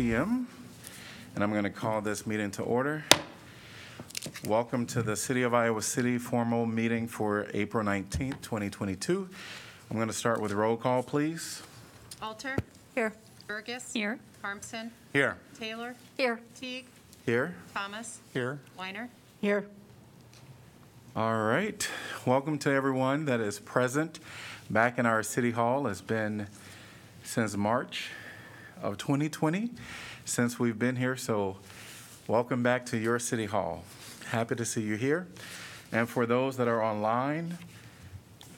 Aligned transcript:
6 0.00 0.06
PM, 0.08 0.48
and 1.34 1.44
I'm 1.44 1.50
going 1.50 1.64
to 1.64 1.68
call 1.68 2.00
this 2.00 2.26
meeting 2.26 2.50
to 2.52 2.62
order. 2.62 3.04
Welcome 4.46 4.86
to 4.86 5.02
the 5.02 5.14
City 5.14 5.42
of 5.42 5.52
Iowa 5.52 5.82
City 5.82 6.16
formal 6.16 6.64
meeting 6.64 7.06
for 7.06 7.46
April 7.52 7.84
19th, 7.84 8.40
2022. 8.40 9.28
I'm 9.90 9.96
going 9.96 10.08
to 10.08 10.14
start 10.14 10.40
with 10.40 10.52
roll 10.52 10.78
call, 10.78 11.02
please. 11.02 11.62
Alter, 12.22 12.56
Here. 12.94 13.12
Bergus. 13.46 13.92
Here. 13.92 14.18
Harmsen, 14.42 14.90
Here. 15.12 15.36
Taylor, 15.58 15.94
Here. 16.16 16.40
Teague, 16.58 16.86
Here. 17.26 17.54
Thomas, 17.74 18.20
Here. 18.32 18.58
Weiner. 18.78 19.10
Here. 19.42 19.66
All 21.14 21.42
right. 21.42 21.86
Welcome 22.24 22.58
to 22.60 22.70
everyone 22.70 23.26
that 23.26 23.40
is 23.40 23.58
present 23.58 24.18
back 24.70 24.98
in 24.98 25.04
our 25.04 25.22
city 25.22 25.50
hall. 25.50 25.86
It's 25.86 26.00
been 26.00 26.46
since 27.22 27.54
March 27.54 28.08
of 28.82 28.98
2020 28.98 29.70
since 30.24 30.58
we've 30.58 30.78
been 30.78 30.96
here. 30.96 31.16
So, 31.16 31.56
welcome 32.26 32.62
back 32.62 32.86
to 32.86 32.98
your 32.98 33.18
city 33.18 33.46
hall. 33.46 33.84
Happy 34.26 34.54
to 34.54 34.64
see 34.64 34.82
you 34.82 34.96
here. 34.96 35.26
And 35.92 36.08
for 36.08 36.26
those 36.26 36.56
that 36.56 36.68
are 36.68 36.82
online, 36.82 37.58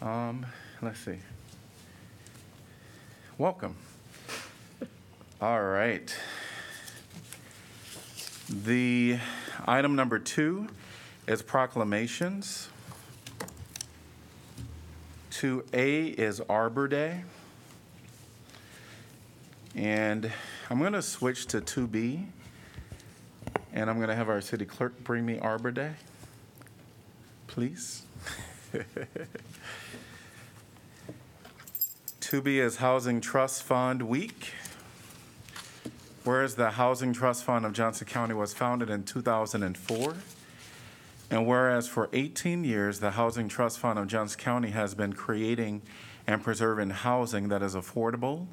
um, 0.01 0.47
let's 0.81 1.01
see. 1.01 1.19
Welcome. 3.39 3.77
All 5.41 5.63
right. 5.63 6.15
The 8.49 9.19
item 9.67 9.97
number 9.97 10.19
two 10.19 10.69
is 11.27 11.43
proclamations. 11.43 12.69
2A 15.31 16.15
is 16.15 16.41
Arbor 16.49 16.87
Day. 16.87 17.25
And 19.75 20.31
I'm 20.69 20.79
going 20.79 20.93
to 20.93 21.03
switch 21.03 21.47
to 21.47 21.61
2B. 21.61 22.27
And 23.73 23.89
I'm 23.89 23.97
going 23.97 24.09
to 24.09 24.15
have 24.15 24.29
our 24.29 24.41
city 24.41 24.67
clerk 24.67 25.03
bring 25.03 25.25
me 25.25 25.39
Arbor 25.39 25.71
Day. 25.71 25.93
Please. 27.47 28.03
2B 32.21 32.59
is 32.59 32.77
Housing 32.77 33.21
Trust 33.21 33.63
Fund 33.63 34.03
Week. 34.03 34.53
Whereas 36.25 36.55
the 36.55 36.71
Housing 36.73 37.13
Trust 37.13 37.45
Fund 37.45 37.67
of 37.67 37.73
Johnson 37.73 38.07
County 38.07 38.35
was 38.35 38.55
founded 38.55 38.91
in 38.91 39.05
2004. 39.05 40.15
And 41.31 41.47
whereas 41.47 41.89
for 41.89 42.09
18 42.13 42.63
years, 42.63 43.01
the 43.01 43.13
Housing 43.13 43.49
Trust 43.49 43.79
Fund 43.79 43.99
of 43.99 44.07
Johnson 44.07 44.39
County 44.39 44.71
has 44.71 44.95
been 44.95 45.15
creating 45.15 45.83
and 46.27 46.43
preserving 46.43 46.91
housing 46.91 47.49
that 47.49 47.63
is 47.63 47.75
affordable. 47.75 48.47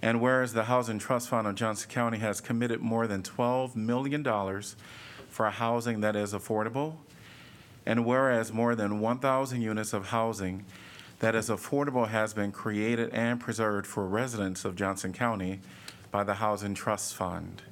And 0.00 0.20
whereas 0.20 0.52
the 0.52 0.64
Housing 0.64 0.98
Trust 0.98 1.28
Fund 1.28 1.46
of 1.46 1.54
Johnson 1.56 1.90
County 1.90 2.18
has 2.18 2.40
committed 2.40 2.80
more 2.80 3.06
than 3.06 3.22
$12 3.22 3.74
million 3.74 4.24
for 5.28 5.50
housing 5.50 6.00
that 6.00 6.14
is 6.14 6.32
affordable. 6.32 6.96
And 7.84 8.04
whereas 8.04 8.52
more 8.52 8.74
than 8.74 9.00
1,000 9.00 9.60
units 9.60 9.92
of 9.92 10.08
housing 10.08 10.64
that 11.20 11.34
is 11.34 11.48
affordable 11.48 12.08
has 12.08 12.32
been 12.32 12.52
created 12.52 13.10
and 13.12 13.40
preserved 13.40 13.86
for 13.86 14.06
residents 14.06 14.64
of 14.64 14.76
Johnson 14.76 15.12
County 15.12 15.60
by 16.10 16.22
the 16.22 16.34
Housing 16.34 16.74
Trust 16.74 17.14
Fund. 17.14 17.62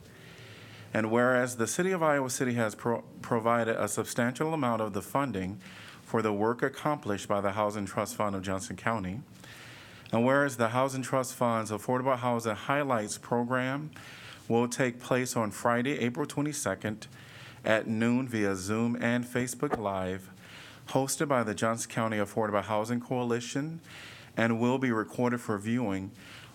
And 0.92 1.11
whereas 1.11 1.56
the 1.56 1.67
City 1.67 1.92
of 1.92 2.02
Iowa 2.02 2.30
City 2.30 2.55
has 2.55 2.74
pro- 2.74 3.02
provided 3.22 3.77
a 3.77 3.89
substantial 3.89 4.55
amount 4.55 4.80
of 4.83 4.95
the 4.95 5.02
funding 5.02 5.61
for 6.02 6.22
the 6.22 6.33
work 6.33 6.62
accomplished 6.62 7.28
by 7.28 7.40
the 7.40 7.52
Housing 7.52 7.84
Trust 7.84 8.17
Fund 8.17 8.34
of 8.34 8.42
Johnson 8.42 8.77
County, 8.77 9.20
and 10.12 10.24
whereas 10.24 10.56
the 10.56 10.68
Housing 10.68 11.02
Trust 11.02 11.34
Fund's 11.34 11.70
Affordable 11.70 12.18
Housing 12.18 12.55
Highlights 12.55 13.18
program 13.18 13.90
will 14.48 14.68
take 14.68 15.00
place 15.00 15.36
on 15.36 15.50
Friday, 15.50 15.98
April 15.98 16.27
22nd 16.27 17.06
at 17.64 17.89
noon 17.89 18.28
via 18.28 18.55
Zoom 18.55 18.96
and 19.00 19.24
Facebook 19.24 19.77
Live, 19.77 20.30
hosted 20.90 21.27
by 21.27 21.42
the 21.42 21.55
Johnson 21.55 21.90
County 21.90 22.18
Affordable 22.18 22.62
Housing 22.62 23.00
Coalition, 23.00 23.80
and 24.36 24.61
will 24.61 24.78
be 24.78 24.92
recorded 24.92 25.40
for 25.40 25.58
viewing 25.58 26.12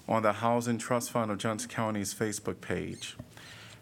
on 0.07 0.23
the 0.23 0.33
Housing 0.33 0.77
Trust 0.77 1.11
Fund 1.11 1.31
of 1.31 1.37
Johnson 1.37 1.69
County's 1.69 2.13
Facebook 2.13 2.61
page. 2.61 3.17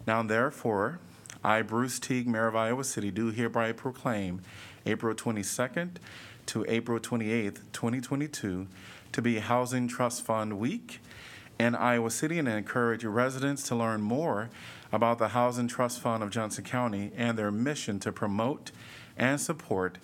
Now 0.06 0.22
therefore, 0.22 0.98
I, 1.44 1.62
Bruce 1.62 1.98
Teague, 1.98 2.26
Mayor 2.26 2.48
of 2.48 2.56
Iowa 2.56 2.84
City, 2.84 3.10
do 3.10 3.30
hereby 3.30 3.72
proclaim 3.72 4.42
April 4.84 5.14
22nd 5.14 5.96
to 6.46 6.64
April 6.68 6.98
28th, 6.98 7.60
2022, 7.72 8.66
to 9.12 9.22
be 9.22 9.38
Housing 9.38 9.88
Trust 9.88 10.22
Fund 10.22 10.58
Week 10.58 11.00
in 11.58 11.74
Iowa 11.74 12.10
City 12.10 12.38
and 12.38 12.48
encourage 12.48 13.04
residents 13.04 13.62
to 13.68 13.74
learn 13.74 14.00
more 14.00 14.50
about 14.92 15.18
the 15.18 15.28
Housing 15.28 15.68
Trust 15.68 16.00
Fund 16.00 16.22
of 16.22 16.30
Johnson 16.30 16.64
County 16.64 17.12
and 17.16 17.38
their 17.38 17.50
mission 17.50 17.98
to 18.00 18.12
promote 18.12 18.70
and 19.16 19.40
support 19.40 19.98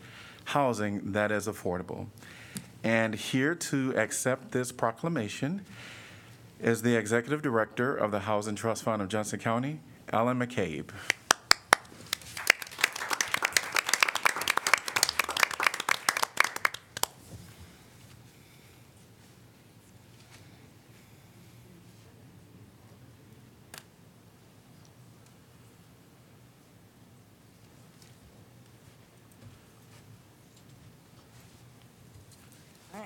housing 0.46 1.12
that 1.12 1.32
is 1.32 1.46
affordable. 1.46 2.06
And 2.84 3.14
here 3.14 3.54
to 3.54 3.96
accept 3.96 4.52
this 4.52 4.70
proclamation 4.70 5.62
is 6.60 6.82
the 6.82 6.96
Executive 6.96 7.42
Director 7.42 7.96
of 7.96 8.10
the 8.10 8.20
Housing 8.20 8.54
Trust 8.54 8.84
Fund 8.84 9.02
of 9.02 9.08
Johnson 9.08 9.40
County, 9.40 9.80
Alan 10.12 10.38
McCabe. 10.38 10.90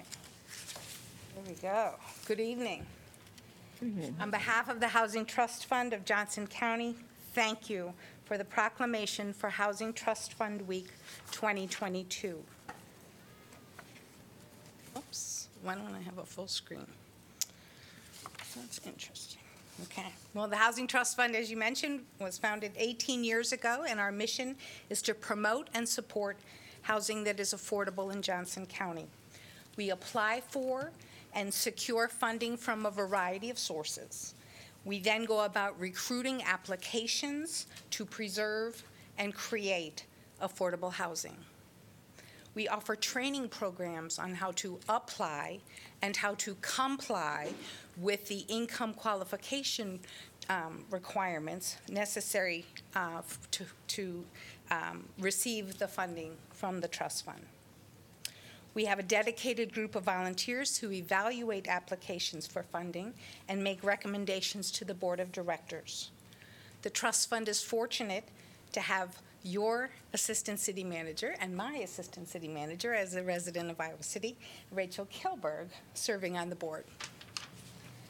Right. 0.00 1.44
There 1.44 1.55
we 1.55 1.61
go. 1.61 1.94
Good 2.27 2.41
evening. 2.41 2.87
On 4.21 4.31
behalf 4.31 4.69
of 4.69 4.78
the 4.78 4.88
Housing 4.88 5.25
Trust 5.25 5.65
Fund 5.65 5.94
of 5.94 6.05
Johnson 6.05 6.47
County, 6.47 6.97
thank 7.33 7.71
you 7.71 7.94
for 8.27 8.37
the 8.37 8.44
proclamation 8.44 9.33
for 9.33 9.49
Housing 9.49 9.94
Trust 9.94 10.34
Fund 10.34 10.69
Week 10.69 10.88
2022. 11.33 12.43
Oops, 14.99 15.49
why 15.62 15.75
don't 15.77 15.94
I 15.94 16.03
have 16.03 16.19
a 16.19 16.25
full 16.25 16.47
screen? 16.47 16.87
That's 18.55 18.81
interesting. 18.84 19.41
Okay. 19.84 20.12
Well, 20.34 20.47
the 20.47 20.56
Housing 20.56 20.87
Trust 20.87 21.17
Fund, 21.17 21.34
as 21.34 21.50
you 21.50 21.56
mentioned, 21.56 22.00
was 22.19 22.37
founded 22.37 22.72
18 22.77 23.25
years 23.25 23.53
ago, 23.53 23.87
and 23.88 23.99
our 23.99 24.12
mission 24.12 24.56
is 24.91 25.00
to 25.03 25.15
promote 25.15 25.71
and 25.72 25.88
support 25.88 26.37
housing 26.82 27.25
that 27.25 27.41
is 27.41 27.55
affordable 27.55 28.12
in 28.12 28.21
Johnson 28.21 28.67
County. 28.67 29.06
We 29.76 29.91
apply 29.91 30.42
for 30.48 30.91
and 31.34 31.53
secure 31.53 32.08
funding 32.08 32.56
from 32.56 32.86
a 32.86 32.91
variety 32.91 33.50
of 33.50 33.58
sources. 33.58 34.34
We 34.84 34.98
then 34.98 35.25
go 35.25 35.44
about 35.44 35.78
recruiting 35.78 36.42
applications 36.42 37.66
to 37.91 38.04
preserve 38.04 38.82
and 39.19 39.34
create 39.34 40.06
affordable 40.42 40.92
housing. 40.92 41.36
We 42.54 42.66
offer 42.66 42.97
training 42.97 43.48
programs 43.48 44.19
on 44.19 44.34
how 44.34 44.53
to 44.53 44.81
apply 44.88 45.60
and 46.02 46.16
how 46.16 46.34
to 46.37 46.56
comply 46.62 47.52
with 47.96 48.26
the 48.26 48.44
income 48.49 48.94
qualification 48.94 50.00
um, 50.49 50.84
requirements 50.90 51.76
necessary 51.88 52.64
uh, 52.96 53.23
to, 53.52 53.64
to 53.88 54.25
um, 54.70 55.05
receive 55.19 55.78
the 55.78 55.87
funding 55.87 56.32
from 56.50 56.81
the 56.81 56.88
trust 56.88 57.25
fund. 57.25 57.40
We 58.72 58.84
have 58.84 59.00
a 59.00 59.02
dedicated 59.05 59.72
group 59.72 59.96
of 59.96 60.05
volunteers 60.05 60.78
who 60.78 60.93
evaluate 60.93 61.67
applications 61.67 62.46
for 62.46 62.62
funding 62.62 63.14
and 63.49 63.64
make 63.64 63.82
recommendations 63.82 64.70
to 64.72 64.84
the 64.84 64.94
Board 64.94 65.19
of 65.19 65.32
Directors. 65.32 66.11
The 66.82 66.90
trust 66.90 67.28
fund 67.28 67.49
is 67.49 67.61
fortunate 67.62 68.25
to 68.72 68.81
have 68.81 69.19
your 69.43 69.90
Assistant 70.12 70.61
City 70.61 70.84
Manager 70.84 71.34
and 71.40 71.56
my 71.56 71.76
Assistant 71.76 72.28
City 72.28 72.46
Manager 72.46 72.94
as 72.94 73.14
a 73.14 73.22
resident 73.22 73.70
of 73.70 73.81
Iowa 73.81 74.02
City, 74.02 74.37
Rachel 74.70 75.06
Kilburg, 75.11 75.69
serving 75.94 76.37
on 76.37 76.49
the 76.49 76.56
board. 76.56 76.84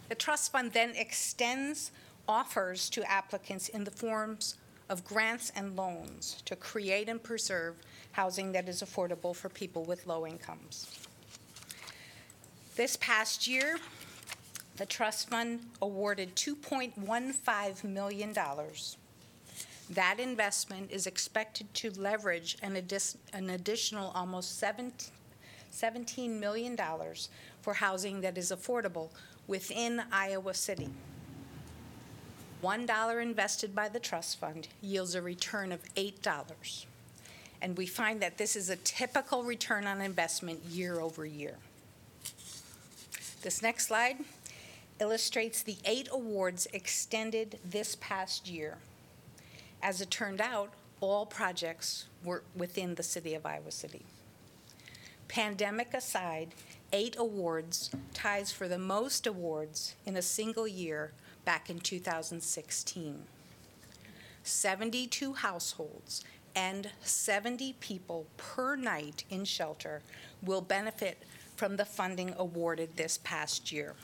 The 0.08 0.14
trust 0.14 0.52
fund 0.52 0.72
then 0.72 0.90
extends 0.90 1.90
offers 2.28 2.90
to 2.90 3.10
applicants 3.10 3.68
in 3.68 3.84
the 3.84 3.90
forms 3.90 4.56
of 4.90 5.04
grants 5.04 5.52
and 5.54 5.76
loans 5.76 6.42
to 6.44 6.56
create 6.56 7.08
and 7.08 7.22
preserve 7.22 7.76
housing 8.12 8.52
that 8.52 8.68
is 8.68 8.82
affordable 8.82 9.34
for 9.34 9.48
people 9.48 9.84
with 9.84 10.06
low 10.06 10.26
incomes. 10.26 10.98
This 12.76 12.96
past 12.96 13.46
year, 13.46 13.78
the 14.76 14.86
trust 14.86 15.28
fund 15.28 15.60
awarded 15.82 16.34
$2.15 16.36 17.84
million. 17.84 18.34
That 19.90 20.20
investment 20.20 20.90
is 20.90 21.06
expected 21.06 21.72
to 21.74 21.90
leverage 21.90 22.56
an 22.62 22.76
an 23.32 23.50
additional 23.50 24.12
almost 24.14 24.58
seven- 24.58 24.92
$17 25.72 26.30
million 26.30 26.76
for 27.60 27.74
housing 27.74 28.20
that 28.20 28.38
is 28.38 28.50
affordable 28.50 29.10
within 29.46 30.02
Iowa 30.12 30.54
City. 30.54 30.90
$1 32.62 33.22
invested 33.22 33.74
by 33.74 33.88
the 33.88 34.00
trust 34.00 34.38
fund 34.38 34.68
yields 34.80 35.14
a 35.14 35.22
return 35.22 35.72
of 35.72 35.82
$8. 35.94 36.86
And 37.62 37.76
we 37.76 37.86
find 37.86 38.20
that 38.22 38.38
this 38.38 38.56
is 38.56 38.70
a 38.70 38.76
typical 38.76 39.42
return 39.42 39.86
on 39.86 40.00
investment 40.00 40.64
year 40.64 41.00
over 41.00 41.26
year. 41.26 41.56
This 43.42 43.62
next 43.62 43.88
slide 43.88 44.16
illustrates 45.00 45.62
the 45.62 45.76
eight 45.84 46.08
awards 46.12 46.66
extended 46.72 47.58
this 47.64 47.96
past 48.00 48.48
year. 48.48 48.76
As 49.82 50.00
it 50.00 50.10
turned 50.10 50.40
out, 50.40 50.72
all 51.00 51.24
projects 51.24 52.06
were 52.22 52.42
within 52.54 52.94
the 52.94 53.02
city 53.02 53.34
of 53.34 53.46
Iowa 53.46 53.70
City. 53.70 54.04
Pandemic 55.28 55.94
aside, 55.94 56.54
eight 56.92 57.16
awards 57.18 57.90
ties 58.12 58.52
for 58.52 58.68
the 58.68 58.78
most 58.78 59.26
awards 59.26 59.94
in 60.04 60.16
a 60.16 60.22
single 60.22 60.68
year 60.68 61.12
back 61.44 61.70
in 61.70 61.80
2016. 61.80 63.22
72 64.42 65.32
households 65.34 66.24
and 66.55 66.91
70 67.02 67.75
people 67.81 68.26
per 68.37 68.76
night 68.76 69.25
in 69.31 69.44
shelter 69.44 70.02
will 70.43 70.61
benefit 70.61 71.19
from 71.56 71.76
the 71.76 71.85
funding 71.85 72.35
awarded 72.38 72.97
this 72.97 73.19
past 73.19 73.70
year. 73.70 73.94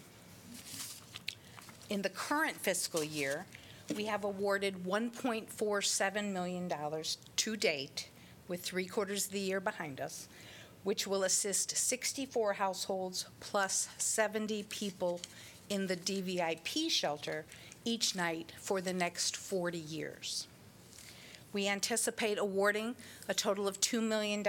In 1.88 2.02
the 2.02 2.08
current 2.08 2.56
fiscal 2.56 3.02
year, 3.04 3.46
we 3.94 4.06
have 4.06 4.24
awarded 4.24 4.84
$1.47 4.84 6.32
million 6.32 6.72
to 7.36 7.56
date, 7.56 8.08
with 8.48 8.62
three 8.62 8.86
quarters 8.86 9.26
of 9.26 9.32
the 9.32 9.40
year 9.40 9.60
behind 9.60 10.00
us, 10.00 10.28
which 10.84 11.06
will 11.06 11.24
assist 11.24 11.76
64 11.76 12.54
households 12.54 13.26
plus 13.40 13.88
70 13.98 14.64
people 14.64 15.20
in 15.68 15.86
the 15.86 15.96
DVIP 15.96 16.90
shelter 16.90 17.44
each 17.84 18.14
night 18.14 18.52
for 18.58 18.80
the 18.80 18.92
next 18.92 19.36
40 19.36 19.78
years. 19.78 20.46
We 21.52 21.68
anticipate 21.68 22.38
awarding 22.38 22.96
a 23.28 23.34
total 23.34 23.66
of 23.66 23.80
$2 23.80 24.02
million 24.02 24.44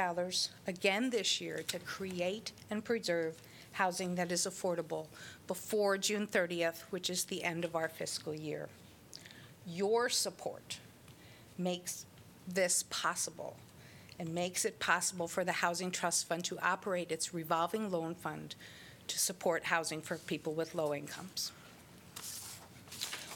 again 0.68 1.10
this 1.10 1.40
year 1.40 1.64
to 1.68 1.80
create 1.80 2.52
and 2.70 2.84
preserve 2.84 3.36
housing 3.74 4.16
that 4.16 4.32
is 4.32 4.46
affordable 4.46 5.06
before 5.48 5.98
June 5.98 6.28
30th, 6.28 6.82
which 6.90 7.10
is 7.10 7.26
the 7.26 7.44
end 7.44 7.64
of 7.64 7.76
our 7.76 7.88
fiscal 7.88 8.34
year. 8.34 8.68
Your 9.66 10.10
support 10.10 10.80
makes 11.58 12.06
this 12.48 12.84
possible 12.90 13.56
and 14.20 14.34
makes 14.34 14.66
it 14.66 14.80
possible 14.80 15.28
for 15.28 15.44
the 15.44 15.52
Housing 15.52 15.92
Trust 15.92 16.28
Fund 16.28 16.44
to 16.46 16.58
operate 16.60 17.12
its 17.12 17.34
revolving 17.34 17.92
loan 17.92 18.16
fund 18.16 18.56
to 19.08 19.20
support 19.20 19.66
housing 19.66 20.02
for 20.02 20.18
people 20.18 20.54
with 20.54 20.74
low 20.76 20.94
incomes. 20.94 21.52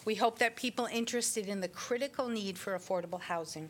We 0.03 0.15
hope 0.15 0.39
that 0.39 0.55
people 0.55 0.87
interested 0.87 1.47
in 1.47 1.61
the 1.61 1.67
critical 1.67 2.27
need 2.27 2.57
for 2.57 2.77
affordable 2.77 3.21
housing 3.21 3.69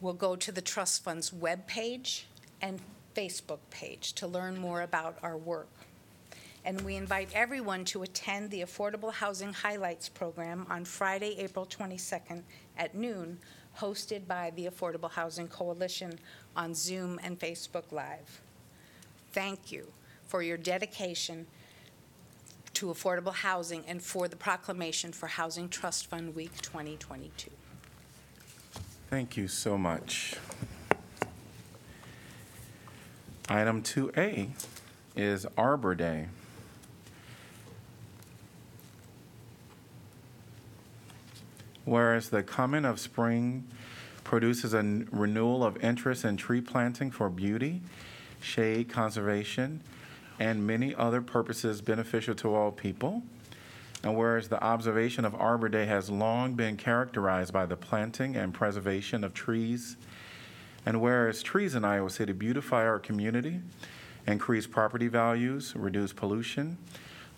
will 0.00 0.14
go 0.14 0.34
to 0.34 0.50
the 0.50 0.60
Trust 0.60 1.04
Fund's 1.04 1.30
webpage 1.30 2.22
and 2.60 2.80
Facebook 3.14 3.60
page 3.70 4.14
to 4.14 4.26
learn 4.26 4.58
more 4.58 4.82
about 4.82 5.18
our 5.22 5.36
work. 5.36 5.68
And 6.64 6.80
we 6.80 6.96
invite 6.96 7.28
everyone 7.34 7.84
to 7.86 8.02
attend 8.02 8.50
the 8.50 8.62
Affordable 8.62 9.12
Housing 9.12 9.52
Highlights 9.52 10.08
Program 10.08 10.66
on 10.68 10.84
Friday, 10.84 11.36
April 11.38 11.64
22nd 11.66 12.42
at 12.76 12.94
noon, 12.94 13.38
hosted 13.78 14.26
by 14.26 14.52
the 14.56 14.66
Affordable 14.66 15.10
Housing 15.10 15.48
Coalition 15.48 16.18
on 16.56 16.74
Zoom 16.74 17.18
and 17.22 17.38
Facebook 17.38 17.92
Live. 17.92 18.42
Thank 19.32 19.70
you 19.70 19.86
for 20.26 20.42
your 20.42 20.58
dedication 20.58 21.46
to 22.80 22.86
affordable 22.86 23.34
housing 23.34 23.84
and 23.86 24.00
for 24.00 24.26
the 24.26 24.36
proclamation 24.36 25.12
for 25.12 25.26
Housing 25.26 25.68
Trust 25.68 26.06
Fund 26.06 26.34
Week 26.34 26.50
2022. 26.62 27.50
Thank 29.10 29.36
you 29.36 29.48
so 29.48 29.76
much. 29.76 30.36
Item 33.50 33.82
2A 33.82 34.48
is 35.14 35.46
Arbor 35.58 35.94
Day. 35.94 36.28
Whereas 41.84 42.30
the 42.30 42.42
coming 42.42 42.86
of 42.86 42.98
spring 42.98 43.66
produces 44.24 44.72
a 44.72 44.78
n- 44.78 45.06
renewal 45.12 45.62
of 45.62 45.76
interest 45.84 46.24
in 46.24 46.38
tree 46.38 46.62
planting 46.62 47.10
for 47.10 47.28
beauty, 47.28 47.82
shade 48.40 48.88
conservation, 48.88 49.82
and 50.40 50.66
many 50.66 50.94
other 50.94 51.20
purposes 51.20 51.82
beneficial 51.82 52.34
to 52.34 52.54
all 52.54 52.72
people. 52.72 53.22
And 54.02 54.16
whereas 54.16 54.48
the 54.48 54.62
observation 54.64 55.26
of 55.26 55.34
Arbor 55.34 55.68
Day 55.68 55.84
has 55.84 56.08
long 56.08 56.54
been 56.54 56.78
characterized 56.78 57.52
by 57.52 57.66
the 57.66 57.76
planting 57.76 58.34
and 58.34 58.54
preservation 58.54 59.22
of 59.22 59.34
trees, 59.34 59.98
and 60.86 61.02
whereas 61.02 61.42
trees 61.42 61.74
in 61.74 61.84
Iowa 61.84 62.08
City 62.08 62.32
beautify 62.32 62.86
our 62.86 62.98
community, 62.98 63.60
increase 64.26 64.66
property 64.66 65.08
values, 65.08 65.74
reduce 65.76 66.14
pollution, 66.14 66.78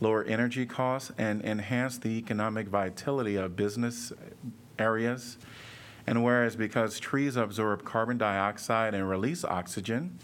lower 0.00 0.22
energy 0.22 0.64
costs, 0.64 1.10
and 1.19 1.43
enhance 1.44 1.98
the 1.98 2.10
economic 2.10 2.69
vitality 2.69 3.34
of 3.34 3.56
business 3.56 4.12
areas, 4.78 5.38
and 6.06 6.22
whereas 6.22 6.55
because 6.55 7.00
trees 7.00 7.34
absorb 7.34 7.84
carbon 7.84 8.19
dioxide 8.19 8.94
and 8.94 9.08
release 9.10 9.44
oxygen, 9.44 10.16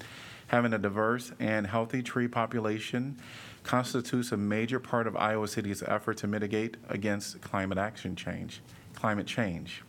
having 0.49 0.73
a 0.73 0.79
diverse 0.79 1.33
and 1.39 1.67
healthy 1.67 2.03
tree 2.03 2.29
population 2.29 3.17
constitutes 3.63 4.33
a 4.33 4.37
major 4.37 4.81
part 4.81 5.07
of 5.07 5.17
Iowa 5.17 5.47
City's 5.47 5.83
effort 5.83 6.17
to 6.19 6.27
mitigate 6.27 6.77
against 6.89 7.41
climate 7.41 7.79
action 7.79 8.17
change, 8.17 8.61
climate 8.95 9.27
change. 9.27 9.83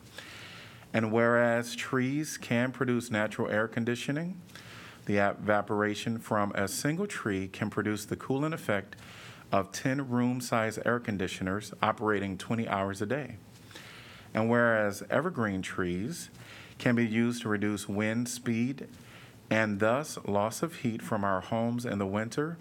And 0.93 1.11
whereas 1.11 1.75
trees 1.75 2.37
can 2.37 2.71
produce 2.71 3.09
natural 3.11 3.49
air 3.49 3.67
conditioning, 3.67 4.39
the 5.05 5.17
evaporation 5.17 6.19
from 6.19 6.51
a 6.53 6.67
single 6.67 7.07
tree 7.07 7.47
can 7.47 7.69
produce 7.69 8.05
the 8.05 8.15
cooling 8.15 8.53
effect 8.53 8.95
of 9.51 9.71
10 9.71 10.09
room-size 10.09 10.77
air 10.85 10.99
conditioners 10.99 11.73
operating 11.81 12.37
20 12.37 12.67
hours 12.67 13.01
a 13.01 13.05
day. 13.05 13.37
And 14.33 14.49
whereas 14.49 15.03
evergreen 15.09 15.61
trees 15.61 16.29
can 16.77 16.95
be 16.95 17.05
used 17.05 17.41
to 17.43 17.49
reduce 17.49 17.89
wind 17.89 18.29
speed 18.29 18.87
and 19.49 19.79
thus 19.79 20.17
loss 20.25 20.61
of 20.61 20.77
heat 20.77 21.01
from 21.01 21.23
our 21.23 21.41
homes 21.41 21.85
in 21.85 21.99
the 21.99 22.05
winter 22.05 22.57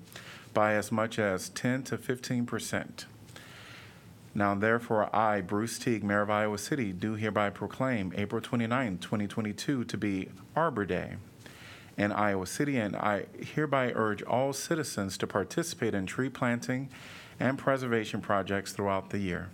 by 0.54 0.75
as 0.75 0.90
much 0.90 1.18
as 1.18 1.49
10 1.50 1.83
to 1.85 1.99
15 1.99 2.47
percent. 2.47 3.07
Now 4.35 4.54
therefore, 4.54 5.14
I, 5.14 5.40
Bruce 5.40 5.78
Teague, 5.78 6.04
Mayor 6.04 6.23
of 6.23 6.30
Iowa 6.30 6.59
City, 6.59 6.92
do 6.92 7.14
hereby 7.14 7.50
proclaim 7.50 8.12
April 8.16 8.40
29, 8.40 8.99
2022 8.99 9.85
to 9.85 9.97
be 9.97 10.28
Arbor 10.54 10.85
Day 10.85 11.16
in 11.97 12.12
Iowa 12.12 12.47
City, 12.47 12.78
and 12.78 12.95
I 12.95 13.26
hereby 13.54 13.92
urge 13.95 14.23
all 14.23 14.52
citizens 14.52 15.18
to 15.18 15.26
participate 15.26 15.95
in 15.95 16.07
tree 16.07 16.28
planting 16.28 16.88
and 17.40 17.59
preservation 17.59 18.21
projects 18.21 18.73
throughout 18.73 19.11
the 19.11 19.18
year. 19.18 19.49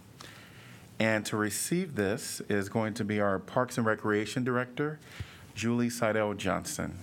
And 0.99 1.25
to 1.27 1.37
receive 1.37 1.97
this 1.97 2.43
is 2.49 2.69
going 2.69 2.95
to 2.95 3.05
be 3.05 3.21
our 3.21 3.39
Parks 3.39 3.79
and 3.79 3.87
Recreation 3.87 4.45
Director, 4.45 5.01
Julie 5.55 5.89
Seydel 5.89 6.37
Johnson. 6.37 6.99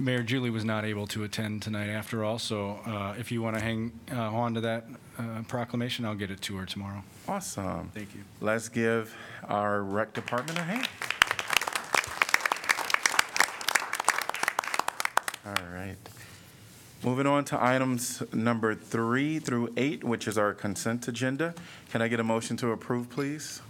Mayor 0.00 0.22
Julie 0.22 0.50
was 0.50 0.64
not 0.64 0.84
able 0.84 1.08
to 1.08 1.24
attend 1.24 1.62
tonight 1.62 1.88
after 1.88 2.24
all, 2.24 2.38
so 2.38 2.78
uh, 2.86 3.14
if 3.18 3.32
you 3.32 3.42
want 3.42 3.56
to 3.56 3.62
hang 3.62 3.92
uh, 4.12 4.32
on 4.32 4.54
to 4.54 4.60
that 4.60 4.84
uh, 5.18 5.42
proclamation, 5.48 6.04
I'll 6.04 6.14
get 6.14 6.30
it 6.30 6.40
to 6.42 6.56
her 6.56 6.66
tomorrow. 6.66 7.02
Awesome. 7.26 7.90
Thank 7.92 8.14
you. 8.14 8.22
Let's 8.40 8.68
give 8.68 9.14
our 9.48 9.82
rec 9.82 10.12
department 10.12 10.56
a 10.58 10.62
hand. 10.62 10.88
All 15.44 15.74
right. 15.74 15.96
Moving 17.02 17.26
on 17.26 17.44
to 17.46 17.62
items 17.62 18.22
number 18.32 18.74
three 18.74 19.40
through 19.40 19.72
eight, 19.76 20.04
which 20.04 20.28
is 20.28 20.38
our 20.38 20.54
consent 20.54 21.08
agenda. 21.08 21.54
Can 21.90 22.02
I 22.02 22.08
get 22.08 22.20
a 22.20 22.24
motion 22.24 22.56
to 22.58 22.70
approve, 22.70 23.10
please? 23.10 23.62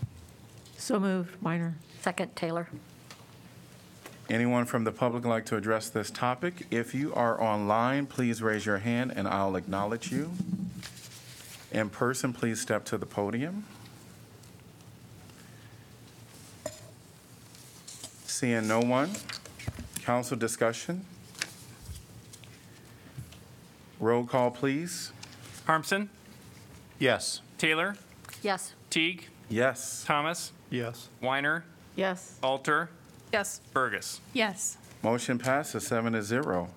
So 0.76 1.00
moved, 1.00 1.40
Weiner. 1.42 1.74
Second, 2.02 2.36
Taylor. 2.36 2.68
Anyone 4.28 4.66
from 4.66 4.84
the 4.84 4.92
public 4.92 5.24
like 5.24 5.46
to 5.46 5.56
address 5.56 5.88
this 5.88 6.10
topic? 6.10 6.66
If 6.70 6.94
you 6.94 7.14
are 7.14 7.40
online, 7.40 8.06
please 8.06 8.42
raise 8.42 8.66
your 8.66 8.78
hand 8.78 9.12
and 9.16 9.26
I'll 9.26 9.56
acknowledge 9.56 10.12
you. 10.12 10.32
In 11.72 11.88
person, 11.88 12.32
please 12.34 12.60
step 12.60 12.84
to 12.86 12.98
the 12.98 13.06
podium. 13.06 13.64
Seeing 18.26 18.68
no 18.68 18.80
one, 18.80 19.10
council 20.02 20.36
discussion. 20.36 21.04
Roll 23.98 24.24
call, 24.24 24.50
please. 24.50 25.10
Harmsen, 25.66 26.08
Yes. 26.98 27.40
Taylor, 27.56 27.96
Yes. 28.42 28.74
Teague, 28.90 29.26
Yes. 29.48 30.04
Thomas, 30.06 30.52
Yes. 30.70 31.08
Weiner, 31.20 31.64
Yes. 31.96 32.34
Alter, 32.42 32.90
Yes. 33.32 33.60
Bergus. 33.74 34.20
Yes. 34.32 34.78
Motion 35.02 35.38
passes 35.38 35.86
seven 35.86 36.14
to 36.14 36.22
zero. 36.22 36.68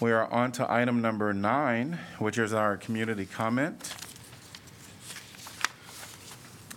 We 0.00 0.12
are 0.12 0.26
on 0.32 0.52
to 0.52 0.70
item 0.70 1.02
number 1.02 1.32
nine, 1.34 1.98
which 2.18 2.38
is 2.38 2.52
our 2.52 2.76
community 2.76 3.26
comment. 3.26 3.94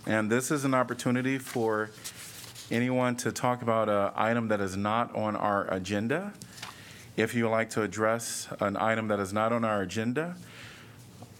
And 0.06 0.30
this 0.30 0.50
is 0.50 0.64
an 0.64 0.74
opportunity 0.74 1.38
for 1.38 1.90
anyone 2.70 3.16
to 3.16 3.32
talk 3.32 3.62
about 3.62 3.88
an 3.88 4.12
item 4.16 4.48
that 4.48 4.60
is 4.60 4.76
not 4.76 5.14
on 5.14 5.36
our 5.36 5.72
agenda. 5.72 6.32
If 7.16 7.34
you 7.34 7.44
would 7.44 7.50
like 7.50 7.70
to 7.70 7.82
address 7.82 8.48
an 8.60 8.76
item 8.76 9.08
that 9.08 9.20
is 9.20 9.32
not 9.32 9.52
on 9.52 9.64
our 9.64 9.82
agenda, 9.82 10.36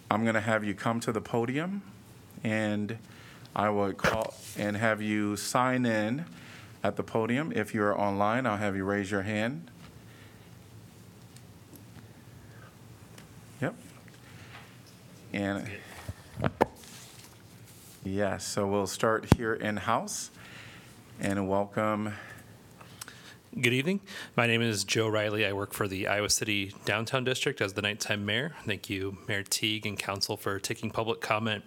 I'm 0.09 0.23
going 0.23 0.35
to 0.35 0.41
have 0.41 0.63
you 0.63 0.73
come 0.73 0.99
to 1.01 1.11
the 1.11 1.21
podium, 1.21 1.81
and 2.43 2.97
I 3.55 3.69
will 3.69 3.91
call 3.93 4.33
and 4.57 4.77
have 4.77 5.01
you 5.01 5.35
sign 5.35 5.85
in 5.85 6.25
at 6.83 6.95
the 6.97 7.03
podium. 7.03 7.51
If 7.55 7.73
you're 7.73 7.97
online, 7.99 8.45
I'll 8.45 8.57
have 8.57 8.75
you 8.75 8.83
raise 8.83 9.09
your 9.09 9.21
hand. 9.21 9.71
Yep. 13.61 13.75
And, 15.31 15.67
yes, 18.03 18.45
so 18.45 18.67
we'll 18.67 18.87
start 18.87 19.33
here 19.35 19.53
in-house, 19.53 20.29
and 21.19 21.47
welcome, 21.47 22.13
Good 23.61 23.73
evening. 23.73 23.99
My 24.35 24.47
name 24.47 24.63
is 24.63 24.83
Joe 24.83 25.07
Reilly. 25.07 25.45
I 25.45 25.53
work 25.53 25.73
for 25.73 25.87
the 25.87 26.07
Iowa 26.07 26.31
City 26.31 26.73
Downtown 26.85 27.23
District 27.23 27.61
as 27.61 27.73
the 27.73 27.83
nighttime 27.83 28.25
mayor. 28.25 28.55
Thank 28.65 28.89
you, 28.89 29.19
Mayor 29.27 29.43
Teague 29.43 29.85
and 29.85 29.97
council 29.97 30.37
for 30.37 30.57
taking 30.57 30.89
public 30.89 31.21
comment. 31.21 31.63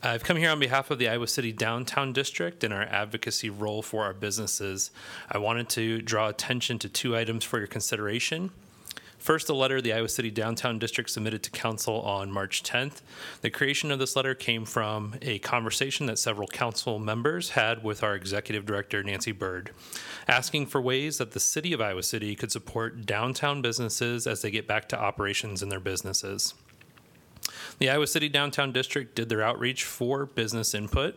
I've 0.00 0.22
come 0.22 0.36
here 0.36 0.50
on 0.50 0.60
behalf 0.60 0.92
of 0.92 1.00
the 1.00 1.08
Iowa 1.08 1.26
City 1.26 1.50
Downtown 1.50 2.12
District 2.12 2.62
in 2.62 2.70
our 2.70 2.82
advocacy 2.82 3.50
role 3.50 3.82
for 3.82 4.04
our 4.04 4.14
businesses. 4.14 4.92
I 5.28 5.38
wanted 5.38 5.68
to 5.70 6.00
draw 6.02 6.28
attention 6.28 6.78
to 6.78 6.88
two 6.88 7.16
items 7.16 7.42
for 7.42 7.58
your 7.58 7.66
consideration. 7.66 8.50
First, 9.18 9.48
a 9.48 9.54
letter 9.54 9.80
the 9.80 9.92
Iowa 9.92 10.08
City 10.08 10.30
Downtown 10.30 10.78
District 10.78 11.10
submitted 11.10 11.42
to 11.42 11.50
council 11.50 12.00
on 12.02 12.30
March 12.30 12.62
10th. 12.62 13.00
The 13.40 13.50
creation 13.50 13.90
of 13.90 13.98
this 13.98 14.14
letter 14.14 14.36
came 14.36 14.64
from 14.64 15.16
a 15.20 15.40
conversation 15.40 16.06
that 16.06 16.20
several 16.20 16.46
council 16.46 17.00
members 17.00 17.50
had 17.50 17.82
with 17.82 18.04
our 18.04 18.14
executive 18.14 18.64
director, 18.64 19.02
Nancy 19.02 19.32
Bird, 19.32 19.72
asking 20.28 20.66
for 20.66 20.80
ways 20.80 21.18
that 21.18 21.32
the 21.32 21.40
city 21.40 21.72
of 21.72 21.80
Iowa 21.80 22.04
City 22.04 22.36
could 22.36 22.52
support 22.52 23.04
downtown 23.04 23.62
businesses 23.62 24.28
as 24.28 24.42
they 24.42 24.52
get 24.52 24.68
back 24.68 24.88
to 24.90 24.98
operations 24.98 25.60
in 25.60 25.70
their 25.70 25.80
businesses. 25.80 26.54
The 27.78 27.90
Iowa 27.90 28.06
City 28.06 28.28
Downtown 28.28 28.72
District 28.72 29.14
did 29.14 29.28
their 29.28 29.42
outreach 29.42 29.84
for 29.84 30.26
business 30.26 30.74
input. 30.74 31.14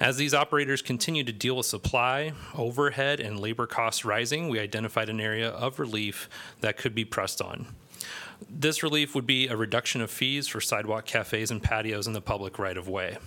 As 0.00 0.16
these 0.16 0.34
operators 0.34 0.82
continue 0.82 1.22
to 1.22 1.32
deal 1.32 1.56
with 1.56 1.66
supply, 1.66 2.32
overhead, 2.56 3.20
and 3.20 3.38
labor 3.38 3.66
costs 3.66 4.04
rising, 4.04 4.48
we 4.48 4.58
identified 4.58 5.08
an 5.08 5.20
area 5.20 5.50
of 5.50 5.78
relief 5.78 6.28
that 6.60 6.76
could 6.76 6.94
be 6.94 7.04
pressed 7.04 7.40
on. 7.40 7.66
This 8.50 8.82
relief 8.82 9.14
would 9.14 9.26
be 9.26 9.46
a 9.46 9.56
reduction 9.56 10.00
of 10.00 10.10
fees 10.10 10.48
for 10.48 10.60
sidewalk 10.60 11.06
cafes 11.06 11.50
and 11.50 11.62
patios 11.62 12.06
in 12.06 12.12
the 12.12 12.20
public 12.20 12.58
right 12.58 12.76
of 12.76 12.88
way. 12.88 13.18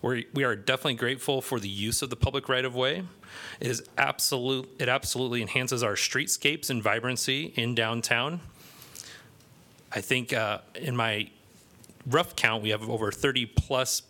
We're, 0.00 0.22
we 0.32 0.44
are 0.44 0.56
definitely 0.56 0.94
grateful 0.94 1.40
for 1.40 1.60
the 1.60 1.68
use 1.68 2.02
of 2.02 2.10
the 2.10 2.16
public 2.16 2.48
right 2.48 2.64
of 2.64 2.74
way. 2.74 3.04
It 3.60 3.68
is 3.68 3.82
absolute, 3.96 4.68
it 4.78 4.88
absolutely 4.88 5.42
enhances 5.42 5.82
our 5.82 5.94
streetscapes 5.94 6.70
and 6.70 6.82
vibrancy 6.82 7.52
in 7.56 7.74
downtown. 7.74 8.40
I 9.94 10.00
think 10.00 10.32
uh, 10.32 10.58
in 10.74 10.96
my 10.96 11.30
rough 12.06 12.34
count, 12.34 12.62
we 12.62 12.70
have 12.70 12.88
over 12.90 13.12
30 13.12 13.46
plus 13.46 14.02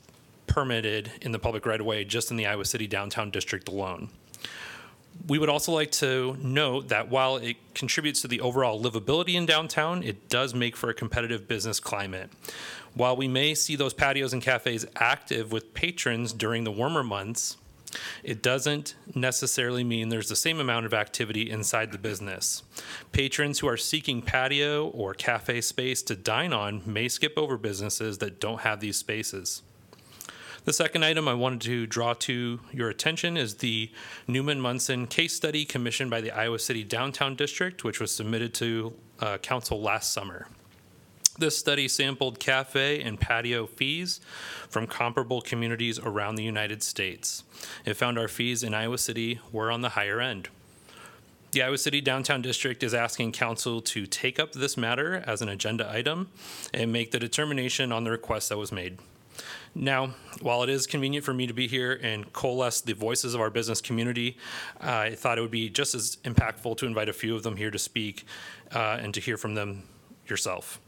permitted 0.47 1.11
in 1.21 1.33
the 1.33 1.39
public 1.39 1.67
right 1.67 1.79
of 1.79 1.87
way 1.87 2.05
just 2.05 2.31
in 2.31 2.37
the 2.37 2.47
Iowa 2.47 2.65
City 2.65 2.87
downtown 2.87 3.31
district 3.31 3.69
alone. 3.69 4.09
We 5.29 5.39
would 5.39 5.49
also 5.49 5.73
like 5.73 5.93
to 5.93 6.37
note 6.41 6.89
that 6.89 7.09
while 7.09 7.37
it 7.37 7.57
contributes 7.75 8.21
to 8.23 8.29
the 8.29 8.41
overall 8.41 8.83
livability 8.83 9.35
in 9.35 9.47
downtown, 9.47 10.03
it 10.03 10.29
does 10.29 10.55
make 10.55 10.77
for 10.77 10.91
a 10.91 10.95
competitive 10.95 11.47
business 11.47 11.79
climate. 11.79 12.31
While 12.95 13.17
we 13.17 13.29
may 13.29 13.55
see 13.55 13.77
those 13.77 13.95
patios 13.95 14.33
and 14.33 14.43
cafes 14.43 14.87
active 14.97 15.53
with 15.53 15.73
patrons 15.73 16.33
during 16.33 16.65
the 16.65 16.73
warmer 16.73 17.03
months, 17.03 17.59
it 18.23 18.43
doesn't 18.43 18.95
necessarily 19.15 19.85
mean 19.85 20.09
there's 20.09 20.29
the 20.29 20.37
same 20.37 20.61
amount 20.61 20.87
of 20.87 20.95
activity 20.95 21.51
inside 21.51 21.93
the 21.93 21.99
business. 21.99 22.63
Patrons 23.13 23.59
who 23.59 23.69
are 23.69 23.77
seeking 23.77 24.23
patio 24.23 24.89
or 24.89 25.15
cafe 25.15 25.61
space 25.61 26.03
to 26.03 26.17
dine 26.17 26.53
on 26.53 26.83
may 26.87 27.09
skip 27.09 27.35
over 27.37 27.57
businesses 27.57 28.19
that 28.19 28.41
don't 28.41 28.61
have 28.61 28.81
these 28.81 28.97
spaces. 28.97 29.63
The 30.65 30.73
second 30.73 31.05
item 31.05 31.29
I 31.29 31.35
wanted 31.35 31.61
to 31.63 31.87
draw 31.87 32.15
to 32.15 32.59
your 32.73 32.89
attention 32.89 33.37
is 33.37 33.57
the 33.57 33.91
Neumann 34.27 34.63
Monson 34.63 35.07
case 35.07 35.35
study 35.35 35.67
commissioned 35.67 36.11
by 36.11 36.23
the 36.23 36.31
Iowa 36.31 36.59
City 36.59 36.83
Downtown 36.83 37.35
District, 37.35 37.85
which 37.85 38.01
was 38.01 38.15
submitted 38.15 38.55
to 38.55 38.95
uh, 39.21 39.37
council 39.39 39.83
last 39.83 40.13
summer. 40.13 40.49
This 41.37 41.59
study 41.59 41.89
sampled 41.89 42.39
cafe 42.39 43.03
and 43.03 43.21
patio 43.21 43.67
fees 43.67 44.21
from 44.69 44.87
comparable 44.87 45.43
communities 45.43 45.99
around 45.99 46.37
the 46.37 46.45
United 46.45 46.83
States. 46.83 47.43
It 47.85 47.95
found 47.95 48.19
our 48.19 48.29
fees 48.29 48.63
in 48.63 48.75
Iowa 48.75 48.99
City 48.99 49.41
were 49.53 49.71
on 49.71 49.81
the 49.81 49.91
higher 49.91 50.21
end. 50.21 50.49
The 51.53 51.63
Iowa 51.63 51.79
City 51.79 52.01
Downtown 52.01 52.43
District 52.43 52.83
is 52.83 52.95
asking 52.95 53.31
council 53.31 53.81
to 53.83 54.07
take 54.07 54.41
up 54.41 54.53
this 54.53 54.77
matter 54.77 55.23
as 55.25 55.41
an 55.41 55.49
agenda 55.49 55.89
item 55.89 56.29
and 56.73 56.93
make 56.93 57.13
the 57.13 57.21
determination 57.21 57.93
on 57.93 58.03
the 58.03 58.11
request 58.11 58.49
that 58.49 58.59
was 58.59 58.73
made. 58.73 58.99
Now, 59.75 60.15
while 60.41 60.63
it 60.63 60.69
is 60.69 60.87
convenient 60.87 61.25
for 61.25 61.35
me 61.35 61.47
to 61.47 61.53
be 61.53 61.67
here 61.67 61.99
and 62.03 62.33
coalesce 62.33 62.81
the 62.81 62.93
voices 62.93 63.35
of 63.35 63.41
our 63.41 63.51
business 63.51 63.81
community, 63.81 64.37
I 64.81 65.15
thought 65.15 65.39
it 65.39 65.41
would 65.43 65.51
be 65.51 65.69
just 65.69 65.95
as 65.95 66.17
impactful 66.25 66.77
to 66.79 66.87
invite 66.87 67.09
a 67.09 67.13
few 67.13 67.35
of 67.35 67.43
them 67.43 67.57
here 67.57 67.71
to 67.71 67.79
speak 67.79 68.25
uh, 68.73 68.99
and 69.01 69.15
to 69.15 69.21
hear 69.21 69.37
from 69.37 69.55
them 69.55 69.85
yourself. 70.27 70.81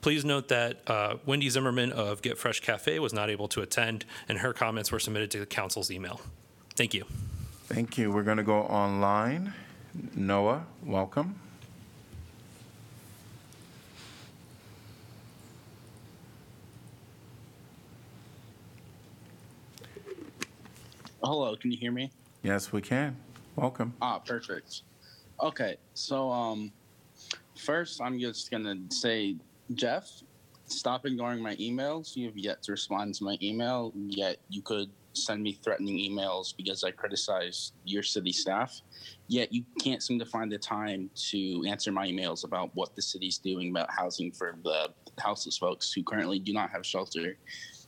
Please 0.00 0.24
note 0.24 0.48
that 0.48 0.88
uh, 0.88 1.16
Wendy 1.26 1.48
Zimmerman 1.48 1.92
of 1.92 2.22
Get 2.22 2.38
Fresh 2.38 2.60
Cafe 2.60 2.98
was 3.00 3.12
not 3.12 3.30
able 3.30 3.48
to 3.48 3.62
attend, 3.62 4.04
and 4.28 4.38
her 4.38 4.52
comments 4.52 4.92
were 4.92 5.00
submitted 5.00 5.30
to 5.32 5.40
the 5.40 5.46
council's 5.46 5.90
email. 5.90 6.20
Thank 6.76 6.94
you. 6.94 7.04
thank 7.66 7.98
you. 7.98 8.12
We're 8.12 8.22
going 8.22 8.36
to 8.36 8.44
go 8.44 8.60
online. 8.60 9.52
Noah, 10.14 10.64
welcome. 10.84 11.34
Hello, 21.22 21.56
can 21.56 21.72
you 21.72 21.78
hear 21.78 21.90
me? 21.90 22.12
Yes, 22.42 22.72
we 22.72 22.80
can. 22.80 23.16
Welcome. 23.56 23.92
Ah, 24.00 24.20
perfect. 24.20 24.82
Okay, 25.42 25.76
so 25.94 26.30
um, 26.30 26.72
first 27.56 28.00
I'm 28.00 28.18
just 28.20 28.50
gonna 28.50 28.76
say, 28.90 29.36
Geoff, 29.74 30.22
stop 30.66 31.06
ignoring 31.06 31.42
my 31.42 31.56
emails. 31.56 32.16
You 32.16 32.26
have 32.26 32.36
yet 32.36 32.62
to 32.64 32.72
respond 32.72 33.14
to 33.16 33.24
my 33.24 33.36
email. 33.42 33.92
Yet 33.94 34.38
you 34.48 34.62
could 34.62 34.90
send 35.12 35.42
me 35.42 35.58
threatening 35.62 35.98
emails 35.98 36.56
because 36.56 36.84
I 36.84 36.90
criticize 36.90 37.72
your 37.84 38.02
city 38.02 38.32
staff. 38.32 38.80
Yet 39.26 39.52
you 39.52 39.64
can't 39.82 40.02
seem 40.02 40.18
to 40.18 40.26
find 40.26 40.50
the 40.50 40.58
time 40.58 41.10
to 41.30 41.64
answer 41.66 41.92
my 41.92 42.06
emails 42.06 42.44
about 42.44 42.70
what 42.74 42.94
the 42.94 43.02
city's 43.02 43.38
doing 43.38 43.70
about 43.70 43.90
housing 43.90 44.30
for 44.30 44.54
the 44.64 44.90
houseless 45.18 45.58
folks 45.58 45.92
who 45.92 46.02
currently 46.02 46.38
do 46.38 46.52
not 46.52 46.70
have 46.70 46.86
shelter. 46.86 47.36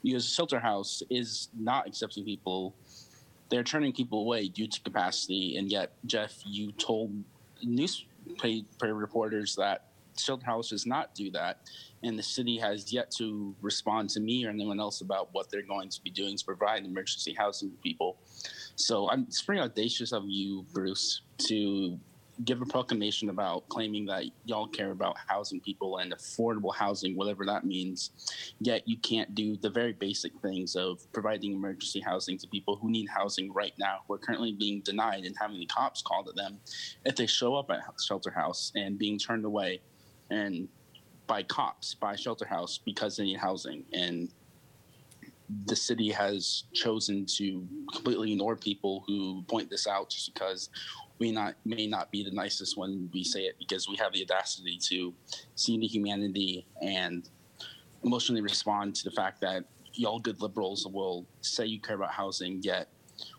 Because 0.03 0.29
shelter 0.29 0.59
house 0.59 1.03
is 1.11 1.49
not 1.57 1.87
accepting 1.87 2.25
people 2.25 2.75
they're 3.51 3.65
turning 3.65 3.93
people 3.93 4.21
away 4.21 4.49
due 4.49 4.69
to 4.69 4.81
capacity. 4.81 5.57
And 5.57 5.71
yet, 5.71 5.93
Geoff, 6.07 6.41
you 6.47 6.73
told 6.73 7.13
newspaper 7.63 8.95
reporters 8.95 9.57
that 9.57 9.90
Shelter 10.23 10.47
House 10.47 10.71
does 10.71 10.87
not 10.87 11.15
do 11.15 11.31
that. 11.33 11.69
And 12.03 12.19
the 12.19 12.23
city 12.23 12.57
has 12.59 12.93
yet 12.93 13.11
to 13.19 13.55
respond 13.61 14.11
to 14.11 14.21
me 14.21 14.45
or 14.47 14.51
anyone 14.51 14.81
else 14.81 15.01
about 15.01 15.29
what 15.33 15.51
they're 15.51 15.63
going 15.63 15.91
to 15.91 16.03
be 16.03 16.11
doing 16.11 16.37
to 16.37 16.45
provide 16.45 16.85
emergency 16.85 17.35
housing 17.35 17.71
to 17.71 17.77
people. 17.79 18.19
So 18.77 19.11
I'm, 19.11 19.25
it's 19.29 19.43
pretty 19.43 19.61
audacious 19.61 20.13
of 20.13 20.25
you, 20.27 20.65
Bruce, 20.73 21.23
to 21.49 21.99
give 22.45 22.63
a 22.63 22.67
proclamation 22.67 23.29
about 23.29 23.69
claiming 23.69 24.07
that 24.07 24.25
y'all 24.45 24.67
care 24.67 24.93
about 24.93 25.17
housing 25.27 25.61
people 25.61 25.99
and 25.99 26.13
affordable 26.13 26.75
housing, 26.75 27.17
whatever 27.17 27.45
that 27.45 27.65
means. 27.65 28.11
Yet 28.61 28.87
you 28.87 28.97
can't 28.99 29.35
do 29.35 29.57
the 29.57 29.71
very 29.71 29.93
basic 29.93 30.33
things 30.41 30.77
of 30.77 31.01
providing 31.13 31.53
emergency 31.53 32.01
housing 32.01 32.39
to 32.39 32.49
people 32.49 32.77
who 32.77 32.91
need 32.91 33.09
housing 33.09 33.53
right 33.53 33.75
now, 33.79 33.99
who 34.07 34.15
are 34.15 34.19
currently 34.19 34.53
being 34.53 34.81
denied 34.81 35.25
and 35.25 35.37
having 35.39 35.59
the 35.59 35.67
cops 35.67 36.03
called 36.03 36.29
at 36.29 36.37
them 36.37 36.59
if 37.05 37.17
they 37.17 37.27
show 37.27 37.55
up 37.55 37.71
at 37.71 37.81
shelter 38.03 38.31
house 38.31 38.73
and 38.75 38.99
being 38.99 39.19
turned 39.19 39.45
away 39.45 39.81
and 40.31 40.69
by 41.27 41.43
cops 41.45 41.95
by 41.95 42.17
shelter 42.17 42.45
house 42.45 42.79
because 42.85 43.17
they 43.17 43.25
need 43.25 43.39
housing. 43.39 43.85
And 43.93 44.29
the 45.67 45.77
city 45.77 46.11
has 46.11 46.65
chosen 46.73 47.27
to 47.27 47.67
completely 47.93 48.33
ignore 48.33 48.57
people 48.57 49.05
who 49.07 49.43
point 49.43 49.71
this 49.71 49.87
out 49.87 50.11
just 50.11 50.33
because 50.33 50.71
we 51.19 51.31
not 51.31 51.55
may 51.65 51.87
not 51.87 52.11
be 52.11 52.25
the 52.25 52.31
nicest 52.31 52.77
when 52.77 53.09
we 53.13 53.23
say 53.23 53.43
it 53.43 53.57
because 53.59 53.89
we 53.89 53.97
have 53.97 54.13
the 54.13 54.23
audacity 54.23 54.79
to 54.89 55.15
see 55.55 55.79
the 55.79 55.87
humanity 55.87 56.67
and 56.83 57.29
emotionally 58.03 58.41
respond 58.41 58.95
to 58.95 59.05
the 59.05 59.11
fact 59.11 59.41
that 59.41 59.65
y'all 59.93 60.19
good 60.19 60.41
liberals 60.41 60.87
will 60.87 61.27
say 61.43 61.67
you 61.67 61.81
care 61.81 61.97
about 61.97 62.11
housing 62.11 62.61
yet 62.63 62.89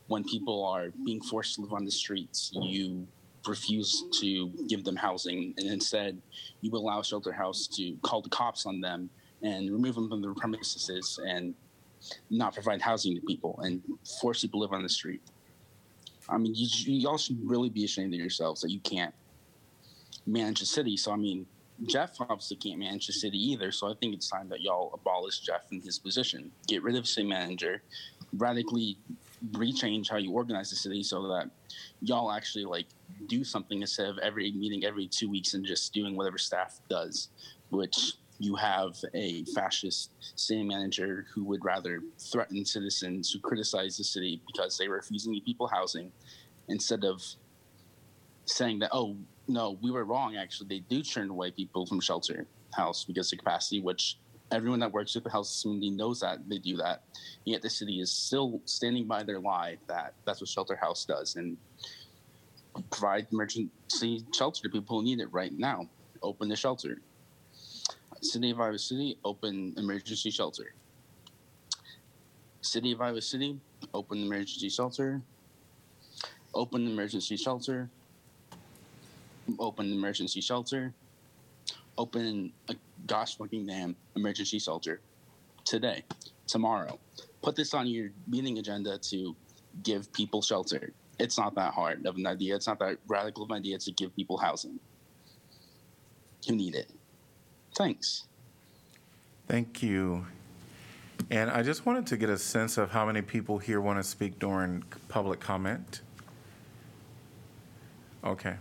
when 0.07 0.24
people 0.24 0.63
are 0.65 0.91
being 1.05 1.21
forced 1.21 1.55
to 1.55 1.62
live 1.62 1.74
on 1.74 1.83
the 1.86 1.91
streets 1.91 2.51
you 2.62 3.07
refuse 3.48 4.05
to 4.19 4.50
give 4.67 4.83
them 4.83 4.95
housing 4.95 5.53
and 5.57 5.67
instead 5.67 6.21
you 6.62 6.71
allow 6.74 7.01
shelter 7.01 7.31
house 7.31 7.67
to 7.67 7.95
call 8.03 8.21
the 8.21 8.29
cops 8.29 8.65
on 8.65 8.79
them 8.79 9.10
and 9.41 9.71
remove 9.71 9.95
them 9.95 10.10
from 10.10 10.21
their 10.21 10.33
premises 10.33 11.19
and 11.27 11.55
not 12.29 12.53
provide 12.53 12.81
housing 12.81 13.15
to 13.15 13.21
people 13.21 13.60
and 13.63 13.81
force 14.21 14.41
people 14.41 14.60
to 14.60 14.63
live 14.63 14.74
on 14.74 14.83
the 14.83 14.89
street. 14.89 15.21
I 16.29 16.38
mean, 16.38 16.53
you, 16.55 16.67
you 16.86 17.10
all 17.10 17.17
should 17.17 17.38
really 17.43 17.69
be 17.69 17.83
ashamed 17.83 18.13
of 18.13 18.19
yourselves 18.19 18.62
that 18.62 18.71
you 18.71 18.79
can't 18.79 19.13
manage 20.25 20.62
a 20.62 20.65
city. 20.65 20.95
So, 20.98 21.12
I 21.12 21.17
mean, 21.17 21.45
Geoff 21.86 22.15
obviously 22.21 22.57
can't 22.57 22.79
manage 22.79 23.07
the 23.07 23.13
city 23.13 23.38
either. 23.38 23.71
So, 23.71 23.91
I 23.91 23.95
think 23.95 24.15
it's 24.15 24.29
time 24.29 24.48
that 24.50 24.62
y'all 24.62 24.91
abolish 24.93 25.39
Geoff 25.39 25.63
and 25.71 25.83
his 25.83 26.00
position. 26.00 26.51
Get 26.67 26.83
rid 26.83 26.95
of 26.95 27.07
city 27.07 27.27
manager, 27.27 27.81
radically 28.33 28.98
rechange 29.51 30.10
how 30.10 30.17
you 30.17 30.31
organize 30.31 30.69
the 30.69 30.75
city 30.75 31.01
so 31.03 31.27
that 31.27 31.50
y'all 32.01 32.31
actually 32.31 32.65
like 32.65 32.88
do 33.27 33.43
something 33.43 33.81
instead 33.81 34.07
of 34.07 34.17
every 34.19 34.51
meeting 34.51 34.86
every 34.86 35.07
two 35.07 35.29
weeks 35.29 35.53
and 35.53 35.65
just 35.65 35.93
doing 35.93 36.15
whatever 36.15 36.38
staff 36.38 36.79
does, 36.89 37.29
which 37.69 38.13
you 38.39 38.55
have 38.55 38.95
a 39.13 39.43
fascist 39.45 40.12
city 40.36 40.63
manager 40.63 41.25
who 41.33 41.43
would 41.43 41.63
rather 41.63 42.01
threaten 42.19 42.65
citizens 42.65 43.31
who 43.31 43.39
criticize 43.39 43.98
the 43.98 44.03
city 44.03 44.41
because 44.48 44.77
they 44.77 44.88
refuse 44.88 45.25
to 45.25 45.41
people 45.45 45.67
housing 45.67 46.12
instead 46.67 47.03
of 47.03 47.21
saying 48.45 48.79
that, 48.79 48.89
oh, 48.91 49.15
no, 49.48 49.77
we 49.81 49.91
were 49.91 50.05
wrong. 50.05 50.38
Actually, 50.38 50.67
they 50.69 50.79
do 50.79 51.03
turn 51.03 51.29
away 51.29 51.51
people 51.51 51.86
from 51.86 52.00
shelter 52.00 52.48
house 52.74 53.03
because 53.03 53.31
of 53.31 53.39
capacity, 53.39 53.79
which 53.79 54.17
everyone 54.51 54.79
that 54.79 54.91
works 54.91 55.15
with 55.15 55.24
the 55.24 55.29
house 55.29 55.62
community 55.62 55.89
knows 55.91 56.20
that 56.20 56.48
they 56.48 56.58
do 56.58 56.77
that. 56.77 57.03
Yet 57.46 57.62
the 57.62 57.70
city 57.70 58.01
is 58.01 58.12
still 58.12 58.62
standing 58.65 59.08
by 59.08 59.24
their 59.24 59.39
lie 59.39 59.77
that 59.88 60.13
that's 60.25 60.41
what 60.41 60.50
shelter 60.50 60.75
house 60.75 61.05
does 61.05 61.36
and 61.36 61.58
provide 62.91 63.27
emergency 63.31 64.25
shelter 64.34 64.63
to 64.63 64.70
people 64.70 65.00
who 65.00 65.03
need 65.03 65.20
it 65.20 65.31
right 65.31 65.51
now. 65.58 65.88
Open 66.22 66.50
the 66.50 66.55
shelter. 66.55 67.01
City 68.22 68.51
of 68.51 68.60
Iowa 68.60 68.77
City, 68.77 69.17
open 69.25 69.74
emergency 69.77 70.29
shelter. 70.29 70.74
City 72.62 72.91
of 72.91 73.01
Iowa 73.01 73.22
City, 73.22 73.60
open 73.93 74.20
emergency 74.20 74.70
shelter. 74.70 75.22
Open 76.53 76.86
emergency 76.86 77.38
shelter. 77.38 77.89
Open 79.58 79.91
emergency 79.91 80.41
shelter. 80.41 80.93
Open 81.98 82.51
a 82.69 82.75
gosh 83.05 83.38
fucking 83.38 83.65
damn 83.65 83.95
emergency 84.15 84.60
shelter 84.60 85.01
today, 85.65 86.03
tomorrow. 86.48 87.00
Put 87.41 87.55
this 87.55 87.74
on 87.74 87.88
your 87.88 88.12
meeting 88.27 88.57
agenda 88.57 88.98
to 88.98 89.36
give 89.83 90.12
people 90.13 90.41
shelter. 90.41 90.93
It's 91.19 91.38
not 91.38 91.55
that 91.55 91.74
hard 91.74 92.05
of 92.05 92.15
an 92.15 92.25
idea. 92.25 92.55
It's 92.55 92.67
not 92.67 92.79
that 92.79 92.98
radical 93.07 93.43
of 93.43 93.51
an 93.51 93.57
idea 93.57 93.77
to 93.77 93.91
give 93.91 94.15
people 94.15 94.38
housing 94.38 94.79
who 96.48 96.55
need 96.55 96.75
it. 96.75 96.89
Thanks. 97.75 98.25
Thank 99.48 99.83
you. 99.83 100.25
And 101.29 101.51
I 101.51 101.62
just 101.62 101.86
wanted 101.86 102.07
to 102.07 102.17
get 102.17 102.29
a 102.29 102.38
sense 102.38 102.77
of 102.77 102.91
how 102.91 103.05
many 103.05 103.21
people 103.21 103.57
here 103.57 103.79
want 103.79 104.00
to 104.00 104.03
speak 104.03 104.39
during 104.39 104.83
public 105.07 105.39
comment. 105.39 106.01
Okay. 108.24 108.55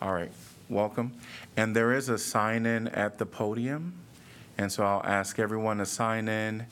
All 0.00 0.12
right. 0.12 0.30
Welcome. 0.68 1.12
And 1.56 1.76
there 1.76 1.92
is 1.92 2.08
a 2.08 2.18
sign 2.18 2.66
in 2.66 2.88
at 2.88 3.18
the 3.18 3.26
podium. 3.26 3.94
And 4.58 4.72
so 4.72 4.84
I'll 4.84 5.04
ask 5.04 5.38
everyone 5.38 5.78
to 5.78 5.86
sign 5.86 6.28
in 6.28 6.66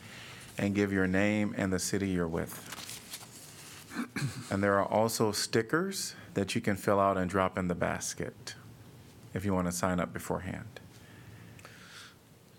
and 0.58 0.74
give 0.74 0.92
your 0.92 1.06
name 1.06 1.54
and 1.56 1.72
the 1.72 1.78
city 1.78 2.08
you're 2.08 2.28
with. 2.28 2.70
And 4.50 4.62
there 4.62 4.78
are 4.78 4.86
also 4.86 5.32
stickers 5.32 6.14
that 6.34 6.54
you 6.54 6.60
can 6.60 6.76
fill 6.76 7.00
out 7.00 7.16
and 7.16 7.30
drop 7.30 7.56
in 7.56 7.68
the 7.68 7.74
basket 7.74 8.54
if 9.32 9.44
you 9.44 9.54
want 9.54 9.66
to 9.66 9.72
sign 9.72 10.00
up 10.00 10.12
beforehand. 10.12 10.80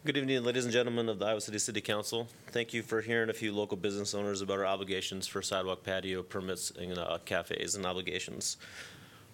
Good 0.05 0.17
evening, 0.17 0.43
ladies 0.43 0.65
and 0.65 0.73
gentlemen 0.73 1.09
of 1.09 1.19
the 1.19 1.25
Iowa 1.25 1.41
City 1.41 1.57
City 1.57 1.81
Council. 1.81 2.27
Thank 2.47 2.73
you 2.73 2.83
for 2.83 3.01
hearing 3.01 3.29
a 3.29 3.33
few 3.33 3.53
local 3.53 3.77
business 3.77 4.13
owners 4.13 4.41
about 4.41 4.59
our 4.59 4.65
obligations 4.65 5.27
for 5.27 5.41
sidewalk 5.41 5.83
patio 5.83 6.21
permits 6.21 6.71
and 6.71 6.97
uh, 6.97 7.17
cafes 7.25 7.75
and 7.75 7.85
obligations. 7.85 8.57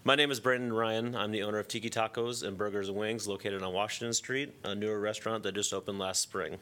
My 0.04 0.16
name 0.16 0.32
is 0.32 0.40
Brandon 0.40 0.74
Ryan. 0.74 1.16
I'm 1.16 1.30
the 1.30 1.44
owner 1.44 1.60
of 1.60 1.68
Tiki 1.68 1.88
Tacos 1.88 2.42
and 2.42 2.58
Burgers 2.58 2.90
and 2.90 2.98
Wings 2.98 3.28
located 3.28 3.62
on 3.62 3.72
Washington 3.72 4.14
Street, 4.14 4.52
a 4.64 4.74
newer 4.74 5.00
restaurant 5.00 5.44
that 5.44 5.54
just 5.54 5.74
opened 5.74 6.00
last 6.00 6.22
spring. 6.22 6.58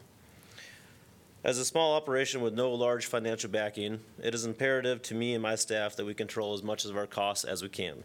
As 1.42 1.56
a 1.56 1.64
small 1.64 1.94
operation 1.94 2.42
with 2.42 2.52
no 2.52 2.70
large 2.70 3.06
financial 3.06 3.48
backing, 3.48 4.00
it 4.22 4.34
is 4.34 4.44
imperative 4.44 5.00
to 5.04 5.14
me 5.14 5.32
and 5.32 5.42
my 5.42 5.54
staff 5.54 5.96
that 5.96 6.04
we 6.04 6.12
control 6.12 6.52
as 6.52 6.62
much 6.62 6.84
of 6.84 6.94
our 6.98 7.06
costs 7.06 7.46
as 7.46 7.62
we 7.62 7.70
can. 7.70 8.04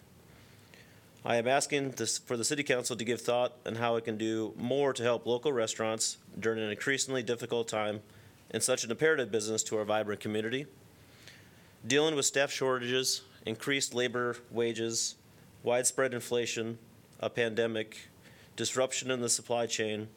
I 1.26 1.36
am 1.36 1.50
asking 1.50 1.92
this, 1.92 2.18
for 2.18 2.38
the 2.38 2.46
City 2.46 2.64
Council 2.64 2.96
to 2.96 3.04
give 3.04 3.20
thought 3.20 3.58
on 3.66 3.76
how 3.76 3.98
it 3.98 4.06
can 4.06 4.18
do 4.18 4.54
more 4.56 4.94
to 4.94 5.04
help 5.04 5.26
local 5.26 5.52
restaurants 5.52 6.16
during 6.40 6.64
an 6.64 6.70
increasingly 6.70 7.24
difficult 7.24 7.68
time 7.68 8.00
in 8.52 8.62
such 8.62 8.86
an 8.86 8.92
imperative 8.92 9.34
business 9.34 9.64
to 9.64 9.78
our 9.80 9.84
vibrant 9.84 10.22
community. 10.22 10.66
Dealing 11.86 12.16
with 12.16 12.26
staff 12.26 12.52
shortages, 12.52 13.24
increased 13.46 13.94
labor 13.94 14.38
wages, 14.50 15.16
widespread 15.66 16.14
inflation, 16.14 16.78
a 17.20 17.30
pandemic, 17.30 18.10
disruption 18.56 19.10
in 19.10 19.20
the 19.20 19.30
supply 19.30 19.66
chain, 19.66 20.08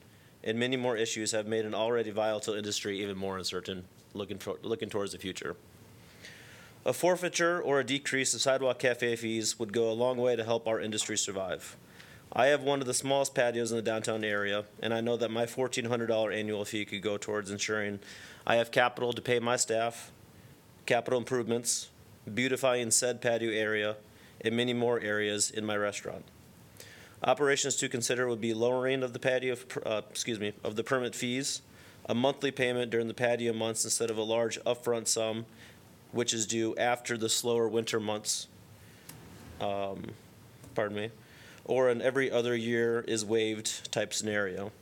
and 0.44 0.58
many 0.58 0.76
more 0.76 0.96
issues 0.96 1.32
have 1.32 1.46
made 1.46 1.64
an 1.64 1.74
already 1.74 2.11
volatile 2.11 2.54
industry 2.54 3.00
even 3.00 3.16
more 3.16 3.38
uncertain 3.38 3.84
looking, 4.12 4.38
for, 4.38 4.56
looking 4.62 4.90
towards 4.90 5.12
the 5.12 5.18
future. 5.18 5.56
A 6.84 6.92
forfeiture 6.92 7.61
or 7.61 7.80
a 7.80 7.84
decrease 7.84 8.34
of 8.34 8.40
sidewalk 8.40 8.78
cafe 8.78 9.16
fees 9.16 9.58
would 9.58 9.72
go 9.72 9.90
a 9.90 9.92
long 9.92 10.18
way 10.18 10.37
to 10.37 10.44
help 10.44 10.68
our 10.68 10.80
industry 10.80 11.16
survive. 11.16 11.76
I 12.32 12.46
have 12.46 12.62
one 12.62 12.80
of 12.80 12.87
the 12.87 12.94
smallest 12.94 13.34
patios 13.34 13.70
in 13.70 13.76
the 13.76 13.82
downtown 13.82 14.22
area, 14.22 14.64
and 14.80 14.92
I 14.92 15.00
know 15.00 15.16
that 15.16 15.30
my 15.30 15.46
$1,400 15.46 16.38
annual 16.38 16.64
fee 16.66 16.84
could 16.84 17.02
go 17.02 17.16
towards 17.16 17.50
ensuring 17.50 18.00
I 18.46 18.56
have 18.56 18.70
capital 18.70 19.12
to 19.14 19.22
pay 19.22 19.38
my 19.38 19.56
staff, 19.56 20.12
capital 20.84 21.18
improvements, 21.18 21.88
beautifying 22.32 22.90
said 22.90 23.22
patio 23.22 23.50
area, 23.50 23.96
and 24.40 24.57
many 24.57 24.72
more 24.72 25.01
areas 25.01 25.51
in 25.51 25.64
my 25.64 25.77
restaurant. 25.77 26.24
Operations 27.24 27.77
to 27.77 27.88
consider 27.88 28.29
would 28.29 28.40
be 28.40 28.55
lowering 28.55 29.03
of 29.03 29.12
the 29.12 29.18
patio, 29.18 29.57
uh, 29.85 30.03
excuse 30.09 30.38
me, 30.38 30.53
of 30.62 30.77
the 30.77 30.85
permit 30.85 31.14
fees, 31.14 31.62
a 32.09 32.14
monthly 32.14 32.51
payment 32.51 32.90
during 32.90 33.09
the 33.09 33.14
patio 33.14 33.53
months 33.53 33.85
instead 33.85 34.11
of 34.11 34.16
a 34.16 34.22
large 34.22 34.59
upfront 34.64 35.09
sum 35.09 35.44
which 36.12 36.33
is 36.33 36.46
due 36.46 36.74
after 36.77 37.16
the 37.16 37.29
slower 37.29 37.68
winter 37.68 38.01
months. 38.01 38.46
Um, 39.61 40.03
pardon 40.74 40.96
me, 40.96 41.11
or 41.64 41.88
an 41.88 42.01
every 42.01 42.31
other 42.31 42.55
year 42.57 43.05
is 43.07 43.24
waived 43.24 43.92
type 43.92 44.14
scenario. 44.14 44.72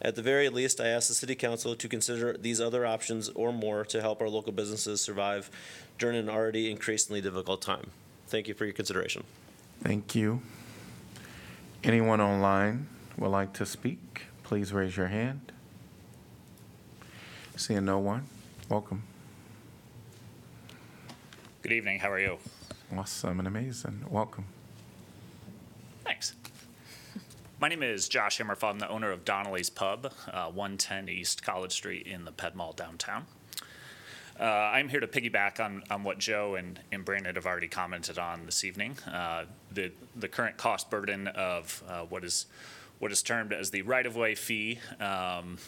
At 0.00 0.16
the 0.16 0.22
very 0.22 0.48
least, 0.48 0.80
I 0.80 0.88
ask 0.88 1.06
the 1.08 1.14
City 1.14 1.36
Council 1.36 1.76
to 1.76 1.88
consider 1.88 2.36
these 2.36 2.60
other 2.60 2.84
options 2.84 3.28
or 3.30 3.52
more 3.52 3.84
to 3.84 4.00
help 4.00 4.20
our 4.20 4.28
local 4.28 4.52
businesses 4.52 5.00
survive 5.00 5.48
during 5.96 6.16
an 6.16 6.28
already 6.28 6.70
increasingly 6.70 7.20
difficult 7.20 7.62
time. 7.62 7.90
Thank 8.32 8.48
you 8.48 8.54
for 8.54 8.64
your 8.64 8.72
consideration. 8.72 9.24
Thank 9.82 10.14
you. 10.14 10.40
Anyone 11.84 12.18
online 12.18 12.88
would 13.18 13.28
like 13.28 13.52
to 13.52 13.66
speak? 13.66 14.22
Please 14.42 14.72
raise 14.72 14.96
your 14.96 15.08
hand. 15.08 15.52
Seeing 17.56 17.84
no 17.84 17.98
one, 17.98 18.24
welcome. 18.70 19.02
Good 21.60 21.72
evening. 21.72 21.98
How 21.98 22.10
are 22.10 22.18
you? 22.18 22.38
Awesome 22.96 23.38
and 23.38 23.46
amazing. 23.46 24.06
Welcome. 24.08 24.46
Thanks. 26.02 26.34
My 27.60 27.68
name 27.68 27.82
is 27.82 28.08
Josh 28.08 28.38
Himmerfeld. 28.38 28.70
I'm 28.70 28.78
the 28.78 28.88
owner 28.88 29.10
of 29.10 29.26
Donnelly's 29.26 29.68
Pub, 29.68 30.10
uh, 30.32 30.46
110 30.46 31.10
East 31.10 31.42
College 31.42 31.72
Street 31.72 32.06
in 32.06 32.24
the 32.24 32.32
Ped 32.32 32.56
Mall 32.56 32.72
downtown. 32.72 33.26
Uh, 34.40 34.44
I'm 34.44 34.88
here 34.88 35.00
to 35.00 35.06
piggyback 35.06 35.60
on, 35.60 35.82
on 35.90 36.04
what 36.04 36.18
Joe 36.18 36.54
and, 36.54 36.80
and 36.90 37.04
Brandon 37.04 37.34
have 37.34 37.46
already 37.46 37.68
commented 37.68 38.18
on 38.18 38.46
this 38.46 38.64
evening. 38.64 38.96
Uh, 39.06 39.44
the, 39.72 39.92
the 40.16 40.28
current 40.28 40.56
cost 40.56 40.90
burden 40.90 41.28
of 41.28 41.82
uh, 41.88 42.00
what 42.02 42.24
is 42.24 42.46
what 42.98 43.10
is 43.10 43.22
termed 43.22 43.52
as 43.52 43.70
the 43.70 43.82
right-of-way 43.82 44.34
fee 44.36 44.78
um, 45.00 45.58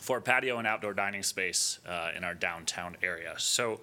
for 0.00 0.20
patio 0.20 0.58
and 0.58 0.66
outdoor 0.66 0.92
dining 0.92 1.22
space 1.22 1.78
uh, 1.88 2.10
in 2.16 2.24
our 2.24 2.34
downtown 2.34 2.96
area. 3.02 3.34
So. 3.38 3.80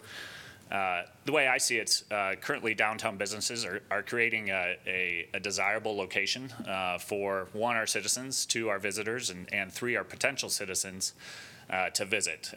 Uh, 0.72 1.02
the 1.26 1.32
way 1.32 1.48
I 1.48 1.58
see 1.58 1.78
it, 1.78 2.04
uh, 2.12 2.36
currently 2.40 2.76
downtown 2.76 3.18
businesses 3.18 3.66
are, 3.66 3.82
are 3.90 4.04
creating 4.04 4.52
a, 4.52 4.78
a, 4.86 5.28
a 5.34 5.40
desirable 5.40 5.98
location 5.98 6.52
uh, 6.68 7.00
for 7.00 7.48
one, 7.54 7.76
our 7.76 7.88
citizens, 7.88 8.46
two, 8.46 8.70
our 8.70 8.78
visitors, 8.78 9.32
and, 9.32 9.52
and 9.52 9.74
three, 9.74 9.96
our 9.96 10.04
potential 10.04 10.48
citizens 10.48 11.14
uh, 11.72 11.90
to 11.90 12.06
visit. 12.06 12.54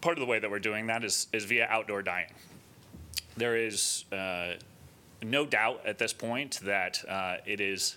Uh, 0.00 0.02
part 0.02 0.16
of 0.16 0.20
the 0.20 0.26
way 0.26 0.38
that 0.38 0.50
we're 0.50 0.58
doing 0.58 0.86
that 0.86 1.04
is, 1.04 1.26
is 1.32 1.44
via 1.44 1.66
outdoor 1.70 2.02
dining. 2.02 2.32
There 3.36 3.56
is 3.56 4.04
uh, 4.12 4.54
no 5.22 5.46
doubt 5.46 5.82
at 5.86 5.98
this 5.98 6.12
point 6.12 6.60
that 6.62 7.04
it 7.46 7.60
is 7.60 7.96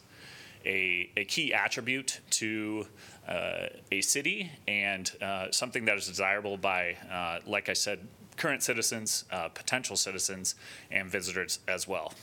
a, 0.65 1.09
a 1.17 1.25
key 1.25 1.53
attribute 1.53 2.21
to 2.31 2.85
uh, 3.27 3.67
a 3.91 4.01
city 4.01 4.51
and 4.67 5.11
uh, 5.21 5.51
something 5.51 5.85
that 5.85 5.97
is 5.97 6.07
desirable 6.07 6.57
by, 6.57 6.95
uh, 7.11 7.39
like 7.45 7.69
I 7.69 7.73
said, 7.73 7.99
current 8.37 8.63
citizens, 8.63 9.25
potential 9.53 9.95
citizens, 9.95 10.55
and 10.91 11.09
visitors 11.09 11.59
as 11.67 11.87
well. 11.87 12.13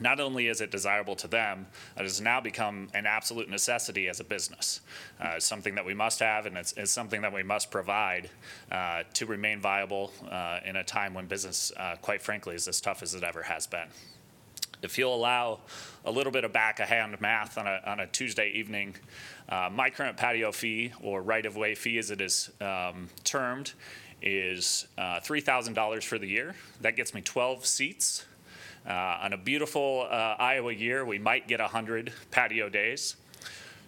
Not 0.00 0.18
only 0.18 0.48
is 0.48 0.60
it 0.60 0.70
desirable 0.70 1.14
to 1.16 1.28
them, 1.28 1.66
it 1.96 2.02
has 2.02 2.20
now 2.20 2.40
become 2.40 2.88
an 2.94 3.06
absolute 3.06 3.48
necessity 3.48 4.08
as 4.08 4.18
a 4.18 4.24
business. 4.24 4.80
Uh, 5.20 5.34
it's 5.36 5.46
something 5.46 5.76
that 5.76 5.84
we 5.84 5.94
must 5.94 6.18
have, 6.18 6.46
and 6.46 6.56
it's, 6.56 6.72
it's 6.72 6.90
something 6.90 7.22
that 7.22 7.32
we 7.32 7.42
must 7.42 7.70
provide 7.70 8.28
uh, 8.72 9.04
to 9.12 9.26
remain 9.26 9.60
viable 9.60 10.12
uh, 10.30 10.58
in 10.64 10.76
a 10.76 10.84
time 10.84 11.14
when 11.14 11.26
business, 11.26 11.72
uh, 11.76 11.94
quite 12.02 12.20
frankly, 12.20 12.56
is 12.56 12.66
as 12.66 12.80
tough 12.80 13.02
as 13.02 13.14
it 13.14 13.22
ever 13.22 13.42
has 13.42 13.66
been. 13.66 13.86
If 14.82 14.98
you'll 14.98 15.14
allow 15.14 15.60
a 16.04 16.10
little 16.10 16.32
bit 16.32 16.44
of 16.44 16.52
back-of-hand 16.52 17.18
math 17.20 17.56
on 17.56 17.66
a, 17.66 17.80
on 17.86 18.00
a 18.00 18.06
Tuesday 18.06 18.50
evening, 18.50 18.96
uh, 19.48 19.70
my 19.72 19.90
current 19.90 20.16
patio 20.16 20.52
fee, 20.52 20.92
or 21.00 21.22
right-of-way 21.22 21.74
fee 21.74 21.98
as 21.98 22.10
it 22.10 22.20
is 22.20 22.50
um, 22.60 23.08
termed, 23.22 23.72
is 24.20 24.86
uh, 24.98 25.20
$3,000 25.20 26.02
for 26.02 26.18
the 26.18 26.26
year. 26.26 26.54
That 26.80 26.96
gets 26.96 27.14
me 27.14 27.20
12 27.20 27.64
seats. 27.64 28.26
Uh, 28.86 29.18
on 29.22 29.32
a 29.32 29.36
beautiful 29.36 30.06
uh, 30.10 30.36
Iowa 30.38 30.72
year, 30.72 31.04
we 31.04 31.18
might 31.18 31.48
get 31.48 31.60
100 31.60 32.12
patio 32.30 32.68
days. 32.68 33.16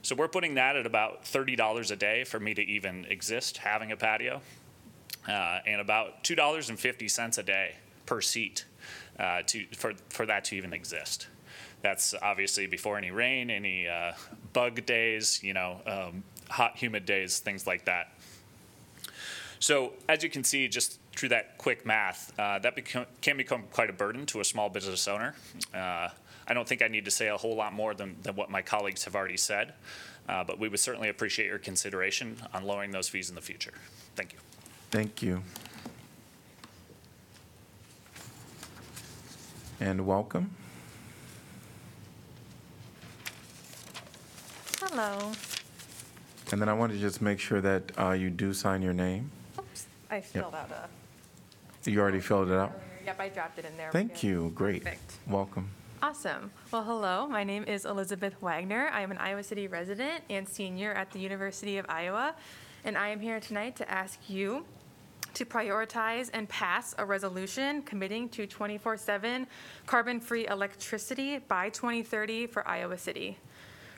So 0.03 0.15
we're 0.15 0.29
putting 0.29 0.55
that 0.55 0.77
at 0.77 0.87
about 0.87 1.25
$30 1.25 1.91
a 1.91 1.97
day 1.97 2.25
for 2.25 2.41
me 2.41 2.55
to 2.55 2.63
even 2.63 3.05
exist 3.07 3.59
having 3.59 3.93
a 3.93 3.97
patio, 3.97 4.41
uh, 5.29 5.59
and 5.67 5.81
about 5.81 6.25
$2.50 6.25 7.39
a 7.39 7.43
day 7.43 7.75
per 8.07 8.21
seat 8.21 8.65
uh, 9.19 9.43
to, 9.47 9.67
for, 9.77 9.93
for 10.09 10.25
that 10.27 10.45
to 10.47 10.57
even 10.57 10.73
exist. 10.73 11.27
That's 11.83 12.15
obviously 12.23 12.67
before 12.67 12.97
any 12.97 13.11
rain, 13.11 13.51
any 13.51 13.89
uh, 13.89 14.13
bug 14.53 14.87
days, 14.87 15.43
you 15.43 15.53
know, 15.53 15.81
um, 15.87 16.23
hot, 16.49 16.77
humid 16.77 17.05
days, 17.05 17.41
things 17.41 17.67
like 17.67 17.85
that. 17.85 18.13
So 19.59 19.93
as 20.09 20.23
you 20.23 20.31
can 20.31 20.45
see, 20.45 20.69
just 20.69 20.99
through 21.17 21.31
that 21.31 21.57
quick 21.57 21.87
math, 21.87 22.33
uh, 22.39 22.59
that 22.59 22.77
become, 22.77 23.07
can 23.23 23.37
become 23.37 23.65
quite 23.73 23.89
a 23.89 23.93
burden 23.93 24.27
to 24.27 24.41
a 24.41 24.45
small 24.45 24.69
business 24.69 25.09
owner. 25.09 25.35
Uh, 25.75 26.09
I 26.47 26.55
don't 26.55 26.69
think 26.69 26.83
I 26.83 26.89
need 26.89 27.07
to 27.07 27.11
say 27.11 27.29
a 27.29 27.37
whole 27.37 27.57
lot 27.57 27.73
more 27.73 27.95
than, 27.95 28.17
than 28.23 28.37
what 28.37 28.51
my 28.51 28.63
colleagues 28.63 29.05
have 29.05 29.17
already 29.17 29.39
said, 29.39 29.73
uh, 30.29 30.45
but 30.45 30.59
we 30.59 30.69
would 30.69 30.79
certainly 30.79 31.09
appreciate 31.09 31.47
your 31.47 31.59
consideration 31.59 32.37
on 32.53 32.65
lowering 32.65 32.93
those 32.93 33.09
fees 33.09 33.31
in 33.31 33.35
the 33.35 33.41
future. 33.41 33.73
Thank 34.15 34.35
you. 34.35 34.39
Thank 34.91 35.23
you. 35.23 35.43
And 39.81 40.07
welcome. 40.07 40.51
Hello. 44.81 45.33
And 46.53 46.61
then 46.61 46.69
I 46.69 46.75
want 46.75 46.93
to 46.93 46.99
just 46.99 47.21
make 47.21 47.41
sure 47.41 47.61
that 47.61 47.91
uh, 47.99 48.13
you 48.13 48.31
do 48.31 48.55
sign 48.55 48.83
your 48.83 48.93
name. 48.93 49.31
Oops, 49.59 49.87
I 50.11 50.21
filled 50.21 50.55
out 50.55 50.71
a. 50.71 50.89
You 51.87 52.01
already 52.01 52.21
filled 52.21 52.51
it 52.51 52.55
out? 52.55 52.73
Yep, 53.05 53.21
I 53.21 53.29
dropped 53.29 53.59
it 53.59 53.65
in 53.65 53.77
there. 53.77 53.91
Thank 53.93 54.23
Yeah. 54.23 54.31
you, 54.31 54.53
great. 54.55 54.83
Perfect. 54.83 55.19
Welcome. 55.29 55.71
Awesome. 56.03 56.51
Well, 56.73 56.83
hello. 56.83 57.27
My 57.29 57.45
name 57.45 57.65
is 57.65 57.85
Elizabeth 57.85 58.35
Wagner. 58.43 58.89
I 58.93 59.01
am 59.03 59.11
an 59.13 59.19
Iowa 59.19 59.43
City 59.43 59.69
resident 59.69 60.25
and 60.29 60.49
senior 60.49 60.93
at 60.93 61.13
the 61.13 61.21
University 61.21 61.79
of 61.79 61.87
Iowa, 61.89 62.35
and 62.85 62.99
I 62.99 63.09
am 63.09 63.21
here 63.21 63.39
tonight 63.39 63.77
to 63.77 63.91
ask 63.91 64.19
you 64.29 64.67
to 65.35 65.45
prioritize 65.45 66.29
and 66.33 66.49
pass 66.49 66.95
a 66.99 67.05
resolution 67.05 67.83
committing 67.83 68.29
to 68.31 68.47
24/7 68.47 69.47
carbon-free 69.87 70.47
electricity 70.49 71.39
by 71.39 71.69
2030 71.71 72.47
for 72.47 72.67
Iowa 72.67 72.99
City. 72.99 73.39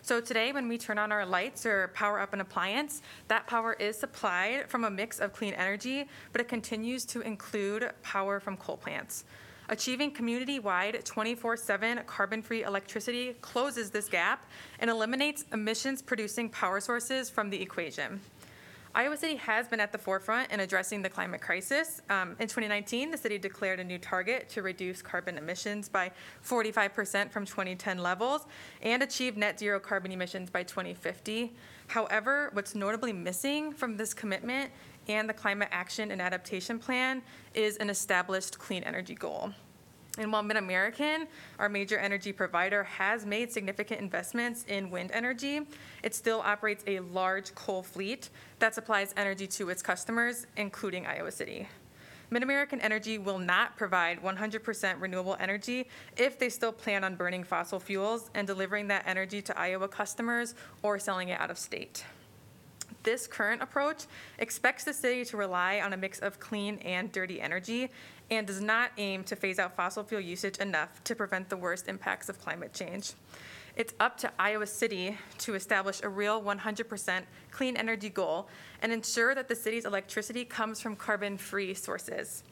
So 0.00 0.20
today, 0.20 0.52
when 0.52 0.68
we 0.68 0.78
turn 0.78 0.98
on 0.98 1.12
our 1.12 1.26
lights 1.26 1.66
or 1.66 1.88
power 1.88 2.18
up 2.18 2.32
an 2.32 2.40
appliance, 2.40 3.02
that 3.26 3.46
power 3.46 3.74
is 3.74 3.98
supplied 3.98 4.70
from 4.70 4.84
a 4.84 4.90
mix 4.90 5.18
of 5.18 5.32
clean 5.32 5.52
energy, 5.54 6.08
but 6.32 6.40
it 6.40 6.48
continues 6.48 7.04
to 7.06 7.20
include 7.20 7.90
power 8.02 8.40
from 8.40 8.56
coal 8.56 8.78
plants. 8.78 9.24
Achieving 9.68 10.12
community-wide 10.12 11.04
24/7 11.04 12.06
carbon-free 12.06 12.62
electricity 12.62 13.34
closes 13.42 13.90
this 13.90 14.08
gap 14.08 14.48
and 14.78 14.88
eliminates 14.88 15.44
emissions-producing 15.52 16.48
power 16.48 16.80
sources 16.80 17.28
from 17.28 17.50
the 17.50 17.60
equation. 17.60 18.22
Iowa 18.98 19.16
City 19.16 19.36
has 19.36 19.68
been 19.68 19.78
at 19.78 19.92
the 19.92 19.98
forefront 19.98 20.50
in 20.50 20.58
addressing 20.58 21.02
the 21.02 21.08
climate 21.08 21.40
crisis. 21.40 22.02
Um, 22.10 22.30
in 22.40 22.48
2019, 22.48 23.12
the 23.12 23.16
city 23.16 23.38
declared 23.38 23.78
a 23.78 23.84
new 23.84 23.96
target 23.96 24.48
to 24.48 24.62
reduce 24.62 25.02
carbon 25.02 25.38
emissions 25.38 25.88
by 25.88 26.10
45% 26.44 27.30
from 27.30 27.46
2010 27.46 27.98
levels 27.98 28.46
and 28.82 29.00
achieve 29.04 29.36
net 29.36 29.56
zero 29.56 29.78
carbon 29.78 30.10
emissions 30.10 30.50
by 30.50 30.64
2050. 30.64 31.54
However, 31.86 32.50
what's 32.54 32.74
notably 32.74 33.12
missing 33.12 33.72
from 33.72 33.96
this 33.96 34.12
commitment 34.12 34.72
and 35.06 35.28
the 35.28 35.34
Climate 35.34 35.68
Action 35.70 36.10
and 36.10 36.20
Adaptation 36.20 36.80
Plan 36.80 37.22
is 37.54 37.76
an 37.76 37.90
established 37.90 38.58
clean 38.58 38.82
energy 38.82 39.14
goal. 39.14 39.52
And 40.18 40.32
while 40.32 40.42
MidAmerican, 40.42 41.26
our 41.60 41.68
major 41.68 41.96
energy 41.96 42.32
provider, 42.32 42.82
has 42.84 43.24
made 43.24 43.52
significant 43.52 44.00
investments 44.00 44.64
in 44.68 44.90
wind 44.90 45.10
energy, 45.12 45.60
it 46.02 46.14
still 46.14 46.40
operates 46.40 46.82
a 46.86 47.00
large 47.00 47.54
coal 47.54 47.82
fleet 47.82 48.30
that 48.58 48.74
supplies 48.74 49.14
energy 49.16 49.46
to 49.46 49.70
its 49.70 49.80
customers, 49.80 50.46
including 50.56 51.06
Iowa 51.06 51.30
City. 51.30 51.68
MidAmerican 52.32 52.80
Energy 52.82 53.16
will 53.16 53.38
not 53.38 53.76
provide 53.76 54.22
100% 54.22 55.00
renewable 55.00 55.36
energy 55.40 55.88
if 56.16 56.38
they 56.38 56.50
still 56.50 56.72
plan 56.72 57.02
on 57.02 57.14
burning 57.14 57.42
fossil 57.42 57.80
fuels 57.80 58.28
and 58.34 58.46
delivering 58.46 58.88
that 58.88 59.04
energy 59.06 59.40
to 59.40 59.58
Iowa 59.58 59.88
customers 59.88 60.54
or 60.82 60.98
selling 60.98 61.30
it 61.30 61.40
out 61.40 61.50
of 61.50 61.56
state. 61.56 62.04
This 63.02 63.26
current 63.26 63.62
approach 63.62 64.04
expects 64.38 64.84
the 64.84 64.92
city 64.92 65.24
to 65.26 65.38
rely 65.38 65.80
on 65.80 65.94
a 65.94 65.96
mix 65.96 66.18
of 66.18 66.38
clean 66.38 66.76
and 66.78 67.10
dirty 67.10 67.40
energy 67.40 67.88
and 68.30 68.46
does 68.46 68.60
not 68.60 68.90
aim 68.98 69.24
to 69.24 69.36
phase 69.36 69.58
out 69.58 69.76
fossil 69.76 70.04
fuel 70.04 70.20
usage 70.20 70.58
enough 70.58 71.02
to 71.04 71.14
prevent 71.14 71.48
the 71.48 71.56
worst 71.56 71.88
impacts 71.88 72.28
of 72.28 72.40
climate 72.40 72.72
change. 72.72 73.12
It's 73.76 73.94
up 74.00 74.16
to 74.18 74.32
Iowa 74.38 74.66
City 74.66 75.16
to 75.38 75.54
establish 75.54 76.00
a 76.02 76.08
real 76.08 76.42
100% 76.42 77.22
clean 77.50 77.76
energy 77.76 78.08
goal 78.08 78.48
and 78.82 78.92
ensure 78.92 79.34
that 79.34 79.48
the 79.48 79.54
city's 79.54 79.84
electricity 79.84 80.44
comes 80.44 80.80
from 80.80 80.96
carbon-free 80.96 81.74
sources. 81.74 82.42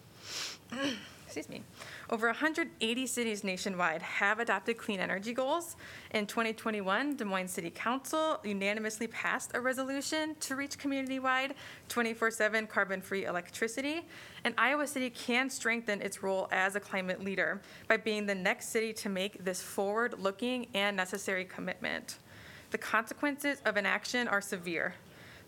Excuse 1.37 1.55
me. 1.55 1.63
Over 2.09 2.29
180 2.29 3.07
cities 3.07 3.45
nationwide 3.45 4.01
have 4.01 4.41
adopted 4.41 4.79
clean 4.79 5.01
energy 5.01 5.35
goals. 5.35 5.77
In 6.13 6.27
2021, 6.27 7.17
Des 7.17 7.27
Moines 7.27 7.49
City 7.49 7.69
Council 7.69 8.41
unanimously 8.43 9.07
passed 9.07 9.51
a 9.53 9.61
resolution 9.61 10.35
to 10.41 10.57
reach 10.57 10.79
community-wide 10.79 11.55
24/7 11.91 12.67
carbon-free 12.67 13.27
electricity. 13.27 14.07
And 14.45 14.55
Iowa 14.57 14.87
City 14.87 15.11
can 15.11 15.51
strengthen 15.51 16.01
its 16.01 16.23
role 16.23 16.49
as 16.51 16.75
a 16.75 16.81
climate 16.81 17.23
leader 17.23 17.61
by 17.87 17.99
being 17.99 18.25
the 18.25 18.35
next 18.35 18.71
city 18.71 18.95
to 18.95 19.11
make 19.11 19.45
this 19.45 19.61
forward-looking 19.61 20.69
and 20.73 20.97
necessary 20.97 21.45
commitment. 21.45 22.17
The 22.71 22.79
consequences 22.79 23.61
of 23.67 23.77
inaction 23.77 24.27
are 24.27 24.41
severe. 24.41 24.95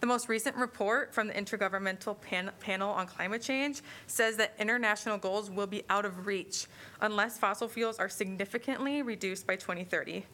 The 0.00 0.06
most 0.06 0.28
recent 0.28 0.54
report 0.54 1.12
from 1.12 1.26
the 1.26 1.34
Intergovernmental 1.34 2.20
Pan- 2.20 2.52
Panel 2.61 2.90
on 2.90 3.08
Climate 3.08 3.42
Change 3.42 3.82
says 4.06 4.37
that 4.37 4.54
international 4.58 5.18
goals 5.18 5.50
will 5.50 5.66
be 5.66 5.82
out 5.90 6.04
of 6.04 6.26
reach 6.26 6.66
unless 7.00 7.37
fossil 7.37 7.66
fuels 7.66 7.98
are 7.98 8.08
significantly 8.08 9.02
reduced 9.02 9.44
by 9.44 9.56
2030. 9.56 10.24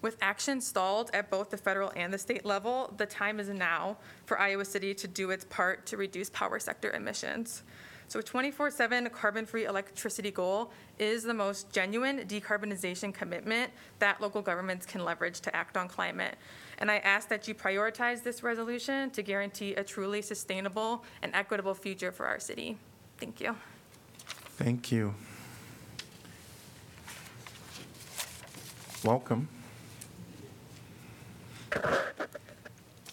With 0.00 0.16
action 0.22 0.62
stalled 0.62 1.10
at 1.12 1.30
both 1.30 1.50
the 1.50 1.58
federal 1.58 1.92
and 1.94 2.10
the 2.10 2.16
state 2.16 2.46
level, 2.46 2.94
the 2.96 3.04
time 3.04 3.38
is 3.38 3.50
now 3.50 3.98
for 4.24 4.38
Iowa 4.40 4.64
City 4.64 4.94
to 4.94 5.06
do 5.06 5.30
its 5.30 5.44
part 5.44 5.84
to 5.86 5.98
reduce 5.98 6.30
power 6.30 6.58
sector 6.58 6.90
emissions. 6.92 7.62
So 8.10 8.18
a 8.18 8.22
24/7 8.24 9.08
carbon-free 9.12 9.66
electricity 9.66 10.32
goal 10.32 10.72
is 10.98 11.22
the 11.22 11.32
most 11.32 11.70
genuine 11.70 12.26
decarbonization 12.26 13.14
commitment 13.14 13.70
that 14.00 14.20
local 14.20 14.42
governments 14.42 14.84
can 14.84 15.04
leverage 15.04 15.38
to 15.42 15.54
act 15.54 15.76
on 15.76 15.86
climate. 15.86 16.36
And 16.78 16.90
I 16.90 16.96
ask 16.98 17.28
that 17.28 17.46
you 17.46 17.54
prioritize 17.54 18.24
this 18.24 18.42
resolution 18.42 19.10
to 19.10 19.22
guarantee 19.22 19.74
a 19.74 19.84
truly 19.84 20.22
sustainable 20.22 21.04
and 21.22 21.32
equitable 21.36 21.72
future 21.72 22.10
for 22.10 22.26
our 22.26 22.40
city. 22.40 22.76
Thank 23.18 23.40
you. 23.40 23.54
Thank 24.56 24.90
you. 24.90 25.14
Welcome. 29.04 29.48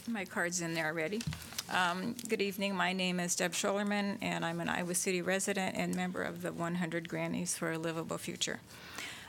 My 0.08 0.26
card's 0.26 0.62
in 0.62 0.74
there 0.74 0.88
already. 0.88 1.22
Um, 1.70 2.16
Good 2.30 2.42
evening, 2.42 2.76
my 2.76 2.94
name 2.94 3.20
is 3.20 3.36
Deb 3.36 3.52
Schollerman, 3.52 4.20
and 4.22 4.46
I'm 4.46 4.62
an 4.62 4.70
Iowa 4.70 4.96
City 4.96 5.22
resident 5.22 5.76
and 5.76 5.94
member 5.94 6.24
of 6.24 6.42
the 6.42 6.54
100 6.54 7.10
Grannies 7.10 7.58
for 7.58 7.74
a 7.74 7.78
Livable 7.78 8.18
Future. 8.18 8.62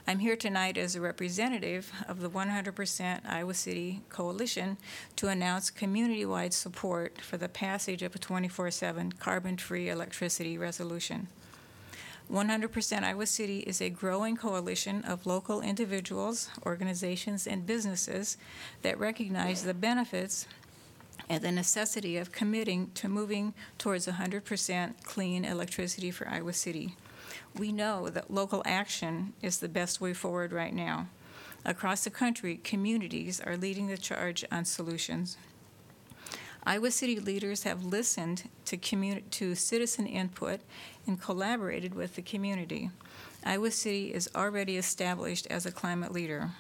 I'm 0.06 0.20
here 0.20 0.36
tonight 0.36 0.78
as 0.78 0.94
a 0.94 1.00
representative 1.00 1.92
of 2.06 2.20
the 2.20 2.30
100% 2.30 3.28
Iowa 3.28 3.54
City 3.54 4.02
Coalition 4.08 4.76
to 5.16 5.26
announce 5.26 5.70
community-wide 5.70 6.54
support 6.54 7.20
for 7.20 7.38
the 7.38 7.48
passage 7.48 8.02
of 8.02 8.14
a 8.14 8.20
24/7 8.20 9.18
carbon-free 9.18 9.88
electricity 9.88 10.56
resolution. 10.56 11.26
100% 12.30 13.04
Iowa 13.04 13.26
City 13.26 13.60
is 13.60 13.80
a 13.80 13.90
growing 13.90 14.36
coalition 14.36 15.02
of 15.04 15.26
local 15.26 15.60
individuals, 15.60 16.50
organizations, 16.64 17.46
and 17.46 17.66
businesses 17.66 18.36
that 18.82 18.98
recognize 18.98 19.64
the 19.64 19.74
benefits 19.74 20.46
and 21.28 21.42
the 21.42 21.52
necessity 21.52 22.16
of 22.16 22.32
committing 22.32 22.90
to 22.94 23.08
moving 23.08 23.54
towards 23.76 24.06
100% 24.06 25.04
clean 25.04 25.44
electricity 25.44 26.10
for 26.10 26.28
Iowa 26.28 26.52
City. 26.52 26.96
We 27.56 27.72
know 27.72 28.08
that 28.08 28.30
local 28.30 28.62
action 28.64 29.34
is 29.42 29.58
the 29.58 29.68
best 29.68 30.00
way 30.00 30.14
forward 30.14 30.52
right 30.52 30.74
now. 30.74 31.08
Across 31.64 32.04
the 32.04 32.10
country, 32.10 32.60
communities 32.62 33.40
are 33.40 33.56
leading 33.56 33.88
the 33.88 33.98
charge 33.98 34.44
on 34.50 34.64
solutions. 34.64 35.36
Iowa 36.64 36.90
City 36.90 37.18
leaders 37.18 37.62
have 37.62 37.84
listened 37.84 38.48
to, 38.66 38.76
commu- 38.76 39.22
to 39.30 39.54
citizen 39.54 40.06
input 40.06 40.60
and 41.06 41.20
collaborated 41.20 41.94
with 41.94 42.14
the 42.14 42.22
community. 42.22 42.90
Iowa 43.44 43.70
City 43.70 44.12
is 44.12 44.28
already 44.34 44.76
established 44.76 45.46
as 45.48 45.66
a 45.66 45.72
climate 45.72 46.12
leader. 46.12 46.50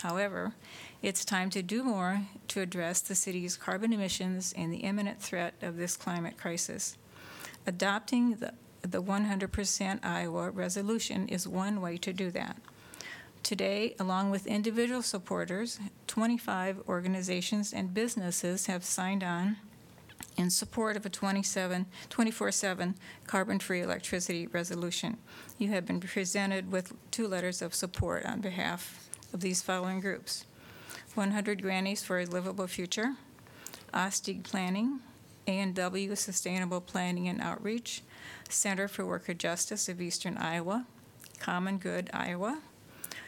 However, 0.00 0.54
it's 1.02 1.24
time 1.24 1.48
to 1.50 1.62
do 1.62 1.84
more 1.84 2.22
to 2.48 2.60
address 2.60 3.00
the 3.00 3.14
city's 3.14 3.56
carbon 3.56 3.92
emissions 3.92 4.52
and 4.56 4.72
the 4.72 4.78
imminent 4.78 5.22
threat 5.22 5.54
of 5.62 5.76
this 5.76 5.96
climate 5.96 6.36
crisis. 6.36 6.96
Adopting 7.66 8.36
the, 8.36 8.52
the 8.82 9.02
100% 9.02 10.04
Iowa 10.04 10.50
resolution 10.50 11.28
is 11.28 11.46
one 11.46 11.80
way 11.80 11.96
to 11.98 12.12
do 12.12 12.30
that. 12.32 12.56
Today, 13.44 13.94
along 14.00 14.30
with 14.30 14.46
individual 14.46 15.02
supporters, 15.02 15.78
25 16.08 16.82
organizations 16.88 17.72
and 17.72 17.94
businesses 17.94 18.66
have 18.66 18.84
signed 18.84 19.22
on 19.22 19.56
in 20.36 20.50
support 20.50 20.96
of 20.96 21.06
a 21.06 21.08
27, 21.08 21.86
24/7 22.10 22.94
carbon-free 23.26 23.80
electricity 23.80 24.46
resolution. 24.48 25.16
You 25.58 25.68
have 25.68 25.86
been 25.86 26.00
presented 26.00 26.72
with 26.72 26.92
two 27.10 27.28
letters 27.28 27.62
of 27.62 27.74
support 27.74 28.24
on 28.26 28.40
behalf 28.40 29.08
of 29.32 29.40
these 29.40 29.62
following 29.62 30.00
groups. 30.00 30.44
100 31.14 31.62
Grannies 31.62 32.02
for 32.02 32.20
a 32.20 32.26
Livable 32.26 32.66
Future, 32.66 33.14
OSTIG 33.92 34.42
Planning, 34.44 35.00
A&W 35.46 36.14
Sustainable 36.14 36.80
Planning 36.80 37.28
and 37.28 37.40
Outreach, 37.40 38.02
Center 38.48 38.88
for 38.88 39.06
Worker 39.06 39.34
Justice 39.34 39.88
of 39.88 40.00
Eastern 40.00 40.36
Iowa, 40.36 40.86
Common 41.40 41.78
Good 41.78 42.10
Iowa, 42.12 42.60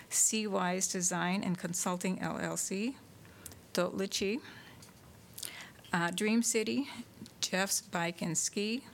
C-Wise 0.09 0.89
Design 0.89 1.43
and 1.45 1.59
Consulting 1.59 2.19
LLC, 2.19 2.95
Dotlichi, 3.73 4.41
uh, 5.93 6.11
Dream 6.11 6.43
City, 6.43 6.89
Jeff's 7.41 7.81
Bike 7.81 8.21
and 8.23 8.37
Ski, 8.37 8.85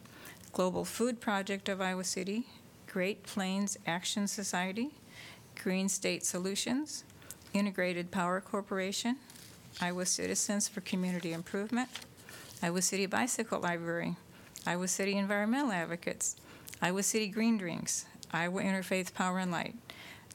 Global 0.53 0.85
Food 0.85 1.20
Project 1.20 1.68
of 1.68 1.81
Iowa 1.81 2.05
City, 2.05 2.46
Great 2.87 3.22
Plains 3.25 3.77
Action 3.87 4.27
Society, 4.27 4.90
Green 5.62 5.88
State 5.88 6.25
Solutions, 6.25 7.05
Integrated 7.52 8.11
Power 8.11 8.40
Corporation, 8.40 9.16
Iowa 9.80 10.06
Citizens 10.06 10.68
for 10.68 10.80
Community 10.80 11.32
Improvement, 11.32 11.88
Iowa 12.62 12.82
City 12.82 13.06
Bicycle 13.06 13.61
Library, 13.61 14.16
Iowa 14.66 14.88
City 14.88 15.16
Environmental 15.16 15.72
Advocates, 15.72 16.37
Iowa 16.82 17.02
City 17.02 17.28
Green 17.28 17.59
Drinks, 17.59 18.06
Iowa 18.32 18.62
Interfaith 18.62 19.14
Power 19.14 19.38
and 19.38 19.52
Light, 19.52 19.74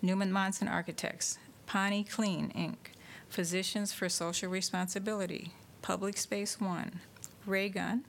Neumann 0.02 0.32
Monson 0.32 0.67
Architects, 0.67 1.38
Pawnee 1.67 2.04
Clean, 2.04 2.52
Inc., 2.56 2.78
Physicians 3.30 3.93
for 3.93 4.10
Social 4.10 4.50
Responsibility, 4.50 5.54
Public 5.82 6.17
Space 6.17 6.60
One, 6.60 7.00
Raygun, 7.45 8.04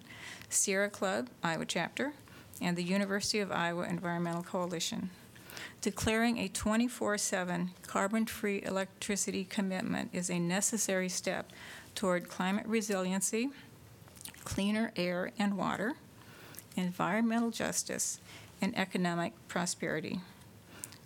Sierra 0.49 0.91
Club, 0.91 1.29
Iowa 1.43 1.65
Chapter, 1.65 2.13
and 2.61 2.77
the 2.77 2.83
University 2.83 3.41
of 3.41 3.51
Iowa 3.53 3.87
Environmental 3.89 4.43
Coalition. 4.43 5.11
Declaring 5.83 6.39
a 6.39 6.49
24/7 6.49 7.71
carbon-free 7.89 8.63
electricity 8.63 9.45
commitment 9.45 10.11
is 10.13 10.31
a 10.31 10.39
necessary 10.39 11.09
step 11.09 11.51
toward 11.97 12.29
climate 12.29 12.67
resiliency, 12.67 13.51
cleaner 14.45 14.93
air 14.95 15.33
and 15.41 15.59
water, 15.59 15.97
environmental 16.77 17.51
justice, 17.51 18.21
and 18.61 18.79
economic 18.79 19.33
prosperity. 19.49 20.21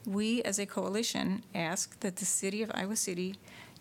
We, 0.05 0.43
as 0.43 0.59
a 0.59 0.67
coalition, 0.67 1.43
ask 1.55 1.99
that 2.01 2.17
the 2.17 2.27
City 2.27 2.63
of 2.63 2.71
Iowa 2.75 2.97
City 2.97 3.37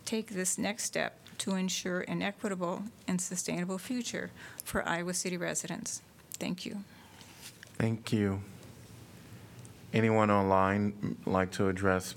take 0.05 0.29
this 0.29 0.58
next 0.58 0.86
step 0.86 1.19
to 1.39 1.55
ensure 1.55 2.01
an 2.08 2.21
equitable 2.21 2.84
and 3.05 3.19
sustainable 3.19 3.77
future 3.77 4.31
for 4.63 4.88
Iowa 4.88 5.13
City 5.13 5.36
residents. 5.36 6.01
Thank 6.39 6.65
you. 6.65 6.86
Thank 7.77 8.13
you. 8.13 8.41
Anyone 9.95 10.29
online 10.29 11.15
like 11.25 11.51
to 11.51 11.69
address 11.69 12.15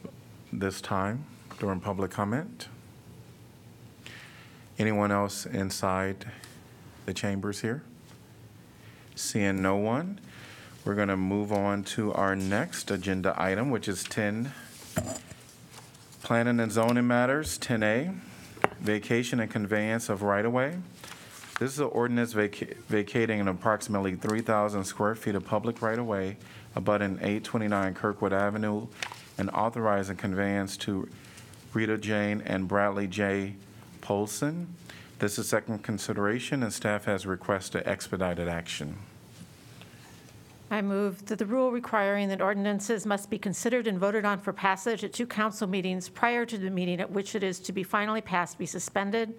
this 0.52 0.80
time 0.80 1.24
during 1.60 1.78
public 1.78 2.10
comment? 2.10 2.66
Anyone 4.80 5.12
else 5.12 5.46
inside 5.46 6.26
the 7.06 7.14
chambers 7.14 7.60
here? 7.60 7.84
Seeing 9.14 9.62
no 9.62 9.76
one, 9.76 10.18
we're 10.84 10.96
going 10.96 11.06
to 11.06 11.16
move 11.16 11.52
on 11.52 11.84
to 11.84 12.12
our 12.14 12.34
next 12.34 12.90
agenda 12.90 13.32
item, 13.40 13.70
which 13.70 13.86
is 13.86 14.02
10, 14.02 14.50
Planning 16.24 16.58
and 16.58 16.72
Zoning 16.72 17.06
Matters, 17.06 17.60
10A, 17.60 18.18
Vacation 18.80 19.38
and 19.38 19.48
Conveyance 19.52 20.08
of 20.08 20.22
Right-of-Way. 20.22 20.78
This 21.60 21.74
is 21.74 21.78
an 21.78 21.86
ordinance 21.86 22.32
vaca- 22.32 22.74
vacating 22.88 23.40
an 23.40 23.46
approximately 23.46 24.16
3,000 24.16 24.82
square 24.82 25.14
feet 25.14 25.36
of 25.36 25.44
public 25.44 25.80
right-of-way 25.80 26.38
abutting 26.78 27.14
829 27.16 27.94
Kirkwood 27.94 28.32
Avenue 28.32 28.86
and 29.36 29.50
authorizing 29.50 30.16
conveyance 30.16 30.76
to 30.76 31.08
Rita 31.74 31.98
Jane 31.98 32.40
and 32.46 32.68
Bradley 32.68 33.08
J. 33.08 33.56
Polson. 34.00 34.68
This 35.18 35.40
is 35.40 35.48
second 35.48 35.82
consideration, 35.82 36.62
and 36.62 36.72
staff 36.72 37.04
has 37.06 37.26
requested 37.26 37.82
expedited 37.84 38.48
action. 38.48 38.96
I 40.70 40.80
move 40.80 41.26
that 41.26 41.40
the 41.40 41.46
rule 41.46 41.72
requiring 41.72 42.28
that 42.28 42.40
ordinances 42.40 43.04
must 43.04 43.28
be 43.28 43.38
considered 43.38 43.88
and 43.88 43.98
voted 43.98 44.24
on 44.24 44.38
for 44.38 44.52
passage 44.52 45.02
at 45.02 45.12
two 45.12 45.26
council 45.26 45.66
meetings 45.66 46.08
prior 46.08 46.46
to 46.46 46.56
the 46.56 46.70
meeting 46.70 47.00
at 47.00 47.10
which 47.10 47.34
it 47.34 47.42
is 47.42 47.58
to 47.60 47.72
be 47.72 47.82
finally 47.82 48.20
passed 48.20 48.56
be 48.56 48.66
suspended, 48.66 49.34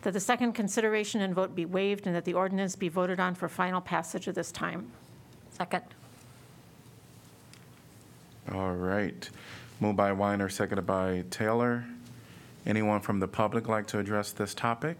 that 0.00 0.14
the 0.14 0.20
second 0.20 0.54
consideration 0.54 1.20
and 1.20 1.34
vote 1.34 1.54
be 1.54 1.66
waived, 1.66 2.06
and 2.06 2.16
that 2.16 2.24
the 2.24 2.32
ordinance 2.32 2.74
be 2.74 2.88
voted 2.88 3.20
on 3.20 3.34
for 3.34 3.50
final 3.50 3.82
passage 3.82 4.26
at 4.28 4.34
this 4.34 4.50
time. 4.50 4.90
Second. 5.50 5.82
All 8.52 8.72
right. 8.72 9.30
Moved 9.78 9.96
by 9.96 10.10
Weiner, 10.10 10.48
seconded 10.48 10.84
by 10.84 11.22
Taylor. 11.30 11.84
Anyone 12.66 13.00
from 13.00 13.20
the 13.20 13.28
public 13.28 13.68
like 13.68 13.86
to 13.88 14.00
address 14.00 14.32
this 14.32 14.54
topic? 14.54 14.96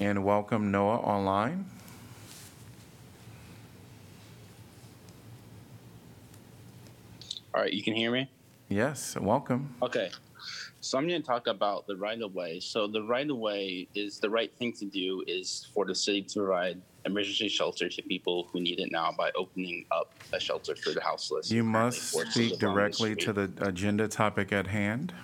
And 0.00 0.24
welcome 0.24 0.70
Noah 0.70 0.96
online. 0.96 1.66
All 7.54 7.60
right, 7.60 7.72
you 7.72 7.82
can 7.82 7.94
hear 7.94 8.10
me? 8.10 8.30
Yes, 8.70 9.14
welcome. 9.20 9.74
Okay. 9.82 10.10
So 10.84 10.98
I'm 10.98 11.06
going 11.06 11.22
to 11.22 11.26
talk 11.26 11.46
about 11.46 11.86
the 11.86 11.94
right 11.94 12.20
of 12.20 12.34
way. 12.34 12.58
So 12.58 12.88
the 12.88 13.04
right 13.04 13.30
of 13.30 13.36
way 13.36 13.86
is 13.94 14.18
the 14.18 14.28
right 14.28 14.52
thing 14.58 14.72
to 14.74 14.84
do 14.84 15.22
is 15.28 15.68
for 15.72 15.84
the 15.84 15.94
city 15.94 16.22
to 16.22 16.40
provide 16.40 16.82
emergency 17.06 17.48
shelter 17.48 17.88
to 17.88 18.02
people 18.02 18.48
who 18.52 18.60
need 18.60 18.80
it 18.80 18.90
now 18.90 19.12
by 19.16 19.30
opening 19.36 19.84
up 19.92 20.12
a 20.32 20.40
shelter 20.40 20.74
for 20.74 20.90
the 20.90 21.00
houseless. 21.00 21.52
You 21.52 21.62
must 21.62 22.12
speak 22.32 22.58
directly 22.58 23.14
to 23.14 23.32
the 23.32 23.48
agenda 23.60 24.08
topic 24.08 24.52
at 24.52 24.66
hand. 24.66 25.14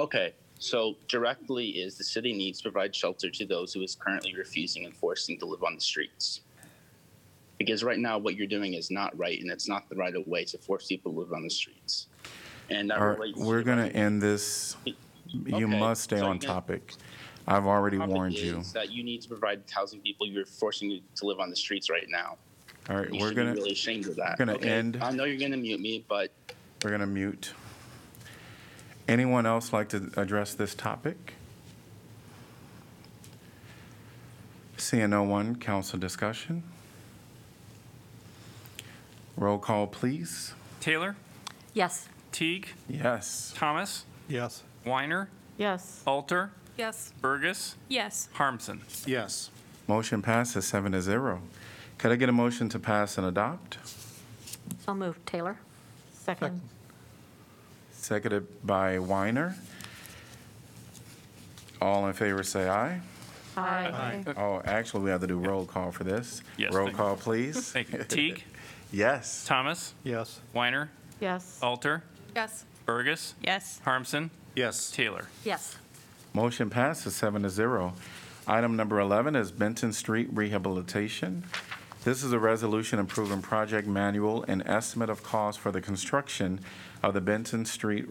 Okay, 0.00 0.34
so 0.58 0.96
directly 1.06 1.68
is 1.68 1.96
the 1.96 2.04
city 2.04 2.32
needs 2.32 2.60
to 2.62 2.68
provide 2.68 2.92
shelter 2.92 3.30
to 3.30 3.46
those 3.46 3.72
who 3.72 3.82
is 3.82 3.94
currently 3.94 4.34
refusing 4.34 4.84
and 4.84 4.96
forcing 4.96 5.38
to 5.38 5.46
live 5.46 5.62
on 5.62 5.76
the 5.76 5.80
streets. 5.80 6.40
Because 7.56 7.84
right 7.84 8.00
now, 8.00 8.18
what 8.18 8.34
you're 8.34 8.48
doing 8.48 8.74
is 8.74 8.90
not 8.90 9.16
right, 9.16 9.40
and 9.40 9.50
it's 9.50 9.68
not 9.68 9.88
the 9.88 9.94
right 9.94 10.14
of 10.16 10.26
way 10.26 10.44
to 10.44 10.58
force 10.58 10.88
people 10.88 11.12
to 11.12 11.20
live 11.20 11.32
on 11.32 11.44
the 11.44 11.50
streets. 11.50 12.08
And 12.70 12.90
that 12.90 12.98
All 12.98 13.06
right, 13.08 13.18
relates. 13.18 13.38
we're 13.38 13.58
to 13.58 13.64
going 13.64 13.78
to 13.90 13.94
end 13.96 14.20
this. 14.22 14.76
You 14.84 14.94
Okay, 15.54 15.64
must 15.64 16.02
stay 16.02 16.18
so 16.18 16.26
on 16.26 16.36
you're 16.40 16.48
topic. 16.50 16.94
I've 17.46 17.66
already 17.66 17.98
topic 17.98 18.14
warned 18.14 18.34
you. 18.38 18.58
is 18.58 18.72
That 18.72 18.90
you 18.90 19.04
need 19.04 19.22
to 19.22 19.28
provide 19.28 19.62
housing 19.72 20.00
people 20.00 20.26
you're 20.26 20.46
forcing 20.46 20.90
you 20.90 21.00
to 21.16 21.26
live 21.26 21.38
on 21.38 21.50
the 21.50 21.56
streets 21.56 21.88
right 21.90 22.08
now. 22.08 22.36
All 22.88 22.96
right, 22.96 23.12
You 23.12 23.20
we're 23.20 23.28
should 23.28 23.36
going 23.36 23.48
be 23.48 23.54
to, 23.54 23.60
really 23.60 23.72
ashamed 23.72 24.06
of 24.08 24.16
that. 24.16 24.38
gonna 24.38 24.54
okay? 24.54 24.68
end- 24.70 24.98
I 25.00 25.10
know 25.10 25.24
you're 25.24 25.38
gonna 25.38 25.56
mute 25.56 25.80
me, 25.80 26.04
but 26.08 26.32
we're 26.82 26.90
going 26.90 27.00
to 27.00 27.06
mute. 27.06 27.52
Anyone 29.08 29.46
else 29.46 29.72
like 29.72 29.88
to 29.90 30.10
address 30.16 30.54
this 30.54 30.74
topic? 30.74 31.34
Seeing 34.76 35.10
no 35.10 35.22
one, 35.22 35.56
council 35.56 35.98
discussion. 35.98 36.62
Roll 39.36 39.58
call, 39.58 39.86
please. 39.86 40.54
Taylor, 40.80 41.16
Yes. 41.74 42.08
Teague, 42.36 42.68
Yes. 42.86 43.54
Thomas, 43.56 44.04
Yes. 44.28 44.62
Weiner, 44.84 45.30
Yes. 45.56 46.02
Alter, 46.06 46.50
Yes. 46.76 47.14
Bergus, 47.22 47.76
Yes. 47.88 48.28
Harmsen. 48.34 48.80
Yes. 49.06 49.48
Motion 49.88 50.20
passes 50.20 50.66
seven 50.66 50.92
to 50.92 51.00
zero. 51.00 51.40
Could 51.96 52.12
I 52.12 52.16
get 52.16 52.28
a 52.28 52.32
motion 52.32 52.68
to 52.68 52.78
pass 52.78 53.16
and 53.16 53.26
adopt? 53.26 53.78
So 54.84 54.92
moved. 54.92 55.24
Taylor? 55.26 55.56
Second. 56.12 56.60
Seconded 57.92 58.46
by 58.66 58.98
Weiner. 58.98 59.56
All 61.80 62.06
in 62.06 62.12
favor 62.12 62.42
say 62.42 62.68
aye. 62.68 63.00
Aye. 63.56 64.22
Oh, 64.36 64.60
actually, 64.66 65.04
we 65.04 65.10
have 65.10 65.22
to 65.22 65.26
do 65.26 65.38
roll 65.38 65.64
call 65.64 65.90
for 65.90 66.04
this. 66.04 66.42
Yes, 66.58 66.74
Roll 66.74 66.88
thank 66.88 66.98
you. 66.98 67.02
call, 67.02 67.16
please. 67.16 67.72
Thank 67.72 67.94
you. 67.94 68.04
Teague, 68.04 68.44
Yes. 68.92 69.46
Thomas, 69.46 69.94
Yes. 70.04 70.40
Weiner, 70.52 70.90
Yes. 71.18 71.58
Alter, 71.62 72.02
Yes. 72.36 72.64
Bergus, 72.84 73.32
Yes. 73.42 73.80
Harmsen, 73.86 74.28
Yes. 74.54 74.90
Taylor. 74.90 75.24
Yes. 75.42 75.78
Motion 76.34 76.68
passes 76.68 77.16
seven 77.16 77.42
to 77.44 77.48
zero. 77.48 77.94
Item 78.46 78.76
number 78.76 79.00
11 79.00 79.34
is 79.34 79.50
Benton 79.50 79.90
Street 79.94 80.28
Rehabilitation. 80.30 81.44
This 82.04 82.22
is 82.22 82.32
a 82.34 82.38
resolution 82.38 82.98
approving 82.98 83.40
project 83.40 83.88
manual 83.88 84.44
and 84.46 84.62
estimate 84.66 85.08
of 85.08 85.22
cost 85.22 85.58
for 85.58 85.72
the 85.72 85.80
construction 85.80 86.60
of 87.02 87.14
the 87.14 87.22
Benton 87.22 87.64
Street 87.64 88.04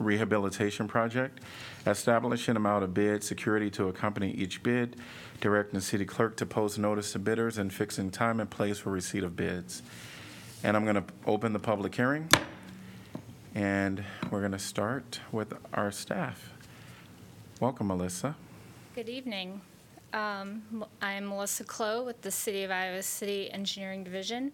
Rehabilitation 0.00 0.88
Project, 0.88 1.38
establishing 1.86 2.56
amount 2.56 2.82
of 2.82 2.92
bid 2.92 3.22
security 3.22 3.70
to 3.70 3.86
accompany 3.86 4.32
each 4.32 4.64
bid, 4.64 4.96
directing 5.40 5.78
the 5.78 5.80
city 5.86 6.04
clerk 6.04 6.36
to 6.38 6.44
post 6.44 6.76
notice 6.76 7.12
to 7.12 7.20
bidders, 7.20 7.56
and 7.56 7.72
fixing 7.72 8.10
time 8.10 8.40
and 8.40 8.50
place 8.50 8.78
for 8.80 8.90
receipt 8.90 9.22
of 9.22 9.36
bids. 9.36 9.82
And 10.64 10.76
I'm 10.76 10.82
going 10.84 10.96
to 10.96 11.04
open 11.24 11.52
the 11.52 11.60
public 11.60 11.94
hearing, 11.94 12.28
and 13.56 14.04
we're 14.30 14.40
going 14.40 14.52
to 14.52 14.58
start 14.58 15.18
with 15.32 15.54
our 15.72 15.90
staff. 15.90 16.52
Welcome, 17.58 17.86
Melissa. 17.86 18.36
Good 18.94 19.08
evening. 19.08 19.62
Um, 20.12 20.84
I'm 21.00 21.26
Melissa 21.26 21.64
Clow 21.64 22.04
with 22.04 22.20
the 22.20 22.30
City 22.30 22.64
of 22.64 22.70
Iowa 22.70 23.02
City 23.02 23.50
Engineering 23.50 24.04
Division, 24.04 24.52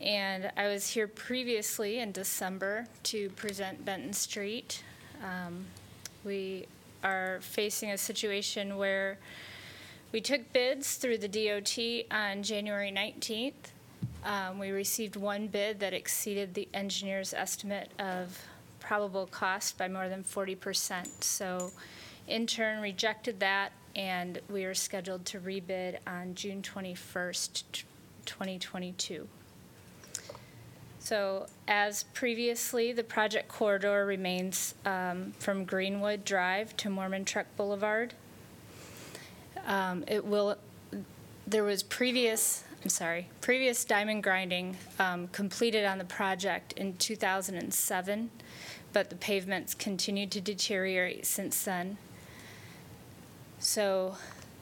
and 0.00 0.50
I 0.56 0.66
was 0.66 0.88
here 0.88 1.06
previously 1.06 2.00
in 2.00 2.10
December 2.10 2.88
to 3.04 3.30
present 3.30 3.84
Benton 3.84 4.12
Street. 4.12 4.82
Um, 5.22 5.66
We 6.24 6.66
are 7.04 7.38
facing 7.40 7.90
a 7.92 7.98
situation 7.98 8.76
where 8.76 9.18
we 10.10 10.20
took 10.20 10.52
bids 10.52 10.96
through 10.96 11.18
the 11.18 11.28
DOT 11.28 11.78
on 12.10 12.42
January 12.42 12.90
19th. 12.90 13.73
Um, 14.24 14.58
We 14.58 14.70
received 14.70 15.16
one 15.16 15.48
bid 15.48 15.80
that 15.80 15.92
exceeded 15.92 16.54
the 16.54 16.68
engineer's 16.72 17.34
estimate 17.34 17.90
of 17.98 18.38
probable 18.80 19.26
cost 19.26 19.76
by 19.78 19.88
more 19.88 20.08
than 20.08 20.24
40%. 20.24 21.22
So 21.22 21.72
in 22.26 22.46
turn 22.46 22.80
rejected 22.80 23.40
that, 23.40 23.72
and 23.94 24.40
we 24.48 24.64
are 24.64 24.74
scheduled 24.74 25.24
to 25.26 25.40
rebid 25.40 25.98
on 26.06 26.34
June 26.34 26.62
21st, 26.62 27.62
t- 27.72 27.84
2022. 28.24 29.28
So 30.98 31.46
as 31.68 32.04
previously, 32.14 32.92
the 32.92 33.04
project 33.04 33.48
corridor 33.48 34.06
remains 34.06 34.74
um, 34.86 35.32
from 35.38 35.64
Greenwood 35.64 36.24
Drive 36.24 36.74
to 36.78 36.88
Mormon 36.88 37.26
Trek 37.26 37.46
Boulevard. 37.58 38.14
Um, 39.66 40.04
It 40.08 40.24
will, 40.24 40.56
there 41.46 41.64
was 41.64 41.82
previous, 41.82 42.64
I'm 42.84 42.90
sorry, 42.90 43.28
previous 43.40 43.82
diamond 43.86 44.22
grinding 44.22 44.76
um, 44.98 45.28
completed 45.28 45.86
on 45.86 45.96
the 45.96 46.04
project 46.04 46.74
in 46.74 46.94
2007, 46.98 48.30
but 48.92 49.08
the 49.08 49.16
pavements 49.16 49.72
continued 49.72 50.30
to 50.32 50.42
deteriorate 50.42 51.24
since 51.24 51.64
then. 51.64 51.96
So 53.58 54.16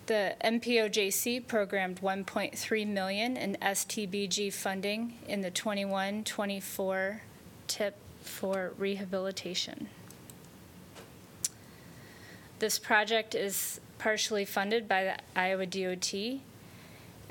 the 0.06 0.36
MPOJC 0.44 1.48
programmed 1.48 2.00
1.3 2.00 2.86
million 2.86 3.36
in 3.36 3.56
STBG 3.60 4.52
funding 4.52 5.18
in 5.26 5.40
the 5.40 5.50
21-24 5.50 7.18
tip 7.66 7.96
for 8.20 8.72
rehabilitation. 8.78 9.88
This 12.60 12.78
project 12.78 13.34
is 13.34 13.80
partially 13.98 14.44
funded 14.44 14.86
by 14.86 15.02
the 15.02 15.16
Iowa 15.34 15.66
DOT, 15.66 16.14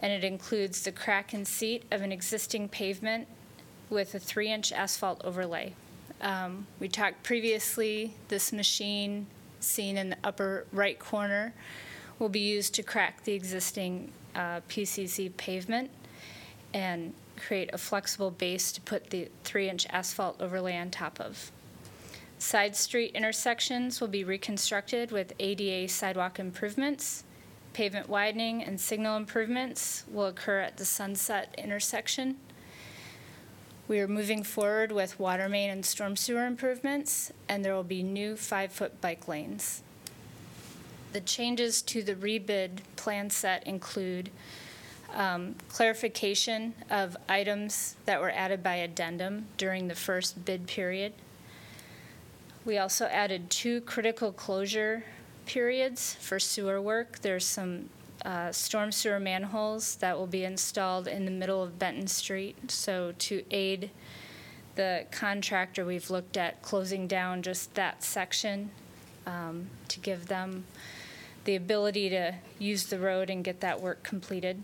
and 0.01 0.11
it 0.11 0.23
includes 0.23 0.83
the 0.83 0.91
crack 0.91 1.33
and 1.33 1.47
seat 1.47 1.83
of 1.91 2.01
an 2.01 2.11
existing 2.11 2.69
pavement 2.69 3.27
with 3.89 4.15
a 4.15 4.19
three-inch 4.19 4.71
asphalt 4.71 5.21
overlay. 5.23 5.73
Um, 6.21 6.67
We 6.79 6.87
talked 6.87 7.23
previously, 7.23 8.15
this 8.27 8.51
machine 8.51 9.27
seen 9.59 9.97
in 9.97 10.09
the 10.09 10.17
upper 10.23 10.65
right 10.71 10.97
corner 10.97 11.53
will 12.19 12.29
be 12.29 12.39
used 12.39 12.73
to 12.75 12.83
crack 12.83 13.23
the 13.23 13.33
existing 13.33 14.11
uh, 14.35 14.61
PCC 14.69 15.35
pavement 15.37 15.89
and 16.73 17.13
create 17.37 17.69
a 17.73 17.77
flexible 17.77 18.31
base 18.31 18.71
to 18.71 18.81
put 18.81 19.09
the 19.09 19.29
three-inch 19.43 19.87
asphalt 19.89 20.39
overlay 20.39 20.77
on 20.77 20.89
top 20.91 21.19
of. 21.19 21.51
Side 22.37 22.75
street 22.75 23.11
intersections 23.13 24.01
will 24.01 24.07
be 24.07 24.23
reconstructed 24.23 25.11
with 25.11 25.33
ADA 25.39 25.87
sidewalk 25.87 26.39
improvements. 26.39 27.23
Pavement 27.73 28.09
widening 28.09 28.61
and 28.63 28.79
signal 28.79 29.15
improvements 29.15 30.03
will 30.11 30.25
occur 30.25 30.59
at 30.59 30.77
the 30.77 30.85
Sunset 30.85 31.55
intersection. 31.57 32.35
We 33.87 33.99
are 33.99 34.07
moving 34.07 34.43
forward 34.43 34.91
with 34.91 35.19
water 35.19 35.47
main 35.47 35.69
and 35.69 35.85
storm 35.85 36.15
sewer 36.15 36.45
improvements, 36.45 37.31
and 37.47 37.63
there 37.63 37.73
will 37.73 37.83
be 37.83 38.03
new 38.03 38.35
five-foot 38.35 38.99
bike 38.99 39.27
lanes. 39.27 39.83
The 41.13 41.21
changes 41.21 41.81
to 41.83 42.03
the 42.03 42.15
rebid 42.15 42.79
plan 42.95 43.29
set 43.29 43.65
include 43.65 44.31
um, 45.13 45.55
clarification 45.69 46.73
of 46.89 47.17
items 47.27 47.95
that 48.05 48.21
were 48.21 48.31
added 48.31 48.63
by 48.63 48.75
addendum 48.75 49.45
during 49.57 49.87
the 49.87 49.95
first 49.95 50.45
bid 50.45 50.67
period. 50.67 51.13
We 52.63 52.77
also 52.77 53.05
added 53.05 53.49
two 53.49 53.81
critical 53.81 54.31
closure 54.31 55.03
periods 55.45 56.15
for 56.19 56.39
sewer 56.39 56.81
work. 56.81 57.19
There's 57.19 57.45
some 57.45 57.89
uh, 58.25 58.51
storm 58.51 58.91
sewer 58.91 59.19
manholes 59.19 59.95
that 59.95 60.17
will 60.17 60.27
be 60.27 60.43
installed 60.43 61.07
in 61.07 61.25
the 61.25 61.31
middle 61.31 61.63
of 61.63 61.79
Benton 61.79 62.07
Street. 62.07 62.71
So 62.71 63.13
to 63.19 63.43
aid 63.51 63.89
the 64.75 65.05
contractor, 65.11 65.85
we've 65.85 66.09
looked 66.09 66.37
at 66.37 66.61
closing 66.61 67.07
down 67.07 67.41
just 67.41 67.73
that 67.75 68.03
section 68.03 68.71
um, 69.25 69.67
to 69.87 69.99
give 69.99 70.27
them 70.27 70.65
the 71.43 71.55
ability 71.55 72.09
to 72.09 72.35
use 72.59 72.85
the 72.85 72.99
road 72.99 73.29
and 73.29 73.43
get 73.43 73.59
that 73.61 73.81
work 73.81 74.03
completed. 74.03 74.61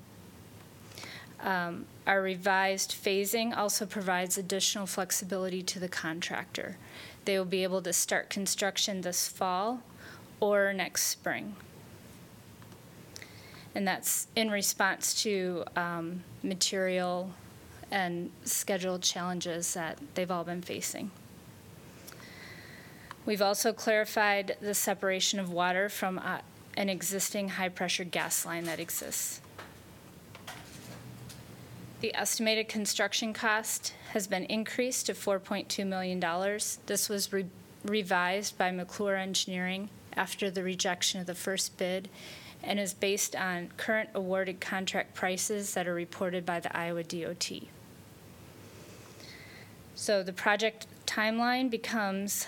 Um, 1.40 1.86
Our 2.06 2.22
revised 2.22 2.92
phasing 2.92 3.56
also 3.56 3.86
provides 3.86 4.38
additional 4.38 4.88
flexibility 4.88 5.62
to 5.64 5.80
the 5.80 5.90
contractor. 5.90 6.78
They 7.26 7.38
will 7.38 7.46
be 7.46 7.64
able 7.64 7.82
to 7.82 7.94
start 7.94 8.30
construction 8.30 9.02
this 9.02 9.28
fall 9.28 9.82
or 10.40 10.74
next 10.74 11.04
spring. 11.04 11.56
And 13.76 13.88
that's 13.88 14.28
in 14.36 14.50
response 14.50 15.22
to 15.24 15.64
um, 15.76 16.24
material 16.42 17.32
and 17.92 18.32
schedule 18.44 19.00
challenges 19.00 19.74
that 19.74 20.00
they've 20.16 20.32
all 20.32 20.44
been 20.44 20.62
facing. 20.62 21.12
We've 23.26 23.42
also 23.42 23.74
clarified 23.74 24.58
the 24.62 24.74
separation 24.74 25.40
of 25.40 25.52
water 25.52 25.90
from 25.90 26.18
uh, 26.20 26.40
an 26.76 26.90
existing 26.90 27.50
high-pressure 27.50 28.06
gas 28.06 28.46
line 28.46 28.64
that 28.66 28.80
exists. 28.80 29.42
The 32.00 32.16
estimated 32.16 32.70
construction 32.70 33.34
cost 33.34 33.94
has 34.14 34.28
been 34.28 34.46
increased 34.46 35.08
to 35.08 35.14
$4.2 35.14 35.86
million. 35.86 36.20
This 36.86 37.10
was 37.10 37.34
re- 37.34 37.48
revised 37.84 38.58
by 38.58 38.72
McClure 38.72 39.16
Engineering 39.16 39.90
after 40.18 40.50
the 40.52 40.64
rejection 40.64 41.22
of 41.22 41.28
the 41.28 41.36
first 41.36 41.78
bid 41.78 42.10
and 42.64 42.80
is 42.80 42.94
based 42.94 43.36
on 43.36 43.70
current 43.78 44.10
awarded 44.14 44.60
contract 44.60 45.14
prices 45.14 45.74
that 45.74 45.88
are 45.88 45.94
reported 45.94 46.46
by 46.46 46.60
the 46.60 46.76
Iowa 46.76 47.04
DOT. 47.04 47.52
So 49.96 50.24
the 50.24 50.34
project 50.34 50.88
timeline 51.06 51.70
becomes 51.70 52.46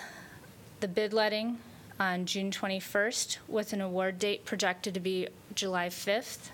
the 0.80 0.88
bid 0.88 1.12
letting 1.12 1.58
on 1.98 2.24
June 2.24 2.50
21st 2.50 3.38
with 3.46 3.72
an 3.72 3.80
award 3.80 4.18
date 4.18 4.44
projected 4.44 4.94
to 4.94 5.00
be 5.00 5.28
July 5.54 5.88
5th. 5.88 6.50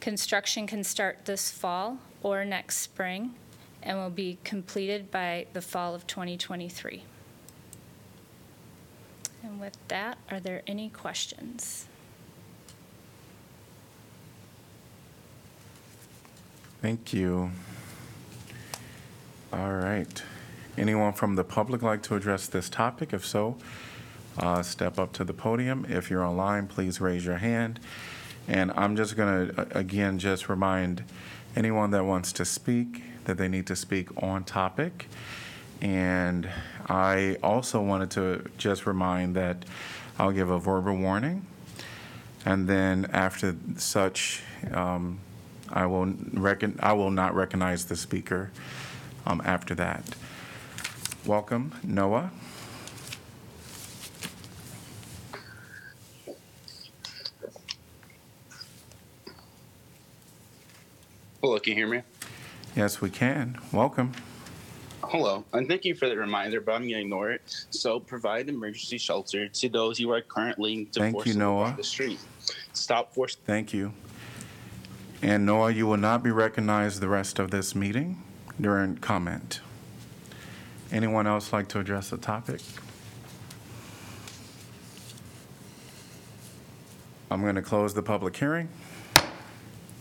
Construction 0.00 0.66
can 0.66 0.84
start 0.84 1.24
this 1.24 1.50
fall 1.50 1.98
or 2.22 2.44
next 2.44 2.78
spring 2.78 3.34
and 3.82 3.96
will 3.96 4.10
be 4.10 4.38
completed 4.44 5.10
by 5.10 5.46
the 5.52 5.62
fall 5.62 5.94
of 5.94 6.06
2023. 6.06 7.02
And 9.42 9.60
with 9.60 9.76
that, 9.88 10.18
are 10.30 10.40
there 10.40 10.62
any 10.66 10.90
questions? 10.90 11.86
Thank 16.82 17.12
you. 17.12 17.50
All 19.52 19.72
right. 19.72 20.22
Anyone 20.76 21.12
from 21.12 21.34
the 21.34 21.42
public 21.42 21.82
like 21.82 22.02
to 22.04 22.14
address 22.14 22.46
this 22.46 22.68
topic? 22.68 23.12
If 23.12 23.26
so, 23.26 23.56
uh, 24.38 24.62
step 24.62 24.98
up 24.98 25.12
to 25.14 25.24
the 25.24 25.32
podium. 25.32 25.84
If 25.88 26.10
you're 26.10 26.24
online, 26.24 26.68
please 26.68 27.00
raise 27.00 27.24
your 27.24 27.38
hand. 27.38 27.80
And 28.46 28.70
I'm 28.76 28.94
just 28.94 29.16
going 29.16 29.48
to, 29.48 29.76
again, 29.76 30.18
just 30.18 30.48
remind 30.48 31.04
anyone 31.56 31.90
that 31.90 32.04
wants 32.04 32.32
to 32.34 32.44
speak 32.44 33.02
that 33.24 33.36
they 33.36 33.48
need 33.48 33.66
to 33.66 33.76
speak 33.76 34.08
on 34.22 34.44
topic. 34.44 35.08
And 35.80 36.48
I 36.88 37.36
also 37.42 37.80
wanted 37.82 38.10
to 38.12 38.50
just 38.56 38.86
remind 38.86 39.36
that 39.36 39.64
I'll 40.18 40.32
give 40.32 40.50
a 40.50 40.58
verbal 40.58 40.96
warning. 40.96 41.46
And 42.44 42.66
then 42.66 43.10
after 43.12 43.54
such, 43.76 44.42
um, 44.72 45.20
I 45.68 45.84
will 45.86 46.14
reckon, 46.32 46.78
I 46.82 46.94
will 46.94 47.10
not 47.10 47.34
recognize 47.34 47.84
the 47.84 47.96
speaker 47.96 48.50
um, 49.26 49.42
after 49.44 49.74
that. 49.74 50.02
Welcome, 51.26 51.74
Noah. 51.82 52.30
Hello, 61.42 61.58
can 61.58 61.72
you 61.72 61.76
hear 61.76 61.86
me? 61.86 62.02
Yes, 62.74 63.00
we 63.00 63.10
can. 63.10 63.58
Welcome. 63.72 64.12
Hello, 65.10 65.42
and 65.54 65.66
thank 65.66 65.86
you 65.86 65.94
for 65.94 66.06
the 66.06 66.16
reminder, 66.16 66.60
but 66.60 66.72
I'm 66.72 66.82
going 66.82 66.92
to 66.92 67.00
ignore 67.00 67.30
it. 67.30 67.40
So, 67.70 67.98
provide 67.98 68.50
emergency 68.50 68.98
shelter 68.98 69.48
to 69.48 69.68
those 69.70 69.96
who 69.96 70.10
are 70.12 70.20
currently 70.20 70.84
to 70.92 71.00
Thank 71.00 71.24
you, 71.24 71.32
Noah. 71.32 71.72
the 71.74 71.82
street. 71.82 72.20
Stop 72.74 73.14
forcing. 73.14 73.40
Thank 73.46 73.72
you. 73.72 73.94
And 75.22 75.46
Noah, 75.46 75.70
you 75.70 75.86
will 75.86 75.96
not 75.96 76.22
be 76.22 76.30
recognized 76.30 77.00
the 77.00 77.08
rest 77.08 77.38
of 77.38 77.50
this 77.50 77.74
meeting 77.74 78.22
during 78.60 78.98
comment. 78.98 79.60
Anyone 80.92 81.26
else 81.26 81.54
like 81.54 81.68
to 81.68 81.80
address 81.80 82.10
the 82.10 82.18
topic? 82.18 82.60
I'm 87.30 87.40
going 87.40 87.54
to 87.54 87.62
close 87.62 87.94
the 87.94 88.02
public 88.02 88.36
hearing. 88.36 88.68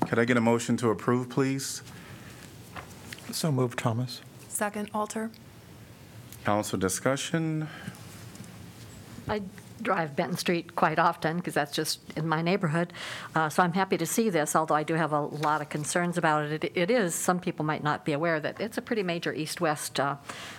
Could 0.07 0.19
I 0.19 0.25
get 0.25 0.35
a 0.35 0.41
motion 0.41 0.75
to 0.77 0.89
approve, 0.89 1.29
please? 1.29 1.81
So 3.31 3.53
moved, 3.53 3.79
Thomas. 3.79 4.19
Second, 4.57 4.89
Alter. 4.91 5.29
Council 6.43 6.79
discussion? 6.79 7.67
I 9.29 9.43
drive 9.81 10.15
Benton 10.15 10.37
Street 10.37 10.75
quite 10.75 10.99
often 10.99 11.37
because 11.37 11.53
that's 11.53 11.71
just 11.71 11.99
in 12.15 12.27
my 12.27 12.41
neighborhood. 12.41 12.93
Uh, 13.35 13.49
So 13.49 13.63
I'm 13.63 13.73
happy 13.73 13.97
to 13.97 14.05
see 14.05 14.29
this, 14.29 14.55
although 14.55 14.75
I 14.75 14.83
do 14.83 14.95
have 14.95 15.11
a 15.13 15.21
lot 15.21 15.61
of 15.61 15.69
concerns 15.69 16.17
about 16.17 16.45
it. 16.45 16.63
It- 16.63 16.77
It 16.77 16.91
is, 16.91 17.15
some 17.15 17.39
people 17.39 17.65
might 17.65 17.83
not 17.83 18.05
be 18.05 18.13
aware 18.13 18.39
that 18.39 18.59
it's 18.59 18.77
a 18.77 18.81
pretty 18.81 19.03
major 19.03 19.33
east-west 19.33 19.99
uh, 19.99 20.15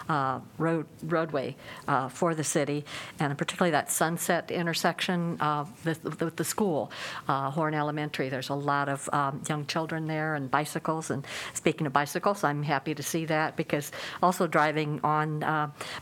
uh, 0.08 0.40
road 0.58 0.86
roadway 1.02 1.54
uh, 1.86 2.08
for 2.08 2.34
the 2.34 2.44
city, 2.44 2.84
and 3.20 3.36
particularly 3.36 3.70
that 3.70 3.90
Sunset 3.90 4.50
intersection 4.50 5.36
uh, 5.40 5.64
with 5.84 6.02
with 6.20 6.36
the 6.36 6.44
school, 6.44 6.90
uh, 7.28 7.50
Horn 7.50 7.74
Elementary. 7.74 8.28
There's 8.28 8.48
a 8.48 8.54
lot 8.54 8.88
of 8.88 9.08
um, 9.12 9.42
young 9.48 9.66
children 9.66 10.06
there 10.06 10.34
and 10.34 10.50
bicycles. 10.50 11.10
And 11.10 11.26
speaking 11.54 11.86
of 11.86 11.92
bicycles, 11.92 12.42
I'm 12.44 12.62
happy 12.62 12.94
to 12.94 13.02
see 13.02 13.26
that 13.26 13.56
because 13.56 13.92
also 14.22 14.46
driving 14.46 15.00
on 15.04 15.40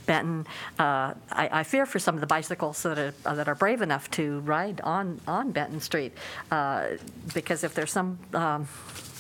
Benton, 0.07 0.47
I 0.79 1.15
I 1.61 1.63
fear 1.65 1.87
for 1.87 1.99
some 1.99 2.15
of 2.15 2.21
the 2.21 2.27
bicycles 2.37 2.83
that 2.83 2.99
are 2.99 3.06
uh, 3.25 3.35
that 3.35 3.49
are 3.49 3.55
brave 3.55 3.83
enough 3.83 4.11
to 4.13 4.41
ride 4.41 4.81
on 4.83 5.21
on 5.27 5.53
Benton 5.53 5.81
Street, 5.81 6.13
uh, 6.51 6.89
because 7.35 7.65
if 7.65 7.75
there's 7.75 7.93
some 7.93 8.19
um, 8.35 8.67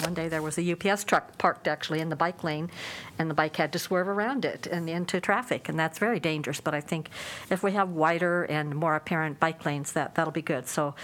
one 0.01 0.15
day 0.15 0.29
there 0.29 0.43
was 0.43 0.59
a 0.59 0.73
UPS 0.73 1.05
truck 1.05 1.39
parked 1.39 1.67
actually 1.69 2.01
in 2.01 2.09
the 2.09 2.17
bike 2.17 2.45
lane, 2.45 2.71
and 3.19 3.31
the 3.31 3.35
bike 3.35 3.57
had 3.57 3.73
to 3.73 3.79
swerve 3.79 4.09
around 4.09 4.45
it 4.45 4.67
and 4.67 4.89
into 4.89 5.21
traffic, 5.21 5.69
and 5.69 5.79
that's 5.79 5.99
very 5.99 6.21
dangerous. 6.21 6.61
But 6.61 6.75
I 6.75 6.81
think 6.81 7.11
if 7.51 7.63
we 7.63 7.73
have 7.73 7.91
wider 7.91 8.45
and 8.45 8.75
more 8.75 8.97
apparent 8.97 9.41
bike 9.41 9.65
lanes, 9.65 9.93
that 9.93 10.15
that'll 10.15 10.33
be 10.33 10.43
good. 10.43 10.67
So 10.69 10.95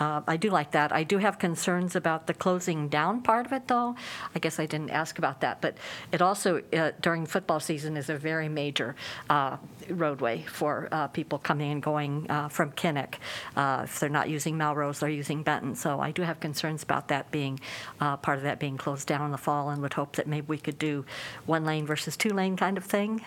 uh, 0.00 0.22
I 0.26 0.36
do 0.36 0.50
like 0.50 0.72
that. 0.72 0.92
I 0.92 1.04
do 1.04 1.18
have 1.18 1.38
concerns 1.38 1.96
about 1.96 2.26
the 2.26 2.34
closing 2.34 2.88
down 2.88 3.22
part 3.22 3.46
of 3.46 3.52
it, 3.52 3.68
though. 3.68 3.96
I 4.34 4.38
guess 4.38 4.58
I 4.58 4.66
didn't 4.66 4.90
ask 4.90 5.18
about 5.18 5.40
that, 5.40 5.60
but 5.60 5.76
it 6.10 6.20
also 6.20 6.62
uh, 6.72 6.92
during 7.00 7.26
football 7.26 7.60
season 7.60 7.96
is 7.96 8.10
a 8.10 8.16
very 8.16 8.48
major 8.48 8.94
uh, 9.30 9.56
roadway 9.88 10.42
for 10.42 10.88
uh, 10.92 11.06
people 11.08 11.38
coming 11.38 11.72
and 11.72 11.82
going 11.82 12.30
uh, 12.30 12.48
from 12.48 12.72
Kinnick. 12.72 13.14
Uh, 13.56 13.82
if 13.84 14.00
they're 14.00 14.08
not 14.08 14.28
using 14.28 14.56
Melrose, 14.56 15.00
they're 15.00 15.08
using 15.08 15.42
Benton. 15.42 15.74
So 15.74 16.00
I 16.00 16.10
do 16.10 16.22
have 16.22 16.40
concerns 16.40 16.82
about 16.82 17.08
that 17.08 17.30
being 17.30 17.60
part 17.98 18.38
of 18.38 18.42
that 18.42 18.58
being 18.58 18.76
closed 18.76 19.06
down 19.08 19.24
in 19.24 19.30
the 19.30 19.38
fall, 19.38 19.70
and 19.70 19.80
would 19.82 19.94
hope 19.94 20.16
that 20.16 20.26
maybe 20.26 20.46
we 20.48 20.58
could 20.58 20.78
do 20.78 21.04
one 21.46 21.61
lane 21.64 21.86
versus 21.86 22.16
two 22.16 22.30
lane 22.30 22.56
kind 22.56 22.76
of 22.76 22.84
thing. 22.84 23.24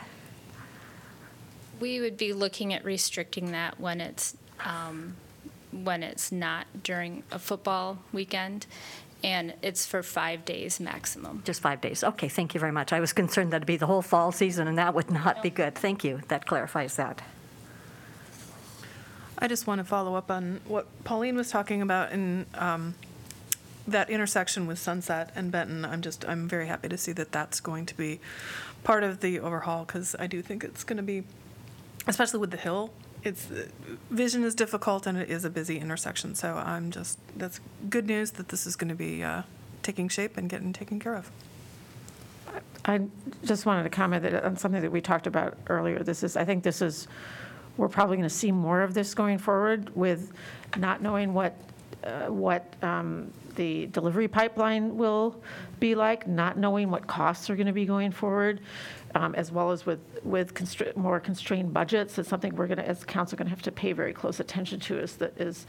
We 1.80 2.00
would 2.00 2.18
be 2.18 2.34
looking 2.34 2.74
at 2.74 2.86
restricting 2.86 3.52
that 3.52 3.80
when 3.80 4.00
it's, 4.02 4.36
um, 4.64 5.16
when 5.72 6.04
it's 6.04 6.32
not 6.32 6.68
during 6.84 7.24
a 7.32 7.40
football 7.40 8.00
weekend, 8.14 8.66
and 9.24 9.54
it's 9.62 9.86
for 9.86 10.04
five 10.04 10.46
days 10.46 10.80
maximum. 10.80 11.42
Just 11.46 11.62
five 11.62 11.82
days. 11.82 12.04
Okay, 12.04 12.30
thank 12.30 12.54
you 12.54 12.60
very 12.60 12.72
much. 12.72 12.94
I 12.94 13.00
was 13.00 13.12
concerned 13.12 13.52
that 13.52 13.58
it'd 13.58 13.68
be 13.68 13.78
the 13.78 13.88
whole 13.88 14.04
fall 14.04 14.32
season, 14.32 14.68
and 14.68 14.78
that 14.78 14.94
would 14.94 15.10
not 15.10 15.42
be 15.42 15.50
good. 15.50 15.76
Thank 15.76 16.04
you. 16.04 16.22
That 16.28 16.46
clarifies 16.46 16.96
that. 16.98 17.22
I 19.38 19.48
just 19.48 19.68
want 19.68 19.80
to 19.80 19.84
follow 19.84 20.16
up 20.16 20.32
on 20.32 20.62
what 20.68 20.86
Pauline 21.04 21.36
was 21.36 21.50
talking 21.50 21.82
about 21.82 22.12
in 22.12 22.46
um, 22.54 22.96
that 23.88 24.10
intersection 24.10 24.68
with 24.68 24.80
Sunset 24.80 25.32
and 25.36 25.52
Benton. 25.52 25.86
I'm 25.86 26.02
just, 26.02 26.26
I'm 26.28 26.48
very 26.48 26.68
happy 26.68 26.90
to 26.90 26.98
see 26.98 27.12
that 27.14 27.32
that's 27.32 27.60
going 27.60 27.86
to 27.86 27.96
be 27.96 28.20
part 28.84 29.04
of 29.04 29.20
the 29.20 29.40
overhaul 29.40 29.86
because 29.86 30.16
I 30.18 30.28
do 30.28 30.42
think 30.42 30.64
it's 30.64 30.84
going 30.84 30.98
to 30.98 31.04
be, 31.04 31.24
especially 32.08 32.40
with 32.40 32.52
the 32.52 32.58
hill, 32.58 32.92
it's, 33.24 33.50
uh, 33.50 33.68
vision 34.12 34.44
is 34.44 34.56
difficult 34.56 35.08
and 35.08 35.18
it 35.18 35.30
is 35.30 35.46
a 35.46 35.50
busy 35.50 35.80
intersection. 35.80 36.36
So 36.36 36.56
I'm 36.56 36.92
just, 36.92 37.20
that's 37.38 37.60
good 37.90 38.06
news 38.08 38.32
that 38.32 38.50
this 38.50 38.66
is 38.66 38.76
going 38.76 38.90
to 38.90 38.96
be 38.96 39.24
uh, 39.24 39.44
taking 39.82 40.10
shape 40.10 40.38
and 40.38 40.50
getting 40.50 40.74
taken 40.74 41.00
care 41.00 41.16
of. 41.16 41.32
I 42.86 43.02
just 43.44 43.66
wanted 43.66 43.84
to 43.84 43.90
comment 43.90 44.24
that 44.24 44.44
on 44.44 44.58
something 44.58 44.82
that 44.82 44.92
we 44.92 45.02
talked 45.02 45.26
about 45.26 45.58
earlier. 45.68 46.00
This 46.04 46.24
is, 46.24 46.38
I 46.38 46.46
think 46.46 46.64
this 46.64 46.82
is, 46.82 47.08
we're 47.78 47.90
probably 47.90 48.18
going 48.18 48.30
to 48.30 48.36
see 48.36 48.52
more 48.52 48.82
of 48.84 48.94
this 48.94 49.14
going 49.16 49.40
forward 49.40 49.96
with 49.96 50.32
not 50.78 51.02
knowing 51.02 51.34
what, 51.34 51.58
uh, 52.06 52.28
what 52.28 52.76
um, 52.84 53.32
the 53.56 53.88
delivery 53.88 54.28
pipeline 54.28 54.98
will 54.98 55.42
be 55.80 55.96
like, 55.96 56.28
not 56.28 56.58
knowing 56.58 56.92
what 56.92 57.08
costs 57.08 57.50
are 57.50 57.56
going 57.56 57.68
to 57.68 57.74
be 57.74 57.86
going 57.86 58.12
forward, 58.12 58.62
um, 59.16 59.34
as 59.36 59.52
well 59.52 59.72
as 59.72 59.86
with, 59.86 60.00
with 60.24 60.96
more 60.96 61.20
constrained 61.20 61.74
budgets. 61.74 62.18
It's 62.18 62.30
something 62.30 62.56
we're 62.56 62.68
going 62.68 62.78
to, 62.78 62.88
as 62.88 63.04
council, 63.04 63.38
going 63.38 63.48
to 63.48 63.50
have 63.50 63.62
to 63.64 63.72
pay 63.72 63.94
very 63.94 64.14
close 64.14 64.40
attention 64.40 64.80
to 64.82 65.00
is 65.00 65.16
the, 65.16 65.32
is, 65.38 65.66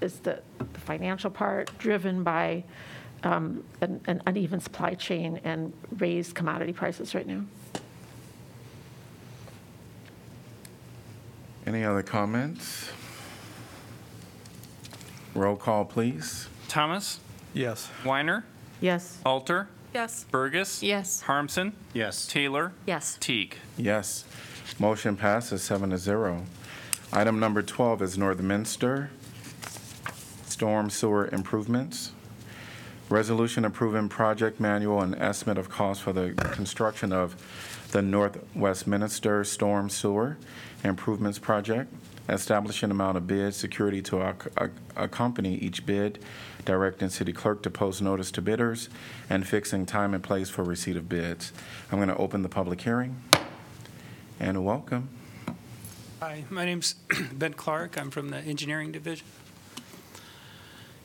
is 0.00 0.18
the 0.20 0.42
the 0.58 0.80
financial 0.80 1.30
part 1.30 1.70
driven 1.78 2.22
by 2.22 2.64
um, 3.22 3.64
an 3.80 4.00
an 4.06 4.22
uneven 4.26 4.60
supply 4.60 4.94
chain 4.94 5.40
and 5.44 5.72
raised 5.98 6.34
commodity 6.34 6.72
prices 6.72 7.14
right 7.14 7.26
now. 7.26 7.44
Any 11.66 11.84
other 11.84 12.02
comments? 12.02 12.90
Roll 15.34 15.56
call, 15.56 15.84
please. 15.84 16.48
Thomas? 16.68 17.18
Yes. 17.52 17.90
Weiner? 18.04 18.44
Yes. 18.80 19.18
Alter? 19.26 19.68
Yes. 19.92 20.26
Bergus? 20.30 20.82
Yes. 20.82 21.22
Harmsen? 21.26 21.72
Yes. 21.92 22.26
Taylor? 22.26 22.72
Yes. 22.86 23.16
Teague? 23.20 23.56
Yes. 23.76 24.24
Motion 24.78 25.16
passes 25.16 25.62
seven 25.62 25.90
to 25.90 25.98
zero. 25.98 26.44
Item 27.12 27.38
number 27.38 27.62
12 27.62 28.02
is 28.02 28.16
Northminster 28.16 29.08
Storm 30.46 30.90
Sewer 30.90 31.28
Improvements. 31.32 32.12
Resolution 33.08 33.64
approving 33.64 34.08
project 34.08 34.58
manual 34.58 35.00
and 35.00 35.14
estimate 35.16 35.58
of 35.58 35.68
cost 35.68 36.02
for 36.02 36.12
the 36.12 36.32
construction 36.52 37.12
of 37.12 37.36
the 37.92 38.02
North 38.02 38.38
Westminster 38.56 39.44
Storm 39.44 39.88
Sewer 39.90 40.36
Improvements 40.82 41.38
Project, 41.38 41.92
establishing 42.28 42.90
amount 42.90 43.16
of 43.16 43.26
bid, 43.26 43.54
security 43.54 44.00
to 44.02 44.22
ac- 44.22 44.70
accompany 44.96 45.56
each 45.56 45.84
bid, 45.84 46.18
directing 46.64 47.08
city 47.08 47.32
clerk 47.32 47.62
to 47.62 47.70
post 47.70 48.00
notice 48.00 48.30
to 48.32 48.42
bidders, 48.42 48.88
and 49.28 49.46
fixing 49.46 49.84
time 49.86 50.14
and 50.14 50.22
place 50.22 50.48
for 50.48 50.64
receipt 50.64 50.96
of 50.96 51.08
bids. 51.08 51.52
I'm 51.92 51.98
going 51.98 52.08
to 52.08 52.16
open 52.16 52.42
the 52.42 52.48
public 52.48 52.80
hearing. 52.80 53.22
And 54.40 54.64
welcome. 54.64 55.08
Hi, 56.20 56.44
my 56.48 56.64
name's 56.64 56.94
Ben 57.32 57.52
Clark. 57.52 57.98
I'm 57.98 58.10
from 58.10 58.30
the 58.30 58.38
Engineering 58.38 58.92
Division. 58.92 59.26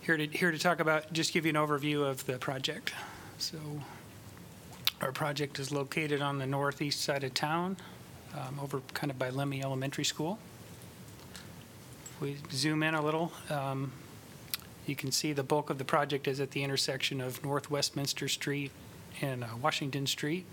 Here 0.01 0.17
to, 0.17 0.25
here 0.25 0.51
to 0.51 0.57
talk 0.57 0.79
about, 0.79 1.11
just 1.13 1.33
give 1.33 1.45
you 1.45 1.49
an 1.49 1.55
overview 1.55 2.09
of 2.09 2.25
the 2.25 2.37
project. 2.37 2.93
So 3.37 3.57
our 5.01 5.11
project 5.11 5.59
is 5.59 5.71
located 5.71 6.21
on 6.21 6.39
the 6.39 6.47
northeast 6.47 7.01
side 7.01 7.23
of 7.23 7.33
town, 7.33 7.77
um, 8.33 8.59
over 8.61 8.81
kind 8.93 9.11
of 9.11 9.19
by 9.19 9.29
Lemme 9.29 9.61
Elementary 9.61 10.05
School. 10.05 10.39
We 12.19 12.35
zoom 12.51 12.83
in 12.83 12.95
a 12.95 13.01
little, 13.01 13.31
um, 13.49 13.93
you 14.85 14.93
can 14.93 15.09
see 15.09 15.31
the 15.31 15.43
bulk 15.43 15.69
of 15.69 15.77
the 15.77 15.85
project 15.85 16.27
is 16.27 16.41
at 16.41 16.51
the 16.51 16.63
intersection 16.63 17.21
of 17.21 17.41
North 17.45 17.71
Westminster 17.71 18.27
Street 18.27 18.71
and 19.21 19.45
uh, 19.45 19.47
Washington 19.61 20.05
Street. 20.05 20.45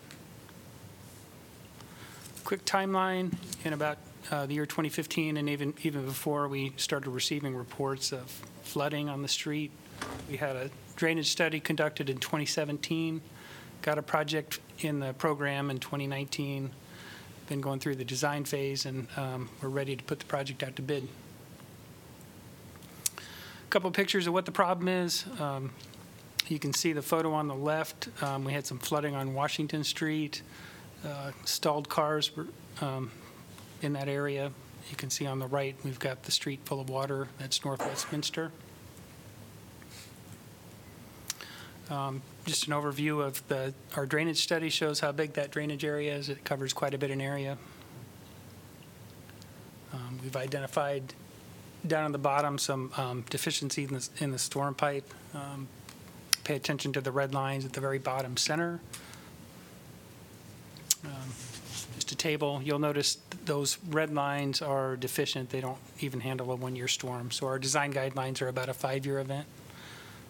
Quick 2.45 2.65
timeline, 2.65 3.35
in 3.65 3.73
about 3.73 3.99
uh, 4.31 4.47
the 4.47 4.55
year 4.55 4.65
2015 4.65 5.37
and 5.37 5.49
even, 5.49 5.75
even 5.83 6.05
before, 6.05 6.47
we 6.47 6.73
started 6.77 7.11
receiving 7.11 7.57
reports 7.57 8.13
of 8.13 8.31
flooding 8.63 9.09
on 9.09 9.23
the 9.23 9.29
street. 9.29 9.73
We 10.31 10.37
had 10.37 10.55
a 10.55 10.71
drainage 10.95 11.33
study 11.33 11.59
conducted 11.59 12.09
in 12.09 12.19
2017, 12.19 13.21
got 13.83 13.99
a 13.99 14.03
project 14.03 14.61
in 14.79 15.01
the 15.01 15.15
program 15.15 15.71
in 15.71 15.79
2019, 15.81 16.71
been 17.49 17.61
going 17.61 17.81
through 17.81 17.97
the 17.97 18.05
design 18.05 18.45
phase, 18.45 18.87
and 18.87 19.09
um, 19.17 19.49
we're 19.61 19.69
ready 19.69 19.97
to 19.97 20.05
put 20.05 20.21
the 20.21 20.27
project 20.27 20.63
out 20.63 20.77
to 20.77 20.83
bid. 20.83 21.09
Couple 23.71 23.91
pictures 23.91 24.27
of 24.27 24.33
what 24.33 24.45
the 24.45 24.53
problem 24.53 24.89
is. 24.89 25.25
Um, 25.41 25.71
You 26.49 26.61
can 26.61 26.73
see 26.73 26.93
the 26.93 27.03
photo 27.03 27.33
on 27.33 27.49
the 27.49 27.55
left. 27.55 28.09
Um, 28.23 28.45
We 28.45 28.53
had 28.53 28.67
some 28.67 28.79
flooding 28.79 29.15
on 29.15 29.35
Washington 29.35 29.83
Street. 29.85 30.43
Uh, 31.05 31.33
Stalled 31.45 31.89
cars 31.89 32.35
were 32.37 32.47
um, 32.81 33.11
in 33.83 33.93
that 33.95 34.09
area. 34.09 34.53
You 34.91 34.97
can 34.97 35.11
see 35.11 35.27
on 35.27 35.41
the 35.41 35.49
right, 35.49 35.75
we've 35.85 35.99
got 35.99 36.23
the 36.23 36.31
street 36.31 36.61
full 36.65 36.81
of 36.81 36.89
water. 36.89 37.29
That's 37.39 37.65
North 37.65 37.81
Westminster. 37.81 38.53
Um, 41.91 42.23
Just 42.45 42.69
an 42.69 42.73
overview 42.73 43.25
of 43.25 43.47
the, 43.49 43.75
our 43.97 44.07
drainage 44.07 44.39
study 44.39 44.71
shows 44.71 45.01
how 45.01 45.11
big 45.11 45.33
that 45.33 45.51
drainage 45.51 45.85
area 45.85 46.15
is. 46.15 46.29
It 46.29 46.45
covers 46.45 46.73
quite 46.73 46.95
a 46.95 46.99
bit 46.99 47.11
in 47.11 47.21
area. 47.21 47.59
Um, 49.93 50.21
We've 50.23 50.37
identified 50.37 51.15
down 51.89 52.07
at 52.07 52.13
the 52.13 52.19
bottom 52.19 52.59
some 52.59 52.93
um, 52.97 53.25
deficiency 53.31 53.85
in 53.85 53.95
the, 53.95 54.09
in 54.19 54.31
the 54.33 54.39
storm 54.39 54.75
pipe. 54.75 55.09
Um, 55.35 55.69
Pay 56.45 56.55
attention 56.55 56.93
to 56.93 57.01
the 57.01 57.11
red 57.11 57.35
lines 57.35 57.65
at 57.65 57.73
the 57.73 57.81
very 57.81 57.99
bottom 57.99 58.37
center. 58.37 58.81
Um, 61.05 61.33
Just 61.97 62.13
a 62.13 62.15
table, 62.15 62.61
you'll 62.63 62.79
notice 62.79 63.19
those 63.45 63.79
red 63.89 64.15
lines 64.15 64.63
are 64.63 64.97
deficient. 64.97 65.51
They 65.51 65.61
don't 65.61 65.79
even 65.99 66.21
handle 66.21 66.53
a 66.53 66.55
one-year 66.55 66.87
storm. 66.87 67.33
So 67.33 67.47
our 67.47 67.59
design 67.59 67.93
guidelines 67.93 68.41
are 68.43 68.49
about 68.49 68.69
a 68.69 68.75
five-year 68.75 69.19
event. 69.19 69.47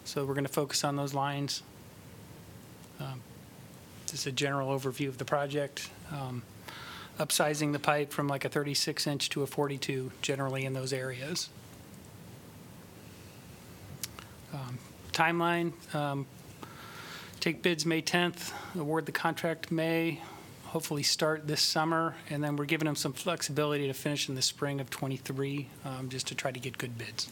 So 0.05 0.25
we're 0.25 0.33
going 0.33 0.45
to 0.45 0.51
focus 0.51 0.83
on 0.83 0.95
those 0.95 1.13
lines. 1.13 1.61
Um, 2.99 3.21
Just 4.07 4.25
a 4.25 4.31
general 4.31 4.69
overview 4.69 5.09
of 5.09 5.19
the 5.19 5.25
project. 5.25 5.89
Um, 6.11 6.41
Upsizing 7.17 7.73
the 7.73 7.79
pipe 7.79 8.11
from 8.11 8.27
like 8.27 8.45
a 8.45 8.49
36-inch 8.49 9.29
to 9.29 9.43
a 9.43 9.47
42, 9.47 10.11
generally 10.21 10.65
in 10.65 10.73
those 10.73 10.93
areas. 10.93 11.49
Um, 14.53 14.77
Timeline, 15.13 15.73
um, 15.95 16.27
take 17.39 17.63
bids 17.63 17.85
May 17.85 18.01
10th, 18.01 18.51
award 18.75 19.07
the 19.07 19.11
contract 19.11 19.71
May, 19.71 20.21
hopefully 20.67 21.03
start 21.03 21.47
this 21.47 21.61
summer, 21.61 22.15
and 22.29 22.43
then 22.43 22.55
we're 22.55 22.65
giving 22.65 22.85
them 22.85 22.95
some 22.95 23.13
flexibility 23.13 23.87
to 23.87 23.93
finish 23.93 24.29
in 24.29 24.35
the 24.35 24.41
spring 24.41 24.79
of 24.79 24.89
'23, 24.89 25.69
just 26.09 26.27
to 26.27 26.35
try 26.35 26.51
to 26.51 26.59
get 26.59 26.77
good 26.77 26.97
bids. 26.97 27.27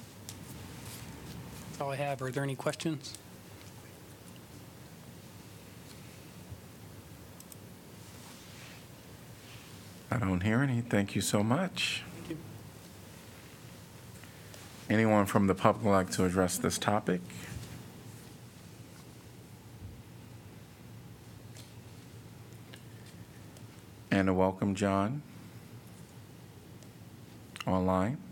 That's 1.70 1.82
all 1.82 1.92
I 1.92 1.98
have. 1.98 2.22
Are 2.22 2.32
there 2.32 2.44
any 2.44 2.56
questions? 2.56 3.14
I 10.12 10.18
don't 10.18 10.42
hear 10.42 10.62
any. 10.62 10.82
Thank 10.82 11.16
you 11.16 11.22
so 11.22 11.44
much. 11.44 12.04
Anyone 14.90 15.26
from 15.26 15.48
the 15.48 15.56
public 15.56 15.86
like 15.86 16.12
to 16.12 16.26
address 16.26 16.58
this 16.58 16.78
topic? 16.78 17.22
And 24.12 24.30
a 24.30 24.34
welcome, 24.34 24.76
John, 24.76 25.24
online. 27.68 28.25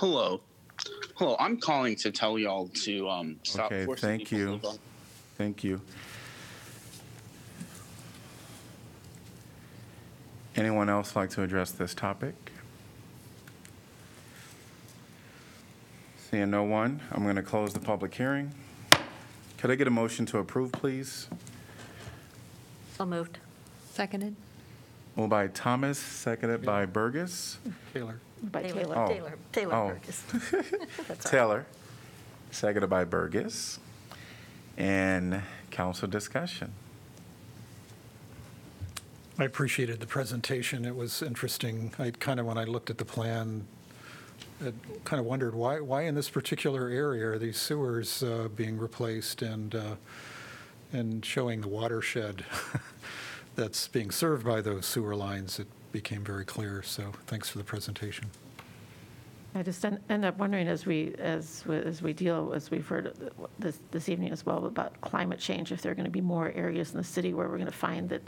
Hello. 0.00 0.40
Hello, 1.16 1.36
I'm 1.38 1.58
calling 1.60 1.94
to 1.96 2.10
tell 2.10 2.38
y'all 2.38 2.68
to 2.68 3.06
um, 3.06 3.36
stop 3.42 3.66
Okay, 3.70 3.84
forcing 3.84 4.08
thank 4.08 4.20
people 4.20 4.38
to 4.38 4.42
you. 4.44 4.50
live 4.52 4.64
on- 4.64 4.78
Thank 5.36 5.62
you. 5.62 5.78
Anyone 10.56 10.88
else 10.88 11.14
like 11.14 11.28
to 11.32 11.42
address 11.42 11.70
this 11.72 11.94
topic? 11.94 12.34
Seeing 16.30 16.48
no 16.50 16.62
one, 16.62 17.02
I'm 17.12 17.22
going 17.24 17.36
to 17.36 17.42
close 17.42 17.74
the 17.74 17.80
public 17.80 18.14
hearing. 18.14 18.54
Could 19.58 19.70
I 19.70 19.74
get 19.74 19.86
a 19.86 19.90
motion 19.90 20.24
to 20.24 20.38
approve, 20.38 20.72
please? 20.72 21.28
So 22.96 23.04
moved. 23.04 23.36
Seconded. 23.92 24.34
Moved 25.14 25.28
by 25.28 25.48
Thomas, 25.48 25.98
seconded 25.98 26.62
by 26.64 26.86
Bergus. 26.86 27.58
Taylor. 27.92 28.18
By 28.42 28.62
Taylor. 28.62 28.98
Oh. 28.98 29.08
Taylor, 29.08 29.34
Taylor 29.52 29.74
Oh. 29.74 29.92
Bergus. 29.94 30.22
That's 31.08 31.08
all 31.08 31.08
right. 31.08 31.20
Taylor, 31.20 31.66
seconded 32.50 32.90
by 32.90 33.04
Bergus. 33.04 33.78
And 34.76 35.42
council 35.70 36.08
discussion. 36.08 36.72
I 39.38 39.44
appreciated 39.44 40.00
the 40.00 40.06
presentation. 40.06 40.84
It 40.84 40.96
was 40.96 41.22
interesting. 41.22 41.92
I 41.98 42.10
kind 42.10 42.40
of, 42.40 42.46
when 42.46 42.58
I 42.58 42.64
looked 42.64 42.90
at 42.90 42.98
the 42.98 43.04
plan, 43.04 43.66
I 44.64 44.72
kind 45.04 45.20
of 45.20 45.26
wondered 45.26 45.54
why, 45.54 45.80
why 45.80 46.02
in 46.02 46.14
this 46.14 46.28
particular 46.28 46.88
area 46.88 47.26
are 47.28 47.38
these 47.38 47.56
sewers 47.58 48.22
uh, 48.22 48.48
being 48.54 48.76
replaced 48.78 49.40
and, 49.42 49.74
uh, 49.74 49.94
and 50.92 51.24
showing 51.24 51.62
the 51.62 51.68
watershed 51.68 52.44
that's 53.56 53.88
being 53.88 54.10
served 54.10 54.44
by 54.44 54.60
those 54.60 54.84
sewer 54.86 55.16
lines. 55.16 55.58
It 55.58 55.66
became 55.92 56.24
very 56.24 56.44
clear, 56.44 56.82
so 56.82 57.12
thanks 57.26 57.48
for 57.48 57.58
the 57.58 57.64
presentation. 57.64 58.30
I 59.54 59.62
just 59.64 59.84
en- 59.84 59.98
end 60.08 60.24
up 60.24 60.38
wondering 60.38 60.68
as 60.68 60.86
we, 60.86 61.14
as, 61.18 61.64
we- 61.66 61.76
as 61.76 62.02
we 62.02 62.12
deal, 62.12 62.52
as 62.54 62.70
we've 62.70 62.86
heard 62.86 63.32
this, 63.58 63.80
this 63.90 64.08
evening 64.08 64.30
as 64.30 64.46
well 64.46 64.66
about 64.66 64.98
climate 65.00 65.40
change, 65.40 65.72
if 65.72 65.82
there 65.82 65.90
are 65.90 65.94
going 65.94 66.04
to 66.04 66.10
be 66.10 66.20
more 66.20 66.52
areas 66.54 66.92
in 66.92 66.98
the 66.98 67.04
city 67.04 67.34
where 67.34 67.48
we're 67.48 67.56
going 67.56 67.66
to 67.66 67.72
find 67.72 68.08
that, 68.10 68.22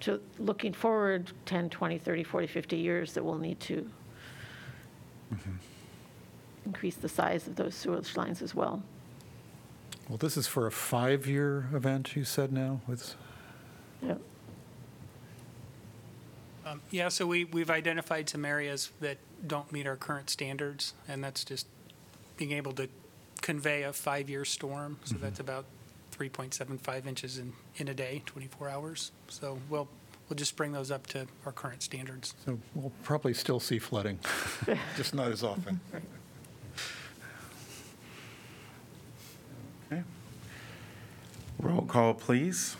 to, 0.00 0.20
looking 0.38 0.72
forward 0.72 1.30
10, 1.44 1.68
20, 1.68 1.98
30, 1.98 2.24
40, 2.24 2.46
50 2.46 2.76
years, 2.76 3.12
that 3.12 3.22
we'll 3.22 3.38
need 3.38 3.60
to 3.60 3.90
mm-hmm. 5.34 5.52
increase 6.64 6.96
the 6.96 7.08
size 7.10 7.46
of 7.46 7.56
those 7.56 7.74
sewage 7.74 8.16
lines 8.16 8.40
as 8.40 8.54
well. 8.54 8.82
Well, 10.08 10.18
this 10.18 10.36
is 10.36 10.46
for 10.46 10.66
a 10.66 10.72
five-year 10.72 11.68
event, 11.74 12.16
you 12.16 12.24
said 12.24 12.52
now, 12.52 12.80
with, 12.86 13.14
Yep. 14.02 14.20
Um, 16.66 16.80
Yeah, 16.90 17.08
so 17.08 17.26
we, 17.26 17.44
we've 17.44 17.70
identified 17.70 18.28
some 18.28 18.44
areas 18.44 18.90
that 19.00 19.18
don't 19.46 19.70
meet 19.72 19.86
our 19.86 19.96
current 19.96 20.30
standards, 20.30 20.94
and 21.08 21.22
that's 21.22 21.44
just 21.44 21.66
being 22.36 22.52
able 22.52 22.72
to 22.72 22.88
convey 23.42 23.82
a 23.82 23.92
five-year 23.92 24.44
storm. 24.44 24.98
So 25.04 25.16
that's 25.16 25.40
about 25.40 25.66
3.75 26.16 27.06
inches 27.06 27.38
in, 27.38 27.52
in 27.76 27.88
a 27.88 27.94
day, 27.94 28.22
24 28.26 28.68
hours. 28.70 29.12
So 29.28 29.58
we'll, 29.68 29.88
we'll 30.28 30.36
just 30.36 30.56
bring 30.56 30.72
those 30.72 30.90
up 30.90 31.06
to 31.08 31.26
our 31.44 31.52
current 31.52 31.82
standards. 31.82 32.34
so 32.44 32.58
we'll 32.74 32.92
probably 33.02 33.34
still 33.34 33.60
see 33.60 33.78
flooding, 33.78 34.18
just 34.96 35.14
not 35.14 35.30
as 35.30 35.42
often. 35.42 35.80
Roll 41.58 41.82
call, 41.82 42.14
please. 42.14 42.76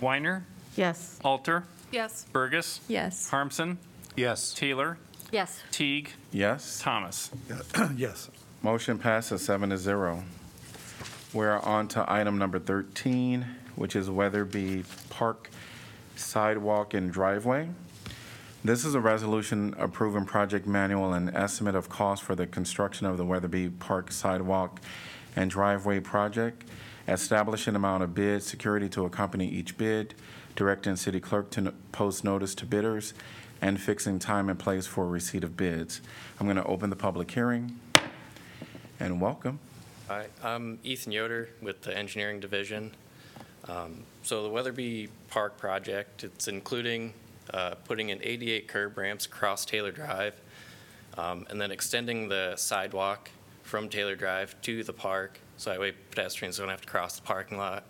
Weiner, 0.00 0.44
Yes. 0.76 1.18
Alter, 1.24 1.64
Yes. 1.90 2.26
Bergus, 2.32 2.80
Yes. 2.88 3.30
Harmsen, 3.30 3.76
Yes. 4.16 4.52
Taylor, 4.54 4.98
Yes. 5.32 5.60
Teague, 5.70 6.12
Yes? 6.32 6.80
Thomas. 6.80 7.30
Yes. 7.96 8.30
Motion 8.62 8.98
passes 8.98 9.44
seven 9.44 9.70
to 9.70 9.78
zero. 9.78 10.24
We're 11.32 11.58
on 11.58 11.88
to 11.88 12.04
item 12.10 12.38
number 12.38 12.58
13, 12.58 13.46
which 13.76 13.94
is 13.96 14.10
Wetherby 14.10 14.84
Park 15.08 15.48
Sidewalk 16.16 16.92
and 16.94 17.10
Driveway. 17.12 17.70
This 18.62 18.84
is 18.84 18.94
a 18.94 19.00
resolution 19.00 19.74
approving 19.78 20.26
project 20.26 20.66
manual 20.66 21.14
and 21.14 21.34
estimate 21.34 21.74
of 21.74 21.88
cost 21.88 22.22
for 22.22 22.34
the 22.34 22.46
construction 22.46 23.06
of 23.06 23.16
the 23.16 23.24
Wetherby 23.24 23.70
Park 23.70 24.12
Sidewalk 24.12 24.80
and 25.34 25.50
Driveway 25.50 26.00
project, 26.00 26.64
establishing 27.08 27.74
amount 27.74 28.02
of 28.02 28.14
bid, 28.14 28.42
security 28.42 28.88
to 28.90 29.06
accompany 29.06 29.48
each 29.48 29.78
bid, 29.78 30.14
directing 30.56 30.96
city 30.96 31.20
clerk 31.20 31.50
to 31.50 31.72
post 31.92 32.24
notice 32.24 32.54
to 32.56 32.66
bidders, 32.66 33.14
and 33.62 33.80
fixing 33.80 34.18
time 34.18 34.48
and 34.48 34.58
place 34.58 34.86
for 34.86 35.06
receipt 35.06 35.44
of 35.44 35.56
bids. 35.56 36.00
I'm 36.38 36.46
going 36.46 36.56
to 36.56 36.64
open 36.64 36.90
the 36.90 36.96
public 36.96 37.30
hearing 37.30 37.78
and 38.98 39.20
welcome. 39.20 39.58
Hi, 40.08 40.26
I'm 40.42 40.78
Ethan 40.82 41.12
Yoder 41.12 41.50
with 41.60 41.82
the 41.82 41.96
Engineering 41.96 42.40
Division. 42.40 42.92
Um, 43.68 44.04
So 44.22 44.42
the 44.42 44.48
Wetherby 44.48 45.08
Park 45.28 45.56
project, 45.56 46.24
it's 46.24 46.48
including 46.48 47.14
uh, 47.52 47.74
putting 47.84 48.10
in 48.10 48.20
88 48.22 48.68
curb 48.68 48.98
ramps 48.98 49.26
across 49.26 49.64
Taylor 49.64 49.90
Drive, 49.90 50.40
um, 51.18 51.46
and 51.50 51.60
then 51.60 51.70
extending 51.70 52.28
the 52.28 52.54
sidewalk 52.56 53.30
from 53.62 53.88
Taylor 53.88 54.14
Drive 54.14 54.60
to 54.62 54.84
the 54.84 54.92
park, 54.92 55.40
so 55.56 55.70
that 55.70 55.80
way 55.80 55.92
pedestrians 56.10 56.58
don't 56.58 56.68
have 56.68 56.80
to 56.80 56.88
cross 56.88 57.16
the 57.16 57.22
parking 57.22 57.58
lot. 57.58 57.84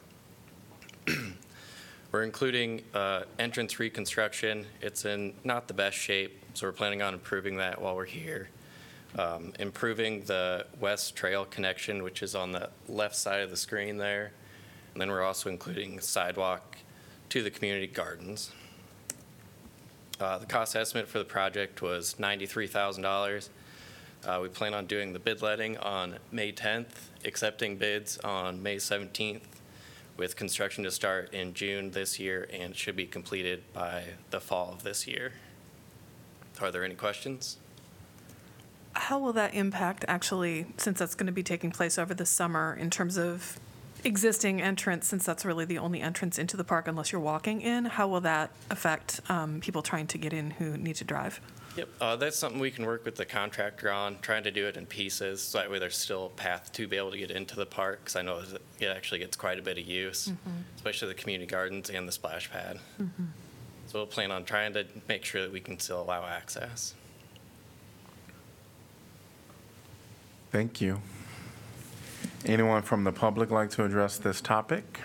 We're 2.12 2.24
including 2.24 2.82
uh, 2.92 3.22
entrance 3.38 3.78
reconstruction. 3.78 4.66
It's 4.80 5.04
in 5.04 5.34
not 5.44 5.68
the 5.68 5.74
best 5.74 5.96
shape, 5.96 6.42
so 6.54 6.66
we're 6.66 6.72
planning 6.72 7.02
on 7.02 7.14
improving 7.14 7.56
that 7.58 7.80
while 7.80 7.94
we're 7.94 8.04
here 8.04 8.48
um, 9.18 9.52
improving 9.58 10.22
the 10.24 10.66
west 10.78 11.16
trail 11.16 11.44
connection, 11.44 12.02
which 12.02 12.22
is 12.22 12.34
on 12.34 12.52
the 12.52 12.70
left 12.88 13.16
side 13.16 13.40
of 13.40 13.50
the 13.50 13.56
screen 13.56 13.96
there, 13.96 14.32
And 14.92 15.00
then 15.00 15.10
we're 15.10 15.22
also 15.22 15.50
including 15.50 16.00
sidewalk 16.00 16.78
to 17.30 17.42
the 17.42 17.50
community 17.50 17.86
gardens. 17.86 18.52
Uh, 20.20 20.38
The 20.38 20.46
cost 20.46 20.76
estimate 20.76 21.08
for 21.08 21.18
the 21.18 21.24
project 21.24 21.82
was 21.82 22.14
$93,000. 22.18 23.48
Uh, 24.24 24.38
We 24.42 24.48
plan 24.48 24.74
on 24.74 24.86
doing 24.86 25.12
the 25.12 25.18
bid 25.18 25.42
letting 25.42 25.76
on 25.78 26.18
May 26.30 26.52
10th, 26.52 27.08
accepting 27.24 27.76
bids 27.76 28.18
on 28.18 28.62
May 28.62 28.76
17th, 28.76 29.42
with 30.20 30.36
construction 30.36 30.84
to 30.84 30.90
start 30.90 31.32
in 31.32 31.54
June 31.54 31.92
this 31.92 32.20
year 32.20 32.46
and 32.52 32.76
should 32.76 32.94
be 32.94 33.06
completed 33.06 33.62
by 33.72 34.04
the 34.28 34.38
fall 34.38 34.70
of 34.70 34.82
this 34.82 35.06
year. 35.06 35.32
Are 36.60 36.70
there 36.70 36.84
any 36.84 36.94
questions? 36.94 37.56
How 38.92 39.18
will 39.18 39.32
that 39.32 39.54
impact, 39.54 40.04
actually, 40.06 40.66
since 40.76 40.98
that's 40.98 41.14
going 41.14 41.28
to 41.28 41.32
be 41.32 41.42
taking 41.42 41.70
place 41.70 41.96
over 41.98 42.12
the 42.12 42.26
summer, 42.26 42.76
in 42.78 42.90
terms 42.90 43.16
of 43.16 43.58
existing 44.04 44.60
entrance, 44.60 45.06
since 45.06 45.24
that's 45.24 45.46
really 45.46 45.64
the 45.64 45.78
only 45.78 46.02
entrance 46.02 46.38
into 46.38 46.54
the 46.54 46.64
park 46.64 46.86
unless 46.86 47.12
you're 47.12 47.20
walking 47.20 47.62
in? 47.62 47.86
How 47.86 48.06
will 48.06 48.20
that 48.20 48.50
affect 48.68 49.22
um, 49.30 49.60
people 49.60 49.80
trying 49.80 50.06
to 50.08 50.18
get 50.18 50.34
in 50.34 50.50
who 50.50 50.76
need 50.76 50.96
to 50.96 51.04
drive? 51.04 51.40
Yep, 51.80 51.88
uh, 51.98 52.16
that's 52.16 52.36
something 52.38 52.60
we 52.60 52.70
can 52.70 52.84
work 52.84 53.06
with 53.06 53.16
the 53.16 53.24
contractor 53.24 53.90
on, 53.90 54.18
trying 54.20 54.42
to 54.44 54.50
do 54.50 54.66
it 54.66 54.76
in 54.76 54.84
pieces, 54.84 55.40
so 55.40 55.56
that 55.56 55.70
way 55.70 55.78
there's 55.78 55.96
still 55.96 56.26
a 56.26 56.28
path 56.28 56.70
to 56.72 56.86
be 56.86 56.98
able 56.98 57.10
to 57.10 57.16
get 57.16 57.30
into 57.30 57.56
the 57.56 57.64
park, 57.64 58.00
because 58.00 58.16
I 58.16 58.22
know 58.22 58.42
that 58.42 58.60
it 58.78 58.88
actually 58.88 59.20
gets 59.20 59.34
quite 59.34 59.58
a 59.58 59.62
bit 59.62 59.78
of 59.78 59.86
use, 59.86 60.28
Mhm. 60.28 60.64
especially 60.76 61.08
the 61.08 61.14
community 61.14 61.46
gardens 61.50 61.88
and 61.88 62.06
the 62.06 62.12
splash 62.12 62.50
pad. 62.50 62.80
Mhm. 63.00 63.28
So 63.86 63.98
we'll 63.98 64.06
plan 64.06 64.30
on 64.30 64.44
trying 64.44 64.74
to 64.74 64.84
make 65.08 65.24
sure 65.24 65.40
that 65.40 65.50
we 65.50 65.60
can 65.60 65.78
still 65.80 66.02
allow 66.02 66.26
access. 66.26 66.92
Thank 70.52 70.82
you. 70.82 71.00
Anyone 72.44 72.82
from 72.82 73.04
the 73.04 73.12
public 73.12 73.50
like 73.50 73.70
to 73.70 73.84
address 73.84 74.18
this 74.18 74.42
topic? 74.42 75.00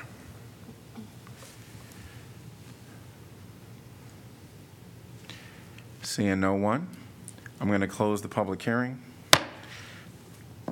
Seeing 6.05 6.39
no 6.39 6.53
one, 6.53 6.87
I'm 7.59 7.67
going 7.67 7.81
to 7.81 7.87
close 7.87 8.21
the 8.21 8.27
public 8.27 8.61
hearing. 8.61 9.01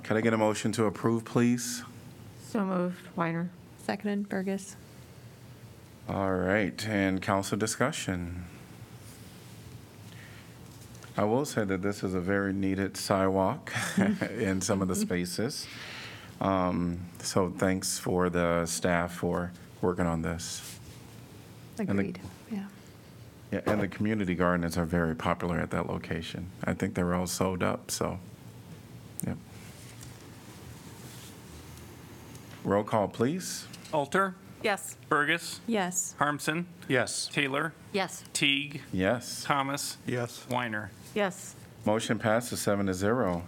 Can 0.03 0.15
I 0.15 0.21
get 0.21 0.31
a 0.33 0.37
motion 0.37 0.71
to 0.73 0.85
approve, 0.85 1.25
please? 1.25 1.83
So 2.49 2.63
moved. 2.63 2.99
Weiner. 3.15 3.49
Seconded, 3.83 4.29
Bergus. 4.29 4.75
All 6.07 6.33
right, 6.33 6.87
and 6.87 7.19
council 7.21 7.57
discussion. 7.57 8.43
I 11.17 11.23
will 11.23 11.45
say 11.45 11.63
that 11.65 11.81
this 11.81 12.03
is 12.03 12.13
a 12.13 12.19
very 12.19 12.53
needed 12.53 12.95
sidewalk 12.95 13.73
in 14.37 14.61
some 14.61 14.81
of 14.83 14.87
the 14.87 14.95
spaces. 14.95 15.65
Um, 16.41 16.99
So 17.19 17.49
thanks 17.57 17.97
for 17.97 18.29
the 18.29 18.65
staff 18.67 19.15
for 19.15 19.51
working 19.81 20.05
on 20.05 20.21
this. 20.21 20.77
And 21.79 21.87
the- 21.87 21.93
Agreed, 21.93 22.19
yeah. 23.53 23.61
Yeah, 23.65 23.71
and 23.73 23.81
the 23.81 23.87
community 23.87 24.35
gardens 24.35 24.77
are 24.77 24.85
very 24.85 25.15
popular 25.15 25.59
at 25.59 25.69
that 25.71 25.87
location. 25.87 26.47
I 26.63 26.73
think 26.73 26.95
they're 26.95 27.13
all 27.13 27.27
sold 27.27 27.61
up, 27.61 27.91
so, 27.91 28.17
yep. 29.25 29.37
Roll 32.63 32.83
call, 32.83 33.07
please. 33.07 33.67
Alter, 33.91 34.35
Yes. 34.63 34.95
Bergus, 35.09 35.59
Yes. 35.67 36.15
Harmsen. 36.19 36.65
Yes. 36.87 37.29
Taylor, 37.31 37.73
Yes. 37.91 38.23
Teague, 38.33 38.81
Yes. 38.91 39.43
Thomas, 39.43 39.97
Yes. 40.07 40.45
Weiner. 40.49 40.89
Yes. 41.13 41.55
Motion 41.85 42.17
passes 42.17 42.61
seven 42.61 42.85
to 42.87 42.93
zero. 42.93 43.43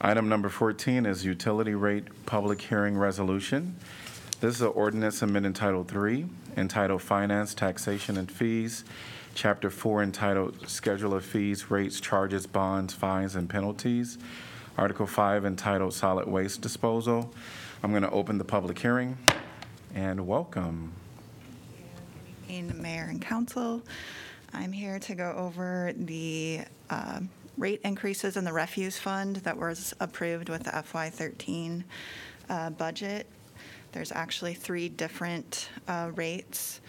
Item 0.00 0.28
number 0.28 0.48
14 0.50 1.06
is 1.06 1.24
utility 1.24 1.74
rate 1.74 2.04
public 2.26 2.60
hearing 2.60 2.98
resolution. 2.98 3.76
This 4.40 4.56
is 4.56 4.60
an 4.62 4.68
ordinance 4.68 5.22
amending 5.22 5.54
Title 5.54 5.86
III 5.90 6.26
entitled 6.56 7.00
Finance, 7.00 7.54
Taxation, 7.54 8.18
and 8.18 8.30
Fees, 8.30 8.84
Chapter 9.34 9.70
4 9.70 10.02
entitled 10.02 10.68
Schedule 10.68 11.14
of 11.14 11.24
Fees, 11.24 11.70
Rates, 11.70 12.00
Charges, 12.00 12.46
Bonds, 12.46 12.92
Fines, 12.92 13.34
and 13.34 13.48
Penalties, 13.48 14.18
Article 14.76 15.06
5 15.06 15.46
entitled 15.46 15.94
Solid 15.94 16.28
Waste 16.28 16.60
Disposal. 16.60 17.32
I'm 17.82 17.90
going 17.90 18.02
to 18.02 18.10
open 18.10 18.36
the 18.36 18.44
public 18.44 18.78
hearing, 18.78 19.16
and 19.94 20.26
welcome. 20.26 20.92
evening, 22.48 22.82
Mayor 22.82 23.06
and 23.08 23.22
Council. 23.22 23.82
I'm 24.52 24.70
here 24.70 24.98
to 24.98 25.14
go 25.14 25.32
over 25.32 25.92
the 25.96 26.60
uh, 26.90 27.20
rate 27.56 27.80
increases 27.84 28.36
in 28.36 28.44
the 28.44 28.52
refuse 28.52 28.98
fund 28.98 29.36
that 29.36 29.56
was 29.56 29.94
approved 29.98 30.50
with 30.50 30.64
the 30.64 30.70
FY13 30.70 31.84
uh, 32.50 32.70
budget. 32.70 33.26
There's 33.92 34.12
actually 34.12 34.54
three 34.54 34.88
different 34.88 35.68
uh, 35.88 36.10
rates. 36.14 36.80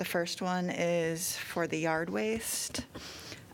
The 0.00 0.06
first 0.06 0.40
one 0.40 0.70
is 0.70 1.36
for 1.36 1.66
the 1.66 1.76
yard 1.76 2.08
waste. 2.08 2.86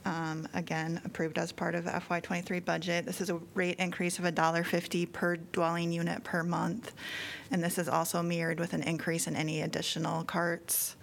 Um, 0.05 0.47
Again, 0.55 1.01
approved 1.05 1.39
as 1.39 1.51
part 1.51 1.75
of 1.75 1.83
the 1.83 1.91
FY23 1.91 2.65
budget. 2.65 3.05
This 3.05 3.21
is 3.21 3.31
a 3.31 3.41
rate 3.55 3.81
increase 3.81 4.21
of 4.21 4.27
$1.50 4.27 5.13
per 5.13 5.35
dwelling 5.39 5.91
unit 5.91 6.23
per 6.23 6.45
month. 6.45 6.93
And 7.51 7.65
this 7.65 7.79
is 7.79 7.89
also 7.89 8.23
mirrored 8.23 8.61
with 8.61 8.75
an 8.75 8.85
increase 8.85 9.27
in 9.27 9.35
any 9.35 9.63
additional 9.63 10.23
carts. 10.23 10.95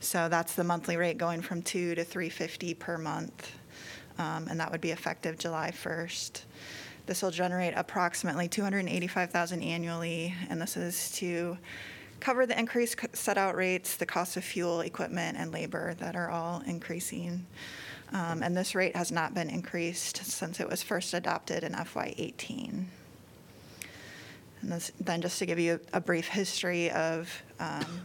So 0.00 0.28
that's 0.28 0.56
the 0.56 0.64
monthly 0.64 0.96
rate 0.96 1.18
going 1.18 1.40
from 1.40 1.62
2 1.62 1.94
to 1.94 2.02
350 2.02 2.74
per 2.74 2.98
month. 2.98 3.52
Um, 4.18 4.48
And 4.50 4.58
that 4.58 4.72
would 4.72 4.80
be 4.80 4.90
effective 4.90 5.38
July 5.38 5.70
1st. 5.70 6.42
This 7.06 7.22
will 7.22 7.30
generate 7.30 7.74
approximately 7.76 8.48
285,000 8.48 9.62
annually, 9.62 10.34
and 10.48 10.60
this 10.60 10.76
is 10.76 11.12
to 11.12 11.58
cover 12.20 12.46
the 12.46 12.58
increased 12.58 13.00
c- 13.00 13.08
set-out 13.12 13.56
rates, 13.56 13.96
the 13.96 14.06
cost 14.06 14.36
of 14.36 14.44
fuel, 14.44 14.80
equipment, 14.80 15.38
and 15.38 15.52
labor 15.52 15.94
that 15.94 16.14
are 16.16 16.30
all 16.30 16.62
increasing. 16.66 17.46
Um, 18.12 18.42
And 18.42 18.56
this 18.56 18.74
rate 18.74 18.94
has 18.96 19.10
not 19.10 19.34
been 19.34 19.48
increased 19.48 20.18
since 20.24 20.60
it 20.60 20.68
was 20.68 20.82
first 20.82 21.14
adopted 21.14 21.64
in 21.64 21.74
FY18. 21.74 22.86
And 24.62 24.72
this, 24.72 24.92
then 25.00 25.22
just 25.22 25.38
to 25.38 25.46
give 25.46 25.58
you 25.58 25.80
a 25.92 26.00
brief 26.00 26.28
history 26.28 26.90
of, 26.90 27.42
um, 27.58 28.00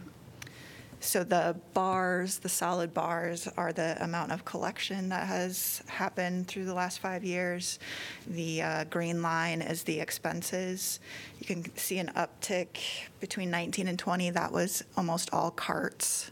so 1.00 1.24
the 1.24 1.56
bars, 1.74 2.38
the 2.38 2.48
solid 2.48 2.94
bars 2.94 3.48
are 3.56 3.72
the 3.72 4.02
amount 4.02 4.32
of 4.32 4.44
collection 4.44 5.10
that 5.10 5.26
has 5.26 5.82
happened 5.86 6.48
through 6.48 6.64
the 6.64 6.74
last 6.74 6.98
five 6.98 7.22
years. 7.22 7.78
The 8.26 8.62
uh, 8.62 8.84
green 8.84 9.22
line 9.22 9.62
is 9.62 9.82
the 9.82 10.00
expenses. 10.00 11.00
You 11.38 11.46
can 11.46 11.76
see 11.76 11.98
an 11.98 12.10
uptick 12.16 12.78
between 13.20 13.50
19 13.50 13.88
and 13.88 13.98
20. 13.98 14.30
That 14.30 14.52
was 14.52 14.84
almost 14.96 15.32
all 15.32 15.50
carts 15.50 16.30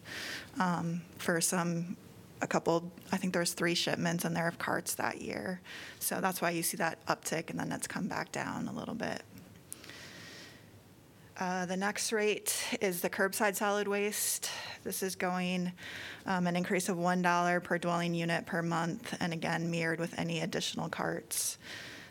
um, 0.58 1.02
for 1.18 1.40
some, 1.40 1.96
a 2.40 2.46
couple, 2.46 2.90
I 3.12 3.16
think 3.16 3.32
there 3.32 3.40
was 3.40 3.52
three 3.52 3.74
shipments 3.74 4.24
in 4.24 4.34
there 4.34 4.48
of 4.48 4.58
carts 4.58 4.94
that 4.94 5.20
year. 5.20 5.60
So 6.00 6.20
that's 6.20 6.40
why 6.40 6.50
you 6.50 6.62
see 6.62 6.76
that 6.78 7.04
uptick 7.06 7.50
and 7.50 7.58
then 7.58 7.70
it's 7.70 7.86
come 7.86 8.08
back 8.08 8.32
down 8.32 8.68
a 8.68 8.72
little 8.72 8.94
bit. 8.94 9.22
Uh, 11.38 11.66
The 11.66 11.76
next 11.76 12.12
rate 12.12 12.54
is 12.80 13.00
the 13.00 13.10
curbside 13.10 13.56
solid 13.56 13.88
waste. 13.88 14.50
This 14.84 15.02
is 15.02 15.16
going 15.16 15.72
um, 16.26 16.46
an 16.46 16.54
increase 16.54 16.88
of 16.88 16.96
$1 16.96 17.64
per 17.64 17.78
dwelling 17.78 18.14
unit 18.14 18.46
per 18.46 18.62
month, 18.62 19.16
and 19.18 19.32
again, 19.32 19.68
mirrored 19.68 19.98
with 19.98 20.16
any 20.16 20.40
additional 20.40 20.88
carts. 20.88 21.58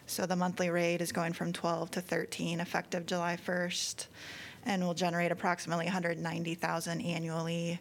So 0.08 0.26
the 0.26 0.36
monthly 0.36 0.70
rate 0.70 1.00
is 1.00 1.14
going 1.14 1.32
from 1.32 1.54
12 1.54 1.92
to 1.92 2.02
13, 2.02 2.60
effective 2.60 3.06
July 3.06 3.38
1st, 3.38 4.08
and 4.66 4.84
will 4.84 4.94
generate 4.94 5.32
approximately 5.32 5.86
190,000 5.86 7.02
annually. 7.02 7.80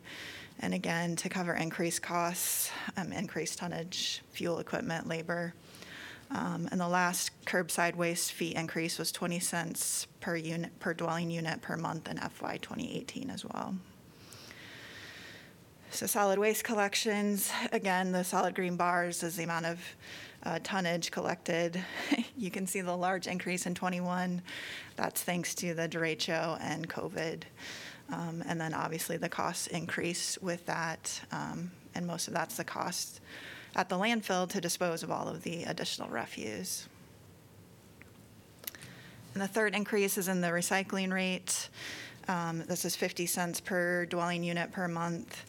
And 0.60 0.74
again, 0.74 1.16
to 1.16 1.28
cover 1.28 1.54
increased 1.54 2.02
costs, 2.02 2.70
um, 2.96 3.12
increased 3.12 3.58
tonnage, 3.58 4.22
fuel, 4.30 4.60
equipment, 4.60 5.08
labor. 5.08 5.54
Um, 6.34 6.68
And 6.72 6.80
the 6.80 6.88
last 6.88 7.30
curbside 7.44 7.94
waste 7.94 8.32
fee 8.32 8.54
increase 8.54 8.98
was 8.98 9.12
20 9.12 9.38
cents 9.38 10.06
per 10.20 10.36
unit, 10.36 10.78
per 10.80 10.94
dwelling 10.94 11.30
unit 11.30 11.60
per 11.60 11.76
month 11.76 12.08
in 12.08 12.16
FY 12.16 12.58
2018 12.58 13.30
as 13.30 13.44
well. 13.44 13.74
So 15.90 16.06
solid 16.06 16.38
waste 16.38 16.64
collections, 16.64 17.52
again, 17.70 18.12
the 18.12 18.24
solid 18.24 18.54
green 18.54 18.76
bars 18.76 19.22
is 19.22 19.36
the 19.36 19.44
amount 19.44 19.66
of 19.66 19.78
uh, 20.42 20.58
tonnage 20.62 21.10
collected. 21.10 21.82
You 22.34 22.50
can 22.50 22.66
see 22.66 22.80
the 22.80 22.96
large 22.96 23.28
increase 23.28 23.66
in 23.66 23.74
'21. 23.74 24.42
That's 24.96 25.22
thanks 25.22 25.54
to 25.56 25.74
the 25.74 25.88
derecho 25.88 26.58
and 26.60 26.88
COVID. 26.88 27.42
Um, 28.10 28.42
And 28.46 28.60
then 28.60 28.74
obviously 28.74 29.16
the 29.16 29.28
costs 29.28 29.68
increase 29.68 30.38
with 30.42 30.64
that, 30.66 31.20
um, 31.30 31.70
and 31.94 32.04
most 32.06 32.26
of 32.26 32.34
that's 32.34 32.56
the 32.56 32.64
cost 32.64 33.20
at 33.74 33.88
the 33.88 33.96
landfill 33.96 34.48
to 34.50 34.60
dispose 34.60 35.02
of 35.02 35.10
all 35.10 35.28
of 35.28 35.42
the 35.42 35.64
additional 35.64 36.08
refuse. 36.08 36.88
And 39.34 39.42
the 39.42 39.48
third 39.48 39.74
increase 39.74 40.18
is 40.18 40.28
in 40.28 40.40
the 40.40 40.48
recycling 40.48 41.12
rate. 41.12 41.68
Um, 42.28 42.64
This 42.66 42.84
is 42.84 42.94
50 42.96 43.26
cents 43.26 43.60
per 43.60 44.06
dwelling 44.06 44.44
unit 44.44 44.72
per 44.72 44.88
month. 44.88 45.44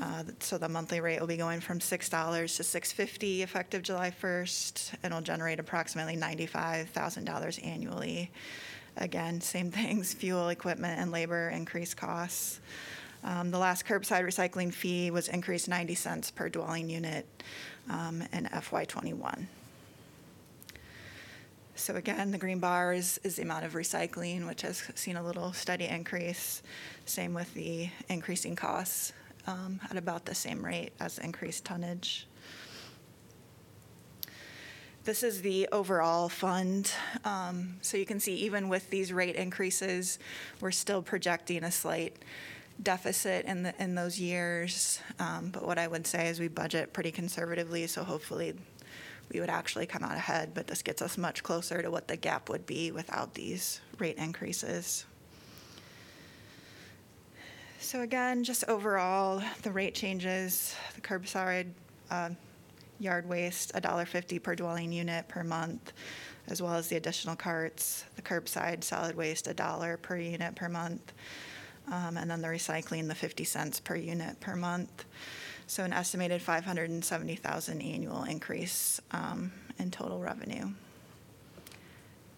Uh, 0.00 0.24
So 0.40 0.58
the 0.58 0.68
monthly 0.68 1.00
rate 1.00 1.20
will 1.20 1.28
be 1.28 1.36
going 1.36 1.60
from 1.60 1.78
$6 1.78 2.56
to 2.56 2.62
$6.50 2.62 3.42
effective 3.42 3.82
July 3.82 4.10
1st, 4.10 4.94
and 5.02 5.14
will 5.14 5.20
generate 5.20 5.60
approximately 5.60 6.16
$95,000 6.16 7.64
annually. 7.64 8.30
Again, 8.96 9.40
same 9.40 9.70
things, 9.80 10.12
fuel, 10.12 10.48
equipment, 10.48 10.98
and 11.00 11.12
labor 11.12 11.50
increased 11.50 11.96
costs. 11.96 12.60
Um, 13.22 13.50
The 13.50 13.58
last 13.58 13.86
curbside 13.86 14.24
recycling 14.24 14.72
fee 14.72 15.10
was 15.10 15.28
increased 15.28 15.68
90 15.68 15.94
cents 15.94 16.30
per 16.30 16.48
dwelling 16.48 16.88
unit 16.88 17.26
um, 17.88 18.22
in 18.32 18.46
FY 18.46 18.84
'21. 18.84 19.48
So 21.80 21.96
again, 21.96 22.30
the 22.30 22.38
green 22.38 22.58
bar 22.58 22.92
is, 22.92 23.18
is 23.24 23.36
the 23.36 23.42
amount 23.42 23.64
of 23.64 23.72
recycling, 23.72 24.46
which 24.46 24.62
has 24.62 24.82
seen 24.94 25.16
a 25.16 25.22
little 25.22 25.54
steady 25.54 25.86
increase. 25.86 26.62
Same 27.06 27.32
with 27.32 27.52
the 27.54 27.88
increasing 28.10 28.54
costs 28.54 29.14
um, 29.46 29.80
at 29.90 29.96
about 29.96 30.26
the 30.26 30.34
same 30.34 30.64
rate 30.64 30.92
as 31.00 31.18
increased 31.18 31.64
tonnage. 31.64 32.26
This 35.04 35.22
is 35.22 35.40
the 35.40 35.68
overall 35.72 36.28
fund. 36.28 36.92
Um, 37.24 37.76
So 37.80 37.96
you 37.96 38.04
can 38.04 38.20
see 38.20 38.34
even 38.34 38.68
with 38.68 38.90
these 38.90 39.10
rate 39.10 39.36
increases, 39.36 40.18
we're 40.60 40.70
still 40.72 41.00
projecting 41.00 41.64
a 41.64 41.70
slight 41.70 42.18
deficit 42.82 43.44
in 43.44 43.62
the, 43.62 43.74
in 43.82 43.94
those 43.94 44.18
years. 44.18 45.00
Um, 45.18 45.50
But 45.50 45.66
what 45.66 45.78
I 45.78 45.86
would 45.86 46.06
say 46.06 46.28
is 46.28 46.40
we 46.40 46.48
budget 46.48 46.92
pretty 46.92 47.10
conservatively, 47.10 47.86
so 47.86 48.04
hopefully 48.04 48.54
we 49.32 49.40
would 49.40 49.50
actually 49.50 49.86
come 49.86 50.02
out 50.02 50.16
ahead, 50.16 50.52
but 50.54 50.66
this 50.66 50.82
gets 50.82 51.02
us 51.02 51.16
much 51.16 51.42
closer 51.42 51.82
to 51.82 51.90
what 51.90 52.08
the 52.08 52.16
gap 52.16 52.48
would 52.48 52.66
be 52.66 52.90
without 52.90 53.34
these 53.34 53.80
rate 53.98 54.16
increases. 54.16 55.06
So 57.78 58.02
again, 58.02 58.44
just 58.44 58.64
overall, 58.68 59.42
the 59.62 59.70
rate 59.70 59.94
changes, 59.94 60.74
the 60.94 61.00
curbside 61.00 61.66
uh, 62.10 62.30
yard 62.98 63.28
waste, 63.28 63.72
$1.50 63.74 64.42
per 64.42 64.54
dwelling 64.54 64.92
unit 64.92 65.26
per 65.28 65.42
month, 65.42 65.92
as 66.48 66.60
well 66.60 66.74
as 66.74 66.88
the 66.88 66.96
additional 66.96 67.36
carts, 67.36 68.04
the 68.16 68.22
curbside 68.22 68.84
solid 68.84 69.16
waste, 69.16 69.46
a 69.46 69.54
dollar 69.54 69.96
per 69.96 70.16
unit 70.16 70.54
per 70.56 70.68
month, 70.68 71.12
um, 71.90 72.16
and 72.16 72.30
then 72.30 72.40
the 72.40 72.48
recycling, 72.48 73.08
the 73.08 73.14
50 73.14 73.44
cents 73.44 73.80
per 73.80 73.96
unit 73.96 74.40
per 74.40 74.56
month. 74.56 75.04
So 75.66 75.84
an 75.84 75.92
estimated 75.92 76.42
570,000 76.42 77.80
annual 77.80 78.24
increase 78.24 79.00
um, 79.12 79.52
in 79.78 79.90
total 79.90 80.18
revenue. 80.18 80.70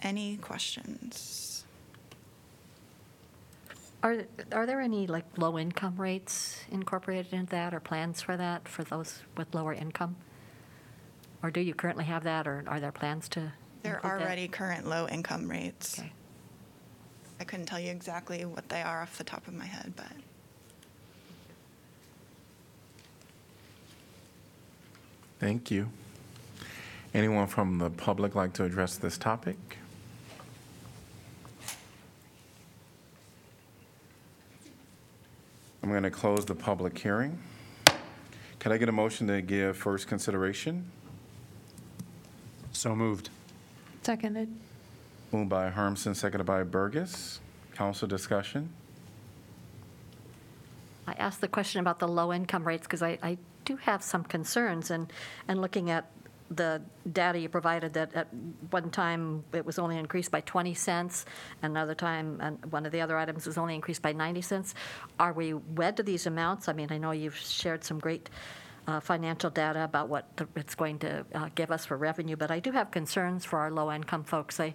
Any 0.01 0.37
questions? 0.37 1.65
Are, 4.03 4.25
are 4.51 4.67
there 4.67 4.81
any, 4.81 5.07
like, 5.07 5.25
low-income 5.39 5.95
rates 5.97 6.61
incorporated 6.71 7.33
into 7.33 7.51
that, 7.53 7.73
or 7.73 7.79
plans 7.79 8.21
for 8.21 8.37
that, 8.37 8.67
for 8.67 8.83
those 8.83 9.23
with 9.37 9.55
lower 9.55 9.73
income? 9.73 10.17
Or 11.43 11.51
do 11.51 11.61
you 11.61 11.73
currently 11.73 12.05
have 12.05 12.25
that, 12.25 12.49
or 12.49 12.65
are 12.67 12.81
there 12.81 12.91
plans 12.93 13.29
to 13.31 13.53
There 13.83 14.05
are 14.05 14.19
that? 14.19 14.25
already 14.25 14.49
current 14.49 14.89
low 14.89 15.07
income 15.09 15.49
rates. 15.49 16.01
Okay. 16.01 16.13
I 17.43 17.45
couldn't 17.45 17.67
tell 17.67 17.81
you 17.81 17.91
exactly 17.91 18.45
what 18.45 18.69
they 18.69 18.83
are 18.83 19.03
off 19.03 19.19
the 19.19 19.25
top 19.25 19.49
of 19.49 19.55
my 19.55 19.65
head, 19.67 19.95
but 19.97 20.07
Thank 25.41 25.69
you. 25.69 25.89
Anyone 27.13 27.49
from 27.49 27.79
the 27.79 27.91
public 27.91 28.37
like 28.37 28.53
to 28.53 28.65
address 28.65 28.95
this 28.95 29.19
topic? 29.19 29.57
I'm 35.83 35.91
going 35.91 36.05
to 36.05 36.13
close 36.13 36.45
the 36.45 36.55
public 36.55 36.97
hearing. 36.97 37.41
Can 38.61 38.71
I 38.71 38.77
get 38.77 38.89
a 38.89 38.93
motion 38.93 39.27
to 39.27 39.43
give 39.43 39.77
first 39.77 40.07
consideration? 40.07 40.93
So 42.71 42.95
moved. 42.95 43.31
Seconded. 44.03 44.49
Moved 45.33 45.49
by 45.49 45.71
Harmsen, 45.71 46.15
seconded 46.15 46.47
by 46.47 46.63
Bergus. 46.63 47.39
Council 47.75 48.07
discussion? 48.07 48.69
I 51.07 51.15
asked 51.15 51.41
the 51.41 51.49
question 51.49 51.81
about 51.81 51.99
the 51.99 52.07
low-income 52.07 52.69
rates 52.69 52.87
because 52.87 53.03
I, 53.03 53.19
I 53.23 53.39
do 53.65 53.77
have 53.77 54.03
some 54.03 54.25
concerns, 54.25 54.91
and, 54.91 55.11
and 55.49 55.63
looking 55.63 55.91
at 55.91 56.11
the 56.51 56.83
data 57.11 57.39
you 57.39 57.49
provided, 57.49 57.95
that 57.95 58.15
at 58.15 58.29
one 58.69 58.91
time 58.91 59.43
it 59.55 59.65
was 59.65 59.79
only 59.79 59.97
increased 59.97 60.31
by 60.31 60.43
20 60.43 60.75
cents, 60.75 61.25
another 61.63 61.95
time, 61.95 62.39
and 62.43 62.71
one 62.71 62.85
of 62.85 62.93
the 62.93 63.01
other 63.01 63.17
items 63.17 63.47
was 63.47 63.57
only 63.57 63.75
increased 63.75 64.03
by 64.03 64.13
90 64.13 64.43
cents. 64.43 64.75
Are 65.19 65.33
we 65.33 65.55
wed 65.55 65.97
to 65.97 66.03
these 66.03 66.27
amounts? 66.27 66.69
I 66.69 66.75
mean, 66.75 66.89
I 66.91 66.99
know 66.99 67.13
you've 67.13 67.37
shared 67.37 67.85
some 67.85 67.99
great 67.99 68.29
uh, 68.87 69.01
financial 69.01 69.51
data 69.51 69.85
about 69.85 70.09
what 70.09 70.37
the- 70.37 70.49
it's 70.57 70.75
going 70.75 70.99
to 71.01 71.25
uh, 71.35 71.49
give 71.55 71.71
us 71.71 71.87
for 71.87 71.97
revenue, 71.97 72.37
but 72.37 72.51
I 72.51 72.59
do 72.61 72.73
have 72.73 72.91
concerns 72.91 73.45
for 73.45 73.59
our 73.59 73.71
low-income 73.71 74.25
folks. 74.25 74.57
They, 74.57 74.75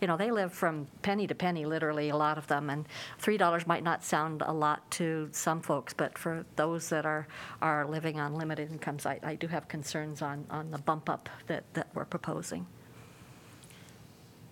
you 0.00 0.06
know, 0.06 0.16
they 0.16 0.30
live 0.30 0.52
from 0.52 0.86
penny 1.02 1.26
to 1.26 1.34
penny, 1.34 1.64
literally, 1.66 2.08
a 2.10 2.16
lot 2.16 2.38
of 2.38 2.46
them, 2.46 2.70
and 2.70 2.86
$3 3.20 3.66
might 3.66 3.82
not 3.82 4.04
sound 4.04 4.42
a 4.46 4.52
lot 4.52 4.88
to 4.92 5.28
some 5.32 5.60
folks, 5.60 5.92
but 5.92 6.16
for 6.16 6.44
those 6.56 6.88
that 6.90 7.04
are, 7.04 7.26
are 7.60 7.86
living 7.86 8.20
on 8.20 8.34
limited 8.34 8.70
incomes, 8.70 9.06
I, 9.06 9.18
I 9.22 9.34
do 9.34 9.46
have 9.48 9.68
concerns 9.68 10.22
on, 10.22 10.46
on 10.50 10.70
the 10.70 10.78
bump 10.78 11.08
up 11.10 11.28
that, 11.48 11.64
that 11.74 11.88
we're 11.94 12.04
proposing. 12.04 12.66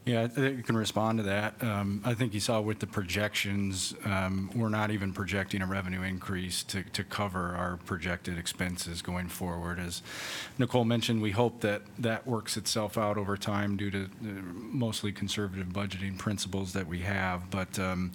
Yeah, 0.06 0.22
I 0.22 0.28
think 0.28 0.56
you 0.56 0.62
can 0.62 0.76
respond 0.76 1.18
to 1.18 1.24
that. 1.24 1.60
Um, 1.64 2.00
I 2.04 2.14
think 2.14 2.32
you 2.32 2.38
saw 2.38 2.60
with 2.60 2.78
the 2.78 2.86
projections, 2.86 3.92
um, 4.04 4.52
we're 4.54 4.68
not 4.68 4.92
even 4.92 5.12
projecting 5.12 5.62
a 5.62 5.66
revenue 5.66 6.02
increase 6.02 6.62
to, 6.64 6.84
to 6.84 7.02
cover 7.02 7.56
our 7.56 7.78
projected 7.78 8.38
expenses 8.38 9.02
going 9.02 9.26
forward. 9.26 9.80
As 9.80 10.02
Nicole 10.58 10.84
mentioned, 10.84 11.20
we 11.20 11.32
hope 11.32 11.60
that 11.62 11.82
that 11.98 12.24
works 12.24 12.56
itself 12.56 12.96
out 12.96 13.18
over 13.18 13.36
time 13.36 13.76
due 13.76 13.90
to 13.90 14.08
the 14.22 14.28
mostly 14.30 15.10
conservative 15.10 15.70
budgeting 15.70 16.16
principles 16.16 16.72
that 16.74 16.86
we 16.86 17.00
have. 17.00 17.50
But 17.50 17.76
um, 17.80 18.12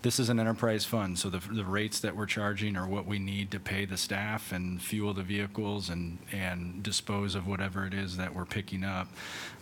this 0.00 0.18
is 0.18 0.30
an 0.30 0.40
enterprise 0.40 0.86
fund, 0.86 1.18
so 1.18 1.28
the, 1.28 1.42
the 1.52 1.66
rates 1.66 2.00
that 2.00 2.16
we're 2.16 2.24
charging 2.24 2.74
are 2.74 2.88
what 2.88 3.04
we 3.04 3.18
need 3.18 3.50
to 3.50 3.60
pay 3.60 3.84
the 3.84 3.98
staff 3.98 4.50
and 4.50 4.80
fuel 4.80 5.12
the 5.12 5.22
vehicles 5.22 5.90
and, 5.90 6.20
and 6.32 6.82
dispose 6.82 7.34
of 7.34 7.46
whatever 7.46 7.86
it 7.86 7.92
is 7.92 8.16
that 8.16 8.34
we're 8.34 8.46
picking 8.46 8.82
up. 8.82 9.08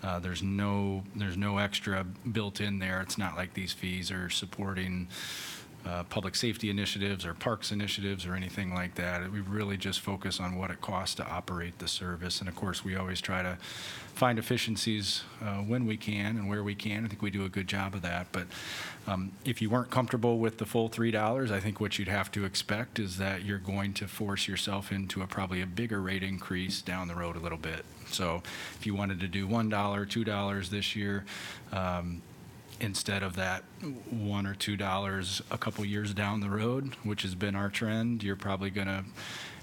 Uh, 0.02 0.18
There's 0.18 0.42
no, 0.42 1.04
there's 1.14 1.36
no 1.36 1.58
extra 1.58 2.04
built 2.04 2.60
in 2.60 2.80
there. 2.80 3.00
It's 3.00 3.18
not 3.18 3.36
like 3.36 3.54
these 3.54 3.72
fees 3.72 4.10
are 4.10 4.28
supporting 4.30 5.08
uh, 5.84 6.04
public 6.04 6.34
safety 6.34 6.70
initiatives 6.70 7.26
or 7.26 7.34
parks 7.34 7.72
initiatives 7.72 8.24
or 8.24 8.34
anything 8.34 8.72
like 8.72 8.94
that. 8.94 9.30
We 9.32 9.40
really 9.40 9.76
just 9.76 10.00
focus 10.00 10.38
on 10.38 10.56
what 10.56 10.70
it 10.70 10.80
costs 10.80 11.16
to 11.16 11.26
operate 11.26 11.78
the 11.78 11.88
service. 11.88 12.40
And 12.40 12.48
of 12.48 12.54
course, 12.54 12.84
we 12.84 12.94
always 12.94 13.20
try 13.20 13.42
to 13.42 13.58
find 14.14 14.38
efficiencies 14.38 15.24
uh, 15.40 15.56
when 15.56 15.86
we 15.86 15.96
can 15.96 16.36
and 16.36 16.48
where 16.48 16.62
we 16.62 16.74
can. 16.74 17.04
I 17.04 17.08
think 17.08 17.22
we 17.22 17.30
do 17.30 17.44
a 17.44 17.48
good 17.48 17.66
job 17.66 17.94
of 17.94 18.02
that. 18.02 18.28
But 18.30 18.46
um, 19.06 19.32
if 19.44 19.60
you 19.60 19.70
weren't 19.70 19.90
comfortable 19.90 20.38
with 20.38 20.58
the 20.58 20.66
full 20.66 20.88
$3, 20.88 21.50
I 21.50 21.58
think 21.58 21.80
what 21.80 21.98
you'd 21.98 22.08
have 22.08 22.30
to 22.32 22.44
expect 22.44 22.98
is 23.00 23.18
that 23.18 23.44
you're 23.44 23.58
going 23.58 23.92
to 23.94 24.06
force 24.06 24.46
yourself 24.46 24.92
into 24.92 25.22
a 25.22 25.26
probably 25.26 25.62
a 25.62 25.66
bigger 25.66 26.00
rate 26.00 26.22
increase 26.22 26.80
down 26.80 27.08
the 27.08 27.14
road 27.16 27.34
a 27.34 27.40
little 27.40 27.58
bit. 27.58 27.84
So 28.14 28.42
if 28.78 28.86
you 28.86 28.94
wanted 28.94 29.20
to 29.20 29.28
do 29.28 29.46
$1, 29.46 29.70
$2 29.70 30.68
this 30.68 30.96
year, 30.96 31.24
um, 31.72 32.22
instead 32.80 33.22
of 33.22 33.36
that 33.36 33.62
one 34.10 34.46
or 34.46 34.54
two 34.54 34.76
dollars 34.76 35.40
a 35.50 35.58
couple 35.58 35.84
years 35.84 36.12
down 36.12 36.40
the 36.40 36.50
road, 36.50 36.96
which 37.04 37.22
has 37.22 37.34
been 37.34 37.54
our 37.54 37.68
trend, 37.70 38.22
you're 38.22 38.36
probably 38.36 38.70
going 38.70 38.88
to 38.88 39.04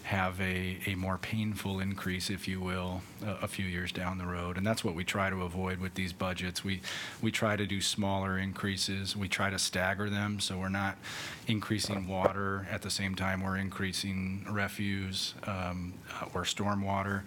have 0.09 0.41
a, 0.41 0.79
a 0.87 0.95
more 0.95 1.19
painful 1.19 1.79
increase, 1.79 2.31
if 2.31 2.47
you 2.47 2.59
will, 2.59 3.01
a, 3.23 3.43
a 3.43 3.47
few 3.47 3.65
years 3.65 3.91
down 3.91 4.17
the 4.17 4.25
road. 4.25 4.57
And 4.57 4.65
that's 4.65 4.83
what 4.83 4.95
we 4.95 5.03
try 5.03 5.29
to 5.29 5.43
avoid 5.43 5.79
with 5.79 5.93
these 5.93 6.13
budgets. 6.13 6.63
We, 6.63 6.81
we 7.21 7.29
try 7.29 7.55
to 7.55 7.67
do 7.67 7.79
smaller 7.79 8.35
increases. 8.39 9.15
We 9.15 9.27
try 9.27 9.51
to 9.51 9.59
stagger 9.59 10.09
them, 10.09 10.39
so 10.39 10.57
we're 10.57 10.69
not 10.69 10.97
increasing 11.45 12.07
water 12.07 12.67
at 12.71 12.81
the 12.81 12.89
same 12.89 13.13
time 13.13 13.43
we're 13.43 13.57
increasing 13.57 14.47
refuse 14.49 15.35
um, 15.45 15.93
or 16.33 16.41
stormwater, 16.41 17.21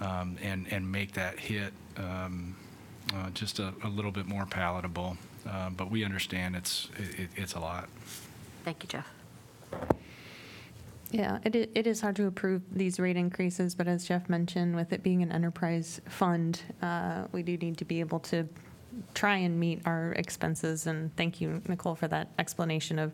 um, 0.00 0.36
and, 0.42 0.66
and 0.70 0.90
make 0.90 1.12
that 1.12 1.38
hit 1.38 1.72
um, 1.96 2.56
uh, 3.14 3.30
just 3.30 3.58
a, 3.58 3.72
a 3.84 3.88
little 3.88 4.12
bit 4.12 4.26
more 4.26 4.46
palatable. 4.46 5.16
Uh, 5.48 5.70
But 5.70 5.90
we 5.90 6.04
understand 6.04 6.56
it's, 6.56 6.88
it, 6.96 7.28
it's 7.36 7.54
a 7.54 7.60
lot. 7.60 7.88
Thank 8.64 8.82
you, 8.82 8.88
Geoff. 8.88 9.08
Yeah, 11.12 11.38
it, 11.44 11.54
it 11.74 11.86
is 11.86 12.00
hard 12.00 12.14
to 12.16 12.26
approve 12.26 12.62
these 12.70 13.00
rate 13.00 13.16
increases, 13.16 13.74
but 13.74 13.88
as 13.88 14.06
Geoff 14.06 14.28
mentioned, 14.28 14.76
with 14.76 14.92
it 14.92 15.02
being 15.02 15.22
an 15.22 15.32
enterprise 15.32 16.00
fund, 16.08 16.62
uh, 16.82 17.24
we 17.32 17.42
do 17.42 17.56
need 17.56 17.78
to 17.78 17.84
be 17.84 17.98
able 18.00 18.20
to 18.20 18.48
try 19.14 19.36
and 19.36 19.58
meet 19.58 19.80
our 19.86 20.12
expenses. 20.12 20.86
And 20.86 21.14
thank 21.16 21.40
you, 21.40 21.62
Nicole, 21.66 21.96
for 21.96 22.06
that 22.08 22.28
explanation 22.38 22.98
of 22.98 23.12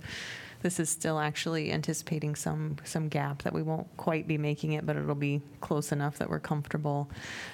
this 0.62 0.80
is 0.80 0.88
still 0.88 1.18
actually 1.18 1.72
anticipating 1.72 2.34
some, 2.34 2.76
some 2.84 3.08
gap 3.08 3.42
that 3.42 3.52
we 3.52 3.62
won't 3.62 3.94
quite 3.96 4.26
be 4.26 4.38
making 4.38 4.72
it, 4.72 4.86
but 4.86 4.96
it'll 4.96 5.14
be 5.14 5.42
close 5.60 5.92
enough 5.92 6.18
that 6.18 6.28
we're 6.28 6.40
comfortable. 6.40 7.10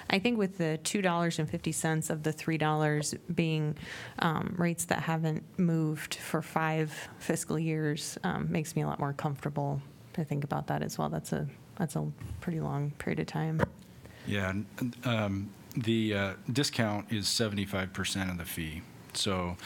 I 0.09 0.19
think 0.19 0.37
with 0.37 0.57
the 0.57 0.79
$2.50 0.83 2.09
of 2.09 2.23
the 2.23 2.33
$3 2.33 3.17
being 3.35 3.75
um, 4.19 4.55
rates 4.57 4.85
that 4.85 4.99
haven't 4.99 5.43
moved 5.57 6.15
for 6.15 6.41
five 6.41 7.09
fiscal 7.19 7.59
years 7.59 8.17
um, 8.23 8.51
makes 8.51 8.75
me 8.75 8.81
a 8.81 8.87
lot 8.87 8.99
more 8.99 9.13
comfortable 9.13 9.81
to 10.13 10.23
think 10.23 10.43
about 10.43 10.67
that 10.67 10.81
as 10.81 10.97
well. 10.97 11.09
That's 11.09 11.33
a, 11.33 11.47
that's 11.77 11.95
a 11.95 12.07
pretty 12.41 12.59
long 12.59 12.91
period 12.99 13.19
of 13.19 13.27
time. 13.27 13.61
Yeah, 14.25 14.49
and, 14.49 14.95
um, 15.03 15.49
the 15.75 16.13
uh, 16.13 16.33
discount 16.51 17.11
is 17.11 17.25
75% 17.25 18.31
of 18.31 18.37
the 18.37 18.45
fee. 18.45 18.81
So 19.13 19.57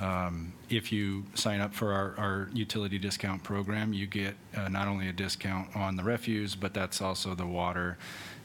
Um, 0.00 0.54
If 0.70 0.92
you 0.92 1.24
sign 1.34 1.60
up 1.60 1.74
for 1.74 1.92
our, 1.92 2.14
our 2.16 2.48
utility 2.54 2.98
discount 2.98 3.42
program, 3.42 3.92
you 3.92 4.06
get 4.06 4.34
uh, 4.56 4.68
not 4.68 4.88
only 4.88 5.08
a 5.08 5.12
discount 5.12 5.74
on 5.76 5.96
the 5.96 6.04
refuse, 6.04 6.54
but 6.54 6.72
that's 6.72 7.02
also 7.02 7.34
the 7.34 7.46
water 7.46 7.98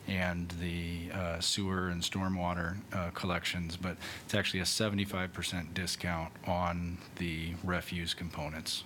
and 0.08 0.50
the 0.60 1.12
uh, 1.14 1.40
sewer 1.40 1.90
and 1.90 2.02
stormwater 2.02 2.78
uh, 2.94 3.12
collections. 3.12 3.78
But 3.78 3.98
it's 4.26 4.34
actually 4.34 4.60
a 4.60 4.64
75% 4.64 5.74
discount 5.74 6.32
on 6.46 6.98
the 7.18 7.54
refuse 7.64 8.14
components. 8.14 8.84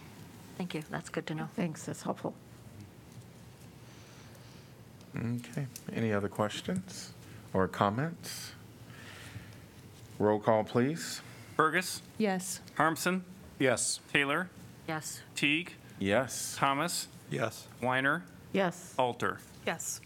Thank 0.58 0.74
you, 0.74 0.84
that's 0.90 1.10
good 1.10 1.26
to 1.28 1.36
know. 1.36 1.50
Thanks, 1.56 1.86
that's 1.86 2.02
helpful. 2.04 2.34
Okay, 5.18 5.66
any 5.94 6.14
other 6.14 6.28
questions 6.28 7.14
or 7.54 7.68
comments? 7.68 8.52
Roll 10.20 10.40
call, 10.40 10.64
please. 10.66 11.22
Bergus. 11.60 12.00
Yes. 12.18 12.62
Harmsen. 12.78 13.24
Yes. 13.60 14.00
Taylor. 14.14 14.50
Yes. 14.88 15.20
Teague. 15.36 15.74
Yes. 16.00 16.56
Thomas. 16.58 17.10
Yes. 17.30 17.68
Weiner. 17.82 18.24
Yes. 18.54 18.96
Alter. 18.98 19.40
Yes. 19.68 20.00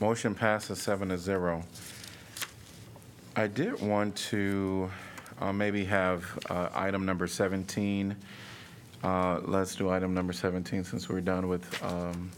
Motion 0.00 0.34
passes 0.34 0.80
seven 0.80 1.10
to 1.10 1.18
zero. 1.18 1.64
I 3.36 3.46
did 3.46 3.78
want 3.82 4.16
to 4.30 4.90
uh, 5.38 5.52
maybe 5.52 5.84
have 5.84 6.24
uh, 6.48 6.70
item 6.74 7.04
number 7.04 7.26
17. 7.26 8.16
Uh, 9.04 9.40
Let's 9.44 9.74
do 9.74 9.90
item 9.90 10.14
number 10.14 10.32
17 10.32 10.82
since 10.82 11.10
we're 11.10 11.20
done 11.20 11.46
with 11.46 11.84
um, 11.84 12.30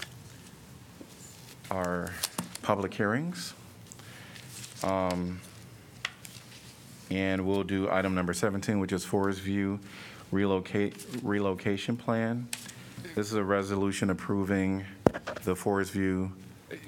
our 1.70 2.11
public 2.62 2.92
hearings. 2.92 3.54
Um, 4.82 5.40
And 7.11 7.46
we'll 7.46 7.62
do 7.64 7.90
item 7.90 8.14
number 8.14 8.34
17, 8.34 8.78
which 8.80 8.92
is 8.92 9.04
Forest 9.04 9.40
View 9.40 9.80
relocate, 10.30 11.06
relocation 11.22 11.96
plan. 11.96 12.48
This 13.14 13.28
is 13.28 13.34
a 13.34 13.42
resolution 13.44 14.11
approving 14.11 14.84
the 15.44 15.56
Forest 15.56 15.92
View 15.92 16.32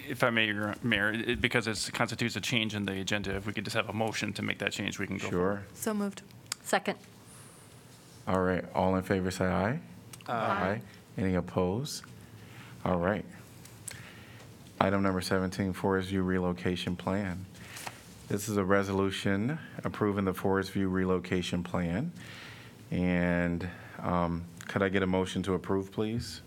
If 0.06 0.22
I 0.22 0.28
may, 0.28 0.44
Your 0.46 0.74
Mayor, 0.82 1.10
it- 1.12 1.40
because 1.40 1.66
it 1.66 1.90
constitutes 1.94 2.36
a 2.36 2.40
change 2.40 2.74
in 2.74 2.84
the 2.84 3.00
agenda, 3.00 3.34
if 3.34 3.46
we 3.46 3.54
could 3.54 3.64
just 3.64 3.74
have 3.76 3.88
a 3.88 3.94
motion 3.94 4.34
to 4.34 4.42
make 4.42 4.58
that 4.58 4.72
change, 4.72 4.98
we 4.98 5.06
can 5.06 5.16
go. 5.16 5.30
Sure. 5.30 5.62
So 5.72 5.94
moved. 5.94 6.20
Second. 6.62 6.98
All 8.28 8.42
right, 8.42 8.62
all 8.74 8.94
in 8.96 9.02
favor, 9.02 9.30
say 9.30 9.46
aye. 9.46 9.80
Aye. 10.28 10.82
Any 11.16 11.34
opposed? 11.34 12.02
All 12.84 12.98
right. 12.98 13.24
Item 14.78 15.02
number 15.02 15.22
17, 15.22 15.72
Forest 15.72 16.08
View 16.10 16.22
relocation 16.22 16.94
plan. 16.94 17.46
This 18.30 18.48
is 18.48 18.56
a 18.58 18.64
resolution 18.64 19.58
approving 19.82 20.24
the 20.24 20.32
Forest 20.32 20.70
View 20.70 20.88
relocation 20.88 21.64
plan. 21.64 22.12
And 22.92 23.68
um, 24.00 24.44
could 24.68 24.84
I 24.84 24.88
get 24.88 25.02
a 25.02 25.06
motion 25.06 25.42
to 25.42 25.54
approve, 25.54 25.90
please? 25.90 26.40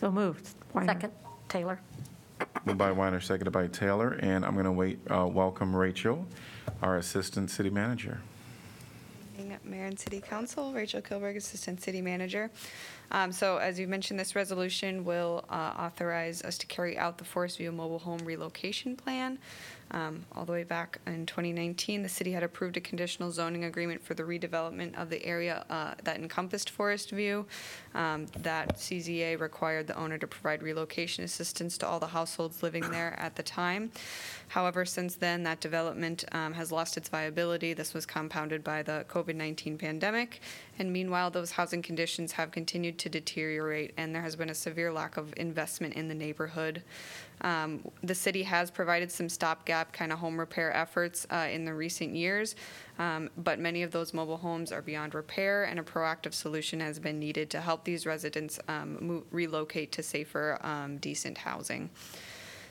So 0.00 0.10
moved. 0.10 0.50
Weiner. 0.74 0.92
Second. 0.92 1.12
Taylor. 1.48 1.80
Moved 2.66 2.76
by 2.76 2.92
Weiner, 2.92 3.22
seconded 3.22 3.54
by 3.54 3.68
Taylor, 3.68 4.18
and 4.20 4.44
I'm 4.44 4.52
going 4.52 4.66
to 4.66 4.72
wait, 4.72 4.98
uh, 5.10 5.26
welcome 5.26 5.74
Rachel, 5.74 6.26
our 6.82 6.98
Assistant 6.98 7.50
City 7.50 7.70
Manager. 7.70 8.20
Evening, 9.38 9.58
Mayor 9.64 9.86
and 9.86 9.98
City 9.98 10.20
Council, 10.20 10.72
Rachel 10.72 11.00
Kilburg, 11.00 11.36
Assistant 11.36 11.82
City 11.82 12.00
Manager. 12.00 12.50
Um, 13.10 13.32
So 13.32 13.56
as 13.56 13.78
you 13.78 13.88
mentioned, 13.88 14.20
this 14.20 14.36
resolution 14.36 15.04
will 15.04 15.44
uh, 15.48 15.72
authorize 15.78 16.42
us 16.42 16.58
to 16.58 16.66
carry 16.66 16.98
out 16.98 17.18
the 17.18 17.24
Forest 17.24 17.58
View 17.58 17.72
Mobile 17.72 17.98
Home 18.00 18.20
Relocation 18.24 18.94
Plan. 18.94 19.38
Um, 19.90 20.24
All 20.32 20.44
the 20.44 20.52
way 20.52 20.64
back 20.64 20.98
in 21.06 21.26
2019, 21.26 22.02
the 22.02 22.08
city 22.08 22.32
had 22.32 22.42
approved 22.42 22.76
a 22.76 22.80
conditional 22.80 23.30
zoning 23.30 23.64
agreement 23.64 24.02
for 24.02 24.14
the 24.14 24.22
redevelopment 24.22 25.00
of 25.00 25.10
the 25.10 25.24
area 25.24 25.64
uh, 25.70 25.94
that 26.02 26.16
encompassed 26.16 26.70
Forest 26.70 27.10
View. 27.10 27.46
Um, 27.94 28.26
That 28.38 28.76
CZA 28.76 29.40
required 29.40 29.86
the 29.86 29.96
owner 29.96 30.18
to 30.18 30.26
provide 30.26 30.62
relocation 30.62 31.24
assistance 31.24 31.78
to 31.78 31.86
all 31.86 32.00
the 32.00 32.08
households 32.08 32.62
living 32.62 32.90
there 32.90 33.18
at 33.18 33.36
the 33.36 33.42
time. 33.42 33.90
However, 34.48 34.84
since 34.84 35.16
then, 35.16 35.42
that 35.44 35.60
development 35.60 36.24
um, 36.32 36.52
has 36.52 36.70
lost 36.70 36.96
its 36.96 37.08
viability. 37.08 37.72
This 37.72 37.94
was 37.94 38.06
compounded 38.06 38.62
by 38.62 38.82
the 38.82 39.04
COVID-19 39.08 39.78
pandemic. 39.78 40.40
And 40.78 40.92
meanwhile, 40.92 41.30
those 41.30 41.52
housing 41.52 41.82
conditions 41.82 42.32
have 42.32 42.50
continued 42.50 42.98
to 42.98 43.08
deteriorate, 43.08 43.92
and 43.96 44.14
there 44.14 44.22
has 44.22 44.36
been 44.36 44.50
a 44.50 44.54
severe 44.54 44.92
lack 44.92 45.16
of 45.16 45.32
investment 45.36 45.94
in 45.94 46.08
the 46.08 46.14
neighborhood. 46.14 46.82
Um, 47.40 47.80
The 48.02 48.14
city 48.14 48.42
has 48.44 48.70
provided 48.70 49.10
some 49.10 49.28
stopgap 49.28 49.92
kind 49.92 50.12
of 50.12 50.18
home 50.18 50.38
repair 50.38 50.74
efforts 50.74 51.26
uh, 51.30 51.48
in 51.50 51.64
the 51.64 51.74
recent 51.74 52.14
years, 52.14 52.56
um, 52.98 53.30
but 53.36 53.58
many 53.58 53.82
of 53.82 53.90
those 53.90 54.14
mobile 54.14 54.36
homes 54.36 54.72
are 54.72 54.82
beyond 54.82 55.14
repair, 55.14 55.64
and 55.64 55.78
a 55.78 55.82
proactive 55.82 56.32
solution 56.32 56.80
has 56.80 56.98
been 56.98 57.18
needed 57.18 57.50
to 57.50 57.60
help 57.60 57.84
these 57.84 58.06
residents 58.06 58.58
um, 58.68 58.98
mo- 59.00 59.24
relocate 59.30 59.92
to 59.92 60.02
safer, 60.02 60.58
um, 60.62 60.98
decent 60.98 61.38
housing. 61.38 61.90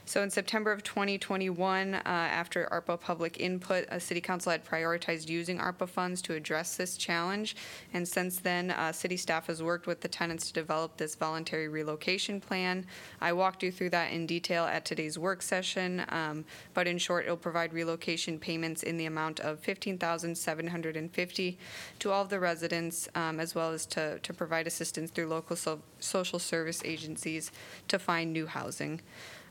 So 0.06 0.22
in 0.22 0.28
September 0.28 0.70
of 0.70 0.82
2021, 0.82 1.94
uh, 1.94 2.00
after 2.04 2.68
ARPA 2.70 3.00
public 3.00 3.40
input, 3.40 3.88
uh, 3.88 3.98
City 3.98 4.20
Council 4.20 4.52
had 4.52 4.62
prioritized 4.62 5.30
using 5.30 5.58
ARPA 5.58 5.88
funds 5.88 6.20
to 6.22 6.34
address 6.34 6.76
this 6.76 6.98
challenge. 6.98 7.56
And 7.94 8.06
since 8.06 8.38
then, 8.38 8.70
uh, 8.70 8.92
city 8.92 9.16
staff 9.16 9.46
has 9.46 9.62
worked 9.62 9.86
with 9.86 10.02
the 10.02 10.08
tenants 10.08 10.48
to 10.48 10.52
develop 10.52 10.98
this 10.98 11.14
voluntary 11.14 11.68
relocation 11.68 12.38
plan. 12.38 12.84
I 13.22 13.32
walked 13.32 13.62
you 13.62 13.72
through 13.72 13.90
that 13.90 14.12
in 14.12 14.26
detail 14.26 14.64
at 14.64 14.84
today's 14.84 15.18
work 15.18 15.40
session, 15.40 16.04
um, 16.10 16.44
but 16.74 16.86
in 16.86 16.98
short, 16.98 17.24
it'll 17.24 17.38
provide 17.38 17.72
relocation 17.72 18.38
payments 18.38 18.82
in 18.82 18.98
the 18.98 19.06
amount 19.06 19.40
of 19.40 19.58
15750 19.60 21.58
to 22.00 22.10
all 22.10 22.22
of 22.22 22.28
the 22.28 22.40
residents, 22.40 23.08
um, 23.14 23.40
as 23.40 23.54
well 23.54 23.72
as 23.72 23.86
to, 23.86 24.18
to 24.18 24.34
provide 24.34 24.66
assistance 24.66 25.10
through 25.10 25.28
local 25.28 25.56
so- 25.56 25.80
social 25.98 26.38
service 26.38 26.82
agencies 26.84 27.50
to 27.88 27.98
find 27.98 28.34
new 28.34 28.46
housing. 28.46 29.00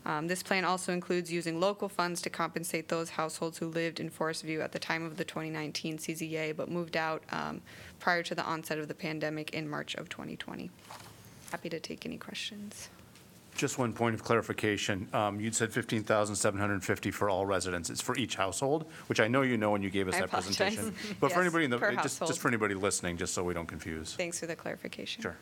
Um, 0.06 0.26
This 0.28 0.42
plan 0.42 0.64
also 0.64 0.92
includes 0.92 1.32
using 1.32 1.60
local 1.60 1.88
funds 1.88 2.20
to 2.22 2.30
compensate 2.30 2.88
those 2.88 3.10
households 3.10 3.58
who 3.58 3.66
lived 3.68 4.00
in 4.00 4.10
Forest 4.10 4.42
View 4.42 4.60
at 4.60 4.72
the 4.72 4.78
time 4.78 5.04
of 5.04 5.16
the 5.16 5.24
2019 5.24 5.98
CZA 5.98 6.56
but 6.56 6.68
moved 6.70 6.96
out 6.96 7.22
um, 7.32 7.60
prior 8.00 8.22
to 8.22 8.34
the 8.34 8.44
onset 8.44 8.78
of 8.78 8.88
the 8.88 8.94
pandemic 8.94 9.50
in 9.54 9.68
March 9.68 9.94
of 9.94 10.08
2020. 10.08 10.70
Happy 11.50 11.68
to 11.68 11.80
take 11.80 12.04
any 12.04 12.18
questions. 12.18 12.90
Just 13.56 13.78
one 13.78 13.92
point 13.92 14.16
of 14.16 14.24
clarification. 14.24 15.08
Um, 15.12 15.38
You'd 15.40 15.54
said 15.54 15.72
15,750 15.72 17.10
for 17.12 17.30
all 17.30 17.46
residents. 17.46 17.88
It's 17.88 18.00
for 18.00 18.16
each 18.16 18.34
household, 18.34 18.86
which 19.06 19.20
I 19.20 19.28
know 19.28 19.42
you 19.42 19.56
know 19.56 19.70
when 19.70 19.80
you 19.80 19.90
gave 19.90 20.08
us 20.08 20.16
I 20.16 20.20
that 20.22 20.30
presentation. 20.30 20.88
apologize. 20.88 21.14
But 21.20 21.30
for 21.30 21.38
Yes, 21.38 21.46
anybody 21.46 21.64
in 21.66 21.70
the, 21.70 21.78
per 21.78 21.94
just, 21.94 22.18
just 22.26 22.40
for 22.40 22.48
anybody 22.48 22.74
listening, 22.74 23.16
just 23.16 23.32
so 23.32 23.44
we 23.44 23.54
don't 23.54 23.68
confuse. 23.68 24.14
Thanks 24.14 24.40
for 24.40 24.46
the 24.46 24.56
clarification. 24.56 25.22
Sure. 25.22 25.36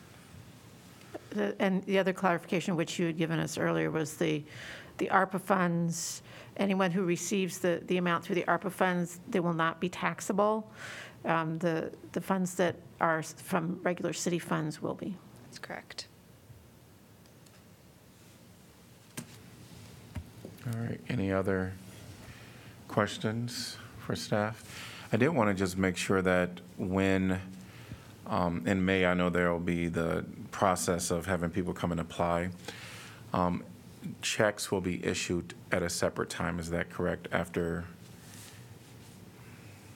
The- 1.33 1.55
And 1.59 1.83
the 1.83 1.97
other 1.99 2.13
clarification 2.13 2.75
which 2.75 2.99
you 2.99 3.07
had 3.07 3.17
given 3.17 3.39
us 3.39 3.57
earlier 3.57 3.89
was 3.91 4.15
the, 4.17 4.43
the 4.97 5.07
ARPA 5.07 5.41
funds, 5.41 6.21
anyone 6.57 6.91
who 6.91 7.03
receives 7.03 7.59
the, 7.59 7.81
the 7.87 7.97
amount 7.97 8.23
through 8.23 8.35
the 8.35 8.43
ARPA 8.43 8.71
funds, 8.71 9.19
they 9.29 9.39
will 9.39 9.53
not 9.53 9.79
be 9.79 9.89
taxable. 9.89 10.69
Um, 11.25 11.57
The, 11.59 11.91
the 12.11 12.21
funds 12.21 12.55
that 12.55 12.75
are 12.99 13.19
s- 13.19 13.33
from 13.37 13.79
regular 13.83 14.13
city 14.13 14.39
funds 14.39 14.81
will 14.81 14.93
be. 14.95 15.15
That's 15.45 15.59
correct. 15.59 16.07
All 20.67 20.79
right, 20.79 20.99
any 21.09 21.31
other 21.31 21.73
questions 22.87 23.77
for 23.99 24.15
staff? 24.15 24.63
I 25.11 25.17
did 25.17 25.29
want 25.29 25.49
to 25.49 25.53
just 25.53 25.77
make 25.77 25.97
sure 25.97 26.21
that 26.21 26.61
when, 26.77 27.39
um, 28.27 28.63
in 28.65 28.83
May, 28.85 29.05
I 29.05 29.13
know 29.13 29.29
there 29.29 29.51
will 29.51 29.59
be 29.59 29.87
the 29.87 30.25
process 30.53 31.11
of 31.11 31.25
having 31.25 31.49
people 31.49 31.73
come 31.73 31.91
and 31.91 31.99
apply. 31.99 32.49
Um, 33.33 33.63
Checks 34.21 34.71
will 34.71 34.81
be 34.81 35.03
issued 35.05 35.53
at 35.71 35.81
a 35.81 35.89
separate 35.89 36.29
time, 36.29 36.59
is 36.59 36.69
that 36.69 36.89
correct, 36.89 37.27
after? 37.31 37.85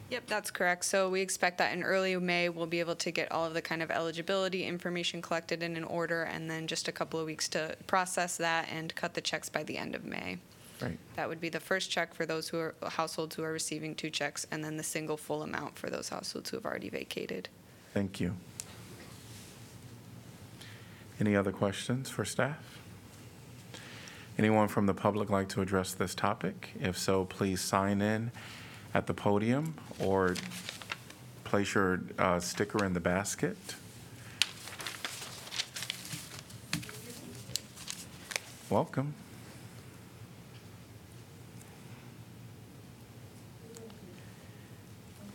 Yep, 0.09 0.27
that's 0.27 0.49
correct. 0.49 0.85
So 0.85 1.09
we 1.09 1.19
expect 1.19 1.57
that 1.57 1.73
in 1.73 1.83
early 1.83 2.15
May, 2.15 2.47
we'll 2.47 2.65
be 2.65 2.79
able 2.79 2.95
to 2.95 3.11
get 3.11 3.29
all 3.31 3.45
of 3.45 3.53
the 3.53 3.61
kind 3.61 3.83
of 3.83 3.91
eligibility 3.91 4.65
information 4.65 5.21
collected 5.21 5.61
in 5.61 5.75
an 5.75 5.83
order, 5.83 6.23
and 6.23 6.49
then 6.49 6.67
just 6.67 6.87
a 6.87 6.91
couple 6.93 7.19
of 7.19 7.25
weeks 7.25 7.49
to 7.49 7.75
process 7.85 8.37
that 8.37 8.69
and 8.71 8.95
cut 8.95 9.13
the 9.13 9.21
checks 9.21 9.49
by 9.49 9.63
the 9.63 9.77
end 9.77 9.93
of 9.95 10.05
May. 10.05 10.37
Right. 10.81 10.97
That 11.15 11.27
would 11.27 11.41
be 11.41 11.49
the 11.49 11.59
first 11.59 11.91
check 11.91 12.13
for 12.13 12.25
those 12.25 12.47
who 12.47 12.59
are, 12.59 12.75
households 12.87 13.35
who 13.35 13.43
are 13.43 13.51
receiving 13.51 13.95
two 13.95 14.09
checks, 14.09 14.47
and 14.51 14.63
then 14.63 14.77
the 14.77 14.83
single 14.83 15.17
full 15.17 15.43
amount 15.43 15.77
for 15.77 15.89
those 15.89 16.07
households 16.07 16.49
who 16.49 16.57
have 16.57 16.65
already 16.65 16.89
vacated. 16.89 17.49
Thank 17.93 18.21
you. 18.21 18.33
Any 21.19 21.35
other 21.35 21.51
questions 21.51 22.09
for 22.09 22.23
staff? 22.25 22.79
Anyone 24.37 24.67
from 24.67 24.85
the 24.85 24.93
public 24.93 25.29
like 25.29 25.49
to 25.49 25.61
address 25.61 25.93
this 25.93 26.13
topic? 26.13 26.71
If 26.79 26.97
so, 26.97 27.25
please 27.25 27.59
sign 27.59 28.01
in 28.01 28.31
at 28.93 29.07
the 29.07 29.13
podium 29.13 29.73
or 29.99 30.35
place 31.43 31.73
your 31.73 32.01
uh, 32.19 32.39
sticker 32.39 32.85
in 32.85 32.93
the 32.93 32.99
basket. 32.99 33.57
Welcome. 38.69 39.13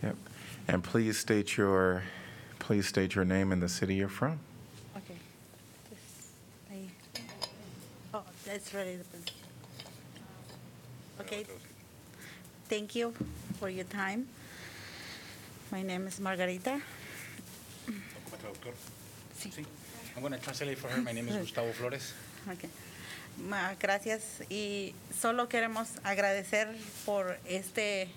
Yep. 0.01 0.15
And 0.67 0.83
please 0.83 1.17
state 1.17 1.57
your 1.57 2.03
Please 2.63 2.87
state 2.87 3.13
your 3.13 3.25
name 3.25 3.51
and 3.51 3.61
the 3.61 3.67
city 3.67 3.95
you're 3.95 4.07
from. 4.07 4.39
That's 8.53 8.71
ready. 8.75 8.99
Okay. 11.21 11.43
Thank 12.69 12.95
you 12.95 13.11
for 13.59 13.67
your 13.67 13.85
time. 13.85 14.27
My 15.71 15.81
name 15.81 16.05
is 16.05 16.19
Margarita. 16.19 16.79
Sí. 19.39 19.65
I'm 20.15 20.21
going 20.21 20.33
to 20.33 20.39
translate 20.39 20.77
for 20.77 20.87
her. 20.89 21.01
My 21.01 21.13
name 21.13 21.27
is 21.29 21.35
Gustavo 21.37 21.71
Flores. 21.71 22.13
Okay. 22.47 22.69
Ma- 23.49 23.73
Gracias 23.79 24.43
y 24.51 24.93
solo 25.19 25.47
queremos 25.49 25.87
agradecer 26.03 26.67
por 27.07 27.35
este 27.49 28.07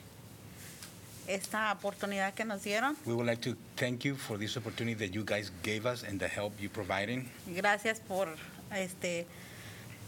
esta 1.28 1.72
oportunidad 1.72 2.34
que 2.34 2.44
nos 2.44 2.62
dieron. 2.62 2.94
We 3.06 3.14
would 3.14 3.26
like 3.26 3.40
to 3.40 3.56
thank 3.76 4.04
you 4.04 4.16
for 4.16 4.36
this 4.36 4.58
opportunity 4.58 4.92
that 5.06 5.14
you 5.14 5.24
guys 5.24 5.50
gave 5.62 5.86
us 5.86 6.02
and 6.02 6.20
the 6.20 6.28
help 6.28 6.52
you 6.60 6.68
providing. 6.68 7.30
Gracias 7.56 8.00
por 8.00 8.28
este 8.70 9.24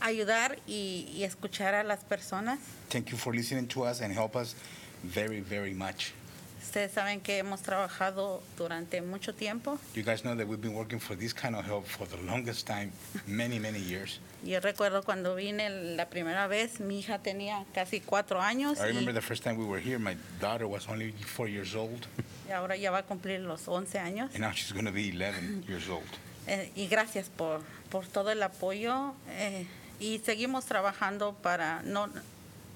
ayudar 0.00 0.58
y, 0.66 1.08
y 1.14 1.24
escuchar 1.24 1.74
a 1.74 1.82
las 1.84 2.04
personas. 2.04 2.58
Thank 2.88 3.10
you 3.10 3.16
for 3.16 3.34
listening 3.34 3.66
to 3.68 3.84
us 3.84 4.00
and 4.00 4.12
help 4.12 4.36
us 4.36 4.54
very, 5.02 5.40
very 5.40 5.74
much. 5.74 6.12
Ustedes 6.60 6.92
saben 6.92 7.20
que 7.22 7.38
hemos 7.38 7.62
trabajado 7.62 8.42
durante 8.58 9.00
mucho 9.00 9.32
tiempo. 9.32 9.78
You 9.94 10.02
guys 10.02 10.20
know 10.22 10.36
that 10.36 10.46
we've 10.46 10.60
been 10.60 10.74
working 10.74 11.00
for 11.00 11.16
this 11.16 11.32
kind 11.32 11.54
of 11.56 11.64
help 11.64 11.86
for 11.86 12.06
the 12.06 12.18
longest 12.18 12.66
time, 12.66 12.92
many, 13.26 13.58
many 13.58 13.78
years. 13.80 14.20
Yo 14.44 14.60
recuerdo 14.60 15.02
cuando 15.02 15.34
vine 15.34 15.70
la 15.96 16.10
primera 16.10 16.46
vez, 16.46 16.78
mi 16.80 16.98
hija 16.98 17.20
tenía 17.20 17.64
casi 17.72 18.00
cuatro 18.00 18.40
años 18.42 18.78
I 18.80 18.88
remember 18.88 19.14
the 19.14 19.22
first 19.22 19.42
time 19.44 19.56
we 19.56 19.64
were 19.64 19.80
here, 19.80 19.98
my 19.98 20.16
daughter 20.40 20.66
was 20.66 20.86
only 20.88 21.12
four 21.12 21.48
years 21.48 21.74
old, 21.74 22.06
y 22.46 22.52
ahora 22.52 22.76
ya 22.76 22.90
va 22.90 22.98
a 22.98 23.02
cumplir 23.06 23.40
los 23.40 23.66
11 23.66 23.98
años. 23.98 24.30
and 24.34 24.40
now 24.40 24.50
she's 24.52 24.72
going 24.72 24.84
to 24.84 24.92
be 24.92 25.10
11 25.10 25.64
years 25.66 25.88
old. 25.88 26.06
Eh, 26.46 26.70
y 26.76 26.86
gracias 26.88 27.30
por, 27.30 27.60
por 27.90 28.06
todo 28.06 28.30
el 28.30 28.42
apoyo 28.42 29.14
eh, 29.30 29.66
y 30.00 30.18
seguimos 30.20 30.64
trabajando 30.66 31.34
para, 31.34 31.82
no, 31.82 32.08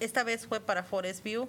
esta 0.00 0.24
vez 0.24 0.46
fue 0.46 0.60
para 0.60 0.82
Forest 0.82 1.22
View 1.22 1.48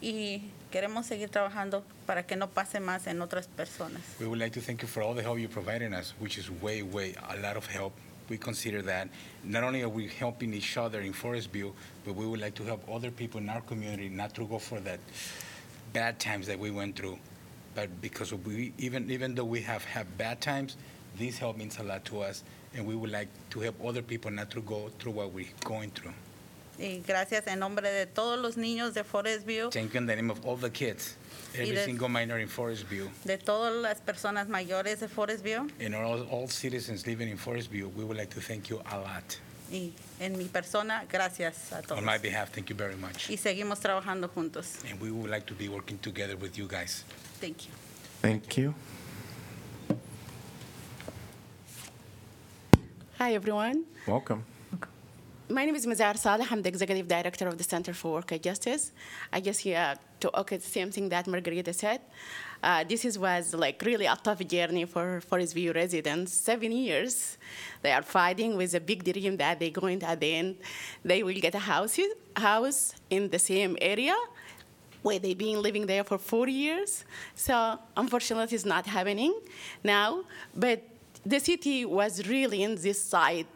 y 0.00 0.42
queremos 0.70 1.06
seguir 1.06 1.28
trabajando 1.28 1.84
para 2.06 2.24
que 2.26 2.36
no 2.36 2.48
pase 2.48 2.80
más 2.80 3.06
en 3.06 3.20
otras 3.22 3.46
personas. 3.46 4.00
We 4.20 4.26
would 4.26 4.38
like 4.38 4.52
to 4.54 4.60
thank 4.60 4.82
you 4.82 4.88
for 4.88 5.02
all 5.02 5.14
the 5.14 5.22
help 5.22 5.38
you're 5.38 5.48
providing 5.48 5.92
us, 5.92 6.14
which 6.18 6.38
is 6.38 6.50
way, 6.50 6.82
way, 6.82 7.14
a 7.30 7.36
lot 7.36 7.56
of 7.56 7.66
help. 7.66 7.92
We 8.28 8.38
consider 8.38 8.82
that 8.82 9.08
not 9.44 9.64
only 9.64 9.82
are 9.82 9.88
we 9.88 10.08
helping 10.08 10.54
each 10.54 10.76
other 10.76 11.00
in 11.00 11.12
Forest 11.12 11.50
View, 11.50 11.74
but 12.04 12.14
we 12.14 12.24
would 12.24 12.40
like 12.40 12.54
to 12.54 12.64
help 12.64 12.82
other 12.88 13.10
people 13.10 13.40
in 13.40 13.48
our 13.48 13.60
community 13.60 14.08
not 14.08 14.34
to 14.34 14.46
go 14.46 14.58
for 14.58 14.80
that 14.80 15.00
bad 15.92 16.18
times 16.18 16.46
that 16.46 16.58
we 16.58 16.70
went 16.70 16.96
through. 16.96 17.18
But 17.74 18.00
because 18.00 18.32
we, 18.32 18.72
even, 18.78 19.10
even 19.10 19.34
though 19.34 19.44
we 19.44 19.60
have 19.62 19.84
had 19.84 20.06
bad 20.16 20.40
times, 20.40 20.76
this 21.18 21.38
help 21.38 21.56
means 21.56 21.78
a 21.78 21.82
lot 21.82 22.04
to 22.06 22.22
us, 22.22 22.42
and 22.76 22.86
we 22.86 22.94
would 22.94 23.10
like 23.10 23.28
to 23.50 23.60
help 23.60 23.74
other 23.84 24.02
people 24.02 24.30
not 24.30 24.50
to 24.50 24.60
go 24.62 24.90
through 24.98 25.12
what 25.12 25.32
we're 25.32 25.46
going 25.64 25.90
through. 25.90 26.12
Y 26.78 27.02
gracias 27.06 27.46
en 27.46 27.58
nombre 27.58 27.90
de 27.90 28.06
todos 28.06 28.38
los 28.40 28.56
niños 28.56 28.94
de 28.94 29.04
Forest 29.04 29.46
View, 29.46 29.70
Thank 29.70 29.92
you 29.92 29.98
in 29.98 30.06
the 30.06 30.16
name 30.16 30.30
of 30.30 30.44
all 30.44 30.56
the 30.56 30.70
kids, 30.70 31.16
every 31.54 31.74
de- 31.74 31.84
single 31.84 32.08
minor 32.08 32.38
in 32.38 32.48
Forest 32.48 32.84
View, 32.86 33.10
de 33.24 33.36
todas 33.36 33.74
las 33.74 34.00
personas 34.00 34.48
mayores 34.48 35.00
de 35.00 35.08
Forest 35.08 35.44
View 35.44 35.68
and 35.80 35.94
all, 35.94 36.22
all 36.30 36.48
citizens 36.48 37.06
living 37.06 37.28
in 37.28 37.36
Forest 37.36 37.70
View, 37.70 37.88
we 37.94 38.04
would 38.04 38.16
like 38.16 38.30
to 38.30 38.40
thank 38.40 38.70
you 38.70 38.80
a 38.90 38.98
lot. 38.98 39.38
y 39.70 39.92
en 40.20 40.36
mi 40.36 40.44
persona, 40.46 41.04
gracias 41.10 41.72
a 41.72 41.82
todos. 41.82 41.98
On 41.98 42.04
my 42.04 42.18
behalf, 42.18 42.50
thank 42.52 42.68
you 42.68 42.76
very 42.76 42.96
much. 42.96 43.28
Y 43.30 43.36
seguimos 43.36 43.80
trabajando 43.80 44.28
juntos. 44.28 44.82
And 44.90 45.00
we 45.00 45.10
would 45.10 45.30
like 45.30 45.46
to 45.46 45.54
be 45.54 45.68
working 45.68 45.98
together 45.98 46.36
with 46.36 46.56
you 46.58 46.66
guys. 46.66 47.04
Thank 47.40 47.66
you. 47.66 47.72
Thank 48.22 48.56
you. 48.56 48.74
Hi, 53.22 53.34
everyone. 53.34 53.84
Welcome. 54.08 54.42
My 55.48 55.64
name 55.64 55.76
is 55.76 55.86
Mazahir 55.86 56.18
Salih. 56.18 56.44
I'm 56.50 56.60
the 56.60 56.68
executive 56.68 57.06
director 57.06 57.46
of 57.46 57.56
the 57.56 57.62
Center 57.62 57.94
for 57.94 58.14
Worker 58.14 58.36
Justice. 58.36 58.90
I 59.32 59.38
guess 59.38 59.58
here 59.60 59.94
to 60.18 60.28
echo 60.34 60.56
the 60.56 60.70
same 60.76 60.90
thing 60.90 61.08
that 61.10 61.28
Margarita 61.28 61.72
said. 61.72 62.00
Uh, 62.60 62.82
this 62.82 63.04
is, 63.04 63.16
was 63.16 63.54
like 63.54 63.80
really 63.86 64.06
a 64.06 64.18
tough 64.20 64.44
journey 64.48 64.86
for 64.86 65.20
Forest 65.20 65.54
View 65.54 65.70
residents. 65.72 66.32
Seven 66.32 66.72
years, 66.72 67.38
they 67.82 67.92
are 67.92 68.02
fighting 68.02 68.56
with 68.56 68.74
a 68.74 68.80
big 68.80 69.04
dream 69.04 69.36
that 69.36 69.60
they're 69.60 69.70
going 69.70 70.00
to 70.00 70.08
at 70.08 70.18
the 70.18 70.34
end, 70.34 70.56
they 71.04 71.22
will 71.22 71.40
get 71.46 71.54
a 71.54 71.60
house, 71.60 72.00
house 72.34 72.94
in 73.08 73.30
the 73.30 73.38
same 73.38 73.76
area 73.80 74.16
where 75.02 75.20
they've 75.20 75.38
been 75.38 75.62
living 75.62 75.86
there 75.86 76.02
for 76.02 76.18
40 76.18 76.50
years. 76.50 77.04
So 77.36 77.78
unfortunately, 77.96 78.54
it's 78.56 78.64
not 78.64 78.86
happening 78.86 79.32
now. 79.84 80.24
But 80.56 80.82
the 81.24 81.38
city 81.40 81.84
was 81.84 82.26
really 82.28 82.62
in 82.62 82.74
this 82.76 83.00
side 83.02 83.46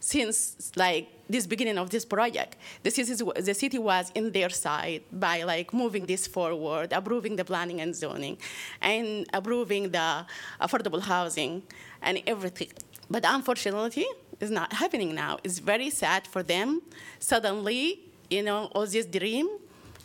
since 0.00 0.72
like 0.76 1.08
this 1.28 1.46
beginning 1.46 1.78
of 1.78 1.90
this 1.90 2.04
project. 2.04 2.56
The 2.82 2.90
city, 2.90 3.14
the 3.14 3.54
city 3.54 3.78
was 3.78 4.10
in 4.14 4.32
their 4.32 4.48
side 4.48 5.02
by 5.12 5.42
like 5.42 5.74
moving 5.74 6.06
this 6.06 6.26
forward, 6.26 6.92
approving 6.92 7.36
the 7.36 7.44
planning 7.44 7.80
and 7.80 7.94
zoning, 7.94 8.38
and 8.80 9.26
approving 9.32 9.90
the 9.90 10.24
affordable 10.60 11.02
housing 11.02 11.62
and 12.00 12.22
everything. 12.26 12.70
But 13.10 13.24
unfortunately, 13.26 14.06
it's 14.40 14.50
not 14.50 14.72
happening 14.72 15.14
now. 15.14 15.38
It's 15.42 15.58
very 15.58 15.90
sad 15.90 16.26
for 16.26 16.42
them. 16.42 16.82
Suddenly, 17.18 18.00
you 18.30 18.42
know, 18.42 18.70
all 18.74 18.86
this 18.86 19.06
dream 19.06 19.48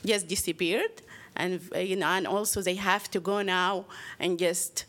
just 0.06 0.28
disappeared, 0.28 1.02
and 1.36 1.62
you 1.76 1.96
know, 1.96 2.08
and 2.08 2.28
also 2.28 2.62
they 2.62 2.76
have 2.76 3.10
to 3.12 3.20
go 3.20 3.42
now 3.42 3.86
and 4.20 4.40
just 4.40 4.86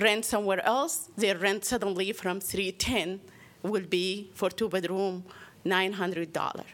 rent 0.00 0.24
somewhere 0.24 0.64
else. 0.64 1.10
Their 1.16 1.36
rent 1.36 1.64
suddenly 1.64 2.12
from 2.12 2.40
310 2.40 3.20
will 3.62 3.86
be 3.86 4.30
for 4.34 4.50
two 4.50 4.68
bedroom 4.68 5.24
$900. 5.64 6.64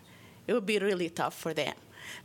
It 0.47 0.53
would 0.53 0.67
be 0.67 0.79
really 0.79 1.11
tough 1.11 1.35
for 1.35 1.53
them. 1.53 1.75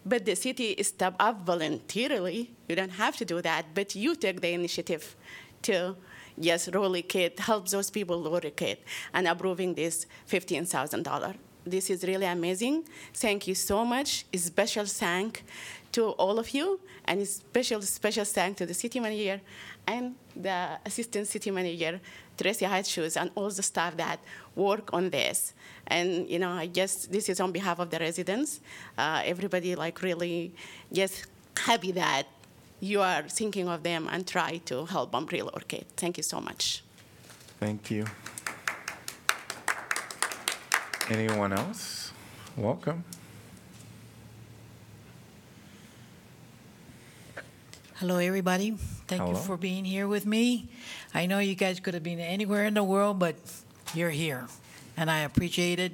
But 0.06 0.26
the 0.26 0.36
city 0.36 0.82
step 0.84 1.16
up 1.20 1.46
voluntarily. 1.46 2.52
You 2.70 2.76
don't 2.76 2.92
have 2.92 3.18
to 3.18 3.26
do 3.26 3.42
that, 3.42 3.66
but 3.74 3.96
you 3.96 4.16
take 4.16 4.42
the 4.42 4.54
initiative 4.54 5.16
to 5.64 5.96
just 6.40 6.68
relocate, 6.74 7.40
help 7.40 7.68
those 7.70 7.90
people 7.90 8.22
relocate, 8.24 8.80
and 9.14 9.28
approving 9.28 9.74
this 9.74 10.06
$15,000. 10.30 11.36
This 11.66 11.90
is 11.90 12.04
really 12.04 12.26
amazing. 12.26 12.86
Thank 13.14 13.48
you 13.48 13.54
so 13.54 13.86
much. 13.86 14.26
A 14.34 14.38
special 14.38 14.86
thank 14.86 15.44
to 15.92 16.10
all 16.12 16.40
of 16.40 16.50
you, 16.52 16.80
and 17.06 17.22
a 17.22 17.26
special, 17.26 17.82
special 17.82 18.26
thank 18.26 18.58
to 18.58 18.66
the 18.66 18.74
city 18.74 19.00
manager 19.00 19.42
and 19.88 20.16
the 20.36 20.80
assistant 20.86 21.28
city 21.28 21.52
manager, 21.52 22.00
Tracy 22.38 22.68
Shoes, 22.84 23.18
and 23.18 23.32
all 23.36 23.50
the 23.50 23.64
staff 23.64 23.98
that 23.98 24.20
work 24.56 24.94
on 24.94 25.10
this. 25.10 25.54
And 25.88 26.30
you 26.30 26.40
know, 26.40 26.52
I 26.52 26.68
just 26.68 27.12
this 27.12 27.30
is 27.30 27.40
on 27.40 27.52
behalf 27.52 27.80
of 27.80 27.90
the 27.90 28.00
residents. 28.00 28.60
Uh, 28.98 29.22
everybody 29.26 29.76
like 29.76 30.02
really 30.02 30.54
just 30.92 31.26
happy 31.58 31.92
that 31.94 32.28
you 32.80 33.02
are 33.02 33.24
thinking 33.24 33.68
of 33.68 33.84
them 33.84 34.08
and 34.12 34.28
try 34.28 34.58
to 34.66 34.86
help 34.86 35.12
them 35.12 35.28
relocate. 35.32 35.88
Thank 35.96 36.18
you 36.18 36.24
so 36.24 36.42
much. 36.42 36.84
Thank 37.60 37.92
you. 37.92 38.06
Anyone 41.10 41.54
else? 41.54 42.12
Welcome. 42.58 43.04
Hello, 48.02 48.18
everybody. 48.18 48.72
Thank 49.06 49.30
you 49.30 49.36
for 49.36 49.58
being 49.58 49.86
here 49.86 50.08
with 50.08 50.26
me. 50.26 50.70
I 51.14 51.28
know 51.28 51.38
you 51.38 51.54
guys 51.54 51.80
could 51.80 51.94
have 51.94 52.02
been 52.02 52.20
anywhere 52.20 52.66
in 52.66 52.74
the 52.74 52.84
world, 52.84 53.20
but 53.20 53.36
you're 53.94 54.10
here, 54.10 54.48
and 54.98 55.08
I 55.12 55.20
appreciate 55.20 55.78
it. 55.78 55.92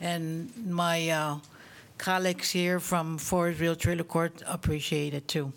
And 0.00 0.52
my 0.70 1.10
uh, 1.10 1.38
colleagues 1.98 2.52
here 2.52 2.78
from 2.78 3.18
Forest 3.18 3.58
View 3.58 3.74
Trailer 3.74 4.04
Court 4.04 4.44
appreciate 4.46 5.12
it 5.12 5.26
too. 5.26 5.52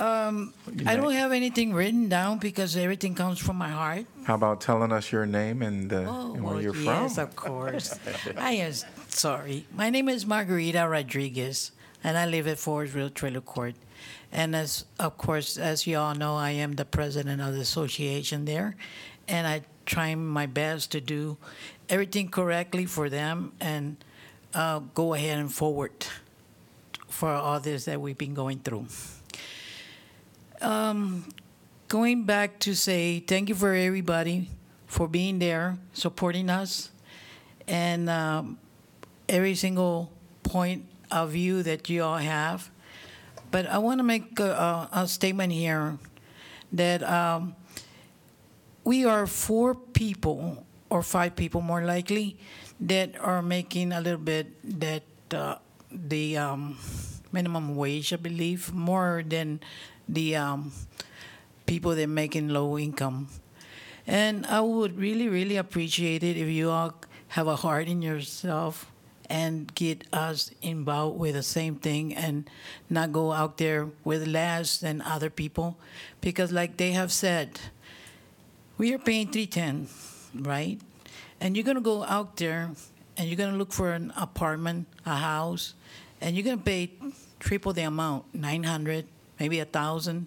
Um, 0.00 0.52
I 0.84 0.96
don't 0.96 1.12
have 1.12 1.30
anything 1.30 1.72
written 1.72 2.08
down 2.08 2.38
because 2.38 2.76
everything 2.76 3.14
comes 3.14 3.38
from 3.38 3.58
my 3.58 3.68
heart. 3.68 4.06
How 4.24 4.34
about 4.34 4.60
telling 4.60 4.90
us 4.90 5.12
your 5.12 5.24
name 5.24 5.62
and, 5.62 5.92
uh, 5.92 5.98
and 5.98 6.42
where 6.42 6.54
well, 6.54 6.60
you're 6.60 6.74
yes, 6.74 6.84
from? 6.84 7.02
Yes, 7.04 7.18
of 7.18 7.36
course. 7.36 7.96
I 8.36 8.54
am 8.54 8.72
sorry. 9.06 9.66
My 9.72 9.88
name 9.88 10.08
is 10.08 10.26
Margarita 10.26 10.88
Rodriguez, 10.88 11.70
and 12.02 12.18
I 12.18 12.26
live 12.26 12.48
at 12.48 12.58
Forest 12.58 12.94
View 12.94 13.08
Trailer 13.08 13.40
Court. 13.40 13.76
And 14.32 14.54
as 14.54 14.84
of 14.98 15.18
course, 15.18 15.58
as 15.58 15.86
you 15.86 15.98
all 15.98 16.14
know, 16.14 16.36
I 16.36 16.50
am 16.50 16.74
the 16.74 16.84
president 16.84 17.40
of 17.40 17.54
the 17.54 17.60
association 17.60 18.44
there, 18.44 18.76
and 19.26 19.46
I 19.46 19.62
try 19.86 20.14
my 20.14 20.46
best 20.46 20.92
to 20.92 21.00
do 21.00 21.36
everything 21.88 22.28
correctly 22.28 22.86
for 22.86 23.10
them 23.10 23.52
and 23.60 23.96
uh, 24.54 24.78
go 24.94 25.14
ahead 25.14 25.38
and 25.38 25.52
forward 25.52 25.92
for 27.08 27.30
all 27.30 27.58
this 27.58 27.84
that 27.86 28.00
we've 28.00 28.18
been 28.18 28.34
going 28.34 28.60
through. 28.60 28.86
Um, 30.60 31.28
going 31.88 32.24
back 32.24 32.60
to 32.60 32.74
say 32.74 33.20
thank 33.20 33.48
you 33.48 33.54
for 33.54 33.74
everybody 33.74 34.48
for 34.86 35.08
being 35.08 35.38
there, 35.38 35.78
supporting 35.92 36.50
us, 36.50 36.90
and 37.66 38.08
um, 38.10 38.58
every 39.28 39.54
single 39.54 40.10
point 40.42 40.84
of 41.10 41.30
view 41.30 41.62
that 41.62 41.88
you 41.88 42.02
all 42.02 42.18
have. 42.18 42.70
But 43.50 43.66
I 43.66 43.78
want 43.78 43.98
to 43.98 44.04
make 44.04 44.38
a, 44.38 44.88
a, 44.92 45.08
statement 45.08 45.52
here 45.52 45.98
that 46.72 47.02
um, 47.02 47.56
we 48.84 49.04
are 49.04 49.26
four 49.26 49.74
people 49.74 50.64
or 50.88 51.02
five 51.02 51.34
people 51.34 51.60
more 51.60 51.82
likely 51.82 52.36
that 52.80 53.18
are 53.20 53.42
making 53.42 53.92
a 53.92 54.00
little 54.00 54.20
bit 54.20 54.54
that 54.80 55.02
uh, 55.34 55.56
the 55.90 56.36
um, 56.36 56.78
minimum 57.32 57.76
wage, 57.76 58.12
I 58.12 58.16
believe, 58.16 58.72
more 58.72 59.22
than 59.26 59.60
the 60.08 60.36
um, 60.36 60.72
people 61.66 61.94
that 61.94 62.08
making 62.08 62.48
low 62.48 62.78
income. 62.78 63.28
And 64.06 64.46
I 64.46 64.60
would 64.60 64.98
really, 64.98 65.28
really 65.28 65.56
appreciate 65.56 66.22
it 66.22 66.36
if 66.36 66.48
you 66.48 66.70
all 66.70 66.94
have 67.28 67.46
a 67.46 67.56
heart 67.56 67.86
in 67.86 68.02
yourself 68.02 68.89
and 69.30 69.72
get 69.76 70.04
us 70.12 70.50
involved 70.60 71.18
with 71.18 71.34
the 71.36 71.42
same 71.42 71.76
thing 71.76 72.12
and 72.14 72.50
not 72.90 73.12
go 73.12 73.32
out 73.32 73.58
there 73.58 73.88
with 74.02 74.26
less 74.26 74.78
than 74.78 75.00
other 75.02 75.30
people. 75.30 75.78
Because, 76.20 76.50
like 76.50 76.76
they 76.76 76.90
have 76.90 77.12
said, 77.12 77.60
we 78.76 78.92
are 78.92 78.98
paying 78.98 79.30
310, 79.30 79.88
right? 80.42 80.80
And 81.40 81.56
you're 81.56 81.64
gonna 81.64 81.80
go 81.80 82.02
out 82.02 82.36
there 82.36 82.72
and 83.16 83.28
you're 83.28 83.36
gonna 83.36 83.56
look 83.56 83.72
for 83.72 83.92
an 83.92 84.12
apartment, 84.16 84.88
a 85.06 85.14
house, 85.16 85.74
and 86.20 86.34
you're 86.34 86.44
gonna 86.44 86.58
pay 86.58 86.90
triple 87.38 87.72
the 87.72 87.82
amount, 87.82 88.34
900, 88.34 89.06
maybe 89.38 89.60
a 89.60 89.64
thousand. 89.64 90.26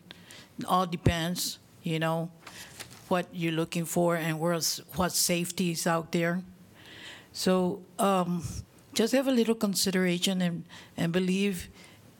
All 0.65 0.85
depends, 0.85 1.59
you 1.83 1.99
know, 1.99 2.31
what 3.09 3.27
you're 3.33 3.51
looking 3.51 3.85
for 3.85 4.15
and 4.15 4.39
where's 4.39 4.81
what 4.95 5.11
safety 5.11 5.71
is 5.71 5.85
out 5.85 6.11
there. 6.13 6.41
So 7.33 7.81
um, 7.99 8.43
just 8.93 9.13
have 9.13 9.27
a 9.27 9.31
little 9.31 9.55
consideration 9.55 10.41
and, 10.41 10.63
and 10.95 11.11
believe 11.11 11.69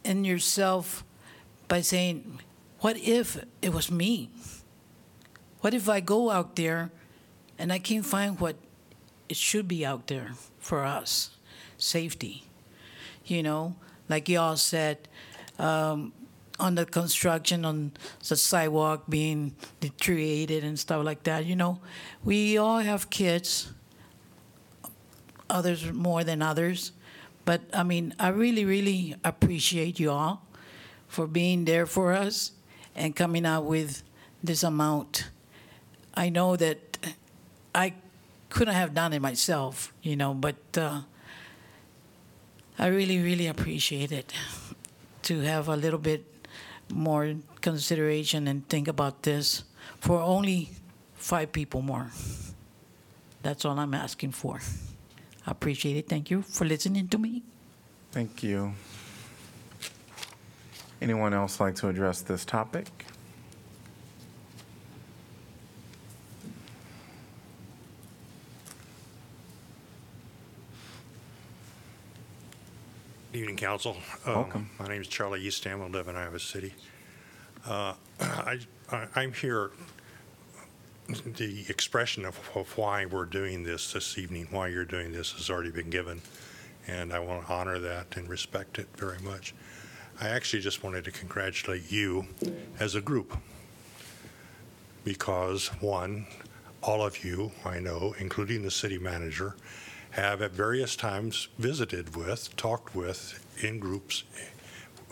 in 0.04 0.26
yourself 0.26 1.04
by 1.68 1.82
saying, 1.82 2.40
what 2.80 2.98
if 2.98 3.44
it 3.62 3.74
was 3.74 3.90
me? 3.90 4.30
What 5.62 5.74
if 5.74 5.88
I 5.88 6.02
go 6.02 6.30
out 6.30 6.56
there 6.56 6.92
and 7.58 7.72
I 7.72 7.80
can't 7.80 8.06
find 8.06 8.40
what 8.40 8.58
it 9.30 9.38
should 9.38 9.68
be 9.68 9.86
out 9.86 10.08
there 10.08 10.32
for 10.60 10.84
us? 10.84 11.32
Safety. 11.78 12.44
You 13.26 13.44
know, 13.44 13.76
like 14.10 14.28
y'all 14.28 14.58
said, 14.58 15.08
um, 15.58 16.12
on 16.60 16.76
the 16.76 16.86
construction, 16.86 17.66
on 17.66 17.92
the 18.28 18.36
sidewalk 18.36 19.04
being 19.10 19.56
deteriorated 19.80 20.64
and 20.64 20.78
stuff 20.78 21.04
like 21.04 21.24
that, 21.24 21.46
you 21.46 21.56
know, 21.56 21.80
we 22.24 22.58
all 22.58 22.80
have 22.80 23.10
kids, 23.10 23.73
others 25.50 25.92
more 25.92 26.24
than 26.24 26.42
others. 26.42 26.92
But 27.46 27.62
I 27.74 27.84
mean, 27.84 28.14
I 28.20 28.30
really, 28.30 28.66
really 28.66 29.16
appreciate 29.24 30.00
you 30.00 30.12
all 30.12 30.46
for 31.08 31.28
being 31.28 31.66
there 31.66 31.86
for 31.86 32.14
us 32.14 32.52
and 32.96 33.16
coming 33.16 33.46
out 33.46 33.66
with 33.66 34.04
this 34.44 34.64
amount. 34.64 35.30
I 36.14 36.30
know 36.30 36.56
that 36.56 36.98
I 37.74 37.94
couldn't 38.50 38.76
have 38.76 38.94
done 38.94 39.14
it 39.14 39.22
myself, 39.22 39.94
you 40.02 40.16
know, 40.16 40.34
but 40.34 40.56
uh, 40.78 41.02
I 42.78 42.88
really, 42.88 43.22
really 43.22 43.48
appreciate 43.48 44.12
it 44.12 44.34
to 45.24 45.42
have 45.42 45.68
a 45.68 45.76
little 45.76 46.00
bit 46.00 46.26
more 46.92 47.34
consideration 47.62 48.48
and 48.48 48.68
think 48.70 48.88
about 48.88 49.24
this 49.24 49.64
for 50.00 50.20
only 50.20 50.70
five 51.16 51.52
people 51.52 51.82
more. 51.82 52.12
That's 53.42 53.66
all 53.66 53.80
I'm 53.80 53.94
asking 53.94 54.32
for. 54.32 54.60
I 55.46 55.52
appreciate 55.52 55.98
it. 55.98 56.08
Thank 56.10 56.30
you 56.32 56.42
for 56.42 56.66
listening 56.66 57.08
to 57.10 57.18
me. 57.18 57.44
Thank 58.12 58.44
you. 58.44 58.74
Anyone 61.02 61.34
else 61.34 61.60
like 61.60 61.76
to 61.76 61.90
address 61.90 62.22
this 62.22 62.46
topic? 62.46 62.88
Good 73.32 73.40
evening, 73.40 73.56
council. 73.58 73.98
Um, 74.26 74.34
Welcome. 74.36 74.70
My 74.80 74.88
name 74.88 75.02
is 75.02 75.08
Charlie 75.08 75.42
Eastham. 75.42 75.82
I 75.82 75.88
live 75.88 76.08
in 76.08 76.16
Iowa 76.16 76.40
City. 76.40 76.74
Uh, 77.66 77.94
I, 78.20 78.60
I- 78.92 79.08
I'm 79.16 79.34
here, 79.34 79.72
the 81.08 81.66
expression 81.70 82.26
of 82.26 82.40
of 82.56 82.78
why 82.78 83.06
we're 83.06 83.26
doing 83.26 83.64
this 83.64 83.94
this 83.94 84.18
evening, 84.18 84.48
why 84.52 84.68
you're 84.68 84.86
doing 84.86 85.12
this 85.12 85.32
has 85.34 85.50
already 85.50 85.72
been 85.72 85.90
given, 85.90 86.22
and 86.88 87.14
I 87.14 87.20
want 87.20 87.46
to 87.46 87.54
honor 87.54 87.80
that 87.80 88.16
and 88.16 88.30
respect 88.30 88.80
it 88.80 88.88
very 88.96 89.20
much. 89.20 89.54
I 90.22 90.30
actually 90.30 90.62
just 90.62 90.84
wanted 90.84 91.06
to 91.06 91.12
congratulate 91.12 91.92
you 91.92 92.28
as 92.80 92.96
a 92.96 93.02
group, 93.02 93.36
because, 95.04 95.68
one, 95.82 96.28
all 96.82 97.04
of 97.04 97.24
you, 97.24 97.52
I 97.66 97.80
know, 97.80 98.16
including 98.20 98.62
the 98.62 98.72
city 98.72 98.98
manager, 98.98 99.56
have 100.12 100.42
at 100.42 100.52
various 100.52 100.96
times 100.96 101.48
visited 101.58 102.16
with, 102.16 102.56
talked 102.56 102.96
with, 102.96 103.44
in 103.64 103.80
groups, 103.80 104.24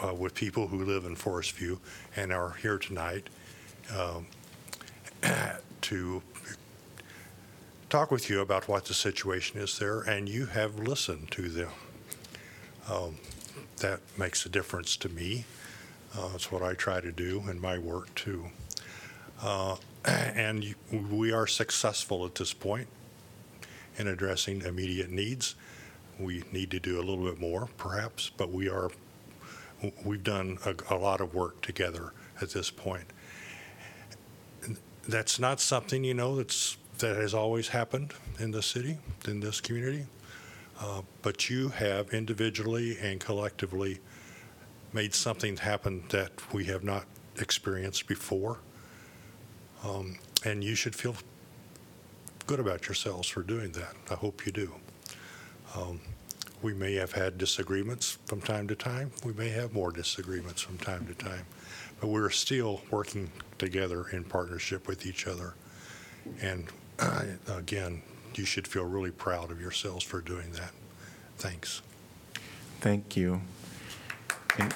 uh, 0.04 0.14
with 0.14 0.36
people 0.36 0.68
who 0.68 0.86
live 0.86 1.06
in 1.06 1.16
Forest 1.16 1.54
View 1.54 1.80
and 2.16 2.32
are 2.32 2.52
here 2.62 2.78
tonight 2.78 3.28
um, 3.96 4.28
to 5.82 6.22
talk 7.90 8.10
with 8.12 8.30
you 8.30 8.40
about 8.40 8.68
what 8.68 8.86
the 8.86 8.94
situation 8.94 9.60
is 9.60 9.78
there, 9.80 10.02
and 10.02 10.30
you 10.30 10.46
have 10.46 10.80
listened 10.80 11.30
to 11.32 11.50
them. 11.50 11.70
Um, 12.90 13.18
That 13.78 14.00
makes 14.18 14.46
a 14.46 14.50
difference 14.50 14.96
to 14.98 15.10
me. 15.10 15.46
Uh, 16.16 16.30
It's 16.36 16.52
what 16.52 16.62
I 16.62 16.74
try 16.74 17.02
to 17.02 17.12
do 17.12 17.44
in 17.50 17.60
my 17.60 17.78
work, 17.78 18.14
too. 18.16 18.50
Uh, 19.42 19.76
And 20.06 20.76
we 20.92 21.32
are 21.32 21.48
successful 21.48 22.26
at 22.26 22.36
this 22.36 22.54
point 22.54 22.88
in 23.98 24.08
addressing 24.08 24.62
immediate 24.62 25.10
needs. 25.12 25.56
We 26.20 26.44
need 26.52 26.72
to 26.72 26.80
do 26.80 26.98
a 26.98 27.04
little 27.04 27.26
bit 27.26 27.40
more, 27.40 27.70
perhaps, 27.78 28.32
but 28.38 28.52
we 28.52 28.70
are, 28.70 28.90
we've 30.06 30.24
done 30.24 30.58
a, 30.66 30.76
a 30.94 30.98
lot 30.98 31.22
of 31.22 31.34
work 31.34 31.62
together 31.62 32.14
at 32.42 32.52
this 32.52 32.70
point. 32.70 33.06
That's 35.08 35.40
not 35.40 35.60
something, 35.60 36.04
you 36.04 36.14
know, 36.14 36.36
that's, 36.36 36.78
that 37.00 37.16
has 37.18 37.34
always 37.34 37.70
happened 37.70 38.14
in 38.40 38.52
the 38.52 38.62
city, 38.62 38.98
in 39.28 39.40
this 39.40 39.60
community. 39.62 40.06
Uh, 40.80 41.02
But 41.22 41.50
you 41.50 41.70
have 41.70 42.14
individually 42.14 42.98
and 43.00 43.20
collectively 43.20 44.00
made 44.94 45.14
something 45.14 45.58
happen 45.58 46.04
that 46.10 46.32
we 46.54 46.66
have 46.66 46.84
not 46.84 47.06
experienced 47.38 48.08
before. 48.08 48.60
Um, 49.84 50.18
And 50.46 50.64
you 50.64 50.76
should 50.76 50.96
feel 50.96 51.16
good 52.48 52.60
about 52.60 52.88
yourselves 52.88 53.28
for 53.28 53.44
doing 53.44 53.72
that. 53.74 53.96
I 54.10 54.16
hope 54.16 54.46
you 54.46 54.52
do. 54.52 54.74
Um, 55.76 56.02
We 56.62 56.74
may 56.76 56.94
have 56.96 57.14
had 57.14 57.40
disagreements 57.40 58.20
from 58.28 58.42
time 58.42 58.68
to 58.68 58.76
time. 58.76 59.12
We 59.26 59.34
may 59.34 59.50
have 59.50 59.74
more 59.74 59.92
disagreements 59.92 60.62
from 60.62 60.78
time 60.78 61.08
to 61.08 61.16
time. 61.16 61.46
But 62.00 62.10
we're 62.10 62.30
still 62.30 62.82
working 62.92 63.32
together 63.66 64.08
in 64.10 64.24
partnership 64.24 64.88
with 64.88 65.06
each 65.06 65.28
other. 65.28 65.54
And 66.42 66.68
uh, 66.98 67.26
again, 67.48 68.02
you 68.34 68.44
should 68.44 68.68
feel 68.68 68.86
really 68.86 69.12
proud 69.12 69.52
of 69.52 69.62
yourselves 69.62 70.04
for 70.04 70.20
doing 70.20 70.52
that. 70.54 70.72
Thanks. 71.38 71.84
Thank 72.80 73.16
you. 73.16 73.42
An- 74.58 74.72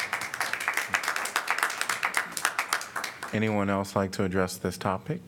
Anyone 3.34 3.72
else 3.72 3.96
like 3.96 4.12
to 4.14 4.24
address 4.24 4.56
this 4.58 4.78
topic? 4.78 5.20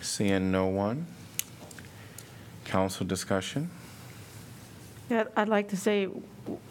Seeing 0.00 0.52
no 0.52 0.66
one. 0.66 1.06
Council 2.64 3.04
discussion. 3.04 3.68
Yeah, 5.08 5.24
I'd 5.36 5.48
like 5.48 5.68
to 5.68 5.76
say 5.76 6.08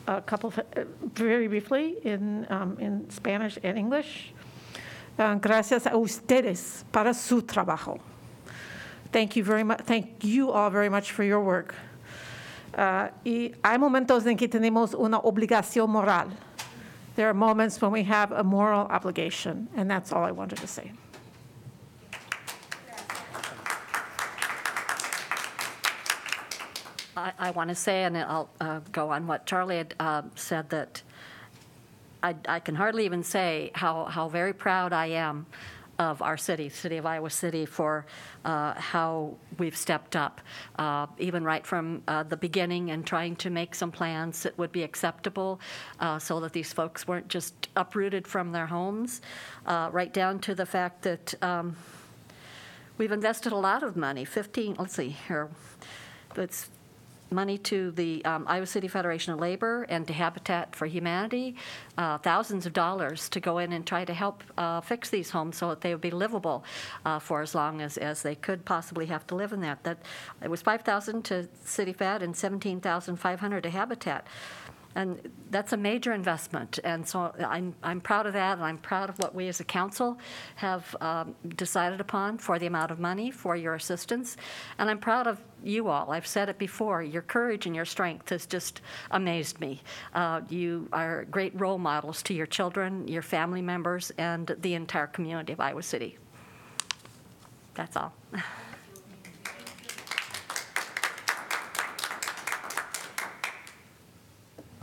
a 0.08 0.22
couple, 0.22 0.54
uh, 0.58 0.84
very 1.14 1.48
briefly, 1.48 1.96
in, 2.04 2.46
um, 2.50 2.78
in 2.80 3.10
Spanish 3.10 3.58
and 3.64 3.78
English. 3.78 4.34
Uh, 5.18 5.36
Gracias 5.36 5.86
a 5.86 5.92
ustedes 5.92 6.84
para 6.92 7.14
su 7.14 7.42
trabajo. 7.42 8.00
Thank 9.14 9.38
you 9.38 9.44
very 9.46 9.64
much, 9.64 9.82
thank 9.86 10.24
you 10.26 10.52
all 10.52 10.70
very 10.70 10.90
much 10.90 11.14
for 11.14 11.24
your 11.24 11.40
work. 11.40 11.76
Uh, 12.78 13.08
Y 13.24 13.54
hay 13.64 13.78
momentos 13.78 14.26
en 14.26 14.36
que 14.36 14.50
tenemos 14.50 14.94
una 14.94 15.22
obligación 15.22 15.88
moral. 15.88 16.28
There 17.16 17.30
are 17.30 17.34
moments 17.34 17.82
when 17.82 17.92
we 17.92 18.04
have 18.04 18.34
a 18.34 18.44
moral 18.44 18.88
obligation, 18.90 19.70
and 19.78 19.90
that's 19.90 20.12
all 20.12 20.26
I 20.26 20.32
wanted 20.32 20.58
to 20.58 20.68
say. 20.68 20.92
I, 27.18 27.32
I 27.40 27.52
want 27.52 27.70
to 27.70 27.76
say, 27.76 28.04
and 28.04 28.18
I'll 28.18 28.50
uh, 28.60 28.80
go 28.92 29.12
on 29.12 29.28
what 29.28 29.46
Charlie 29.46 29.78
had 29.78 29.96
uh, 30.00 30.24
said, 30.36 30.70
that 30.70 31.02
I, 32.22 32.36
I 32.48 32.60
can 32.60 32.76
hardly 32.76 33.06
even 33.06 33.24
say 33.24 33.72
how, 33.74 34.06
how 34.06 34.28
very 34.30 34.54
proud 34.54 34.94
I 34.94 35.08
am 35.08 35.46
of 35.98 36.22
our 36.22 36.36
city, 36.36 36.68
City 36.68 36.98
of 36.98 37.06
Iowa 37.06 37.30
City, 37.30 37.66
for 37.66 38.06
uh, 38.44 38.74
how 38.74 39.36
we've 39.58 39.78
stepped 39.78 40.16
up, 40.16 40.42
uh, 40.78 41.08
even 41.18 41.44
right 41.44 41.66
from 41.66 42.04
uh, 42.08 42.24
the 42.24 42.36
beginning 42.36 42.92
and 42.92 43.06
trying 43.06 43.36
to 43.38 43.50
make 43.50 43.74
some 43.74 43.92
plans 43.92 44.44
that 44.44 44.58
would 44.58 44.74
be 44.74 44.84
acceptable 44.84 45.60
uh, 46.02 46.20
so 46.20 46.42
that 46.42 46.52
these 46.52 46.74
folks 46.74 47.08
weren't 47.08 47.30
just 47.30 47.70
uprooted 47.78 48.28
from 48.28 48.52
their 48.52 48.66
homes, 48.66 49.22
uh, 49.68 49.90
right 49.94 50.14
down 50.14 50.40
to 50.40 50.54
the 50.54 50.66
fact 50.66 51.04
that 51.04 51.34
um, 51.42 51.78
we've 52.98 53.14
invested 53.14 53.54
a 53.54 53.58
lot 53.58 53.82
of 53.82 53.96
money, 53.96 54.26
15, 54.26 54.76
let's 54.78 54.96
see 54.96 55.16
here, 55.28 55.48
it's 56.36 56.68
money 57.36 57.58
to 57.60 57.92
the 57.92 58.24
um, 58.26 58.46
Iowa 58.48 58.66
City 58.66 58.88
Federation 58.88 59.34
of 59.34 59.40
Labor 59.40 59.84
and 59.90 60.08
to 60.08 60.14
Habitat 60.14 60.76
for 60.76 60.86
Humanity, 60.86 61.56
uh, 61.98 62.18
thousands 62.18 62.66
of 62.66 62.74
dollars 62.74 63.30
to 63.30 63.40
go 63.40 63.60
in 63.60 63.74
and 63.74 63.86
try 63.86 64.06
to 64.06 64.14
help 64.14 64.44
uh, 64.58 64.82
fix 64.82 65.10
these 65.10 65.30
homes 65.30 65.58
so 65.58 65.70
that 65.70 65.82
they 65.82 65.94
would 65.94 66.02
be 66.02 66.12
livable 66.12 66.64
uh, 67.06 67.20
for 67.20 67.42
as 67.42 67.54
long 67.54 67.82
as, 67.82 67.98
as 67.98 68.24
they 68.24 68.36
could 68.36 68.66
possibly 68.66 69.06
have 69.08 69.28
to 69.28 69.36
live 69.36 69.54
in 69.54 69.62
that. 69.62 69.84
That 69.84 70.00
it 70.42 70.50
was 70.50 70.62
5,000 70.62 71.24
to 71.26 71.48
City 71.64 71.94
Fed 71.94 72.24
and 72.24 72.36
17,500 72.36 73.62
to 73.62 73.70
Habitat. 73.70 74.26
And 74.96 75.30
that's 75.52 75.74
a 75.74 75.78
major 75.78 76.14
investment. 76.14 76.80
And 76.84 77.08
so 77.08 77.34
I'm, 77.40 77.76
I'm 77.84 78.02
proud 78.02 78.26
of 78.26 78.34
that, 78.34 78.58
and 78.58 78.66
I'm 78.66 78.78
proud 78.78 79.10
of 79.10 79.20
what 79.20 79.36
we 79.36 79.48
as 79.48 79.60
a 79.60 79.64
council 79.64 80.18
have 80.56 80.96
um, 81.02 81.36
decided 81.56 82.00
upon 82.00 82.38
for 82.38 82.58
the 82.58 82.66
amount 82.66 82.92
of 82.92 83.00
money, 83.00 83.30
for 83.30 83.56
your 83.56 83.76
assistance. 83.76 84.38
And 84.78 84.90
I'm 84.90 85.00
proud 85.00 85.28
of 85.28 85.42
you 85.64 85.90
all. 85.90 86.12
I've 86.12 86.28
said 86.28 86.50
it 86.50 86.58
before. 86.58 87.04
Your 87.04 87.22
courage 87.22 87.66
and 87.66 87.76
your 87.76 87.86
strength 87.86 88.30
has 88.30 88.46
just 88.46 88.82
amazed 89.12 89.60
me. 89.60 89.82
Uh, 90.14 90.42
you 90.50 90.88
are 90.94 91.26
great 91.26 91.60
role 91.60 91.78
models 91.78 92.24
to 92.24 92.34
your 92.34 92.48
children, 92.48 93.08
your 93.08 93.22
family 93.22 93.62
members, 93.62 94.12
and 94.18 94.56
the 94.60 94.74
entire 94.74 95.08
community 95.08 95.54
of 95.54 95.60
Iowa 95.60 95.84
City. 95.84 96.18
That's 97.74 97.98
all. 97.98 98.14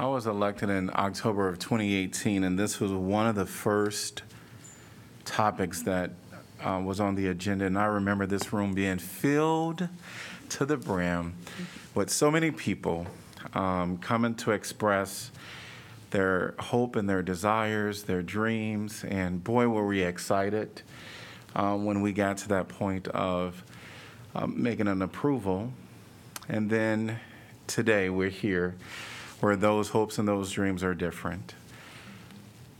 I 0.02 0.06
was 0.06 0.26
elected 0.26 0.68
in 0.68 0.90
October 0.92 1.46
of 1.46 1.60
2018, 1.60 2.42
and 2.42 2.58
this 2.58 2.80
was 2.80 2.90
one 2.90 3.28
of 3.28 3.36
the 3.36 3.46
first 3.46 4.24
topics 5.24 5.82
that 5.82 6.10
uh, 6.60 6.82
was 6.84 6.98
on 6.98 7.14
the 7.14 7.28
agenda. 7.28 7.66
And 7.66 7.78
I 7.78 7.84
remember 7.84 8.26
this 8.26 8.52
room 8.52 8.74
being 8.74 8.98
filled 8.98 9.88
to 10.48 10.66
the 10.66 10.76
brim 10.76 11.34
with 11.94 12.10
so 12.10 12.32
many 12.32 12.50
people 12.50 13.06
um, 13.54 13.96
coming 13.98 14.34
to 14.34 14.50
express 14.50 15.30
their 16.10 16.56
hope 16.58 16.96
and 16.96 17.08
their 17.08 17.22
desires, 17.22 18.02
their 18.02 18.22
dreams. 18.22 19.04
And 19.04 19.44
boy, 19.44 19.68
were 19.68 19.86
we 19.86 20.02
excited 20.02 20.82
um, 21.54 21.84
when 21.84 22.02
we 22.02 22.12
got 22.12 22.38
to 22.38 22.48
that 22.48 22.66
point 22.66 23.06
of 23.06 23.62
um, 24.34 24.60
making 24.60 24.88
an 24.88 25.00
approval. 25.00 25.72
And 26.48 26.68
then 26.68 27.20
today 27.68 28.10
we're 28.10 28.30
here 28.30 28.74
where 29.42 29.56
those 29.56 29.88
hopes 29.88 30.18
and 30.18 30.28
those 30.28 30.52
dreams 30.52 30.84
are 30.84 30.94
different. 30.94 31.54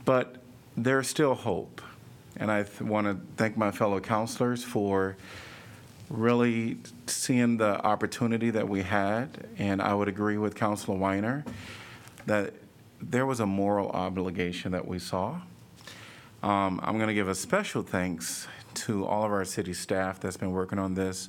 But 0.05 0.37
there's 0.77 1.09
still 1.09 1.35
hope. 1.35 1.83
And 2.37 2.53
I 2.53 2.63
th- 2.63 2.83
want 2.83 3.09
to 3.09 3.17
thank 3.37 3.57
my 3.57 3.73
fellow 3.73 3.99
councilors 3.99 4.63
for 4.63 5.17
really 6.09 6.77
seeing 7.09 7.57
the 7.57 7.85
opportunity 7.85 8.51
that 8.51 8.69
we 8.69 8.83
had. 8.83 9.49
And 9.59 9.83
I 9.83 9.93
would 9.93 10.07
agree 10.07 10.39
with 10.39 10.55
Councilor 10.55 10.97
Weiner 10.97 11.45
that 12.27 12.55
there 13.01 13.27
was 13.27 13.41
a 13.41 13.47
moral 13.47 13.89
obligation 13.89 14.71
that 14.71 14.87
we 14.87 15.01
saw. 15.01 15.41
Um, 16.45 16.79
I'm 16.85 16.97
going 16.97 17.09
to 17.09 17.15
give 17.15 17.27
a 17.27 17.35
special 17.35 17.83
thanks 17.83 18.47
to 18.75 19.05
all 19.05 19.25
of 19.25 19.33
our 19.33 19.45
city 19.45 19.75
staff 19.75 20.21
that's 20.21 20.37
been 20.37 20.53
working 20.53 20.79
on 20.79 20.95
this. 20.95 21.29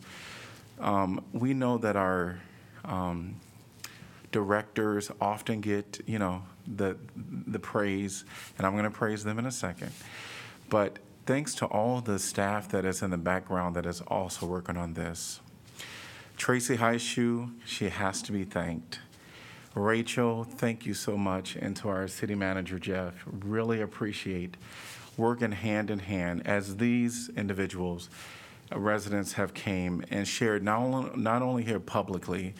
Um, 0.79 1.23
we 1.33 1.55
know 1.55 1.79
that 1.79 1.95
our 1.95 2.37
um, 2.85 3.37
directors 4.33 5.09
often 5.21 5.61
get, 5.61 6.01
you 6.05 6.19
know, 6.19 6.43
the 6.67 6.97
the 7.15 7.59
praise, 7.59 8.25
and 8.57 8.67
I'm 8.67 8.73
going 8.73 8.83
to 8.83 8.91
praise 8.91 9.23
them 9.23 9.39
in 9.39 9.45
a 9.45 9.51
second. 9.51 9.93
But 10.69 10.99
thanks 11.25 11.55
to 11.55 11.65
all 11.67 12.01
the 12.01 12.19
staff 12.19 12.67
that 12.69 12.83
is 12.83 13.01
in 13.01 13.11
the 13.11 13.17
background 13.17 13.77
that 13.77 13.85
is 13.85 14.01
also 14.01 14.45
working 14.45 14.75
on 14.75 14.95
this. 14.95 15.39
Tracy 16.35 16.75
Hightshoe, 16.77 17.51
she 17.65 17.87
has 17.89 18.21
to 18.23 18.31
be 18.33 18.43
thanked. 18.43 18.99
Rachel, 19.75 20.43
thank 20.43 20.85
you 20.85 20.93
so 20.93 21.15
much, 21.15 21.55
and 21.55 21.75
to 21.77 21.89
our 21.89 22.07
city 22.07 22.35
manager 22.35 22.77
Geoff, 22.77 23.13
really 23.25 23.81
appreciate 23.81 24.57
working 25.15 25.51
hand 25.51 25.89
in 25.89 25.99
hand 25.99 26.45
as 26.45 26.77
these 26.77 27.29
individuals, 27.37 28.09
uh, 28.71 28.79
residents 28.79 29.33
have 29.33 29.53
came 29.53 30.03
and 30.09 30.27
shared 30.27 30.63
not 30.63 30.79
only, 30.79 31.11
not 31.15 31.41
only 31.41 31.63
here 31.63 31.79
publicly, 31.79 32.53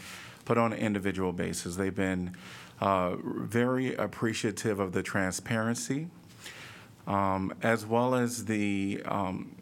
but 0.46 0.58
on 0.58 0.74
an 0.74 0.80
individual 0.80 1.34
basis. 1.34 1.76
They've 1.76 1.94
been 1.94 2.36
uh, 2.82 3.16
very 3.18 3.96
appreciative 3.96 4.80
of 4.80 4.92
the 4.92 5.04
transparency, 5.04 6.08
um, 7.08 7.54
as 7.62 7.86
well 7.86 8.16
as 8.16 8.46
the 8.46 9.02
um, 9.06 9.56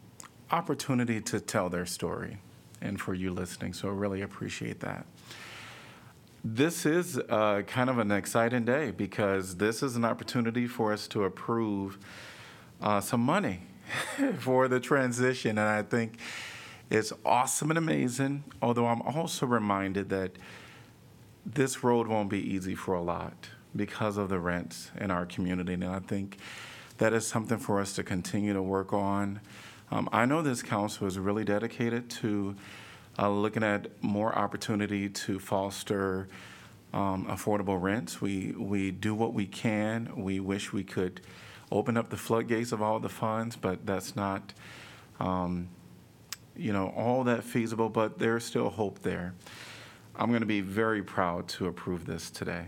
opportunity 0.50 1.20
to 1.20 1.40
tell 1.40 1.68
their 1.68 1.86
story, 1.86 2.38
and 2.80 3.00
for 3.00 3.14
you 3.14 3.32
listening. 3.32 3.72
So 3.72 3.88
I 3.88 3.92
really 3.92 4.22
appreciate 4.22 4.80
that. 4.80 5.06
This 6.44 6.84
is 6.84 7.18
uh, 7.18 7.62
kind 7.68 7.88
of 7.88 7.98
an 7.98 8.10
exciting 8.10 8.64
day 8.64 8.90
because 8.90 9.56
this 9.56 9.82
is 9.82 9.94
an 9.94 10.04
opportunity 10.04 10.66
for 10.66 10.92
us 10.92 11.06
to 11.08 11.22
approve 11.22 11.98
uh, 12.80 13.00
some 13.00 13.20
money 13.20 13.60
for 14.38 14.66
the 14.66 14.80
transition, 14.80 15.50
and 15.50 15.60
I 15.60 15.82
think 15.82 16.18
it's 16.90 17.12
awesome 17.24 17.70
and 17.70 17.78
amazing. 17.78 18.42
Although 18.60 18.86
I'm 18.86 19.02
also 19.02 19.46
reminded 19.46 20.08
that 20.08 20.32
this 21.44 21.82
road 21.82 22.06
won't 22.06 22.30
be 22.30 22.38
easy 22.38 22.74
for 22.74 22.94
a 22.94 23.02
lot 23.02 23.48
because 23.74 24.16
of 24.16 24.28
the 24.28 24.38
rents 24.38 24.90
in 24.98 25.10
our 25.10 25.26
community. 25.26 25.74
And 25.74 25.84
I 25.84 25.98
think 26.00 26.38
that 26.98 27.12
is 27.12 27.26
something 27.26 27.58
for 27.58 27.80
us 27.80 27.94
to 27.94 28.02
continue 28.02 28.52
to 28.52 28.62
work 28.62 28.92
on. 28.92 29.40
Um, 29.90 30.08
I 30.12 30.24
know 30.24 30.42
this 30.42 30.62
council 30.62 31.06
is 31.06 31.18
really 31.18 31.44
dedicated 31.44 32.08
to 32.10 32.54
uh, 33.18 33.30
looking 33.30 33.62
at 33.62 34.02
more 34.02 34.36
opportunity 34.36 35.08
to 35.08 35.38
foster 35.38 36.28
um, 36.92 37.26
affordable 37.26 37.80
rents. 37.80 38.20
We, 38.20 38.52
we 38.52 38.90
do 38.90 39.14
what 39.14 39.34
we 39.34 39.46
can. 39.46 40.12
We 40.16 40.40
wish 40.40 40.72
we 40.72 40.84
could 40.84 41.20
open 41.70 41.96
up 41.96 42.10
the 42.10 42.16
floodgates 42.16 42.72
of 42.72 42.82
all 42.82 43.00
the 43.00 43.08
funds, 43.08 43.56
but 43.56 43.84
that's 43.86 44.14
not, 44.14 44.52
um, 45.18 45.68
you 46.54 46.72
know, 46.72 46.88
all 46.96 47.24
that 47.24 47.44
feasible, 47.44 47.88
but 47.88 48.18
there's 48.18 48.44
still 48.44 48.70
hope 48.70 49.00
there. 49.00 49.34
I'm 50.16 50.28
going 50.28 50.40
to 50.40 50.46
be 50.46 50.60
very 50.60 51.02
proud 51.02 51.48
to 51.48 51.66
approve 51.66 52.06
this 52.06 52.30
today. 52.30 52.66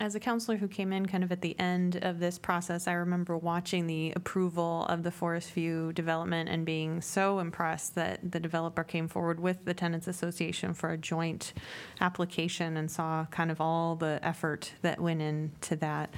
As 0.00 0.16
a 0.16 0.20
councilor 0.20 0.56
who 0.56 0.66
came 0.66 0.92
in 0.92 1.06
kind 1.06 1.22
of 1.22 1.30
at 1.30 1.42
the 1.42 1.56
end 1.60 1.94
of 2.02 2.18
this 2.18 2.36
process, 2.36 2.88
I 2.88 2.94
remember 2.94 3.36
watching 3.36 3.86
the 3.86 4.12
approval 4.16 4.84
of 4.88 5.04
the 5.04 5.12
Forest 5.12 5.52
View 5.52 5.92
development 5.92 6.48
and 6.48 6.66
being 6.66 7.00
so 7.00 7.38
impressed 7.38 7.94
that 7.94 8.32
the 8.32 8.40
developer 8.40 8.82
came 8.82 9.06
forward 9.06 9.38
with 9.38 9.64
the 9.64 9.74
Tenants 9.74 10.08
Association 10.08 10.74
for 10.74 10.90
a 10.90 10.98
joint 10.98 11.52
application 12.00 12.76
and 12.76 12.90
saw 12.90 13.26
kind 13.30 13.52
of 13.52 13.60
all 13.60 13.94
the 13.94 14.18
effort 14.24 14.72
that 14.82 15.00
went 15.00 15.22
into 15.22 15.76
that. 15.76 16.12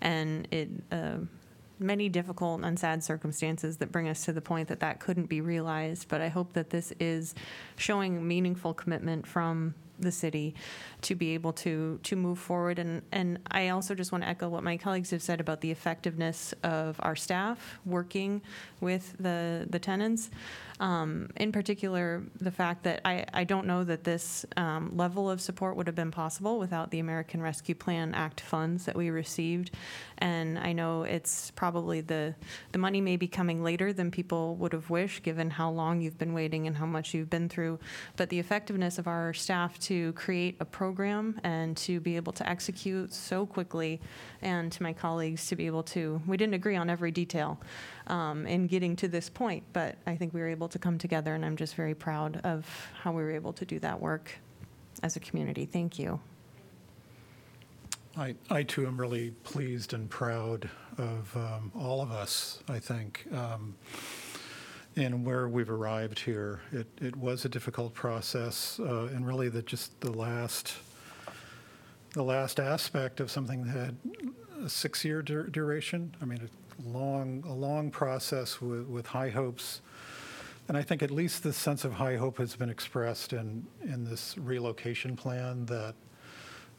And 0.00 0.48
it, 0.50 0.68
uh, 0.90 1.18
many 1.78 2.08
difficult 2.08 2.62
and 2.62 2.78
sad 2.78 3.02
circumstances 3.02 3.76
that 3.78 3.92
bring 3.92 4.08
us 4.08 4.24
to 4.24 4.32
the 4.32 4.40
point 4.40 4.68
that 4.68 4.80
that 4.80 5.00
couldn't 5.00 5.26
be 5.26 5.40
realized. 5.40 6.08
But 6.08 6.20
I 6.20 6.28
hope 6.28 6.52
that 6.54 6.70
this 6.70 6.92
is 7.00 7.34
showing 7.76 8.26
meaningful 8.26 8.74
commitment 8.74 9.26
from 9.26 9.74
the 9.98 10.12
city 10.12 10.54
to 11.02 11.14
be 11.14 11.34
able 11.34 11.52
to 11.52 12.00
to 12.02 12.16
move 12.16 12.38
forward. 12.38 12.78
And 12.78 13.02
and 13.12 13.38
I 13.50 13.68
also 13.68 13.94
just 13.94 14.12
want 14.12 14.24
to 14.24 14.28
echo 14.28 14.48
what 14.48 14.62
my 14.62 14.76
colleagues 14.76 15.10
have 15.10 15.22
said 15.22 15.40
about 15.40 15.60
the 15.60 15.70
effectiveness 15.70 16.54
of 16.62 16.96
our 17.00 17.16
staff 17.16 17.78
working 17.84 18.42
with 18.80 19.16
the 19.18 19.66
the 19.68 19.78
tenants. 19.78 20.30
Um, 20.80 21.30
in 21.36 21.50
particular 21.50 22.22
the 22.40 22.52
fact 22.52 22.84
that 22.84 23.00
I, 23.04 23.24
I 23.34 23.42
don't 23.42 23.66
know 23.66 23.82
that 23.82 24.04
this 24.04 24.46
um, 24.56 24.96
level 24.96 25.28
of 25.28 25.40
support 25.40 25.76
would 25.76 25.88
have 25.88 25.96
been 25.96 26.12
possible 26.12 26.60
without 26.60 26.92
the 26.92 27.00
American 27.00 27.42
Rescue 27.42 27.74
Plan 27.74 28.14
Act 28.14 28.40
funds 28.40 28.84
that 28.84 28.94
we 28.94 29.10
received. 29.10 29.72
And 30.18 30.56
I 30.56 30.72
know 30.72 31.02
it's 31.02 31.50
probably 31.52 32.00
the 32.00 32.34
the 32.72 32.78
money 32.78 33.00
may 33.00 33.16
be 33.16 33.26
coming 33.26 33.62
later 33.62 33.92
than 33.92 34.10
people 34.10 34.54
would 34.56 34.72
have 34.72 34.88
wished 34.90 35.22
given 35.22 35.50
how 35.50 35.70
long 35.70 36.00
you've 36.00 36.18
been 36.18 36.32
waiting 36.32 36.66
and 36.66 36.76
how 36.76 36.86
much 36.86 37.12
you've 37.12 37.30
been 37.30 37.48
through. 37.48 37.78
But 38.16 38.28
the 38.28 38.38
effectiveness 38.38 38.98
of 38.98 39.08
our 39.08 39.32
staff 39.34 39.78
to 39.80 40.12
create 40.12 40.56
a 40.60 40.64
program 40.64 40.87
and 41.44 41.76
to 41.78 42.00
be 42.00 42.16
able 42.16 42.32
to 42.32 42.48
execute 42.48 43.12
so 43.12 43.46
quickly, 43.46 44.00
and 44.42 44.70
to 44.72 44.82
my 44.82 44.92
colleagues 44.92 45.46
to 45.48 45.56
be 45.56 45.66
able 45.66 45.82
to, 45.82 46.20
we 46.26 46.36
didn't 46.36 46.54
agree 46.54 46.76
on 46.76 46.90
every 46.90 47.10
detail 47.10 47.60
um, 48.06 48.46
in 48.46 48.66
getting 48.66 48.96
to 48.96 49.08
this 49.08 49.28
point, 49.28 49.62
but 49.72 49.96
I 50.06 50.16
think 50.16 50.34
we 50.34 50.40
were 50.40 50.48
able 50.48 50.68
to 50.68 50.78
come 50.78 50.98
together, 50.98 51.34
and 51.34 51.44
I'm 51.44 51.56
just 51.56 51.74
very 51.74 51.94
proud 51.94 52.40
of 52.44 52.66
how 53.02 53.12
we 53.12 53.22
were 53.22 53.32
able 53.32 53.52
to 53.54 53.64
do 53.64 53.78
that 53.80 54.00
work 54.00 54.32
as 55.02 55.16
a 55.16 55.20
community. 55.20 55.64
Thank 55.66 55.98
you. 55.98 56.20
I, 58.16 58.34
I 58.50 58.64
too 58.64 58.86
am 58.86 58.98
really 58.98 59.30
pleased 59.44 59.94
and 59.94 60.10
proud 60.10 60.68
of 60.96 61.36
um, 61.36 61.70
all 61.78 62.02
of 62.02 62.10
us, 62.10 62.60
I 62.68 62.80
think, 62.80 63.26
um, 63.32 63.76
in 64.98 65.22
where 65.24 65.48
we've 65.48 65.70
arrived 65.70 66.18
here. 66.18 66.60
It, 66.72 66.86
it 67.00 67.16
was 67.16 67.44
a 67.44 67.48
difficult 67.48 67.94
process, 67.94 68.80
uh, 68.80 69.08
and 69.14 69.26
really 69.26 69.48
the, 69.48 69.62
just 69.62 69.98
the 70.00 70.10
last, 70.10 70.74
the 72.14 72.22
last 72.24 72.58
aspect 72.58 73.20
of 73.20 73.30
something 73.30 73.64
that 73.64 73.70
had 73.70 73.96
a 74.64 74.68
six-year 74.68 75.22
dur- 75.22 75.46
duration. 75.46 76.14
I 76.20 76.24
mean, 76.24 76.40
a 76.40 76.88
long, 76.88 77.44
a 77.46 77.54
long 77.54 77.90
process 77.90 78.60
with, 78.60 78.86
with 78.86 79.06
high 79.06 79.30
hopes. 79.30 79.80
And 80.66 80.76
I 80.76 80.82
think 80.82 81.02
at 81.02 81.10
least 81.10 81.44
this 81.44 81.56
sense 81.56 81.84
of 81.84 81.92
high 81.92 82.16
hope 82.16 82.38
has 82.38 82.56
been 82.56 82.68
expressed 82.68 83.32
in, 83.32 83.64
in 83.82 84.04
this 84.04 84.36
relocation 84.36 85.16
plan 85.16 85.64
that 85.66 85.94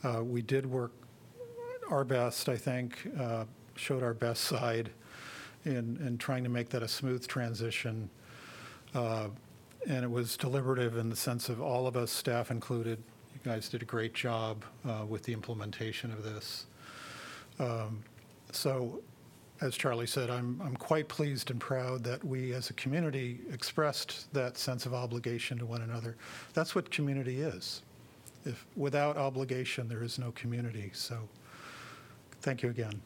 uh, 0.03 0.23
we 0.23 0.41
did 0.41 0.65
work 0.65 0.91
our 1.89 2.03
best, 2.03 2.49
I 2.49 2.57
think, 2.57 3.07
uh, 3.17 3.45
showed 3.75 4.03
our 4.03 4.13
best 4.13 4.43
side 4.43 4.91
in, 5.65 5.97
in 6.05 6.17
trying 6.17 6.43
to 6.43 6.49
make 6.49 6.69
that 6.69 6.83
a 6.83 6.87
smooth 6.87 7.27
transition. 7.27 8.09
Uh, 8.93 9.29
And 9.87 10.03
it 10.03 10.11
was 10.11 10.35
deliberative 10.37 10.97
in 10.97 11.09
the 11.09 11.15
sense 11.15 11.47
of 11.47 11.61
all 11.61 11.87
of 11.87 11.95
us, 11.95 12.11
staff 12.11 12.51
included. 12.51 13.01
You 13.33 13.39
guys 13.51 13.69
did 13.69 13.81
a 13.81 13.85
great 13.85 14.13
job 14.13 14.65
uh, 14.85 15.05
with 15.07 15.23
the 15.23 15.31
implementation 15.33 16.11
of 16.11 16.21
this. 16.23 16.65
Um, 17.59 18.03
So, 18.51 19.01
as 19.61 19.77
Charlie 19.77 20.07
said, 20.07 20.29
I'm, 20.29 20.61
I'm 20.61 20.75
quite 20.75 21.07
pleased 21.07 21.51
and 21.51 21.59
proud 21.59 22.03
that 22.03 22.23
we 22.23 22.53
as 22.53 22.69
a 22.69 22.73
community 22.73 23.39
expressed 23.53 24.33
that 24.33 24.57
sense 24.57 24.85
of 24.85 24.93
obligation 24.93 25.57
to 25.59 25.65
one 25.65 25.81
another. 25.81 26.15
That's 26.53 26.75
what 26.75 26.91
community 26.91 27.41
is. 27.41 27.81
If, 28.45 28.65
without 28.75 29.17
obligation, 29.17 29.87
there 29.87 30.03
is 30.03 30.17
no 30.17 30.31
community. 30.31 30.91
So, 30.93 31.17
thank 32.41 32.63
you 32.63 32.69
again. 32.69 33.01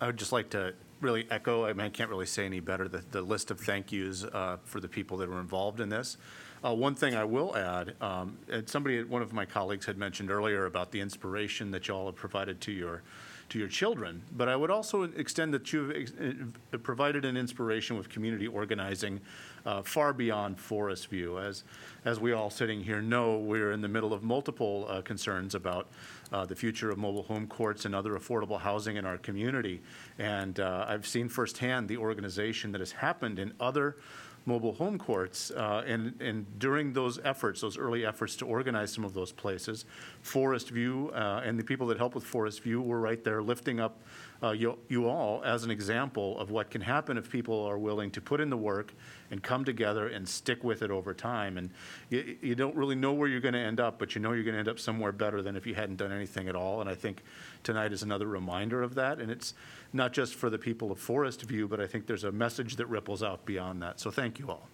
I 0.00 0.06
would 0.06 0.16
just 0.16 0.32
like 0.32 0.48
to 0.50 0.72
really 1.00 1.26
echo, 1.30 1.64
I 1.66 1.72
mean, 1.72 1.86
I 1.86 1.88
can't 1.90 2.08
really 2.08 2.26
say 2.26 2.46
any 2.46 2.60
better, 2.60 2.88
the, 2.88 3.02
the 3.10 3.20
list 3.22 3.50
of 3.50 3.60
thank 3.60 3.92
yous 3.92 4.24
uh, 4.24 4.56
for 4.64 4.80
the 4.80 4.88
people 4.88 5.16
that 5.18 5.28
were 5.28 5.40
involved 5.40 5.80
in 5.80 5.88
this. 5.88 6.16
Uh, 6.64 6.74
One 6.74 6.94
thing 6.94 7.14
I 7.14 7.24
will 7.24 7.56
add, 7.56 7.94
um, 8.02 8.36
and 8.50 8.68
somebody, 8.68 9.02
one 9.02 9.22
of 9.22 9.32
my 9.32 9.44
colleagues 9.44 9.86
had 9.86 9.98
mentioned 9.98 10.30
earlier 10.30 10.66
about 10.66 10.90
the 10.90 11.00
inspiration 11.00 11.70
that 11.70 11.88
y'all 11.88 12.06
have 12.06 12.16
provided 12.16 12.60
to 12.62 12.72
your, 12.72 13.02
to 13.50 13.58
your 13.58 13.68
children, 13.68 14.22
but 14.36 14.48
I 14.48 14.56
would 14.56 14.70
also 14.70 15.02
extend 15.02 15.52
that 15.54 15.72
you've 15.72 15.90
ex- 15.90 16.12
uh, 16.12 16.76
provided 16.78 17.24
an 17.24 17.36
inspiration 17.36 17.96
with 17.96 18.08
community 18.08 18.46
organizing 18.46 19.20
uh, 19.66 19.82
far 19.82 20.12
beyond 20.12 20.58
Forest 20.58 21.08
View. 21.08 21.38
As, 21.38 21.64
as 22.04 22.20
we 22.20 22.32
all 22.32 22.50
sitting 22.50 22.82
here 22.82 23.02
know, 23.02 23.38
we're 23.38 23.72
in 23.72 23.80
the 23.80 23.88
middle 23.88 24.12
of 24.12 24.22
multiple 24.22 24.86
uh, 24.88 25.02
concerns 25.02 25.54
about 25.54 25.88
uh, 26.32 26.46
the 26.46 26.54
future 26.54 26.90
of 26.90 26.98
mobile 26.98 27.22
home 27.22 27.46
courts 27.46 27.84
and 27.84 27.94
other 27.94 28.12
affordable 28.12 28.60
housing 28.60 28.96
in 28.96 29.04
our 29.04 29.18
community. 29.18 29.82
And 30.18 30.58
uh, 30.60 30.86
I've 30.88 31.06
seen 31.06 31.28
firsthand 31.28 31.88
the 31.88 31.96
organization 31.96 32.72
that 32.72 32.80
has 32.80 32.92
happened 32.92 33.38
in 33.38 33.52
other 33.60 33.96
mobile 34.46 34.72
home 34.72 34.98
courts. 34.98 35.50
uh, 35.50 35.82
And, 35.86 36.20
and 36.20 36.58
during 36.58 36.92
those 36.92 37.18
efforts, 37.24 37.60
those 37.60 37.78
early 37.78 38.04
efforts 38.04 38.36
to 38.36 38.46
organize 38.46 38.92
some 38.92 39.04
of 39.04 39.14
those 39.14 39.32
places, 39.32 39.84
Forest 40.22 40.70
View 40.70 41.10
uh, 41.14 41.42
and 41.44 41.58
the 41.58 41.64
people 41.64 41.86
that 41.88 41.98
help 41.98 42.14
with 42.14 42.24
Forest 42.24 42.62
View 42.62 42.80
were 42.80 43.00
right 43.00 43.22
there 43.22 43.42
lifting 43.42 43.80
up 43.80 44.00
uh, 44.42 44.52
you 44.52 44.78
you 44.88 45.06
all 45.06 45.42
as 45.44 45.64
an 45.64 45.70
example 45.70 46.38
of 46.38 46.50
what 46.50 46.70
can 46.70 46.80
happen 46.80 47.18
if 47.18 47.30
people 47.30 47.62
are 47.66 47.78
willing 47.78 48.10
to 48.10 48.20
put 48.20 48.40
in 48.40 48.48
the 48.48 48.56
work 48.56 48.94
and 49.30 49.42
come 49.42 49.64
together 49.64 50.08
and 50.08 50.26
stick 50.26 50.64
with 50.64 50.82
it 50.82 50.90
over 50.90 51.12
time. 51.12 51.58
And 51.58 51.70
you, 52.08 52.36
you 52.40 52.54
don't 52.54 52.74
really 52.74 52.94
know 52.94 53.12
where 53.12 53.28
you're 53.28 53.40
going 53.40 53.54
to 53.54 53.60
end 53.60 53.80
up, 53.80 53.98
but 53.98 54.14
you 54.14 54.20
know 54.20 54.32
you're 54.32 54.44
going 54.44 54.54
to 54.54 54.60
end 54.60 54.68
up 54.68 54.78
somewhere 54.78 55.12
better 55.12 55.42
than 55.42 55.56
if 55.56 55.66
you 55.66 55.74
hadn't 55.74 55.96
done 55.96 56.10
anything 56.10 56.48
at 56.48 56.56
all. 56.56 56.80
And 56.80 56.88
I 56.88 56.94
think 56.94 57.22
tonight 57.62 57.92
is 57.92 58.02
another 58.02 58.26
reminder 58.26 58.82
of 58.82 58.94
that. 58.94 59.18
And 59.18 59.30
it's 59.30 59.54
not 59.92 60.12
just 60.12 60.34
for 60.34 60.50
the 60.50 60.58
people 60.58 60.92
of 60.92 60.98
Forest 60.98 61.42
View, 61.42 61.66
but 61.66 61.80
I 61.80 61.86
think 61.86 62.06
there's 62.06 62.24
a 62.24 62.32
message 62.32 62.76
that 62.76 62.86
ripples 62.86 63.22
out 63.22 63.44
beyond 63.44 63.82
that. 63.82 64.00
So 64.00 64.10
thank 64.10 64.38
you 64.38 64.48
all. 64.48 64.68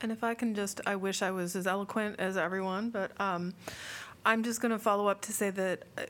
And 0.00 0.12
if 0.12 0.22
I 0.22 0.34
can 0.34 0.54
just, 0.54 0.80
I 0.86 0.96
wish 0.96 1.22
I 1.22 1.30
was 1.30 1.56
as 1.56 1.66
eloquent 1.66 2.20
as 2.20 2.36
everyone, 2.36 2.90
but 2.90 3.18
um, 3.20 3.54
I'm 4.26 4.42
just 4.42 4.60
going 4.60 4.72
to 4.72 4.78
follow 4.78 5.08
up 5.08 5.22
to 5.22 5.32
say 5.32 5.50
that 5.50 5.84
uh, 5.96 6.02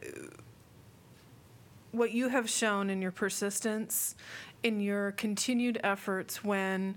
what 1.93 2.11
you 2.11 2.29
have 2.29 2.51
shown 2.51 2.91
in 2.91 3.01
your 3.01 3.13
persistence, 3.13 4.17
in 4.63 4.81
your 4.81 5.13
continued 5.13 5.79
efforts 5.85 6.43
when 6.43 6.97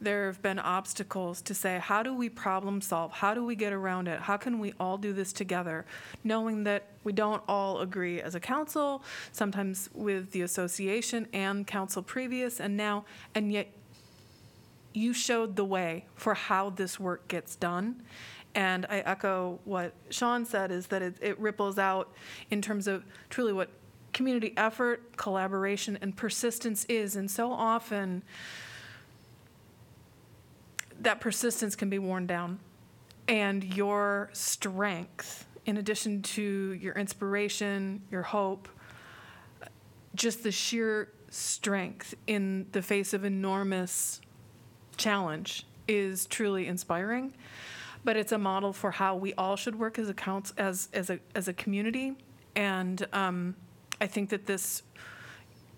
there 0.00 0.26
have 0.26 0.40
been 0.42 0.58
obstacles 0.58 1.42
to 1.42 1.54
say, 1.54 1.78
how 1.78 2.02
do 2.02 2.14
we 2.14 2.28
problem 2.28 2.80
solve? 2.80 3.12
How 3.12 3.34
do 3.34 3.44
we 3.44 3.54
get 3.54 3.72
around 3.72 4.08
it? 4.08 4.20
How 4.20 4.36
can 4.36 4.58
we 4.58 4.72
all 4.80 4.96
do 4.96 5.12
this 5.12 5.32
together? 5.32 5.84
Knowing 6.24 6.64
that 6.64 6.86
we 7.04 7.12
don't 7.12 7.42
all 7.46 7.80
agree 7.80 8.20
as 8.20 8.34
a 8.34 8.40
council, 8.40 9.02
sometimes 9.32 9.90
with 9.94 10.32
the 10.32 10.42
association 10.42 11.28
and 11.32 11.66
council 11.66 12.02
previous 12.02 12.60
and 12.60 12.76
now, 12.76 13.04
and 13.34 13.52
yet 13.52 13.68
you 14.92 15.12
showed 15.12 15.56
the 15.56 15.64
way 15.64 16.06
for 16.14 16.34
how 16.34 16.70
this 16.70 16.98
work 16.98 17.28
gets 17.28 17.54
done. 17.56 18.02
And 18.54 18.86
I 18.86 18.98
echo 19.00 19.60
what 19.64 19.92
Sean 20.10 20.44
said 20.44 20.72
is 20.72 20.88
that 20.88 21.02
it, 21.02 21.14
it 21.20 21.38
ripples 21.38 21.78
out 21.78 22.12
in 22.50 22.60
terms 22.60 22.88
of 22.88 23.04
truly 23.28 23.52
what 23.52 23.68
community 24.12 24.52
effort, 24.56 25.16
collaboration, 25.16 25.98
and 26.00 26.16
persistence 26.16 26.84
is. 26.88 27.14
And 27.14 27.30
so 27.30 27.52
often, 27.52 28.22
that 31.00 31.20
persistence 31.20 31.74
can 31.74 31.90
be 31.90 31.98
worn 31.98 32.26
down. 32.26 32.58
And 33.28 33.62
your 33.76 34.30
strength, 34.32 35.46
in 35.66 35.76
addition 35.76 36.22
to 36.22 36.72
your 36.72 36.94
inspiration, 36.94 38.02
your 38.10 38.22
hope, 38.22 38.68
just 40.14 40.42
the 40.42 40.50
sheer 40.50 41.12
strength 41.30 42.14
in 42.26 42.66
the 42.72 42.82
face 42.82 43.14
of 43.14 43.24
enormous 43.24 44.20
challenge 44.96 45.66
is 45.86 46.26
truly 46.26 46.66
inspiring. 46.66 47.32
But 48.02 48.16
it's 48.16 48.32
a 48.32 48.38
model 48.38 48.72
for 48.72 48.90
how 48.90 49.16
we 49.16 49.34
all 49.34 49.56
should 49.56 49.78
work 49.78 49.98
as 49.98 50.08
accounts 50.08 50.52
as, 50.56 50.88
as 50.92 51.10
a, 51.10 51.20
as 51.34 51.48
a 51.48 51.52
community. 51.52 52.16
And 52.56 53.06
um, 53.12 53.54
I 54.00 54.06
think 54.06 54.30
that 54.30 54.46
this, 54.46 54.82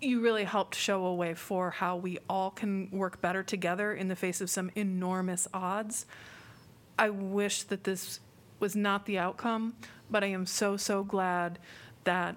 you 0.03 0.21
really 0.21 0.43
helped 0.43 0.75
show 0.75 1.05
a 1.05 1.13
way 1.15 1.33
for 1.33 1.71
how 1.71 1.95
we 1.95 2.19
all 2.29 2.51
can 2.51 2.89
work 2.91 3.21
better 3.21 3.43
together 3.43 3.93
in 3.93 4.07
the 4.07 4.15
face 4.15 4.41
of 4.41 4.49
some 4.49 4.71
enormous 4.75 5.47
odds. 5.53 6.05
I 6.97 7.09
wish 7.09 7.63
that 7.63 7.83
this 7.83 8.19
was 8.59 8.75
not 8.75 9.05
the 9.05 9.17
outcome, 9.17 9.75
but 10.09 10.23
I 10.23 10.27
am 10.27 10.45
so, 10.45 10.77
so 10.77 11.03
glad 11.03 11.59
that 12.03 12.35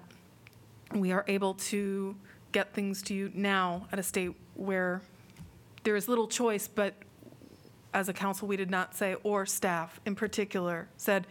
we 0.93 1.11
are 1.11 1.25
able 1.27 1.53
to 1.53 2.15
get 2.51 2.73
things 2.73 3.01
to 3.03 3.13
you 3.13 3.31
now 3.33 3.87
at 3.91 3.99
a 3.99 4.03
state 4.03 4.33
where 4.55 5.01
there 5.83 5.95
is 5.95 6.07
little 6.07 6.27
choice, 6.27 6.67
but 6.67 6.95
as 7.93 8.09
a 8.09 8.13
council, 8.13 8.47
we 8.47 8.57
did 8.57 8.69
not 8.69 8.95
say, 8.95 9.15
or 9.23 9.45
staff 9.45 9.99
in 10.05 10.15
particular, 10.15 10.87
said, 10.97 11.27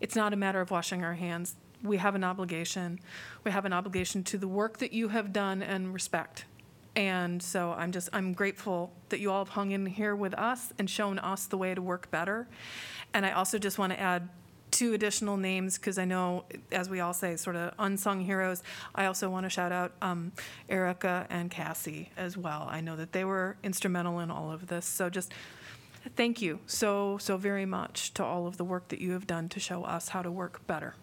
it's 0.00 0.16
not 0.16 0.32
a 0.32 0.36
matter 0.36 0.60
of 0.60 0.70
washing 0.70 1.02
our 1.02 1.14
hands. 1.14 1.56
We 1.82 1.96
have 1.98 2.14
an 2.14 2.24
obligation. 2.24 3.00
We 3.44 3.50
have 3.50 3.64
an 3.64 3.72
obligation 3.72 4.24
to 4.24 4.38
the 4.38 4.48
work 4.48 4.78
that 4.78 4.92
you 4.92 5.08
have 5.08 5.32
done 5.32 5.62
and 5.62 5.94
respect. 5.94 6.44
And 6.96 7.40
so 7.40 7.72
I'm 7.72 7.92
just, 7.92 8.08
I'm 8.12 8.32
grateful 8.32 8.92
that 9.10 9.20
you 9.20 9.30
all 9.30 9.44
have 9.44 9.54
hung 9.54 9.70
in 9.70 9.86
here 9.86 10.16
with 10.16 10.34
us 10.34 10.72
and 10.78 10.90
shown 10.90 11.18
us 11.20 11.46
the 11.46 11.56
way 11.56 11.74
to 11.74 11.80
work 11.80 12.10
better. 12.10 12.48
And 13.14 13.24
I 13.24 13.32
also 13.32 13.58
just 13.58 13.78
want 13.78 13.92
to 13.92 14.00
add 14.00 14.28
two 14.70 14.94
additional 14.94 15.36
names 15.36 15.78
because 15.78 15.98
I 15.98 16.04
know, 16.04 16.44
as 16.72 16.90
we 16.90 17.00
all 17.00 17.14
say, 17.14 17.36
sort 17.36 17.56
of 17.56 17.72
unsung 17.78 18.20
heroes. 18.20 18.62
I 18.94 19.06
also 19.06 19.30
want 19.30 19.44
to 19.44 19.50
shout 19.50 19.72
out 19.72 19.92
um, 20.02 20.32
Erica 20.68 21.26
and 21.30 21.50
Cassie 21.50 22.10
as 22.16 22.36
well. 22.36 22.66
I 22.70 22.80
know 22.80 22.96
that 22.96 23.12
they 23.12 23.24
were 23.24 23.56
instrumental 23.62 24.18
in 24.20 24.30
all 24.30 24.50
of 24.50 24.66
this. 24.66 24.84
So 24.84 25.08
just 25.08 25.32
thank 26.16 26.42
you 26.42 26.58
so, 26.66 27.18
so 27.18 27.36
very 27.36 27.66
much 27.66 28.12
to 28.14 28.24
all 28.24 28.46
of 28.46 28.56
the 28.56 28.64
work 28.64 28.88
that 28.88 29.00
you 29.00 29.12
have 29.12 29.26
done 29.26 29.48
to 29.50 29.60
show 29.60 29.84
us 29.84 30.08
how 30.08 30.22
to 30.22 30.30
work 30.30 30.66
better. 30.66 30.94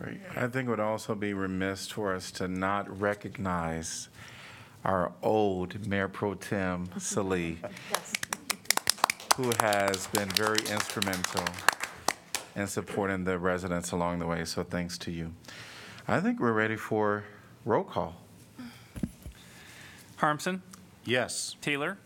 Right. 0.00 0.20
I 0.36 0.48
think 0.48 0.66
it 0.66 0.70
would 0.70 0.80
also 0.80 1.14
be 1.14 1.32
remiss 1.34 1.88
for 1.88 2.14
us 2.14 2.30
to 2.32 2.48
not 2.48 3.00
recognize 3.00 4.08
our 4.84 5.12
old 5.22 5.86
Mayor 5.86 6.08
Pro 6.08 6.34
Tem, 6.34 6.88
Salih, 6.98 7.58
who 9.36 9.50
has 9.60 10.06
been 10.08 10.28
very 10.30 10.58
instrumental 10.70 11.44
in 12.56 12.66
supporting 12.66 13.24
the 13.24 13.38
residents 13.38 13.92
along 13.92 14.18
the 14.18 14.26
way. 14.26 14.44
So 14.44 14.62
thanks 14.64 14.98
to 14.98 15.10
you. 15.10 15.32
I 16.08 16.20
think 16.20 16.40
we're 16.40 16.52
ready 16.52 16.76
for 16.76 17.24
roll 17.64 17.84
call. 17.84 18.16
Harmsen, 20.18 20.60
Yes. 21.04 21.56
Taylor, 21.60 21.98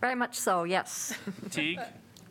Very 0.00 0.14
much 0.14 0.36
so, 0.38 0.64
yes. 0.64 1.14
Teague, 1.50 1.80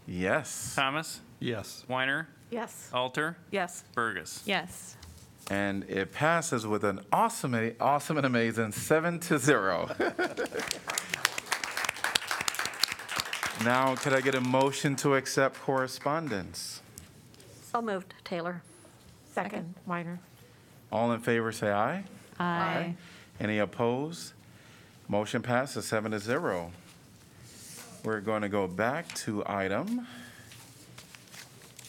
Yes. 0.07 0.73
Thomas, 0.75 1.21
Yes. 1.39 1.83
Weiner, 1.87 2.27
Yes. 2.53 2.89
Alter, 2.93 3.35
Yes. 3.51 3.83
Bergus. 3.95 4.41
Yes. 4.45 4.95
And 5.49 5.83
it 5.89 6.13
passes 6.13 6.65
with 6.65 6.83
an 6.83 7.01
awesome, 7.11 7.73
awesome 7.81 8.17
and 8.17 8.25
amazing 8.25 8.71
seven 8.71 9.19
to 9.21 9.37
zero. 9.39 9.89
Now, 13.63 13.95
could 13.95 14.11
I 14.11 14.19
get 14.19 14.35
a 14.35 14.41
motion 14.41 14.95
to 14.97 15.15
accept 15.15 15.57
correspondence? 15.61 16.81
So 17.71 17.81
moved, 17.81 18.13
Taylor. 18.25 18.61
Second, 19.31 19.75
Weiner. 19.85 20.19
All 20.91 21.13
in 21.13 21.21
favor, 21.21 21.51
say 21.53 21.71
aye. 21.71 22.03
Aye. 22.39 22.93
Any 23.39 23.59
opposed? 23.59 24.33
Motion 25.07 25.41
passes 25.41 25.85
seven 25.85 26.11
to 26.11 26.19
zero. 26.19 26.71
We're 28.03 28.19
going 28.19 28.41
to 28.41 28.49
go 28.49 28.67
back 28.67 29.07
to 29.19 29.43
item 29.45 30.07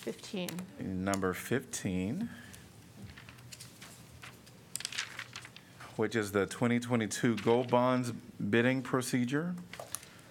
15. 0.04 0.50
number 0.80 1.32
15, 1.32 2.28
which 5.96 6.14
is 6.14 6.30
the 6.30 6.44
2022 6.44 7.36
GO 7.36 7.62
Bonds 7.62 8.12
bidding 8.50 8.82
procedure. 8.82 9.54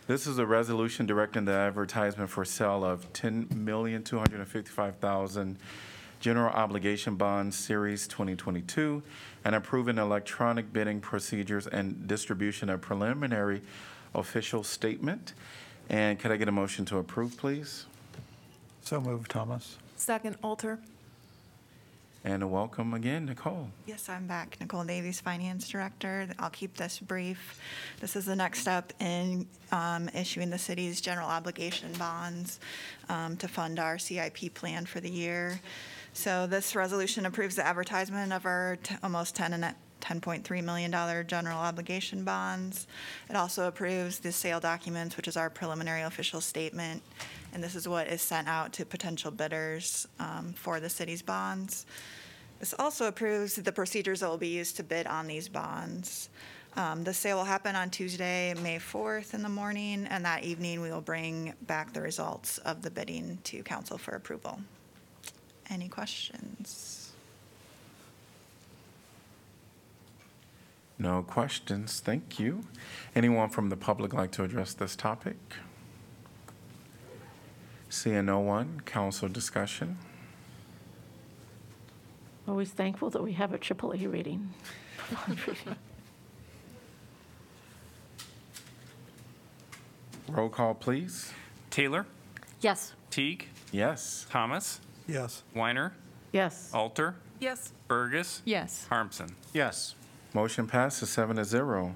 This 0.05 0.27
is 0.27 0.37
a 0.37 0.45
resolution 0.45 1.07
directing 1.07 1.45
the 1.45 1.53
advertisement 1.53 2.29
for 2.29 2.45
sale 2.45 2.85
of 2.85 3.11
10255000 3.13 5.55
general 6.19 6.53
obligation 6.53 7.15
bonds, 7.15 7.55
Series 7.55 8.07
2022, 8.07 9.01
and 9.43 9.55
approving 9.55 9.97
electronic 9.97 10.71
bidding 10.71 11.01
procedures 11.01 11.65
and 11.65 12.07
distribution 12.07 12.69
of 12.69 12.79
preliminary 12.79 13.63
official 14.13 14.63
statement. 14.63 15.33
And 15.89 16.19
could 16.19 16.31
I 16.31 16.37
get 16.37 16.47
a 16.47 16.51
motion 16.51 16.85
to 16.85 16.99
approve, 16.99 17.35
please? 17.37 17.87
So 18.83 18.99
moved, 18.99 19.31
Thomas. 19.31 19.77
Second, 19.95 20.35
Alter. 20.43 20.79
And 22.25 22.41
a 22.41 22.47
welcome 22.47 22.93
again, 22.93 23.25
Nicole. 23.25 23.69
Yes, 23.85 24.07
I'm 24.07 24.27
back. 24.27 24.57
Nicole 24.61 24.85
Davies, 24.85 25.19
Finance 25.19 25.67
Director. 25.67 26.29
I'll 26.39 26.49
keep 26.49 26.75
this 26.77 26.99
brief. 26.99 27.59
This 27.99 28.15
is 28.15 28.25
the 28.25 28.35
next 28.35 28.59
step 28.59 28.93
in 29.01 29.45
um, 29.73 30.09
issuing 30.13 30.49
the 30.49 30.57
city's 30.57 31.01
general 31.01 31.27
obligation 31.27 31.91
bonds 31.99 32.59
um, 33.09 33.35
to 33.37 33.47
fund 33.49 33.77
our 33.77 33.97
CIP 33.97 34.53
plan 34.53 34.85
for 34.85 35.01
the 35.01 35.09
year. 35.09 35.59
So 36.13 36.47
this 36.47 36.75
resolution 36.77 37.25
approves 37.25 37.55
the 37.55 37.65
advertisement 37.65 38.31
of 38.31 38.45
our 38.45 38.77
t- 38.83 38.95
almost 39.03 39.35
10 39.35 39.53
and 39.53 39.65
a- 39.65 39.75
$10.3 40.03 40.63
million 40.63 40.91
general 41.27 41.57
obligation 41.57 42.23
bonds. 42.23 42.87
It 43.29 43.35
also 43.35 43.67
approves 43.67 44.19
the 44.19 44.31
sale 44.31 44.59
documents, 44.59 45.15
which 45.15 45.27
is 45.27 45.37
our 45.37 45.49
preliminary 45.49 46.01
official 46.01 46.41
statement. 46.41 47.01
And 47.53 47.63
this 47.63 47.75
is 47.75 47.87
what 47.87 48.07
is 48.07 48.21
sent 48.21 48.47
out 48.47 48.73
to 48.73 48.85
potential 48.85 49.31
bidders 49.31 50.07
um, 50.19 50.53
for 50.57 50.79
the 50.79 50.89
city's 50.89 51.21
bonds. 51.21 51.85
This 52.59 52.73
also 52.79 53.07
approves 53.07 53.55
the 53.55 53.71
procedures 53.71 54.19
that 54.19 54.29
will 54.29 54.37
be 54.37 54.47
used 54.47 54.77
to 54.77 54.83
bid 54.83 55.07
on 55.07 55.27
these 55.27 55.47
bonds. 55.47 56.29
Um, 56.75 57.03
The 57.03 57.13
sale 57.13 57.37
will 57.37 57.43
happen 57.43 57.75
on 57.75 57.89
Tuesday, 57.89 58.53
May 58.61 58.79
4th 58.79 59.33
in 59.33 59.43
the 59.43 59.49
morning, 59.49 60.07
and 60.09 60.25
that 60.25 60.43
evening, 60.43 60.81
we 60.81 60.89
will 60.89 61.01
bring 61.01 61.53
back 61.63 61.93
the 61.93 62.01
results 62.01 62.57
of 62.59 62.81
the 62.81 62.89
bidding 62.89 63.37
to 63.43 63.63
council 63.63 63.97
for 63.97 64.15
approval. 64.15 64.59
Any 65.69 65.87
questions? 65.87 67.02
No 70.99 71.23
questions, 71.23 71.99
thank 71.99 72.39
you. 72.39 72.61
Anyone 73.15 73.49
from 73.49 73.69
the 73.69 73.75
public 73.77 74.13
like 74.13 74.31
to 74.33 74.43
address 74.43 74.73
this 74.73 74.95
topic? 74.95 75.37
Seeing 77.89 78.25
no 78.25 78.39
one, 78.39 78.81
council 78.85 79.27
discussion. 79.27 79.97
Always 82.47 82.71
thankful 82.71 83.09
that 83.11 83.23
we 83.23 83.33
have 83.33 83.53
a 83.53 83.57
AAA 83.57 84.11
rating. 84.11 84.49
Roll 90.29 90.49
call, 90.49 90.73
please. 90.73 91.31
Taylor, 91.69 92.05
Yes. 92.61 92.93
Teague, 93.09 93.49
Yes. 93.71 94.25
Thomas, 94.29 94.79
Yes. 95.07 95.43
Weiner, 95.53 95.93
Yes. 96.31 96.71
Alter, 96.73 97.15
Yes. 97.39 97.73
Bergus, 97.87 98.41
Yes. 98.45 98.87
Harmsen. 98.89 99.35
Yes. 99.53 99.95
Motion 100.35 100.65
passes 100.65 101.09
seven 101.09 101.35
to 101.35 101.45
zero. 101.45 101.93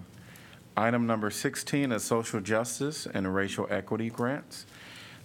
Item 0.76 1.08
number 1.08 1.32
16 1.32 1.92
is 1.92 2.04
social 2.04 2.40
justice 2.40 3.08
and 3.12 3.34
racial 3.34 3.66
equity 3.72 4.12
grants. 4.12 4.68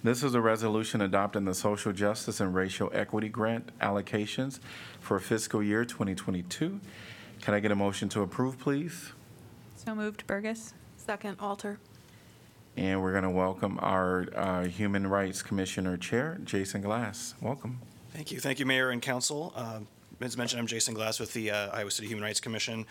This 0.03 0.23
is 0.23 0.33
a 0.33 0.41
resolution 0.41 0.99
adopting 0.99 1.45
the 1.45 1.53
social 1.53 1.93
justice 1.93 2.39
and 2.39 2.55
racial 2.55 2.89
equity 2.91 3.29
grant 3.29 3.77
allocations 3.77 4.59
for 4.99 5.19
fiscal 5.19 5.61
year 5.61 5.85
2022. 5.85 6.79
Can 7.39 7.53
I 7.53 7.59
get 7.59 7.71
a 7.71 7.75
motion 7.75 8.09
to 8.09 8.21
approve, 8.21 8.57
please? 8.57 9.11
So 9.75 9.93
moved, 9.93 10.25
Bergus. 10.25 10.73
Second, 10.97 11.37
Alter. 11.39 11.77
And 12.75 12.99
we're 12.99 13.11
going 13.11 13.25
to 13.25 13.29
welcome 13.29 13.77
our 13.83 14.25
uh, 14.35 14.63
Human 14.65 15.05
Rights 15.05 15.43
Commissioner 15.43 15.97
Chair, 15.97 16.39
Jason 16.43 16.81
Glass. 16.81 17.35
Welcome. 17.39 17.79
Thank 18.11 18.31
you. 18.31 18.39
Thank 18.39 18.59
you, 18.59 18.65
Mayor 18.65 18.89
and 18.89 19.03
Council. 19.03 19.53
Um, 19.55 19.87
As 20.21 20.37
mentioned, 20.37 20.59
I'm 20.59 20.67
Jason 20.67 20.93
Glass 20.93 21.19
with 21.19 21.33
the 21.33 21.51
uh, 21.51 21.69
Iowa 21.75 21.91
City 21.91 22.07
Human 22.07 22.23
Rights 22.23 22.39
Commission. 22.39 22.85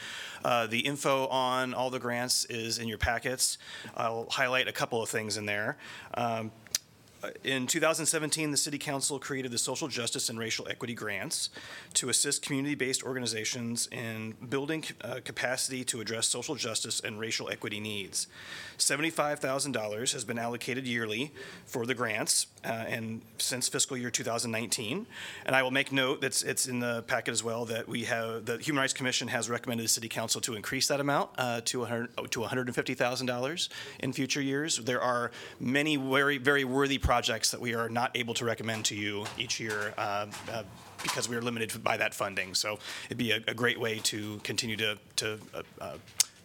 Uh, 0.45 0.67
The 0.67 0.81
info 0.81 1.27
on 1.29 1.73
all 1.73 1.89
the 1.89 2.01
grants 2.01 2.45
is 2.47 2.79
in 2.79 2.89
your 2.89 2.99
packets. 2.99 3.59
I'll 3.97 4.27
highlight 4.29 4.69
a 4.69 4.73
couple 4.73 5.03
of 5.03 5.09
things 5.09 5.37
in 5.37 5.47
there. 5.47 5.79
Um, 6.15 6.51
in 7.45 7.67
2017, 7.67 8.51
the 8.51 8.57
City 8.57 8.79
Council 8.79 9.19
created 9.19 9.53
the 9.53 9.59
Social 9.59 9.89
Justice 9.89 10.29
and 10.29 10.39
Racial 10.39 10.67
Equity 10.69 10.95
Grants 10.95 11.51
to 11.95 12.09
assist 12.09 12.43
community-based 12.43 13.03
organizations 13.05 13.89
in 13.93 14.35
building 14.49 14.85
uh, 15.03 15.21
capacity 15.25 15.85
to 15.85 16.01
address 16.01 16.27
social 16.27 16.55
justice 16.55 17.01
and 17.01 17.21
racial 17.21 17.49
equity 17.49 17.81
needs. 17.81 18.27
$75,000 18.79 20.13
has 20.13 20.25
been 20.25 20.39
allocated 20.39 20.87
yearly 20.87 21.33
for 21.65 21.87
the 21.87 21.95
grants, 21.95 22.49
uh, 22.65 22.69
and 22.69 23.23
since 23.39 23.69
fiscal 23.69 23.97
year 23.97 24.11
2019. 24.11 25.07
And 25.47 25.55
I 25.55 25.63
will 25.63 25.71
make 25.71 25.93
note 25.93 26.21
that 26.23 26.43
it's 26.43 26.67
in 26.67 26.81
the 26.81 27.03
packet 27.03 27.31
as 27.33 27.45
well 27.45 27.65
that 27.67 27.89
we 27.89 28.05
have 28.05 28.47
the 28.47 28.59
Human 28.59 28.81
Rights 28.81 28.93
Commission 28.93 29.29
has 29.29 29.49
recommended 29.49 29.85
the 29.85 29.89
City 29.89 30.09
Council 30.09 30.41
to 30.41 30.55
increase 30.55 30.89
that 30.89 31.01
amount 31.01 31.31
uh, 31.39 31.61
to 31.67 31.81
100 31.81 32.11
oh, 32.19 32.27
to 32.27 32.41
150,000 32.41 33.27
dollars 33.27 33.69
in 34.01 34.13
future 34.13 34.41
years. 34.41 34.79
There 34.79 35.01
are 35.01 35.31
many 35.61 35.97
very 35.97 36.39
very 36.39 36.65
worthy 36.65 36.99
projects 36.99 37.12
that 37.51 37.61
we 37.61 37.75
are 37.75 37.89
not 37.89 38.11
able 38.17 38.35
to 38.35 38.45
recommend 38.45 38.85
to 38.87 38.95
you 38.95 39.27
each 39.37 39.61
year. 39.61 39.95
Uh, 39.99 40.27
uh, 40.51 40.63
because 41.03 41.29
we 41.29 41.37
are 41.37 41.43
limited 41.43 41.83
by 41.83 41.97
that 41.97 42.15
funding. 42.15 42.55
So 42.55 42.79
it'd 43.07 43.19
be 43.19 43.33
a, 43.33 43.41
a 43.49 43.55
great 43.55 43.79
way 43.79 43.99
to 44.05 44.39
continue 44.45 44.77
to, 44.77 44.99
to 45.17 45.39
uh, 45.53 45.63
uh, 45.81 45.97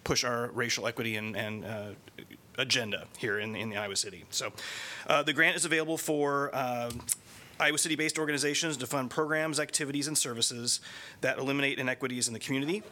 push 0.03 0.23
our 0.23 0.47
racial 0.47 0.87
equity 0.87 1.15
and, 1.15 1.37
and 1.37 1.63
uh, 1.63 1.89
agenda 2.57 3.05
here 3.19 3.37
in, 3.37 3.55
in 3.55 3.69
the 3.69 3.77
Iowa 3.77 3.95
City. 3.95 4.25
So 4.31 4.51
uh, 5.05 5.23
the 5.23 5.33
grant 5.33 5.55
is 5.55 5.65
available 5.65 5.97
for 5.97 6.49
Iowa 7.59 7.77
City-based 7.77 8.19
organizations 8.19 8.77
to 8.77 8.87
fund 8.87 9.09
programs, 9.09 9.59
activities, 9.59 10.07
and 10.07 10.17
services 10.17 10.79
that 11.21 11.37
eliminate 11.37 11.79
inequities 11.79 12.27
in 12.27 12.33
the 12.33 12.39
community. 12.39 12.83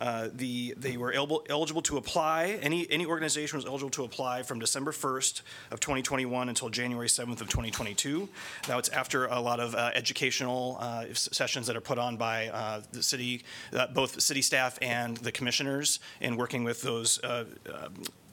Uh, 0.00 0.28
The, 0.32 0.74
they 0.76 0.96
were 0.96 1.12
eligible, 1.12 1.82
to 1.82 1.96
apply, 1.96 2.58
any, 2.62 2.90
any 2.90 3.06
organization 3.06 3.56
was 3.56 3.66
eligible 3.66 3.90
to 3.90 4.04
apply 4.04 4.42
from 4.42 4.58
December 4.58 4.92
1st 4.92 5.42
of 5.70 5.80
2021 5.80 6.48
until 6.48 6.68
January 6.68 7.08
7th 7.08 7.40
of 7.40 7.48
2022. 7.48 8.28
Now, 8.68 8.78
it's 8.78 8.88
after 8.88 9.26
a 9.26 9.40
lot 9.40 9.60
of 9.60 9.74
uh, 9.74 9.90
educational 9.94 10.78
uh, 10.80 11.06
sessions 11.12 11.66
that 11.66 11.76
are 11.76 11.80
put 11.80 11.98
on 11.98 12.16
by 12.16 12.48
uh, 12.48 12.82
the 12.92 13.02
city, 13.02 13.44
uh, 13.72 13.86
both 13.88 14.20
city 14.20 14.42
staff 14.42 14.78
and 14.82 15.16
the 15.18 15.32
commissioners 15.32 16.00
in 16.20 16.36
working 16.36 16.64
with 16.64 16.82
those 16.82 17.20
um, 17.24 17.46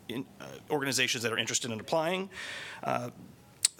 in- 0.10 0.26
organizations 0.70 1.24
that 1.24 1.32
are 1.32 1.38
interested 1.38 1.72
in 1.72 1.80
applying. 1.80 2.30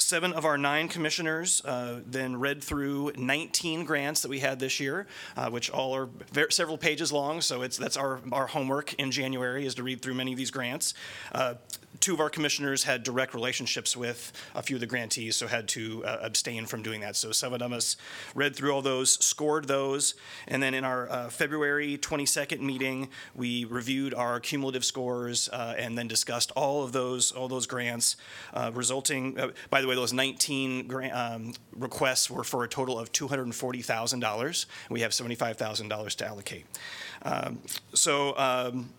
Seven 0.04 0.34
of 0.34 0.44
our 0.44 0.58
nine 0.58 0.90
commissioners 0.90 1.62
uh, 1.64 2.02
then 2.06 2.36
read 2.36 2.62
through 2.62 3.14
19 3.16 3.86
grants 3.86 4.22
that 4.22 4.28
we 4.28 4.40
had 4.40 4.60
this 4.60 4.78
year, 4.78 5.08
uh, 5.38 5.50
which 5.50 5.70
all 5.70 5.96
are 5.96 6.10
ver- 6.34 6.50
several 6.50 6.78
pages 6.78 7.14
long. 7.14 7.40
So 7.40 7.62
it's 7.62 7.78
that's 7.78 7.96
our 7.96 8.20
our 8.34 8.48
homework 8.48 8.94
in 8.96 9.12
January 9.12 9.66
is 9.66 9.76
to 9.76 9.84
read 9.84 10.02
through 10.02 10.16
many 10.16 10.34
of 10.34 10.38
these 10.38 10.52
grants. 10.52 10.94
Uh, 11.32 11.56
Two 12.04 12.14
of 12.14 12.20
our 12.20 12.30
commissioners 12.30 12.84
had 12.84 13.02
direct 13.02 13.34
relationships 13.34 13.96
with 13.96 14.34
a 14.56 14.62
few 14.62 14.76
of 14.76 14.82
the 14.82 14.86
grantees, 14.86 15.38
so 15.38 15.48
had 15.48 15.70
to 15.70 16.04
uh, 16.04 16.18
abstain 16.22 16.66
from 16.66 16.84
doing 16.84 17.00
that. 17.00 17.16
So 17.16 17.32
seven 17.32 17.62
of 17.62 17.72
us 17.72 17.96
read 18.36 18.58
through 18.58 18.74
all 18.74 18.82
those, 18.82 19.12
scored 19.24 19.70
those, 19.70 20.14
and 20.46 20.62
then 20.62 20.74
in 20.74 20.84
our 20.84 21.10
uh, 21.10 21.30
February 21.30 21.98
22nd 21.98 22.60
meeting, 22.60 23.08
we 23.34 23.64
reviewed 23.64 24.14
our 24.14 24.42
cumulative 24.42 24.84
scores 24.84 25.48
uh, 25.54 25.76
and 25.78 25.98
then 25.98 26.10
discussed 26.10 26.52
all 26.58 26.84
of 26.84 26.92
those 26.92 27.32
all 27.32 27.48
those 27.48 27.68
grants, 27.68 28.18
uh, 28.54 28.70
resulting. 28.74 29.40
Uh, 29.40 29.52
by 29.70 29.80
the 29.80 29.88
way, 29.88 29.96
those 29.96 30.12
19 30.12 30.88
grant, 30.88 31.14
um, 31.16 31.54
requests 31.74 32.30
were 32.30 32.44
for 32.44 32.66
a 32.66 32.68
total 32.68 33.00
of 33.00 33.14
$240,000. 33.14 34.66
We 34.90 35.00
have 35.00 35.12
$75,000 35.12 36.16
to 36.16 36.28
allocate. 36.28 36.66
Um, 37.22 37.60
so. 37.94 38.38
Um, 38.38 38.90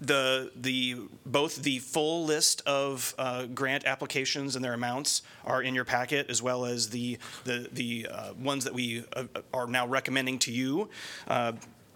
the, 0.00 0.50
the, 0.54 0.96
both 1.26 1.62
the 1.62 1.78
full 1.80 2.24
list 2.24 2.62
of 2.66 3.14
uh, 3.18 3.46
grant 3.46 3.84
applications 3.84 4.56
and 4.56 4.64
their 4.64 4.74
amounts 4.74 5.22
are 5.44 5.62
in 5.62 5.74
your 5.74 5.84
packet, 5.84 6.30
as 6.30 6.42
well 6.42 6.64
as 6.64 6.90
the, 6.90 7.18
the, 7.44 7.68
the 7.72 8.08
uh, 8.10 8.32
ones 8.34 8.64
that 8.64 8.74
we 8.74 9.04
uh, 9.14 9.24
are 9.52 9.66
now 9.66 9.86
recommending 9.86 10.38
to 10.40 10.52
you. 10.52 10.88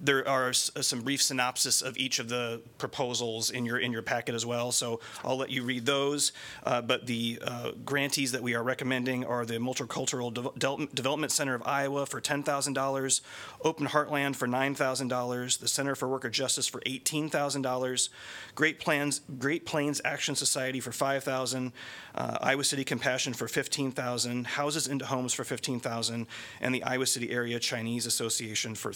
Uh, 0.02 0.06
There 0.12 0.28
are 0.28 0.52
some 0.52 1.00
brief 1.02 1.22
synopsis 1.22 1.82
of 1.82 1.96
each 1.96 2.18
of 2.18 2.28
the 2.28 2.60
proposals 2.78 3.50
in 3.50 3.64
your, 3.64 3.78
in 3.78 3.92
your 3.92 4.02
packet 4.02 4.34
as 4.34 4.44
well, 4.44 4.72
so 4.72 5.00
I'll 5.24 5.36
let 5.36 5.50
you 5.50 5.62
read 5.62 5.86
those. 5.86 6.32
Uh, 6.64 6.82
But 6.82 7.06
the 7.06 7.38
uh, 7.42 7.70
grantees 7.84 8.32
that 8.32 8.42
we 8.42 8.54
are 8.54 8.62
recommending 8.62 9.24
are 9.24 9.46
the 9.46 9.58
Multicultural 9.58 10.58
Del- 10.58 10.86
Development 10.94 11.32
Center 11.32 11.54
of 11.54 11.62
Iowa 11.66 12.06
for 12.06 12.20
$10,000, 12.20 13.20
Open 13.62 13.86
Heartland 13.86 14.36
for 14.36 14.48
$9,000, 14.48 15.58
the 15.58 15.68
Center 15.68 15.94
for 15.94 16.08
Worker 16.08 16.30
Justice 16.30 16.66
for 16.66 16.80
$18,000, 16.80 18.08
Great 18.54 18.80
Plans, 18.80 19.20
Great 19.38 19.64
Plains 19.64 20.00
Action 20.04 20.34
Society 20.34 20.80
for 20.80 20.90
$5,000, 20.90 21.72
uh, 22.14 22.38
Iowa 22.40 22.64
City 22.64 22.84
Compassion 22.84 23.32
for 23.32 23.46
$15,000, 23.46 24.46
Houses 24.46 24.86
into 24.88 25.06
Homes 25.06 25.32
for 25.32 25.44
$15,000, 25.44 26.26
and 26.60 26.74
the 26.74 26.82
Iowa 26.82 27.06
City 27.06 27.30
Area 27.30 27.58
Chinese 27.58 28.06
Association 28.06 28.74
for 28.74 28.90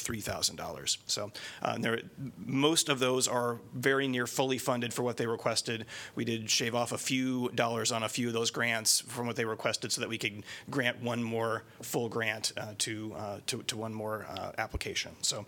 $3,000. 1.04 1.10
So 1.10 1.32
uh, 1.62 1.78
there, 1.78 2.00
most 2.36 2.88
of 2.88 2.98
those 2.98 3.28
are 3.28 3.60
very 3.74 4.08
near 4.08 4.26
fully 4.26 4.58
funded 4.58 4.92
for 4.92 5.02
what 5.02 5.16
they 5.16 5.26
requested. 5.26 5.86
We 6.14 6.24
did 6.24 6.50
shave 6.50 6.74
off 6.74 6.92
a 6.92 6.98
few 6.98 7.50
dollars 7.54 7.92
on 7.92 8.02
a 8.02 8.08
few 8.08 8.28
of 8.28 8.32
those 8.32 8.50
grants 8.50 9.00
from 9.00 9.26
what 9.26 9.36
they 9.36 9.44
requested 9.44 9.92
so 9.92 10.00
that 10.00 10.08
we 10.08 10.18
could 10.18 10.42
grant 10.70 11.02
one 11.02 11.22
more 11.22 11.64
full 11.82 12.08
grant 12.08 12.52
uh, 12.56 12.74
to, 12.78 13.14
uh, 13.16 13.38
to, 13.46 13.62
to 13.64 13.76
one 13.76 13.94
more 13.94 14.26
uh, 14.30 14.52
application. 14.58 15.12
So 15.22 15.46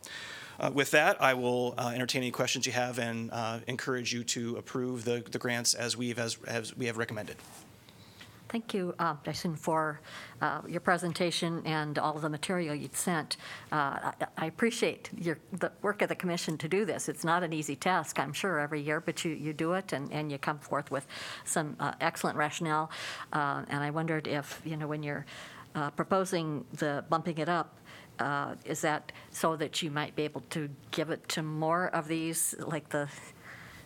uh, 0.61 0.71
with 0.73 0.91
that, 0.91 1.23
I 1.23 1.35
will 1.35 1.75
uh, 1.79 1.93
entertain 1.95 2.23
any 2.23 2.31
questions 2.31 2.67
you 2.67 2.73
have 2.73 2.99
and 2.99 3.31
uh, 3.33 3.61
encourage 3.67 4.13
you 4.13 4.25
to 4.25 4.57
approve 4.57 5.05
the, 5.05 5.23
the 5.31 5.39
grants 5.39 5.75
as 5.75 5.97
we've, 5.97 6.19
as, 6.19 6.37
as 6.47 6.77
we 6.77 6.87
have 6.87 6.97
recommended. 6.97 7.37
Thank 8.49 8.73
you, 8.73 8.95
uh, 8.99 9.15
Jason, 9.25 9.57
for 9.57 10.01
uh, 10.41 10.63
your 10.67 10.81
presentation 10.81 11.61
and 11.67 11.99
all 11.99 12.17
of 12.17 12.23
the 12.23 12.31
material 12.31 12.75
you'd 12.75 12.97
sent. 12.97 13.37
Uh, 13.71 13.77
I 13.77 14.13
I 14.39 14.47
appreciate 14.47 15.11
your, 15.19 15.39
the 15.53 15.71
work 15.83 16.01
of 16.01 16.09
the 16.09 16.15
commission 16.15 16.57
to 16.59 16.69
do 16.69 16.87
this. 16.87 17.11
It's 17.11 17.25
not 17.25 17.43
an 17.43 17.53
easy 17.53 17.77
task, 17.77 18.19
I'm 18.19 18.33
sure, 18.33 18.59
every 18.59 18.81
year, 18.81 19.01
but 19.01 19.23
you, 19.23 19.33
you 19.33 19.53
do 19.53 19.75
it, 19.75 19.93
and, 19.93 20.11
and 20.13 20.33
you 20.33 20.39
come 20.39 20.59
forth 20.61 20.91
with 20.91 21.07
some 21.45 21.77
uh, 21.79 21.93
excellent 22.01 22.39
rationale. 22.39 22.91
Uh, 23.35 23.65
And 23.69 23.85
I 23.85 23.91
wondered 23.91 24.27
if, 24.27 24.63
you 24.65 24.77
know, 24.79 24.87
when 24.89 25.03
you're 25.03 25.27
uh, 25.75 25.91
proposing 25.91 26.65
the 26.73 27.05
bumping 27.11 27.39
it 27.39 27.49
up, 27.51 27.75
is 28.65 28.81
that 28.81 29.13
so 29.31 29.57
that 29.57 29.83
you 29.83 29.91
might 29.91 30.17
be 30.17 30.25
able 30.25 30.43
to 30.51 30.69
give 30.91 31.11
it 31.11 31.29
to 31.29 31.43
more 31.43 31.89
of 31.95 32.09
these, 32.09 32.57
like 32.59 32.89
the 32.89 33.09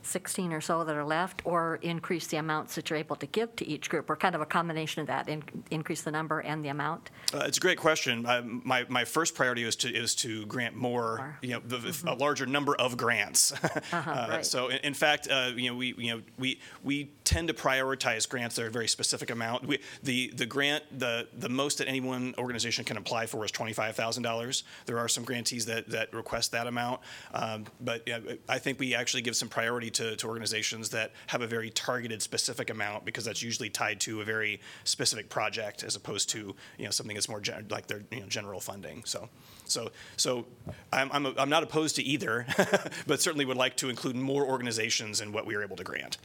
16 0.03 0.53
or 0.53 0.61
so 0.61 0.85
that 0.85 0.97
are 0.97 1.05
left, 1.05 1.43
or 1.45 1.77
increase 1.83 2.27
the 2.27 2.37
amounts 2.37 2.75
that 2.75 2.91
you're 2.91 2.99
able 2.99 3.17
to 3.17 3.27
give 3.27 3.55
to 3.57 3.67
each 3.67 3.89
group, 3.89 4.11
or 4.11 4.17
kind 4.17 4.35
of 4.35 4.41
a 4.41 4.47
combination 4.47 5.01
of 5.01 5.07
that, 5.07 5.29
in- 5.29 5.43
increase 5.71 6.03
the 6.03 6.11
number 6.11 6.41
and 6.41 6.65
the 6.65 6.69
amount? 6.69 7.11
Uh, 7.35 7.45
It's 7.47 7.59
a 7.59 7.61
great 7.61 7.79
question. 7.79 8.27
Uh, 8.27 8.43
My, 8.45 8.85
my 8.89 9.05
first 9.05 9.35
priority 9.35 9.65
is 9.65 9.77
to, 9.77 9.89
is 9.89 10.15
to 10.17 10.47
grant 10.47 10.75
more, 10.77 11.39
you 11.43 11.51
know, 11.51 11.61
the- 11.61 12.03
a 12.07 12.15
larger 12.15 12.47
number 12.47 12.75
of 12.77 12.97
grants. 12.97 13.53
Uh, 13.93 14.27
right. 14.29 14.47
So 14.47 14.69
in, 14.69 14.79
in 14.79 14.95
fact, 14.95 15.29
uh, 15.31 15.51
you 15.55 15.71
know, 15.71 15.77
we, 15.77 15.95
you 15.97 16.15
know, 16.15 16.23
we, 16.39 16.61
we 16.83 17.11
tend 17.25 17.49
to 17.49 17.55
prioritize 17.55 18.29
grants 18.29 18.57
that 18.57 18.65
are 18.65 18.69
a 18.69 18.71
very 18.71 18.89
specific 18.89 19.31
amount. 19.31 19.67
We, 19.67 19.79
the, 20.03 20.33
the 20.35 20.47
grant, 20.47 20.83
the, 20.99 21.29
the 21.39 21.49
most 21.49 21.79
that 21.79 21.89
any 21.89 22.01
one 22.01 22.35
organization 22.39 22.85
can 22.85 22.97
apply 22.97 23.27
for 23.27 23.45
is 23.45 23.53
$25,000. 23.53 24.63
There 24.87 24.99
are 24.99 25.09
some 25.09 25.25
grantees 25.25 25.67
that, 25.67 25.89
that 25.91 26.13
request 26.15 26.53
that 26.53 26.67
amount. 26.67 27.01
Um, 27.35 27.67
But 27.81 28.03
yeah, 28.07 28.19
I 28.49 28.59
think 28.59 28.79
we 28.79 28.95
actually 28.95 29.23
give 29.23 29.37
some 29.37 29.49
priority 29.49 29.91
to, 29.95 30.17
to 30.17 30.27
organizations 30.27 30.91
that 30.91 31.13
have 31.29 31.43
a 31.43 31.47
very 31.47 31.71
targeted, 31.71 32.23
specific 32.23 32.71
amount 32.71 33.05
because 33.05 33.25
that's 33.25 33.43
usually 33.43 33.71
tied 33.71 34.01
to 34.01 34.21
a 34.21 34.25
very 34.25 34.61
specific 34.85 35.29
project 35.29 35.83
as 35.83 35.97
opposed 35.97 36.29
to, 36.31 36.55
you 36.79 36.85
know, 36.85 36.91
something 36.91 37.15
that's 37.15 37.29
more 37.29 37.41
gen- 37.41 37.67
like 37.71 37.87
their, 37.87 38.03
you 38.11 38.21
know, 38.21 38.27
general 38.27 38.61
funding. 38.61 39.03
So, 39.05 39.29
so, 39.65 39.91
so 40.17 40.47
I'm, 40.93 41.11
I'm, 41.13 41.27
I'm 41.39 41.49
not 41.49 41.63
opposed 41.63 41.97
to 41.97 42.03
either, 42.03 42.47
but 43.07 43.21
certainly 43.21 43.45
would 43.45 43.57
like 43.57 43.77
to 43.79 43.89
include 43.89 44.17
more 44.17 44.47
organizations 44.47 45.21
in 45.21 45.33
what 45.33 45.47
we 45.47 45.55
are 45.55 45.63
able 45.63 45.77
to 45.77 45.85
grant. 45.85 46.19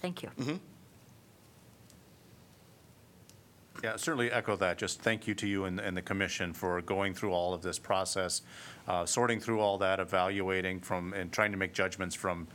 Thank 0.00 0.22
you. 0.22 0.30
Mhm. 0.38 0.60
Yeah, 3.82 3.94
certainly 3.96 4.30
echo 4.30 4.56
that. 4.56 4.76
Just 4.76 5.00
thank 5.02 5.28
you 5.28 5.34
to 5.36 5.46
you 5.46 5.64
and, 5.64 5.78
and 5.78 5.96
the 5.96 6.02
commission 6.02 6.52
for 6.52 6.82
going 6.82 7.14
through 7.14 7.32
all 7.32 7.54
of 7.54 7.62
this 7.62 7.78
process, 7.78 8.42
uh, 8.88 9.06
sorting 9.06 9.38
through 9.38 9.60
all 9.60 9.78
that, 9.78 10.00
evaluating 10.00 10.80
from, 10.80 11.12
and 11.12 11.30
trying 11.30 11.52
to 11.52 11.58
make 11.58 11.72
judgments 11.72 12.14
from 12.14 12.48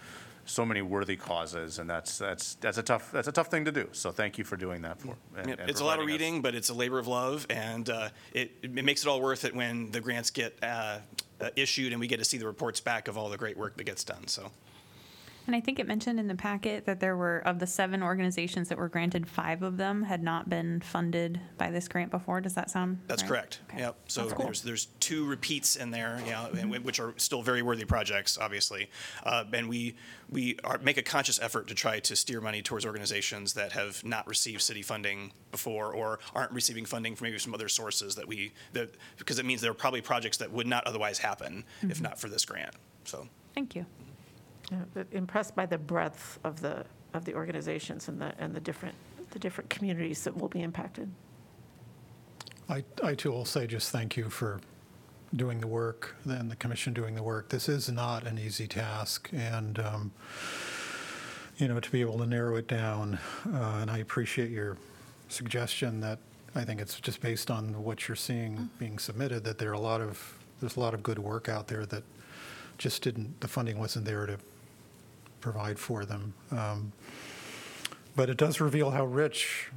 so 0.45 0.65
many 0.65 0.81
worthy 0.81 1.15
causes. 1.15 1.79
And 1.79 1.89
that's, 1.89 2.17
that's, 2.17 2.55
that's 2.55 2.77
a 2.77 2.83
tough, 2.83 3.11
that's 3.11 3.27
a 3.27 3.31
tough 3.31 3.47
thing 3.47 3.65
to 3.65 3.71
do. 3.71 3.87
So 3.91 4.11
thank 4.11 4.37
you 4.37 4.43
for 4.43 4.57
doing 4.57 4.81
that 4.83 4.99
for. 4.99 5.15
and- 5.37 5.49
Yep, 5.49 5.59
and 5.61 5.69
It's 5.69 5.79
a 5.79 5.83
lot 5.85 5.93
of 5.99 6.05
providing 6.05 6.15
us- 6.15 6.21
reading, 6.21 6.41
but 6.41 6.55
it's 6.55 6.69
a 6.69 6.73
labor 6.73 6.99
of 6.99 7.07
love, 7.07 7.45
and 7.49 7.89
uh, 7.89 8.09
it, 8.33 8.51
it 8.61 8.71
makes 8.85 9.03
it 9.03 9.07
all 9.07 9.21
worth 9.21 9.45
it 9.45 9.55
when 9.55 9.91
the 9.91 10.01
grants 10.01 10.29
get 10.31 10.57
uh, 10.63 10.99
issued 11.55 11.91
and 11.91 11.99
we 11.99 12.07
get 12.07 12.17
to 12.19 12.25
see 12.25 12.37
the 12.37 12.45
reports 12.47 12.79
back 12.81 13.07
of 13.07 13.17
all 13.17 13.29
the 13.29 13.37
great 13.37 13.57
work 13.57 13.77
that 13.77 13.83
gets 13.85 14.03
done, 14.03 14.27
so. 14.27 14.51
And 15.45 15.55
I 15.55 15.59
think 15.59 15.77
it 15.79 15.87
mentioned 15.87 16.19
in 16.19 16.27
the 16.27 16.35
packet 16.35 16.85
that 16.85 16.99
there 16.99 17.17
were, 17.17 17.39
of 17.39 17.59
the 17.59 17.67
seven 17.67 18.01
organizations 18.01 18.69
that 18.69 18.77
were 18.77 18.87
granted, 18.87 19.27
five 19.27 19.61
of 19.61 19.75
them 19.77 20.03
had 20.03 20.23
not 20.23 20.49
been 20.49 20.79
funded 20.79 21.39
by 21.57 21.69
this 21.69 21.87
grant 21.87 22.11
before. 22.11 22.39
Does 22.39 22.53
that 22.53 22.69
sound 22.69 22.99
That's 23.07 23.23
right? 23.23 23.29
correct. 23.29 23.59
Yep. 23.77 23.95
So 24.07 24.21
That's 24.21 24.33
cool. 24.33 24.45
there's, 24.45 24.61
there's 24.61 24.85
two 25.01 25.25
repeats 25.25 25.75
in 25.75 25.91
there, 25.91 26.19
know, 26.25 26.49
and 26.57 26.71
which 26.85 26.99
are 26.99 27.13
still 27.17 27.41
very 27.41 27.61
worthy 27.61 27.83
projects, 27.85 28.37
obviously. 28.37 28.89
Uh, 29.23 29.43
And 29.51 29.67
we, 29.67 29.95
we 30.29 30.57
are, 30.63 30.77
make 30.79 30.97
a 30.97 31.03
conscious 31.03 31.39
effort 31.41 31.67
to 31.67 31.75
try 31.75 31.99
to 31.99 32.15
steer 32.15 32.39
money 32.39 32.61
towards 32.61 32.85
organizations 32.85 33.53
that 33.53 33.73
have 33.73 34.03
not 34.05 34.25
received 34.27 34.61
city 34.61 34.81
funding 34.81 35.31
before 35.51 35.91
or 35.93 36.19
aren't 36.33 36.51
receiving 36.51 36.85
funding 36.85 37.15
from 37.15 37.25
maybe 37.25 37.37
some 37.39 37.53
other 37.53 37.67
sources 37.67 38.15
that 38.15 38.27
we, 38.27 38.53
that, 38.71 38.91
because 39.17 39.39
it 39.39 39.45
means 39.45 39.59
there 39.61 39.71
are 39.71 39.75
probably 39.75 40.01
projects 40.01 40.37
that 40.37 40.51
would 40.51 40.67
not 40.67 40.87
otherwise 40.87 41.17
happen 41.19 41.65
if 41.81 41.99
Mhm. 41.99 42.01
not 42.03 42.19
for 42.19 42.29
this 42.29 42.45
grant, 42.45 42.75
so. 43.03 43.27
Thank 43.53 43.75
you. 43.75 43.85
Yeah, 44.71 45.03
Impressed 45.11 45.55
by 45.55 45.65
the 45.65 45.77
breadth 45.77 46.39
of 46.43 46.61
the, 46.61 46.85
of 47.13 47.25
the 47.25 47.33
organizations 47.33 48.07
and 48.07 48.19
the, 48.19 48.33
and 48.39 48.53
the 48.53 48.59
different, 48.59 48.95
the 49.31 49.39
different 49.39 49.69
communities 49.69 50.23
that 50.23 50.35
will 50.35 50.47
be 50.47 50.61
impacted. 50.61 51.11
I, 52.69 52.83
I 53.03 53.13
too 53.15 53.31
will 53.31 53.45
say 53.45 53.67
just 53.67 53.91
thank 53.91 54.15
you 54.15 54.29
for 54.29 54.61
doing 55.35 55.59
the 55.59 55.67
work, 55.67 56.15
and 56.25 56.49
the 56.49 56.55
commission 56.55 56.93
doing 56.93 57.15
the 57.15 57.23
work. 57.23 57.49
This 57.49 57.67
is 57.67 57.89
not 57.89 58.25
an 58.25 58.37
easy 58.37 58.67
task, 58.67 59.29
and, 59.33 59.79
um, 59.79 60.11
you 61.57 61.67
know, 61.67 61.79
to 61.79 61.91
be 61.91 62.01
able 62.01 62.19
to 62.19 62.25
narrow 62.25 62.55
it 62.55 62.67
down, 62.67 63.17
uh, 63.51 63.79
and 63.81 63.89
I 63.89 63.97
appreciate 63.97 64.51
your 64.51 64.77
suggestion 65.29 65.99
that, 66.01 66.19
I 66.55 66.63
think 66.63 66.79
it's 66.79 66.99
just 66.99 67.19
based 67.19 67.49
on 67.49 67.83
what 67.83 68.07
you're 68.07 68.15
seeing 68.15 68.69
being 68.77 68.99
submitted, 68.99 69.43
that 69.43 69.57
there 69.57 69.71
are 69.71 69.73
a 69.73 69.79
lot 69.79 70.01
of, 70.01 70.37
there's 70.59 70.77
a 70.77 70.79
lot 70.79 70.93
of 70.93 71.01
good 71.01 71.17
work 71.17 71.49
out 71.49 71.67
there 71.67 71.85
that 71.87 72.03
just 72.77 73.01
didn't, 73.01 73.41
the 73.41 73.47
funding 73.47 73.79
wasn't 73.79 74.05
there 74.05 74.27
to 74.27 74.37
provide 75.43 75.77
for 75.77 76.05
them. 76.05 76.33
Um, 76.51 76.91
But 78.15 78.29
it 78.29 78.37
does 78.37 78.61
reveal 78.61 78.91
how 78.91 79.05
rich, 79.05 79.71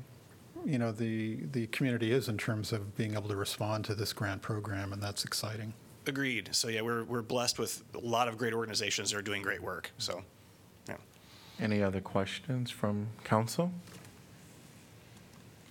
you 0.64 0.78
know, 0.78 0.92
the, 0.92 1.38
the 1.52 1.66
community 1.68 2.12
is 2.12 2.28
in 2.28 2.36
terms 2.36 2.70
of 2.70 2.94
being 2.94 3.14
able 3.14 3.28
to 3.30 3.36
respond 3.36 3.84
to 3.86 3.94
this 3.94 4.12
grant 4.12 4.42
program, 4.42 4.92
and 4.92 5.02
that's 5.02 5.24
exciting. 5.24 5.72
Agreed. 6.06 6.50
So 6.52 6.68
yeah, 6.68 6.82
we're, 6.82 7.04
we're 7.04 7.22
blessed 7.22 7.58
with 7.58 7.82
a 7.94 7.98
lot 7.98 8.28
of 8.28 8.36
great 8.36 8.52
organizations 8.52 9.10
that 9.10 9.18
are 9.18 9.22
doing 9.22 9.42
great 9.42 9.62
work, 9.62 9.90
so, 9.98 10.22
yeah. 10.86 10.98
Any 11.58 11.82
other 11.82 12.02
questions 12.02 12.70
from 12.70 13.06
council? 13.24 13.72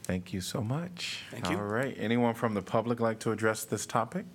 Thank 0.03 0.33
you 0.33 0.41
so 0.41 0.61
much. 0.61 1.23
Thank 1.31 1.49
you. 1.49 1.57
All 1.57 1.63
right. 1.63 1.95
Anyone 1.99 2.33
from 2.33 2.53
the 2.55 2.61
public 2.61 2.99
like 2.99 3.19
to 3.19 3.31
address 3.31 3.63
this 3.63 3.85
topic? 3.85 4.25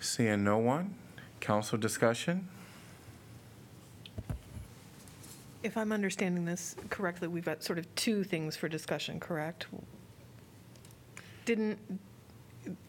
Seeing 0.00 0.44
no 0.44 0.58
one, 0.58 0.94
council 1.40 1.78
discussion? 1.78 2.48
If 5.62 5.76
I'm 5.76 5.90
understanding 5.92 6.44
this 6.44 6.76
correctly, 6.90 7.28
we've 7.28 7.44
got 7.44 7.62
sort 7.64 7.78
of 7.78 7.92
two 7.96 8.22
things 8.22 8.56
for 8.56 8.68
discussion, 8.68 9.18
correct? 9.18 9.66
Didn't, 11.44 11.78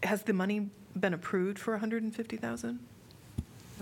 has 0.04 0.24
the 0.24 0.34
money 0.34 0.70
been 0.96 1.14
approved 1.14 1.58
for 1.58 1.72
150,000? 1.74 2.80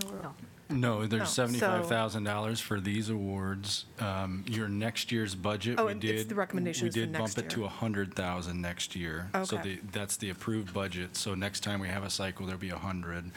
No. 0.02 0.10
No, 0.12 0.34
No, 0.68 1.06
there's 1.06 1.28
so- 1.30 1.46
$75,000 1.46 2.60
for 2.60 2.80
these 2.80 3.08
awards. 3.10 3.84
Um, 4.00 4.44
Your 4.48 4.68
next 4.68 5.12
year's 5.12 5.34
budget, 5.34 5.78
Oh, 5.78 5.86
we 5.86 5.92
and 5.92 6.02
it's 6.04 6.22
did. 6.22 6.28
the 6.30 6.34
recommendation 6.34 6.88
is 6.88 6.94
for 6.94 7.00
We 7.00 7.06
did 7.06 7.12
bump 7.16 7.38
it 7.38 7.48
to 7.50 7.60
year. 7.60 7.66
100,000 7.68 8.60
next 8.62 8.96
year. 8.96 9.28
So 9.44 9.58
Okay. 9.58 9.76
the- 9.76 9.80
that's 9.92 10.16
the 10.16 10.30
approved 10.30 10.72
budget. 10.74 11.16
So 11.16 11.34
next 11.34 11.60
time 11.60 11.80
we 11.80 11.88
have 11.88 12.02
a 12.02 12.10
cycle, 12.10 12.46
there'll 12.46 12.58
be 12.60 12.70
100. 12.72 13.30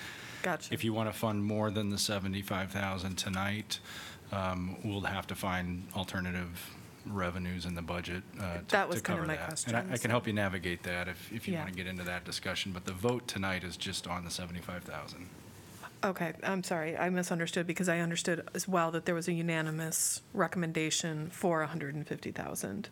Gotcha. 0.43 0.73
If 0.73 0.83
you 0.83 0.93
want 0.93 1.11
to 1.11 1.17
fund 1.17 1.43
more 1.43 1.69
than 1.71 1.89
the 1.89 1.97
75,000 1.97 3.15
tonight, 3.17 3.79
um, 4.31 4.77
we'll 4.83 5.01
have 5.01 5.27
to 5.27 5.35
find 5.35 5.87
alternative 5.95 6.75
revenues 7.05 7.65
in 7.65 7.73
the 7.75 7.81
budget 7.81 8.21
uh, 8.39 8.57
to 8.59 8.65
That 8.67 8.87
was 8.89 8.97
to 8.97 9.03
kinda 9.03 9.17
cover 9.21 9.27
my 9.27 9.35
that. 9.37 9.47
question, 9.47 9.75
And 9.75 9.89
I- 9.89 9.93
I 9.93 9.95
so- 9.95 10.01
can 10.03 10.11
help 10.11 10.27
you 10.27 10.33
navigate 10.33 10.83
that 10.83 11.07
if, 11.07 11.31
if 11.31 11.47
you 11.47 11.53
Yeah. 11.53 11.61
want 11.61 11.71
to 11.71 11.75
get 11.75 11.87
into 11.87 12.03
that 12.03 12.23
discussion. 12.25 12.71
But 12.71 12.85
the 12.85 12.91
vote 12.93 13.27
tonight 13.27 13.63
is 13.63 13.77
just 13.77 14.07
on 14.07 14.25
the 14.25 14.31
75,000. 14.31 15.27
Okay, 16.03 16.33
I'm 16.43 16.63
sorry, 16.63 16.95
I 16.97 17.09
misunderstood 17.09 17.67
because 17.67 17.89
I 17.89 17.99
understood 17.99 18.47
as 18.53 18.67
well 18.67 18.91
that 18.91 19.05
there 19.05 19.15
was 19.15 19.27
a 19.27 19.33
unanimous 19.33 20.21
recommendation 20.33 21.29
for 21.31 21.61
150,000 21.61 22.89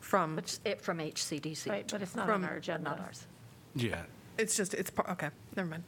from. 0.00 0.38
It 0.64 0.80
from 0.80 0.98
HCDC. 1.00 1.70
Right, 1.70 1.86
but 1.90 2.02
it's 2.02 2.16
not 2.16 2.26
From- 2.26 2.44
on 2.44 2.50
our 2.50 2.56
agenda. 2.56 2.90
Not 2.90 3.00
ours. 3.00 3.26
Yeah. 3.74 4.02
It's 4.38 4.56
just, 4.56 4.74
it's, 4.74 4.90
par- 4.90 5.08
okay, 5.10 5.30
never 5.56 5.68
mind. 5.68 5.84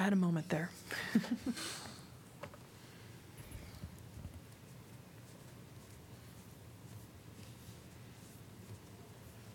I 0.00 0.02
had 0.02 0.14
a 0.14 0.16
moment 0.16 0.48
there. 0.48 0.70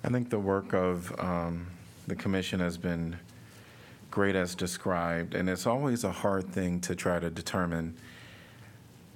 I 0.04 0.10
think 0.10 0.30
the 0.30 0.38
work 0.38 0.72
of 0.76 1.20
um, 1.20 1.66
the 2.06 2.14
commission 2.14 2.60
has 2.60 2.78
been 2.78 3.18
great 4.12 4.36
as 4.36 4.54
described, 4.54 5.34
and 5.34 5.50
it's 5.50 5.66
always 5.66 6.04
a 6.04 6.12
hard 6.12 6.48
thing 6.52 6.80
to 6.82 6.96
try 6.96 7.18
to 7.18 7.32
determine, 7.32 7.96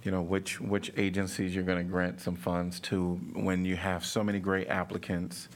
you 0.01 0.09
know, 0.09 0.23
which, 0.23 0.59
which 0.59 0.91
agencies 0.97 1.53
you're 1.53 1.63
going 1.63 1.77
to 1.77 1.83
grant 1.83 2.19
some 2.19 2.37
funds 2.37 2.79
to 2.79 3.19
when 3.35 3.65
you 3.65 3.75
have 3.75 4.03
so 4.03 4.23
many 4.23 4.39
great 4.39 4.67
applicants, 4.67 5.47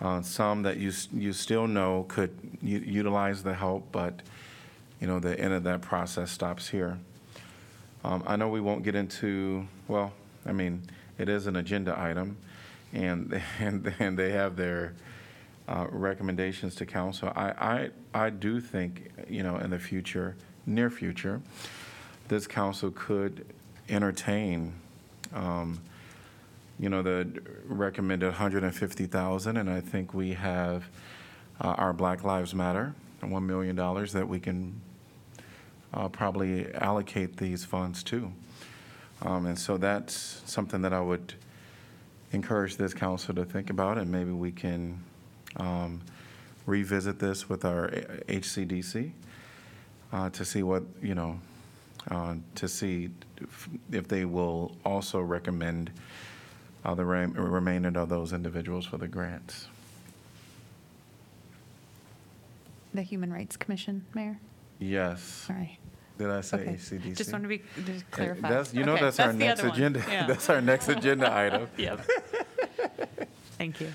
uh, 0.00 0.20
some 0.20 0.64
that 0.64 0.78
you, 0.78 0.90
you 1.14 1.32
still 1.32 1.68
know 1.68 2.06
could 2.08 2.36
u- 2.60 2.82
utilize 2.84 3.44
the 3.44 3.54
help, 3.54 3.86
but, 3.92 4.20
you 5.00 5.06
know, 5.06 5.18
the 5.18 5.38
end 5.38 5.52
of 5.52 5.64
that 5.64 5.82
process 5.82 6.30
stops 6.30 6.68
here. 6.68 6.98
Um, 8.04 8.22
I 8.26 8.36
know 8.36 8.48
we 8.48 8.60
won't 8.60 8.82
get 8.82 8.94
into, 8.94 9.66
well, 9.88 10.12
I 10.44 10.52
mean, 10.52 10.82
it 11.18 11.28
is 11.28 11.46
an 11.46 11.56
agenda 11.56 11.98
item, 11.98 12.36
and, 12.92 13.42
and, 13.58 13.92
and 13.98 14.18
they 14.18 14.30
have 14.32 14.56
their 14.56 14.94
uh, 15.68 15.86
recommendations 15.90 16.74
to 16.76 16.86
council. 16.86 17.32
I, 17.34 17.90
I, 18.14 18.26
I 18.26 18.30
do 18.30 18.60
think, 18.60 19.10
you 19.28 19.42
know, 19.42 19.56
in 19.56 19.70
the 19.70 19.78
future, 19.78 20.36
near 20.64 20.90
future, 20.90 21.40
this 22.28 22.46
council 22.46 22.92
could 22.94 23.44
entertain, 23.88 24.72
um, 25.34 25.80
you 26.78 26.88
know, 26.88 27.02
the 27.02 27.28
recommended 27.66 28.26
150,000, 28.26 29.56
and 29.56 29.70
I 29.70 29.80
think 29.80 30.14
we 30.14 30.34
have 30.34 30.84
uh, 31.60 31.68
our 31.68 31.92
Black 31.92 32.22
Lives 32.22 32.54
Matter, 32.54 32.94
$1 33.22 33.42
million 33.42 33.74
that 33.76 34.26
we 34.28 34.38
can 34.38 34.80
uh, 35.96 36.08
probably 36.08 36.72
allocate 36.74 37.36
these 37.38 37.64
funds 37.64 38.02
to. 38.04 38.30
Um, 39.22 39.46
And 39.46 39.58
so 39.58 39.78
that's 39.78 40.42
something 40.44 40.82
that 40.82 40.92
I 40.92 41.00
would 41.00 41.34
encourage 42.32 42.76
this 42.76 42.92
council 42.92 43.34
to 43.34 43.44
think 43.44 43.70
about, 43.70 43.96
and 43.98 44.10
maybe 44.10 44.30
we 44.30 44.52
can 44.52 44.98
um, 45.56 46.02
revisit 46.66 47.18
this 47.18 47.48
with 47.48 47.64
our 47.64 47.88
HCDC 48.28 49.12
uh, 50.12 50.28
to 50.30 50.44
see 50.44 50.62
what, 50.62 50.82
you 51.02 51.14
know, 51.14 51.40
uh, 52.10 52.34
to 52.56 52.68
see 52.68 53.10
if- 53.90 54.08
they 54.08 54.24
will 54.24 54.76
also 54.84 55.20
recommend 55.20 55.90
uh, 56.84 56.94
the 56.94 57.04
rem- 57.04 57.32
remainder 57.32 57.98
of 57.98 58.08
those 58.08 58.32
individuals 58.32 58.84
for 58.84 58.98
the 58.98 59.08
grants. 59.08 59.68
The 62.94 63.02
Human 63.02 63.32
Rights 63.32 63.56
Commission, 63.56 64.04
Mayor? 64.14 64.38
Yes. 64.78 65.22
Sorry. 65.46 65.78
Did 66.18 66.30
I 66.30 66.40
say 66.40 66.58
Okay. 66.58 66.74
HCDC? 66.74 67.16
Just 67.16 67.32
want 67.32 67.44
to 67.44 67.48
be, 67.48 67.62
just 67.84 68.10
clarify. 68.10 68.48
That's, 68.48 68.72
you 68.72 68.84
know, 68.84 68.94
Okay, 68.94 69.02
that's 69.02 69.20
our 69.20 69.32
the 69.32 69.38
next 69.38 69.60
other 69.60 69.68
one. 69.68 69.76
agenda, 69.78 70.04
Yeah. 70.08 70.26
that's 70.28 70.48
our 70.50 70.60
next 70.60 70.88
agenda 70.88 71.34
item. 71.36 71.68
Yep. 71.76 72.06
Thank 73.58 73.80
you. 73.80 73.92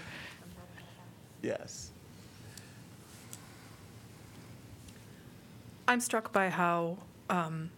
Yes. 1.41 1.89
I'm 5.87 5.99
struck 5.99 6.31
by 6.31 6.49
how 6.49 6.97
um, 7.29 7.71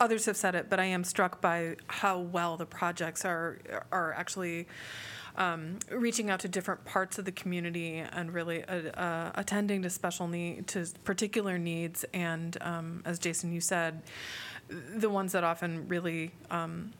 others 0.00 0.26
have 0.26 0.36
said 0.36 0.54
it, 0.54 0.70
but 0.70 0.78
I 0.80 0.84
am 0.84 1.04
struck 1.04 1.40
by 1.40 1.76
how 1.88 2.18
well 2.20 2.56
the 2.56 2.66
projects 2.66 3.24
are 3.24 3.58
are 3.92 4.12
actually 4.14 4.66
um, 5.36 5.78
reaching 5.90 6.30
out 6.30 6.40
to 6.40 6.48
different 6.48 6.84
parts 6.84 7.18
of 7.18 7.24
the 7.24 7.32
community 7.32 7.98
and 7.98 8.32
really 8.32 8.64
uh, 8.64 8.90
uh, 8.90 9.32
attending 9.34 9.82
to 9.82 9.90
special 9.90 10.28
need 10.28 10.66
to 10.68 10.86
particular 11.04 11.58
needs. 11.58 12.04
And 12.14 12.56
um, 12.60 13.02
as 13.04 13.18
Jason, 13.18 13.52
you 13.52 13.60
said, 13.60 14.02
the 14.68 15.10
ones 15.10 15.32
that 15.32 15.44
often 15.44 15.88
really 15.88 16.32
um, 16.50 16.92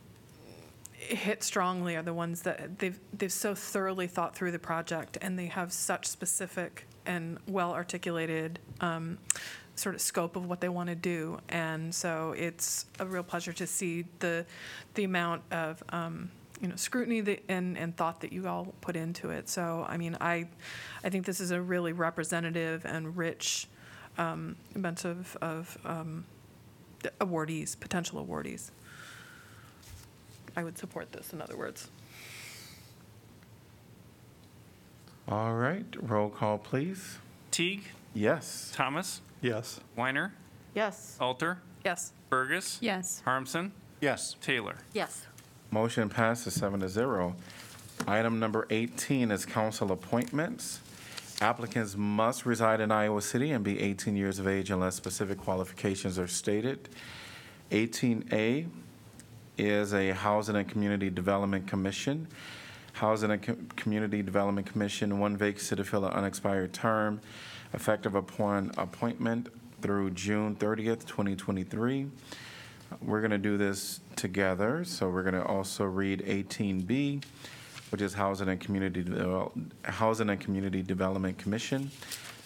hit 0.93 1.43
strongly 1.43 1.97
are 1.97 2.03
the 2.03 2.15
ones 2.15 2.43
that 2.43 2.79
they've 2.79 2.99
they've 3.13 3.33
so 3.33 3.55
thoroughly 3.55 4.07
thought 4.07 4.35
through 4.35 4.51
the 4.53 4.59
project 4.59 5.19
and 5.21 5.39
they 5.39 5.47
have 5.47 5.73
such 5.73 6.07
specific 6.07 6.87
and 7.07 7.39
well 7.47 7.73
articulated 7.73 8.59
um, 8.81 9.19
sort 9.77 9.95
of 9.95 10.01
scope 10.01 10.37
of 10.37 10.47
what 10.47 10.61
they 10.61 10.69
want 10.69 10.89
to 10.89 10.95
do 10.95 11.39
and 11.49 11.95
so 11.95 12.33
it's 12.37 12.87
a 13.01 13.07
real 13.07 13.23
pleasure 13.23 13.53
to 13.53 13.67
see 13.67 14.05
the 14.21 14.47
the 14.95 15.05
amount 15.05 15.43
of 15.51 15.83
um, 15.91 16.31
you 16.61 16.69
know 16.69 16.77
scrutiny 16.77 17.21
that, 17.21 17.43
and 17.49 17.77
and 17.77 17.97
thought 17.97 18.21
that 18.21 18.33
you 18.33 18.47
all 18.47 18.75
put 18.81 18.97
into 18.97 19.31
it 19.31 19.49
so 19.49 19.85
I 19.89 19.97
mean 19.97 20.17
I 20.21 20.49
I 21.03 21.11
think 21.11 21.27
this 21.27 21.41
is 21.41 21.51
a 21.51 21.61
really 21.61 21.93
representative 21.93 22.85
and 22.87 23.17
rich 23.17 23.67
um, 24.19 24.57
bunch 24.77 25.05
of 25.05 25.37
of 25.43 25.77
um, 25.85 26.25
awardees 27.21 27.79
potential 27.79 28.25
awardees. 28.25 28.71
I 30.57 30.63
would 30.63 30.79
support 30.79 31.11
this, 31.11 31.33
in 31.33 31.43
other 31.43 31.57
words. 31.57 31.89
All 35.27 35.55
right, 35.55 35.85
roll 36.01 36.29
call, 36.31 36.59
please. 36.59 37.19
Teague, 37.51 37.85
Yes. 38.15 38.71
Thomas, 38.75 39.21
Yes. 39.41 39.81
Weiner, 39.97 40.33
Yes. 40.75 41.17
Alter, 41.21 41.59
Yes. 41.85 42.13
Bergus, 42.31 42.79
Yes. 42.81 43.23
Harmsen, 43.27 43.73
Yes. 44.01 44.37
Taylor. 44.41 44.77
Yes. 44.93 45.27
Motion 45.75 46.09
passes 46.09 46.55
seven 46.55 46.79
to 46.79 46.89
zero. 46.89 47.35
Item 48.07 48.39
number 48.39 48.65
18 48.71 49.33
is 49.33 49.45
council 49.45 49.91
appointments. 49.91 50.79
Applicants 51.41 51.97
must 51.97 52.47
reside 52.47 52.81
in 52.81 52.93
Iowa 52.93 53.21
City 53.21 53.51
and 53.51 53.65
be 53.65 53.81
18 53.81 54.15
years 54.15 54.39
of 54.39 54.47
age 54.47 54.71
unless 54.71 54.95
specific 54.95 55.37
qualifications 55.37 56.17
are 56.17 56.29
stated. 56.29 56.89
18A 57.73 58.69
is 59.59 59.93
a 59.95 60.13
Housing 60.13 60.55
and 60.55 60.69
Community 60.69 61.11
Development 61.11 61.67
Commission. 61.67 62.29
Housing 62.93 63.33
and 63.33 63.43
Com- 63.43 63.67
Community 63.75 64.23
Development 64.23 64.65
Commission, 64.65 65.19
one 65.19 65.37
vacancy 65.37 65.75
to 65.75 65.83
fill 65.83 66.05
an 66.05 66.13
unexpired 66.13 66.73
term, 66.73 67.21
effective 67.73 68.15
upon 68.15 68.71
appointment 68.79 69.49
through 69.83 70.13
June 70.13 70.55
30th, 70.55 71.05
2023. 71.05 72.07
We're 73.03 73.21
going 73.21 73.31
to 73.31 73.39
do 73.39 73.57
this 73.57 74.01
together, 74.17 74.85
so 74.85 75.09
we're 75.09 75.23
going 75.23 75.35
to 75.35 75.45
also 75.45 75.85
read 75.85 76.21
18B, 76.21 77.23
which 77.91 78.01
is 78.01 78.15
Housing 78.15 78.49
and 78.49 78.61
Community, 78.61 79.03
Devel- 79.03 79.53
Housing 79.85 80.31
and 80.31 80.41
Community 80.41 80.83
Development 80.83 81.37
Commission. 81.37 81.91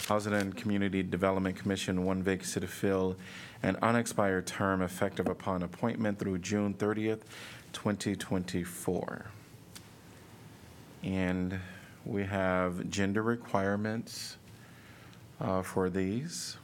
Housing 0.08 0.32
and 0.32 0.56
Community 0.56 1.02
Development 1.02 1.54
Commission, 1.54 2.04
one 2.04 2.22
vacancy 2.22 2.60
to 2.60 2.66
fill 2.66 3.16
an 3.62 3.76
unexpired 3.82 4.46
term 4.46 4.80
effective 4.82 5.28
upon 5.28 5.62
appointment 5.62 6.18
through 6.18 6.38
June 6.38 6.72
30th, 6.74 7.20
2024. 7.72 9.26
And 11.02 11.58
we 12.06 12.24
have 12.24 12.88
gender 12.88 13.22
requirements 13.22 14.38
uh, 15.40 15.62
for 15.62 15.90
these, 15.90 16.56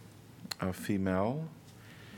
a 0.61 0.73
female, 0.73 1.47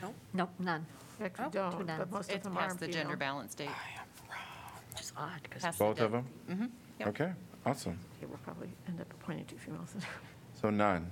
No, 0.00 0.14
Nope, 0.32 0.50
none. 0.58 0.86
Actually 1.20 1.44
Two 1.46 1.50
don't, 1.52 1.86
none. 1.86 1.98
but 1.98 2.10
most 2.10 2.28
of 2.30 2.36
It's 2.36 2.44
them 2.44 2.56
are 2.58 2.68
past 2.68 2.80
the 2.80 2.88
gender 2.88 3.16
balance 3.16 3.54
date. 3.54 3.70
Which 4.92 5.00
is 5.00 5.12
odd, 5.16 5.40
because 5.42 5.62
Past 5.62 5.78
the 5.78 5.84
both 5.84 6.00
of 6.00 6.12
gen- 6.12 6.24
them? 6.48 6.58
Mhm, 6.58 6.70
yep. 7.00 7.08
Okay, 7.08 7.32
awesome. 7.64 7.98
Okay, 8.18 8.26
we'll 8.26 8.38
probably 8.38 8.68
end 8.88 9.00
up 9.00 9.10
appointing 9.12 9.46
two 9.46 9.56
females. 9.56 9.94
So 10.60 10.70
none. 10.70 11.10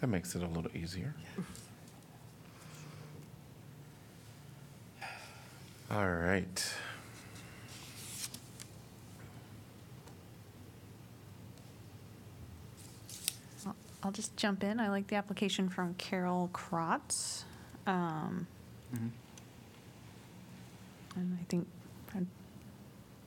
That 0.00 0.06
makes 0.08 0.34
it 0.36 0.42
a 0.42 0.46
little 0.46 0.70
easier. 0.76 1.14
All 5.90 6.08
right. 6.10 6.74
I'll- 13.66 13.76
I'll 14.02 14.12
just 14.12 14.36
jump 14.36 14.62
in. 14.64 14.80
I 14.80 14.88
like 14.88 15.08
the 15.08 15.16
application 15.16 15.68
from 15.68 15.94
Carol 15.94 16.50
Krotz. 16.52 17.44
Um, 17.88 18.46
And 21.16 21.36
I 21.40 21.44
think, 21.48 21.66
I 22.14 22.20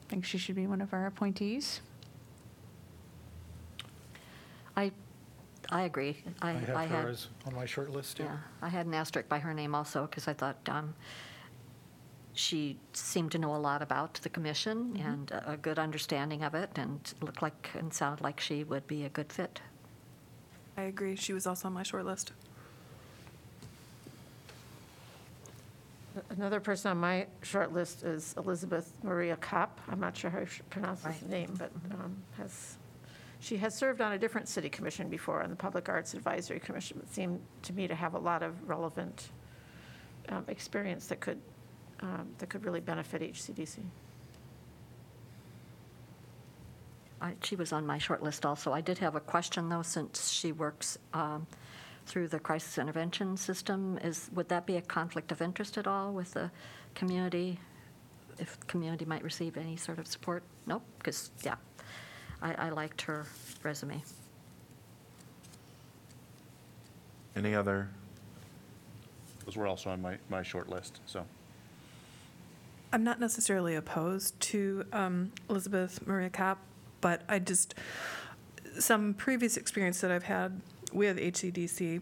think 0.07 0.23
she 0.23 0.37
should 0.37 0.55
be 0.55 0.65
one 0.65 0.79
of 0.79 0.93
our 0.93 1.07
appointees. 1.07 1.81
I, 4.77 4.91
I 5.69 5.81
agree. 5.81 6.23
I, 6.41 6.49
I 6.49 6.51
I 6.51 6.53
have 6.53 6.67
her 6.69 6.77
had, 6.87 7.05
as 7.09 7.27
on 7.45 7.53
my 7.55 7.65
short 7.65 7.89
list, 7.89 8.19
yeah, 8.19 8.25
yeah. 8.25 8.37
I 8.61 8.69
had 8.69 8.85
an 8.85 8.93
asterisk 8.93 9.27
by 9.27 9.39
her 9.39 9.53
name 9.53 9.75
also, 9.75 10.03
because 10.07 10.27
I 10.29 10.33
thought 10.33 10.57
um, 10.69 10.93
she 12.33 12.77
seemed 12.93 13.31
to 13.33 13.37
know 13.39 13.53
a 13.53 13.57
lot 13.57 13.81
about 13.81 14.13
the 14.23 14.29
commission 14.29 14.93
Mhm. 14.95 15.05
and 15.13 15.31
a 15.31 15.51
a 15.53 15.57
good 15.57 15.77
understanding 15.79 16.43
of 16.43 16.53
it, 16.55 16.69
and 16.77 17.13
looked 17.21 17.41
like, 17.41 17.71
and 17.73 17.93
sounded 17.93 18.23
like 18.23 18.39
she 18.39 18.63
would 18.63 18.87
be 18.87 19.03
a 19.03 19.09
good 19.09 19.33
fit. 19.33 19.61
I 20.77 20.83
agree. 20.83 21.17
She 21.17 21.33
was 21.33 21.45
also 21.45 21.67
on 21.67 21.73
my 21.73 21.83
short 21.83 22.05
list. 22.05 22.31
Another 26.29 26.59
person 26.59 26.91
on 26.91 26.97
my 26.97 27.25
short 27.41 27.73
list 27.73 28.03
is 28.03 28.33
Elizabeth 28.37 28.91
Maria 29.01 29.37
Kopp. 29.37 29.79
I'm 29.89 29.99
not 29.99 30.15
sure 30.17 30.29
how 30.29 30.39
you 30.39 30.47
pronounce 30.69 31.03
his 31.05 31.21
name, 31.29 31.53
but 31.57 31.71
um, 31.91 32.17
has, 32.37 32.75
she 33.39 33.55
has 33.57 33.73
served 33.73 34.01
on 34.01 34.11
a 34.11 34.17
different 34.17 34.49
city 34.49 34.67
commission 34.69 35.07
before, 35.07 35.41
on 35.41 35.49
the 35.49 35.55
Public 35.55 35.87
Arts 35.87 36.13
Advisory 36.13 36.59
Commission, 36.59 36.97
but 36.99 37.13
seemed 37.13 37.39
to 37.63 37.71
me 37.73 37.87
to 37.87 37.95
have 37.95 38.13
a 38.13 38.19
lot 38.19 38.43
of 38.43 38.67
relevant 38.67 39.29
um, 40.29 40.43
experience 40.49 41.07
that 41.07 41.21
could, 41.21 41.39
um, 42.01 42.27
that 42.39 42.49
could 42.49 42.65
really 42.65 42.81
benefit 42.81 43.21
HCDC. 43.21 43.79
I- 47.21 47.35
She 47.41 47.55
was 47.55 47.71
on 47.71 47.85
my 47.85 47.97
short 47.99 48.21
list 48.21 48.45
also. 48.45 48.73
I 48.73 48.81
did 48.81 48.97
have 48.97 49.15
a 49.15 49.19
question, 49.21 49.69
though, 49.69 49.81
since 49.83 50.29
she 50.29 50.51
works 50.51 50.97
um, 51.13 51.47
through 52.05 52.27
the 52.27 52.39
crisis 52.39 52.77
intervention 52.77 53.37
system. 53.37 53.97
Is, 54.03 54.29
would 54.33 54.49
that 54.49 54.65
be 54.65 54.77
a 54.77 54.81
conflict 54.81 55.31
of 55.31 55.41
interest 55.41 55.77
at 55.77 55.87
all 55.87 56.13
with 56.13 56.33
the 56.33 56.51
community? 56.95 57.59
If 58.39 58.59
the 58.59 58.65
community 58.65 59.05
might 59.05 59.23
receive 59.23 59.57
any 59.57 59.77
sort 59.77 59.99
of 59.99 60.07
support? 60.07 60.43
Nope, 60.65 60.83
because, 60.97 61.31
yeah, 61.43 61.55
I, 62.41 62.53
I 62.53 62.69
liked 62.69 63.01
her 63.03 63.25
resume. 63.63 64.01
Any 67.35 67.55
other? 67.55 67.89
Those 69.45 69.55
were 69.57 69.67
also 69.67 69.89
on 69.89 70.01
my, 70.01 70.17
my 70.29 70.43
short 70.43 70.69
list, 70.69 70.99
so. 71.05 71.25
I'm 72.93 73.03
not 73.03 73.19
necessarily 73.19 73.75
opposed 73.75 74.39
to 74.41 74.85
um, 74.91 75.31
Elizabeth 75.49 76.05
Maria 76.05 76.29
Cap, 76.29 76.59
but 76.99 77.21
I 77.29 77.39
just, 77.39 77.73
some 78.79 79.13
previous 79.13 79.55
experience 79.55 80.01
that 80.01 80.11
I've 80.11 80.23
had 80.23 80.59
with 80.93 81.17
HCDC 81.17 82.01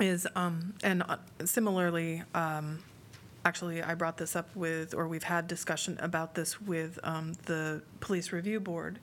is, 0.00 0.26
um, 0.34 0.74
and 0.82 1.02
uh, 1.02 1.16
similarly, 1.44 2.22
um, 2.34 2.82
actually, 3.44 3.82
I 3.82 3.94
brought 3.94 4.16
this 4.16 4.34
up 4.36 4.54
with, 4.54 4.94
or 4.94 5.08
we've 5.08 5.22
had 5.22 5.46
discussion 5.46 5.98
about 6.00 6.34
this 6.34 6.60
with 6.60 6.98
um, 7.02 7.34
the 7.46 7.82
Police 8.00 8.32
Review 8.32 8.60
Board 8.60 8.98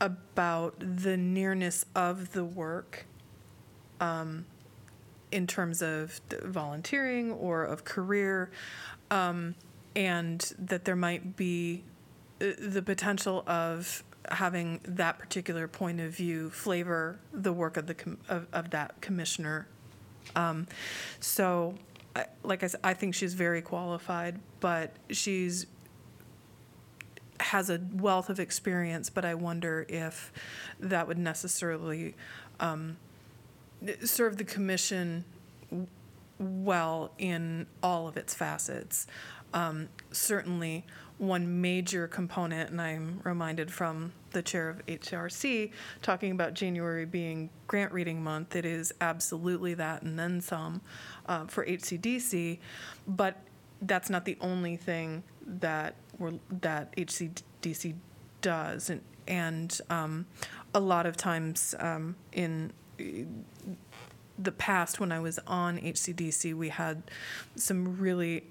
about 0.00 0.74
the 0.78 1.16
nearness 1.16 1.86
of 1.94 2.32
the 2.32 2.44
work 2.44 3.06
um, 4.00 4.46
in 5.30 5.46
terms 5.46 5.80
of 5.82 6.20
volunteering 6.42 7.32
or 7.32 7.64
of 7.64 7.84
career, 7.84 8.50
um, 9.10 9.54
and 9.94 10.52
that 10.58 10.84
there 10.84 10.96
might 10.96 11.36
be 11.36 11.84
uh, 12.40 12.46
the 12.58 12.82
potential 12.82 13.44
of 13.46 14.02
having 14.30 14.80
that 14.84 15.18
particular 15.18 15.66
point 15.68 16.00
of 16.00 16.14
view 16.14 16.50
flavor 16.50 17.18
the 17.32 17.52
work 17.52 17.76
of 17.76 17.86
the 17.86 17.94
com- 17.94 18.18
of, 18.28 18.46
of 18.52 18.70
that 18.70 19.00
commissioner. 19.00 19.66
Um, 20.36 20.66
so, 21.20 21.74
I, 22.14 22.26
like 22.42 22.62
I 22.62 22.68
said, 22.68 22.80
I 22.84 22.94
think 22.94 23.14
she's 23.14 23.34
very 23.34 23.62
qualified, 23.62 24.38
but 24.60 24.92
she's 25.10 25.66
has 27.40 27.70
a 27.70 27.80
wealth 27.94 28.30
of 28.30 28.38
experience. 28.38 29.10
But 29.10 29.24
I 29.24 29.34
wonder 29.34 29.84
if 29.88 30.32
that 30.80 31.08
would 31.08 31.18
necessarily 31.18 32.14
um, 32.60 32.96
serve 34.04 34.36
the 34.36 34.44
commission 34.44 35.24
well 36.38 37.12
in 37.18 37.66
all 37.82 38.08
of 38.08 38.16
its 38.16 38.34
facets. 38.34 39.06
Um, 39.54 39.88
certainly, 40.12 40.84
one 41.22 41.60
major 41.60 42.08
component, 42.08 42.70
and 42.70 42.80
I'm 42.80 43.20
reminded 43.22 43.70
from 43.70 44.12
the 44.32 44.42
chair 44.42 44.68
of 44.68 44.84
HRC 44.86 45.70
talking 46.02 46.32
about 46.32 46.52
January 46.52 47.04
being 47.04 47.48
grant 47.68 47.92
reading 47.92 48.24
month, 48.24 48.56
it 48.56 48.64
is 48.64 48.92
absolutely 49.00 49.74
that 49.74 50.02
and 50.02 50.18
then 50.18 50.40
some 50.40 50.80
uh, 51.26 51.46
for 51.46 51.64
HCDC, 51.64 52.58
but 53.06 53.36
that's 53.82 54.10
not 54.10 54.24
the 54.24 54.36
only 54.40 54.76
thing 54.76 55.22
that 55.46 55.94
we're, 56.18 56.32
that 56.60 56.94
HCDC 56.96 57.94
does, 58.40 58.90
and 58.90 59.00
and 59.28 59.80
um, 59.90 60.26
a 60.74 60.80
lot 60.80 61.06
of 61.06 61.16
times 61.16 61.76
um, 61.78 62.16
in 62.32 62.72
the 64.36 64.50
past 64.50 64.98
when 64.98 65.12
I 65.12 65.20
was 65.20 65.38
on 65.46 65.78
HCDC, 65.78 66.52
we 66.54 66.70
had 66.70 67.04
some 67.54 67.96
really 67.98 68.42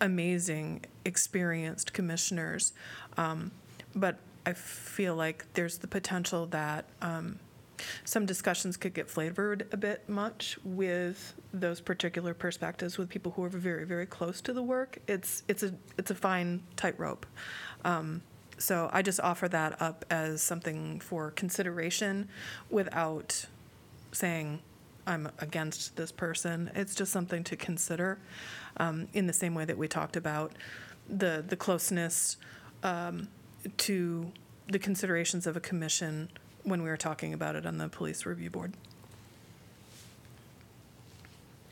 amazing, 0.00 0.84
experienced 1.04 1.92
commissioners. 1.92 2.72
Um, 3.16 3.50
but 3.94 4.18
I 4.46 4.52
feel 4.52 5.14
like 5.14 5.46
there's 5.54 5.78
the 5.78 5.86
potential 5.86 6.46
that 6.46 6.84
um, 7.00 7.38
some 8.04 8.26
discussions 8.26 8.76
could 8.76 8.94
get 8.94 9.08
flavored 9.08 9.66
a 9.72 9.76
bit 9.76 10.08
much 10.08 10.58
with 10.64 11.34
those 11.52 11.80
particular 11.80 12.34
perspectives 12.34 12.98
with 12.98 13.08
people 13.08 13.32
who 13.32 13.44
are 13.44 13.48
very, 13.48 13.84
very 13.84 14.06
close 14.06 14.40
to 14.42 14.52
the 14.52 14.62
work. 14.62 14.98
It's 15.08 15.42
it's 15.48 15.62
a 15.62 15.74
it's 15.98 16.10
a 16.10 16.14
fine 16.14 16.62
tightrope. 16.76 17.26
Um, 17.84 18.22
so 18.58 18.88
I 18.92 19.02
just 19.02 19.20
offer 19.20 19.48
that 19.48 19.80
up 19.82 20.04
as 20.10 20.42
something 20.42 21.00
for 21.00 21.30
consideration, 21.32 22.28
without 22.70 23.46
saying 24.12 24.60
I'm 25.06 25.30
against 25.38 25.96
this 25.96 26.12
person. 26.12 26.70
It's 26.74 26.94
just 26.94 27.12
something 27.12 27.44
to 27.44 27.56
consider, 27.56 28.18
um, 28.78 29.08
in 29.12 29.26
the 29.26 29.32
same 29.32 29.54
way 29.54 29.64
that 29.64 29.76
we 29.76 29.88
talked 29.88 30.16
about 30.16 30.52
the 31.08 31.44
the 31.46 31.56
closeness 31.56 32.36
um, 32.82 33.28
to 33.78 34.32
the 34.68 34.78
considerations 34.78 35.46
of 35.46 35.56
a 35.56 35.60
commission 35.60 36.30
when 36.62 36.82
we 36.82 36.88
were 36.88 36.96
talking 36.96 37.34
about 37.34 37.56
it 37.56 37.66
on 37.66 37.76
the 37.76 37.88
police 37.88 38.24
review 38.24 38.48
board. 38.50 38.72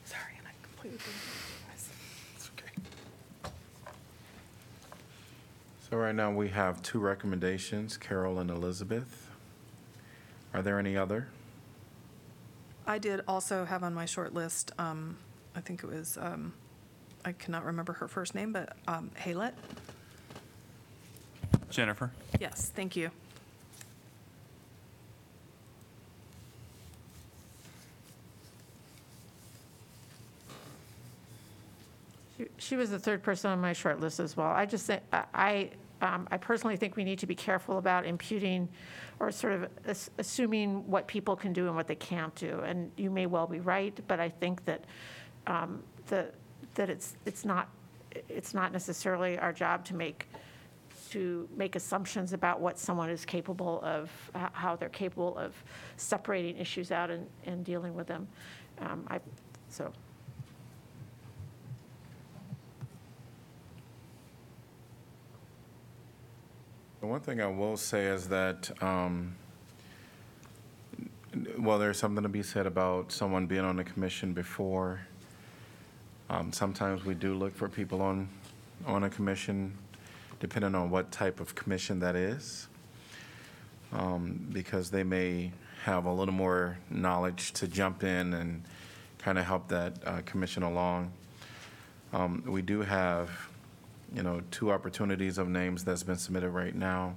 Sorry, 0.04 0.34
and 0.38 0.46
I 0.46 0.52
completely. 0.62 0.98
It's 2.36 2.50
okay. 2.58 3.50
So 5.90 5.96
right 5.96 6.14
now, 6.14 6.30
we 6.30 6.48
have 6.48 6.82
two 6.82 6.98
recommendations, 6.98 7.96
Carol 7.96 8.38
and 8.38 8.50
Elizabeth. 8.50 9.30
Are 10.52 10.60
there 10.60 10.78
any 10.78 10.96
other? 10.96 11.28
I 12.86 12.98
did 12.98 13.20
also 13.28 13.64
have 13.64 13.82
on 13.82 13.94
my 13.94 14.04
short 14.06 14.34
list, 14.34 14.72
um, 14.78 15.16
I 15.54 15.60
think 15.60 15.82
it 15.84 15.86
was, 15.88 16.18
um, 16.20 16.52
I 17.24 17.32
cannot 17.32 17.64
remember 17.64 17.92
her 17.94 18.08
first 18.08 18.34
name, 18.34 18.52
but 18.52 18.76
um, 18.88 19.10
Haylet. 19.20 19.52
Jennifer? 21.70 22.10
Yes, 22.40 22.70
thank 22.74 22.96
you. 22.96 23.10
She- 32.38 32.48
She 32.58 32.76
was 32.76 32.90
the 32.90 32.98
third 32.98 33.22
person 33.22 33.50
on 33.50 33.60
my 33.60 33.72
short 33.72 34.00
list 34.00 34.20
as 34.20 34.36
well. 34.36 34.48
I 34.48 34.66
just 34.66 34.86
think, 34.86 35.02
I- 35.12 35.24
I, 35.34 35.70
um, 36.02 36.26
I 36.30 36.36
personally 36.36 36.76
think 36.76 36.96
we 36.96 37.04
need 37.04 37.20
to 37.20 37.26
be 37.26 37.34
careful 37.34 37.78
about 37.78 38.04
imputing 38.04 38.68
or 39.20 39.30
sort 39.30 39.52
of 39.52 39.68
as- 39.84 40.10
assuming 40.18 40.86
what 40.88 41.06
people 41.06 41.36
can 41.36 41.52
do 41.52 41.68
and 41.68 41.76
what 41.76 41.86
they 41.86 41.94
can't 41.94 42.34
do. 42.34 42.60
And 42.60 42.90
you 42.96 43.08
may 43.10 43.26
well 43.26 43.46
be 43.46 43.60
right, 43.60 43.98
but 44.08 44.18
I 44.18 44.28
think 44.28 44.64
that, 44.64 44.84
um, 45.46 45.82
the, 46.08 46.26
that 46.74 46.90
it's, 46.90 47.16
it's 47.24 47.44
not, 47.44 47.68
it's 48.28 48.52
not 48.52 48.72
necessarily 48.72 49.38
our 49.38 49.52
job 49.52 49.84
to 49.86 49.94
make, 49.94 50.28
to 51.10 51.48
make 51.56 51.76
assumptions 51.76 52.32
about 52.32 52.60
what 52.60 52.78
someone 52.78 53.08
is 53.08 53.24
capable 53.24 53.80
of, 53.82 54.10
h- 54.34 54.42
how 54.52 54.74
they're 54.74 54.88
capable 54.88 55.38
of 55.38 55.54
separating 55.96 56.56
issues 56.58 56.90
out 56.90 57.10
and, 57.10 57.26
and 57.46 57.64
dealing 57.64 57.94
with 57.94 58.08
them. 58.08 58.26
Um, 58.80 59.04
I, 59.08 59.20
so. 59.68 59.92
The 67.02 67.08
one 67.08 67.18
thing 67.18 67.40
I 67.40 67.48
will 67.48 67.76
say 67.76 68.06
is 68.06 68.28
that, 68.28 68.70
um, 68.80 69.34
well, 71.58 71.80
there's 71.80 71.98
something 71.98 72.22
to 72.22 72.28
be 72.28 72.44
said 72.44 72.64
about 72.64 73.10
someone 73.10 73.46
being 73.46 73.64
on 73.64 73.74
the 73.74 73.82
commission 73.82 74.32
before. 74.32 75.00
Um, 76.30 76.52
Sometimes 76.52 77.04
we 77.04 77.14
do 77.14 77.34
look 77.34 77.56
for 77.56 77.68
people 77.68 78.02
on, 78.02 78.28
on 78.86 79.02
a 79.02 79.10
commission, 79.10 79.76
depending 80.38 80.76
on 80.76 80.90
what 80.90 81.10
type 81.10 81.40
of 81.40 81.56
commission 81.56 81.98
that 81.98 82.14
is, 82.14 82.68
um, 83.92 84.46
because 84.52 84.88
they 84.88 85.02
may 85.02 85.50
have 85.82 86.04
a 86.04 86.12
little 86.12 86.32
more 86.32 86.78
knowledge 86.88 87.50
to 87.54 87.66
jump 87.66 88.04
in 88.04 88.32
and 88.32 88.62
kind 89.18 89.38
of 89.38 89.44
help 89.44 89.66
that 89.66 89.94
uh, 90.06 90.20
commission 90.24 90.62
along. 90.62 91.10
Um, 92.12 92.44
We 92.46 92.62
do 92.62 92.82
have 92.82 93.28
you 94.14 94.22
know, 94.22 94.42
two 94.50 94.70
opportunities 94.70 95.38
of 95.38 95.48
names 95.48 95.84
that's 95.84 96.02
been 96.02 96.16
submitted 96.16 96.50
right 96.50 96.74
now 96.74 97.14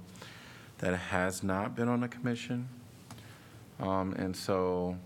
that 0.78 0.94
has 0.94 1.42
not 1.42 1.74
been 1.74 1.88
on 1.88 2.00
the 2.00 2.08
commission. 2.08 2.68
Um, 3.80 4.12
and 4.14 4.34
so, 4.34 4.96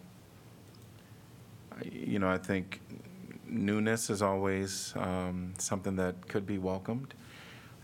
you 1.90 2.18
know, 2.18 2.28
I 2.28 2.38
think 2.38 2.80
newness 3.48 4.10
is 4.10 4.22
always, 4.22 4.92
um, 4.96 5.54
something 5.58 5.96
that 5.96 6.28
could 6.28 6.46
be 6.46 6.58
welcomed. 6.58 7.14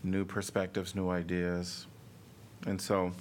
New 0.03 0.25
perspectives, 0.25 0.95
new 0.95 1.11
ideas. 1.11 1.87
And 2.67 2.81
so, 2.81 3.13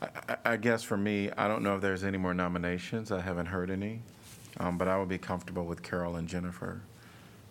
I, 0.00 0.08
I, 0.28 0.36
I 0.52 0.56
guess 0.56 0.82
for 0.82 0.96
me, 0.96 1.30
I 1.36 1.48
don't 1.48 1.62
know 1.62 1.74
if 1.74 1.80
there's 1.80 2.04
any 2.04 2.18
more 2.18 2.34
nominations. 2.34 3.10
I 3.10 3.20
haven't 3.20 3.46
heard 3.46 3.70
any. 3.70 4.02
Um, 4.58 4.78
but 4.78 4.88
I 4.88 4.98
would 4.98 5.08
be 5.08 5.18
comfortable 5.18 5.64
with 5.64 5.82
Carol 5.82 6.16
and 6.16 6.28
Jennifer 6.28 6.82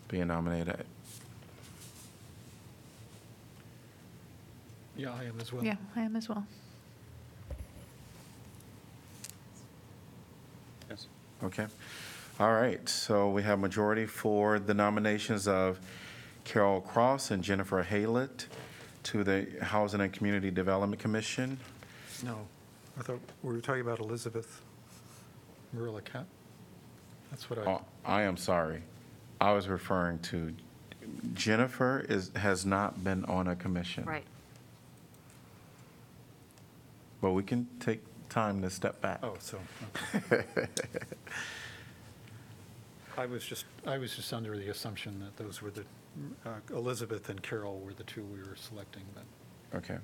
being 0.07 0.27
nominated. 0.27 0.85
Yeah, 4.99 5.13
I 5.17 5.23
am 5.23 5.39
as 5.39 5.53
well. 5.53 5.63
Yeah, 5.63 5.77
I 5.95 6.01
am 6.01 6.17
as 6.17 6.27
well. 6.27 6.45
Yes. 10.89 11.07
Okay. 11.41 11.67
All 12.37 12.51
right, 12.51 12.87
so 12.89 13.29
we 13.29 13.41
have 13.43 13.59
majority 13.59 14.05
for 14.05 14.59
the 14.59 14.73
nominations 14.73 15.47
of 15.47 15.79
Carol 16.43 16.81
Cross 16.81 17.31
and 17.31 17.41
Jennifer 17.41 17.81
Haylett 17.81 18.47
to 19.03 19.23
the 19.23 19.47
Housing 19.61 20.01
and 20.01 20.11
Community 20.11 20.51
Development 20.51 21.01
Commission. 21.01 21.57
No, 22.25 22.37
I 22.97 23.01
thought 23.01 23.21
we 23.41 23.53
were 23.53 23.61
talking 23.61 23.81
about 23.81 23.99
Elizabeth 23.99 24.61
Marilla 25.71 26.01
Cap. 26.01 26.25
That's 27.29 27.49
what 27.49 27.59
I, 27.59 27.71
Oh, 27.71 27.81
I 28.03 28.23
am 28.23 28.35
sorry. 28.35 28.83
I 29.39 29.53
was 29.53 29.69
referring 29.69 30.19
to 30.23 30.53
Jennifer 31.33 32.05
is, 32.09 32.31
has 32.35 32.65
not 32.65 33.01
been 33.01 33.23
on 33.25 33.47
a 33.47 33.55
commission. 33.55 34.03
Right. 34.03 34.25
But 37.21 37.31
we 37.31 37.43
can 37.43 37.67
take 37.79 38.01
time 38.29 38.61
to 38.61 38.69
step 38.69 39.01
back. 39.01 39.19
oh, 39.23 39.35
so, 39.39 39.59
I 43.17 43.25
was 43.25 43.43
just, 43.43 43.65
I 43.85 43.97
was 43.97 44.15
just 44.15 44.31
under 44.31 44.55
the 44.57 44.69
assumption 44.69 45.19
that 45.19 45.35
those 45.35 45.61
were 45.61 45.71
the, 45.71 45.83
uh, 46.45 46.59
Elizabeth 46.71 47.29
and 47.29 47.41
Carol 47.41 47.79
were 47.79 47.93
the 47.93 48.03
two 48.03 48.23
we 48.23 48.39
were 48.39 48.55
selecting, 48.55 49.03
but 49.13 49.23
Okay. 49.75 49.97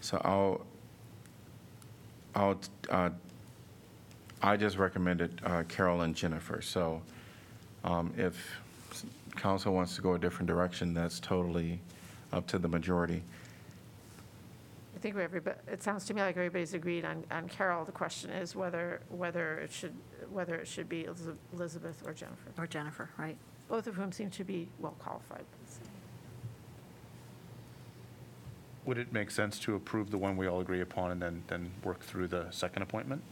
So 0.00 0.20
I'll, 0.24 0.66
I'll, 2.34 2.60
uh, 2.90 3.10
I 4.42 4.56
just 4.56 4.76
recommended 4.76 5.40
uh, 5.44 5.62
Carol 5.68 6.02
and 6.02 6.14
Jennifer. 6.14 6.60
So 6.60 7.02
um, 7.84 8.12
if 8.16 8.60
council 9.36 9.72
wants 9.72 9.94
to 9.96 10.02
go 10.02 10.14
a 10.14 10.18
different 10.18 10.48
direction, 10.48 10.94
that's 10.94 11.20
totally 11.20 11.80
up 12.32 12.46
to 12.48 12.58
the 12.58 12.68
majority. 12.68 13.22
I 15.02 15.06
think 15.10 15.16
we 15.16 15.22
everybody, 15.24 15.56
it 15.66 15.82
sounds 15.82 16.04
to 16.04 16.14
me 16.14 16.20
like 16.22 16.36
everybody's 16.36 16.74
agreed 16.74 17.04
on, 17.04 17.24
on 17.32 17.48
Carol. 17.48 17.84
The 17.84 17.90
question 17.90 18.30
is 18.30 18.54
whether, 18.54 19.00
whether 19.08 19.58
it 19.58 19.72
should, 19.72 19.94
whether 20.30 20.54
it 20.54 20.68
should 20.68 20.88
be 20.88 21.06
Eliz- 21.06 21.36
Elizabeth 21.52 22.04
or 22.06 22.12
Jennifer, 22.14 22.52
Or 22.56 22.68
Jennifer, 22.68 23.10
right? 23.18 23.36
both 23.68 23.88
of 23.88 23.96
whom 23.96 24.12
seem 24.12 24.30
to 24.30 24.44
be 24.44 24.68
well 24.78 24.94
qualified. 25.00 25.44
Would 28.84 28.96
it 28.96 29.12
make 29.12 29.32
sense 29.32 29.58
to 29.60 29.74
approve 29.74 30.12
the 30.12 30.18
one 30.18 30.36
we 30.36 30.46
all 30.46 30.60
agree 30.60 30.82
upon 30.82 31.10
and 31.10 31.20
then, 31.20 31.42
then 31.48 31.72
work 31.82 31.98
through 31.98 32.28
the 32.28 32.46
second 32.52 32.82
appointment? 32.82 33.22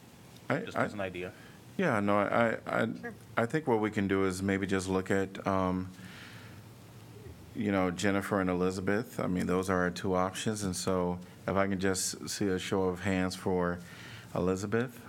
I- 0.48 0.56
Just 0.58 0.76
I- 0.76 0.86
as 0.86 0.92
an 0.92 1.00
idea. 1.00 1.30
Yeah, 1.76 2.00
no, 2.00 2.18
I, 2.18 2.56
I, 2.66 2.88
I 3.36 3.46
think 3.46 3.68
what 3.68 3.78
we 3.78 3.92
can 3.92 4.08
do 4.08 4.24
is 4.24 4.42
maybe 4.42 4.66
just 4.66 4.88
look 4.88 5.12
at, 5.12 5.46
um, 5.46 5.88
you 7.54 7.70
know, 7.70 7.92
Jennifer 7.92 8.40
and 8.40 8.50
Elizabeth. 8.50 9.20
I 9.20 9.28
mean, 9.28 9.46
those 9.46 9.70
are 9.70 9.82
our 9.82 9.90
two 9.90 10.16
options, 10.16 10.64
and 10.64 10.74
so 10.74 11.20
if 11.50 11.56
I 11.56 11.66
can 11.66 11.80
just 11.80 12.28
see 12.28 12.46
a 12.46 12.58
show 12.58 12.84
of 12.84 13.00
hands 13.00 13.34
for 13.34 13.80
Elizabeth. 14.36 15.00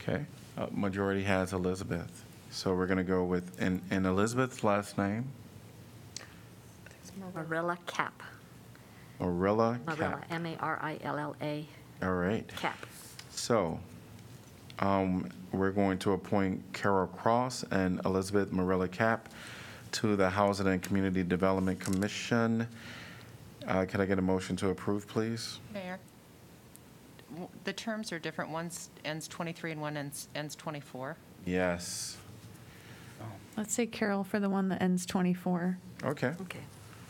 Okay, 0.00 0.24
uh, 0.56 0.66
majority 0.72 1.22
has 1.24 1.52
Elizabeth. 1.52 2.24
So 2.50 2.74
we're 2.74 2.86
gonna 2.86 3.04
go 3.04 3.24
with, 3.24 3.60
and, 3.60 3.82
and 3.90 4.06
Elizabeth's 4.06 4.64
last 4.64 4.96
name, 4.96 5.30
Marilla 7.34 7.78
Cap. 7.86 8.22
Marilla 9.20 9.78
Marilla, 9.86 9.96
Cap. 9.96 10.26
M-A-R-I-L-L-A, 10.30 11.66
All 12.02 12.14
right. 12.14 12.48
Cap. 12.56 12.78
So, 13.30 13.78
um, 14.80 15.28
we're 15.52 15.70
going 15.70 15.98
to 15.98 16.12
appoint 16.12 16.64
Carol 16.72 17.06
Cross 17.06 17.64
and 17.70 18.00
Elizabeth 18.04 18.52
Marilla 18.52 18.88
Cap 18.88 19.28
to 19.92 20.16
the 20.16 20.28
Housing 20.30 20.66
and 20.66 20.82
Community 20.82 21.22
Development 21.22 21.78
Commission. 21.78 22.66
Uh, 23.66 23.84
can 23.84 24.00
I 24.00 24.06
get 24.06 24.18
a 24.18 24.22
motion 24.22 24.56
to 24.56 24.70
approve, 24.70 25.06
please? 25.06 25.60
Mayor, 25.72 25.98
w- 27.30 27.48
the 27.64 27.72
terms 27.72 28.10
are 28.12 28.18
different. 28.18 28.50
One 28.50 28.70
ends 29.04 29.28
23 29.28 29.72
and 29.72 29.80
one 29.80 29.96
ends 29.96 30.28
ends 30.34 30.54
24. 30.56 31.16
Yes. 31.46 32.16
Let's 33.56 33.74
say 33.74 33.84
Carol 33.86 34.24
for 34.24 34.40
the 34.40 34.48
one 34.48 34.68
that 34.70 34.80
ends 34.80 35.04
24. 35.04 35.76
Okay, 36.04 36.32
Okay. 36.40 36.58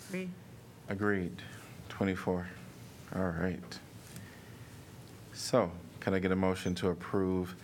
Agree. 0.08 0.28
agreed. 0.88 1.40
24. 1.88 2.48
All 3.14 3.22
right. 3.22 3.78
So, 5.32 5.70
can 6.00 6.14
I 6.14 6.18
get 6.18 6.32
a 6.32 6.36
motion 6.36 6.74
to 6.76 6.88
approve 6.88 7.54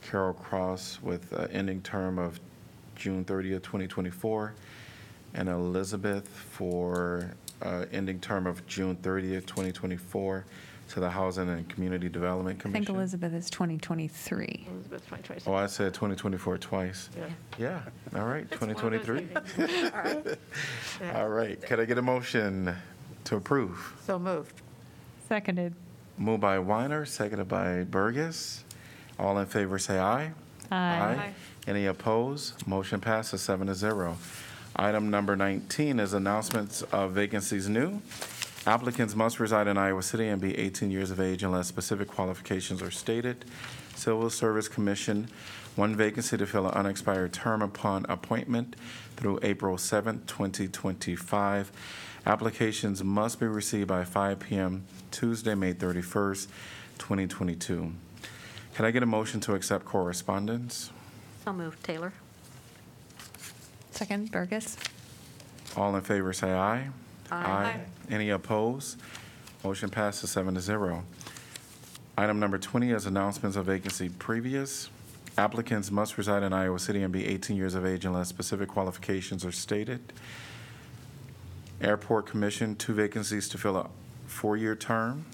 Carol 0.00 0.32
Cross 0.32 1.00
with 1.02 1.30
uh, 1.34 1.46
ending 1.52 1.82
term 1.82 2.18
of 2.18 2.40
June 3.02 3.24
30th, 3.24 3.64
2024, 3.64 4.54
and 5.34 5.48
Elizabeth 5.48 6.28
for 6.28 7.32
uh, 7.60 7.84
ending 7.90 8.20
term 8.20 8.46
of 8.46 8.64
June 8.68 8.94
30th, 9.02 9.44
2024 9.44 10.44
to 10.90 11.00
the 11.00 11.10
Housing 11.10 11.48
and 11.48 11.68
Community 11.68 12.08
Development 12.08 12.60
Commission. 12.60 12.80
I 12.84 12.86
think 12.86 12.96
Elizabeth 12.96 13.34
is 13.34 13.50
2023. 13.50 14.66
Elizabeth 14.70 15.00
2026. 15.00 15.48
Oh, 15.48 15.54
I 15.54 15.66
said 15.66 15.92
2024 15.94 16.58
twice. 16.58 17.10
Yeah. 17.18 17.24
Yeah, 17.58 17.80
all 18.20 18.26
right, 18.28 18.46
It's 18.48 18.60
one 18.60 18.70
of 18.70 18.80
those 18.80 19.00
2023. 19.04 19.90
All 19.90 20.02
right. 20.04 20.38
Yeah. 21.00 21.20
All 21.20 21.28
right, 21.28 21.60
can 21.60 21.80
I 21.80 21.84
get 21.86 21.98
a 21.98 22.02
motion 22.02 22.72
to 23.24 23.34
approve? 23.36 23.96
So 24.06 24.16
moved. 24.16 24.62
Seconded. 25.28 25.74
Moved 26.18 26.40
by 26.42 26.60
Weiner, 26.60 27.04
seconded 27.04 27.48
by 27.48 27.82
Bergus. 27.82 28.62
All 29.18 29.36
in 29.40 29.46
favor, 29.46 29.80
say 29.80 29.98
aye. 29.98 30.30
Aye. 30.70 31.32
Any 31.66 31.86
opposed? 31.86 32.66
Motion 32.66 33.00
passes 33.00 33.40
seven 33.40 33.68
to 33.68 33.74
zero. 33.74 34.16
Item 34.74 35.10
number 35.10 35.36
19 35.36 36.00
is 36.00 36.12
announcements 36.12 36.82
of 36.82 37.12
vacancies 37.12 37.68
new. 37.68 38.02
Applicants 38.66 39.14
must 39.14 39.38
reside 39.38 39.68
in 39.68 39.76
Iowa 39.76 40.02
City 40.02 40.26
and 40.26 40.40
be 40.40 40.58
18 40.58 40.90
years 40.90 41.12
of 41.12 41.20
age 41.20 41.44
unless 41.44 41.68
specific 41.68 42.08
qualifications 42.08 42.82
are 42.82 42.90
stated. 42.90 43.44
Civil 43.94 44.28
Service 44.30 44.66
Commission, 44.66 45.28
one 45.76 45.94
vacancy 45.94 46.36
to 46.36 46.46
fill 46.46 46.66
an 46.66 46.74
unexpired 46.74 47.32
term 47.32 47.62
upon 47.62 48.06
appointment 48.08 48.74
through 49.16 49.38
April 49.42 49.76
7th, 49.76 50.26
2025. 50.26 51.70
Applications 52.26 53.04
must 53.04 53.38
be 53.38 53.46
received 53.46 53.86
by 53.86 54.04
5 54.04 54.40
PM 54.40 54.84
Tuesday, 55.12 55.54
May 55.54 55.74
31st, 55.74 56.48
2022. 56.98 57.92
Can 58.74 58.84
I 58.84 58.90
get 58.90 59.02
a 59.04 59.06
motion 59.06 59.38
to 59.40 59.54
accept 59.54 59.84
correspondence? 59.84 60.90
So 61.44 61.52
moved. 61.52 61.82
Taylor? 61.82 62.12
Second, 63.90 64.30
Bergus. 64.30 64.76
All 65.76 65.94
in 65.96 66.02
favor, 66.02 66.32
say 66.32 66.52
aye. 66.52 66.88
Aye. 67.30 67.80
Any 68.10 68.30
opposed? 68.30 69.00
Motion 69.64 69.88
passes 69.90 70.30
seven 70.30 70.54
to 70.54 70.60
zero. 70.60 71.04
Item 72.16 72.38
number 72.38 72.58
20 72.58 72.90
is 72.90 73.06
announcements 73.06 73.56
of 73.56 73.66
vacancy 73.66 74.08
previous. 74.08 74.90
Applicants 75.38 75.90
must 75.90 76.18
reside 76.18 76.42
in 76.42 76.52
Iowa 76.52 76.78
City 76.78 77.02
and 77.02 77.12
be 77.12 77.26
18 77.26 77.56
years 77.56 77.74
of 77.74 77.86
age 77.86 78.04
unless 78.04 78.28
specific 78.28 78.68
qualifications 78.68 79.44
are 79.44 79.52
stated. 79.52 80.12
Airport 81.80 82.26
Commission, 82.26 82.76
two 82.76 82.92
vacancies 82.92 83.48
to 83.48 83.58
fill 83.58 83.76
a 83.78 83.88
four-year 84.26 84.76
term. 84.76 85.24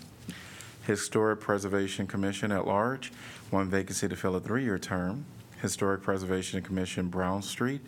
Historic 0.86 1.40
Preservation 1.40 2.06
Commission 2.06 2.52
at 2.52 2.66
large, 2.66 3.12
one 3.50 3.68
vacancy 3.68 4.08
to 4.08 4.16
fill 4.16 4.36
a 4.36 4.40
three-year 4.40 4.78
term. 4.78 5.24
Historic 5.60 6.02
Preservation 6.02 6.62
Commission 6.62 7.08
Brown 7.08 7.42
Street, 7.42 7.80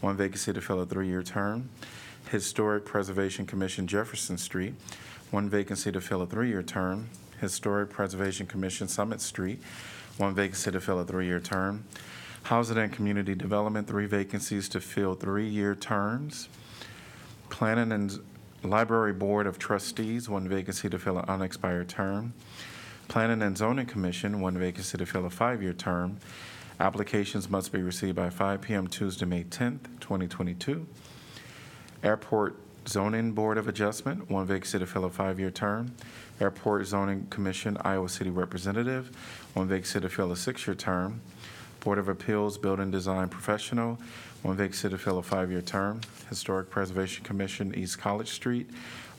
one 0.00 0.16
vacancy 0.16 0.52
to 0.52 0.60
fill 0.60 0.80
a 0.80 0.86
three-year 0.86 1.22
term. 1.22 1.70
Historic 2.30 2.84
Preservation 2.84 3.46
Commission 3.46 3.86
Jefferson 3.86 4.36
Street, 4.36 4.74
one 5.30 5.48
vacancy 5.48 5.90
to 5.92 6.00
fill 6.00 6.22
a 6.22 6.26
three-year 6.26 6.62
term. 6.62 7.08
Historic 7.40 7.90
Preservation 7.90 8.46
Commission 8.46 8.88
Summit 8.88 9.20
Street, 9.20 9.60
one 10.18 10.34
vacancy 10.34 10.70
to 10.70 10.80
fill 10.80 11.00
a 11.00 11.04
three-year 11.04 11.40
term. 11.40 11.84
Housing 12.44 12.76
and 12.76 12.92
Community 12.92 13.34
Development, 13.34 13.86
three 13.86 14.06
vacancies 14.06 14.68
to 14.68 14.80
fill 14.80 15.14
three-year 15.14 15.74
terms. 15.74 16.48
Planning 17.48 17.92
and 17.92 18.18
Library 18.62 19.14
Board 19.14 19.46
of 19.46 19.58
Trustees, 19.58 20.28
one 20.28 20.48
vacancy 20.48 20.90
to 20.90 20.98
fill 20.98 21.18
an 21.18 21.24
unexpired 21.26 21.88
term. 21.88 22.34
Planning 23.08 23.42
and 23.42 23.56
Zoning 23.56 23.86
Commission, 23.86 24.40
one 24.40 24.58
vacancy 24.58 24.98
to 24.98 25.06
fill 25.06 25.24
a 25.24 25.30
five-year 25.30 25.72
term. 25.72 26.18
Applications 26.80 27.48
must 27.48 27.70
be 27.70 27.82
received 27.82 28.16
by 28.16 28.30
5 28.30 28.60
PM 28.60 28.88
Tuesday, 28.88 29.26
May 29.26 29.44
10th, 29.44 30.00
2022. 30.00 30.84
Airport 32.02 32.56
Zoning 32.88 33.32
Board 33.32 33.58
of 33.58 33.68
Adjustment, 33.68 34.28
one 34.28 34.44
vacancy 34.44 34.80
to 34.80 34.86
fill 34.86 35.04
a 35.04 35.10
five-year 35.10 35.52
term. 35.52 35.94
Airport 36.40 36.84
Zoning 36.86 37.28
Commission, 37.30 37.78
Iowa 37.82 38.08
City 38.08 38.30
Representative, 38.30 39.16
one 39.54 39.68
vacancy 39.68 40.00
to 40.00 40.08
fill 40.08 40.32
a 40.32 40.36
six-year 40.36 40.74
term. 40.74 41.20
Board 41.78 41.98
of 41.98 42.08
Appeals 42.08 42.58
Building 42.58 42.90
Design 42.90 43.28
Professional, 43.28 43.98
one 44.42 44.56
vacancy 44.56 44.88
to 44.88 44.98
fill 44.98 45.18
a 45.18 45.22
five-year 45.22 45.62
term. 45.62 46.00
Historic 46.28 46.70
Preservation 46.70 47.22
Commission, 47.24 47.72
East 47.76 48.00
College 48.00 48.30
Street, 48.30 48.68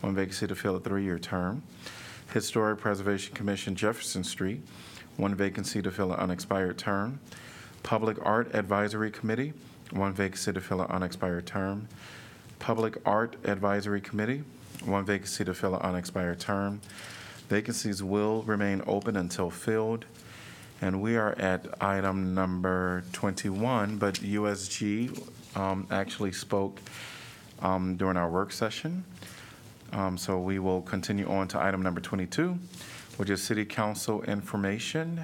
one 0.02 0.14
vacancy 0.14 0.46
to 0.46 0.56
fill 0.56 0.76
a 0.76 0.80
three-year 0.82 1.20
term. 1.20 1.64
Historic 2.34 2.80
Preservation 2.80 3.34
Commission, 3.34 3.76
Jefferson 3.76 4.26
Street, 4.26 4.62
one 5.16 5.34
vacancy 5.34 5.82
to 5.82 5.90
fill 5.90 6.12
an 6.12 6.20
unexpired 6.20 6.78
term. 6.78 7.20
Public 7.86 8.18
Art 8.26 8.56
Advisory 8.56 9.12
Committee, 9.12 9.54
one 9.92 10.12
vacancy 10.12 10.52
to 10.52 10.60
fill 10.60 10.82
an 10.82 10.90
unexpired 10.90 11.46
term. 11.46 11.88
Public 12.58 12.98
Art 13.06 13.36
Advisory 13.46 14.02
Committee, 14.02 14.42
one 14.86 15.06
vacancy 15.06 15.46
to 15.46 15.54
fill 15.54 15.76
an 15.76 15.82
unexpired 15.84 16.40
term. 16.40 16.82
Vacancies 17.48 18.02
will 18.02 18.42
remain 18.42 18.82
open 18.88 19.16
until 19.16 19.52
filled. 19.52 20.06
And 20.82 21.00
we 21.00 21.16
are 21.16 21.34
at 21.38 21.68
item 21.80 22.34
number 22.34 23.04
21, 23.14 23.98
but 23.98 24.16
USG 24.16 25.56
um, 25.56 25.86
actually 25.92 26.32
spoke 26.32 26.80
um, 27.62 27.98
during 27.98 28.18
our 28.18 28.32
work 28.32 28.52
session. 28.52 29.04
Um, 29.94 30.18
So 30.18 30.40
we 30.40 30.58
will 30.58 30.82
continue 30.82 31.30
on 31.30 31.48
to 31.50 31.62
item 31.62 31.84
number 31.84 32.02
22, 32.02 32.58
which 33.18 33.30
is 33.30 33.44
city 33.44 33.64
council 33.64 34.24
information. 34.24 35.24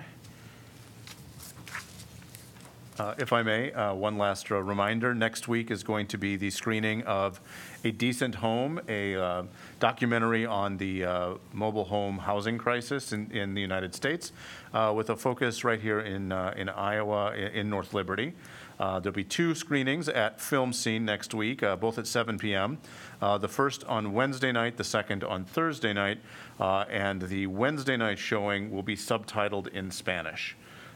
Uh, 3.02 3.15
If 3.18 3.34
I 3.34 3.41
may, 3.41 3.72
uh, 3.72 3.95
one 3.95 4.19
last 4.19 4.52
uh, 4.52 4.61
reminder, 4.61 5.15
next 5.15 5.48
week 5.48 5.72
is 5.72 5.82
going 5.82 6.06
to 6.06 6.19
be 6.19 6.36
the 6.36 6.52
screening 6.52 7.02
of 7.06 7.41
A 7.84 7.90
Decent 7.90 8.36
Home, 8.36 8.80
a 8.88 9.15
uh, 9.15 9.44
documentary 9.80 10.45
on 10.45 10.78
the 10.78 11.06
uh, 11.06 11.34
mobile 11.52 11.86
home 11.86 12.19
housing 12.19 12.60
crisis 12.60 13.11
in, 13.11 13.32
in 13.32 13.56
the 13.56 13.61
United 13.61 13.95
States, 13.95 14.34
uh, 14.76 14.94
with 14.95 15.10
a 15.10 15.15
focus 15.15 15.64
right 15.64 15.82
here 15.82 16.02
in, 16.02 16.32
uh, 16.32 16.53
in 16.56 16.69
Iowa, 16.69 17.34
in 17.34 17.72
North 17.72 17.95
Liberty. 17.95 18.34
Uh, 18.80 18.99
There'll 18.99 19.15
be 19.15 19.23
two 19.23 19.56
screenings 19.56 20.07
at 20.07 20.40
Film 20.40 20.72
Scene 20.72 21.03
next 21.03 21.34
week, 21.34 21.64
uh, 21.64 21.76
both 21.78 21.98
at 21.98 22.06
7 22.06 22.38
PM. 22.38 22.78
Uh, 23.19 23.40
The 23.40 23.48
first 23.48 23.84
on 23.86 24.14
Wednesday 24.14 24.52
night, 24.52 24.78
the 24.78 24.84
second 24.84 25.23
on 25.23 25.44
Thursday 25.44 25.94
night, 25.94 26.19
uh, 26.60 26.86
and 26.88 27.23
the 27.23 27.48
Wednesday 27.48 27.98
night 27.98 28.19
showing 28.19 28.69
will 28.69 28.84
be 28.84 28.95
subtitled 28.95 29.69
in 29.69 29.90
Spanish 29.90 30.56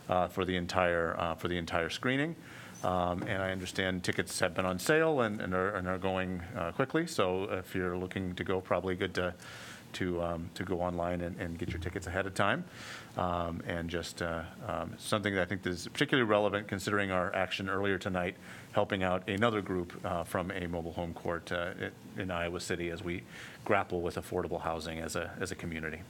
uh, 0.09 0.27
for 0.27 0.45
the 0.45 0.55
entire, 0.55 1.15
uh, 1.19 1.35
for 1.35 1.47
the 1.47 1.57
entire 1.57 1.89
screening. 1.89 2.35
Um, 2.83 3.23
And 3.23 3.41
I 3.41 3.51
understand 3.51 4.03
tickets 4.03 4.39
have 4.39 4.53
been 4.53 4.65
on 4.65 4.79
sale 4.79 5.21
and 5.21 5.41
and 5.41 5.53
are, 5.53 5.75
and 5.75 5.87
are 5.87 5.97
going 5.97 6.41
uh, 6.55 6.71
quickly, 6.71 7.07
so 7.07 7.43
if 7.45 7.73
you're 7.73 7.97
looking 7.97 8.35
to 8.35 8.43
go, 8.43 8.61
probably 8.61 8.95
good 8.95 9.13
to, 9.15 9.33
to, 9.93 10.21
um, 10.21 10.49
to 10.53 10.63
go 10.63 10.81
online 10.81 11.21
and, 11.21 11.39
and 11.39 11.57
get 11.57 11.69
your 11.69 11.79
tickets 11.79 12.07
ahead 12.07 12.27
of 12.27 12.33
time. 12.33 12.63
Um, 13.17 13.61
And 13.65 13.89
just 13.89 14.21
uh, 14.21 14.43
um, 14.67 14.93
something 14.97 15.33
that 15.35 15.41
I 15.41 15.45
think 15.45 15.65
is 15.65 15.87
particularly 15.87 16.29
relevant 16.29 16.67
considering 16.67 17.11
our 17.11 17.33
action 17.33 17.69
earlier 17.69 17.97
tonight, 17.97 18.35
helping 18.73 19.03
out 19.03 19.29
another 19.29 19.61
group 19.61 19.93
uh, 20.05 20.23
from 20.23 20.51
a 20.51 20.67
mobile 20.67 20.93
home 20.93 21.13
court 21.13 21.51
uh, 21.51 21.71
in 22.17 22.29
Iowa 22.29 22.59
City 22.59 22.91
as 22.91 23.01
we 23.03 23.23
grapple 23.63 24.01
with 24.01 24.17
affordable 24.17 24.61
housing 24.61 24.99
as 24.99 25.15
a, 25.15 25.31
as 25.39 25.51
a 25.51 25.55
community. 25.55 26.01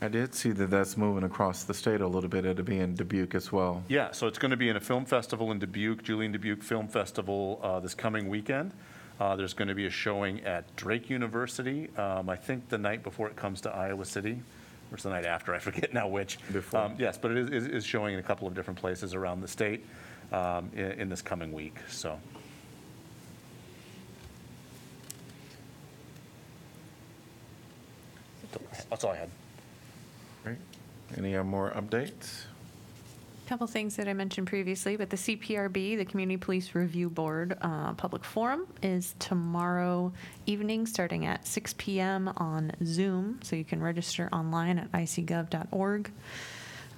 I 0.00 0.06
did 0.08 0.32
see 0.34 0.52
that 0.52 0.70
that's 0.70 0.96
moving 0.96 1.24
across 1.24 1.64
the 1.64 1.74
state 1.74 2.00
a 2.00 2.06
little 2.06 2.28
bit. 2.30 2.44
It'll 2.44 2.64
be 2.64 2.78
in 2.78 2.94
Dubuque 2.94 3.34
as 3.34 3.50
well. 3.50 3.82
Yeah, 3.88 4.12
so 4.12 4.28
it's 4.28 4.38
going 4.38 4.52
to 4.52 4.56
be 4.56 4.68
in 4.68 4.76
a 4.76 4.80
film 4.80 5.04
festival 5.04 5.50
in 5.50 5.58
Dubuque, 5.58 6.04
Julien 6.04 6.30
Dubuque 6.30 6.62
Film 6.62 6.86
Festival 6.86 7.58
uh, 7.62 7.80
this 7.80 7.94
coming 7.94 8.28
weekend. 8.28 8.70
Uh, 9.18 9.34
There's 9.34 9.54
going 9.54 9.66
to 9.68 9.74
be 9.74 9.86
a 9.86 9.90
showing 9.90 10.40
at 10.44 10.74
Drake 10.76 11.10
University, 11.10 11.88
um, 11.96 12.28
I 12.30 12.36
think 12.36 12.68
the 12.68 12.78
night 12.78 13.02
before 13.02 13.26
it 13.26 13.34
comes 13.34 13.60
to 13.62 13.70
Iowa 13.74 14.04
City, 14.04 14.40
or 14.90 14.94
it's 14.94 15.02
the 15.02 15.10
night 15.10 15.24
after, 15.26 15.52
I 15.52 15.58
forget 15.58 15.92
now 15.92 16.06
which. 16.06 16.38
Before. 16.52 16.80
Um, 16.82 16.94
Yes, 16.96 17.18
but 17.18 17.32
it 17.32 17.38
is- 17.38 17.50
is 17.50 17.66
is 17.66 17.84
showing 17.84 18.14
in 18.14 18.20
a 18.20 18.22
couple 18.22 18.46
of 18.46 18.54
different 18.54 18.78
places 18.78 19.14
around 19.14 19.40
the 19.40 19.48
state 19.48 19.84
um, 20.32 20.70
in 20.74 20.92
in 20.92 21.08
this 21.08 21.22
coming 21.22 21.52
week, 21.52 21.76
so. 21.88 22.20
That's 28.90 29.04
all 29.04 29.12
I 29.12 29.16
had. 29.16 29.30
Any 31.16 31.36
uh, 31.36 31.44
more 31.44 31.70
updates? 31.70 32.44
Couple 33.48 33.66
things 33.66 33.96
that 33.96 34.06
I 34.06 34.12
mentioned 34.12 34.46
previously, 34.46 34.96
but 34.96 35.08
the 35.08 35.16
CPRB, 35.16 35.96
the 35.96 36.04
Community 36.04 36.36
Police 36.36 36.74
Review 36.74 37.08
Board 37.08 37.56
uh, 37.62 37.94
Public 37.94 38.22
Forum, 38.22 38.66
is 38.82 39.14
tomorrow 39.18 40.12
evening, 40.44 40.86
starting 40.86 41.24
at 41.24 41.46
6 41.46 41.74
p.m. 41.78 42.28
on 42.36 42.72
Zoom. 42.84 43.40
So 43.42 43.56
you 43.56 43.64
can 43.64 43.82
register 43.82 44.28
online 44.32 44.78
at 44.78 44.92
icgov.org. 44.92 46.10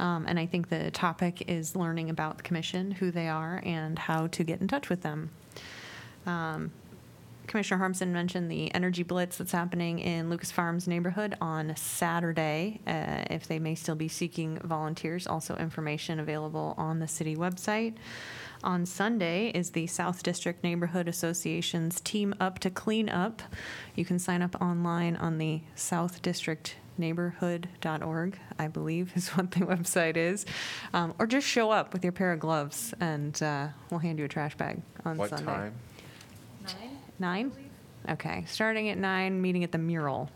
Um, 0.01 0.25
and 0.27 0.41
I 0.41 0.47
think 0.47 0.71
the 0.71 0.91
topic 0.91 1.45
is 1.49 1.77
learning 1.77 2.11
about 2.11 2.39
the 2.39 2.43
commission, 2.43 2.91
who 2.91 3.13
they 3.13 3.29
are, 3.29 3.63
and 3.65 3.97
how 3.97 4.27
to 4.29 4.43
get 4.43 4.61
in 4.61 4.67
touch 4.67 4.89
with 4.89 5.03
them. 5.03 5.31
Um, 6.27 6.73
Commissioner 7.51 7.81
Harmsen 7.81 8.13
mentioned 8.13 8.49
the 8.49 8.73
energy 8.73 9.03
blitz 9.03 9.37
that's 9.37 9.51
happening 9.51 9.99
in 9.99 10.31
Lucas 10.31 10.53
Farms 10.53 10.87
neighborhood 10.87 11.37
on 11.41 11.75
Saturday. 11.75 12.81
Uh, 12.87 13.25
if 13.29 13.49
they 13.49 13.59
may 13.59 13.75
still 13.75 13.97
be 13.97 14.07
seeking 14.07 14.57
volunteers, 14.63 15.27
also 15.27 15.57
information 15.57 16.21
available 16.21 16.77
on 16.79 17.01
the 17.01 17.09
city 17.09 17.35
website. 17.35 17.97
On 18.63 18.87
Sunday 18.87 19.49
is 19.49 19.71
the 19.71 19.89
South 19.89 20.23
District 20.23 20.63
Neighborhood 20.63 21.09
Association's 21.09 22.01
Team 22.01 22.37
Up 22.39 22.61
to 22.61 22.71
Clean 22.71 23.09
Up. 23.09 23.43
You 23.97 24.05
can 24.05 24.21
sign 24.21 24.43
up 24.43 24.55
online 24.61 25.17
on 25.17 25.39
the 25.39 25.63
South 25.75 26.23
District 26.23 26.77
neighborhood.org, 26.99 28.39
I 28.61 28.69
believe 28.69 29.13
is 29.17 29.31
what 29.31 29.51
the 29.51 29.67
website 29.67 30.17
is. 30.17 30.47
Um, 30.95 31.15
or 31.19 31.27
just 31.27 31.49
show 31.49 31.73
up 31.73 31.93
with 31.93 32.05
your 32.05 32.13
pair 32.13 32.33
of 32.33 32.39
gloves 32.39 32.95
and 33.01 33.43
uh, 33.43 33.69
we'll 33.91 33.99
hand 33.99 34.21
you 34.21 34.25
a 34.25 34.29
trash 34.29 34.55
bag 34.57 34.81
on 35.05 35.17
What 35.17 35.31
Sunday. 35.31 35.47
time? 35.47 35.75
Nine? 37.21 37.53
Okay, 38.09 38.45
starting 38.49 38.89
at 38.89 38.97
nine, 38.97 39.43
meeting 39.43 39.63
at 39.63 39.73
the 39.73 39.79
mural, 39.79 40.31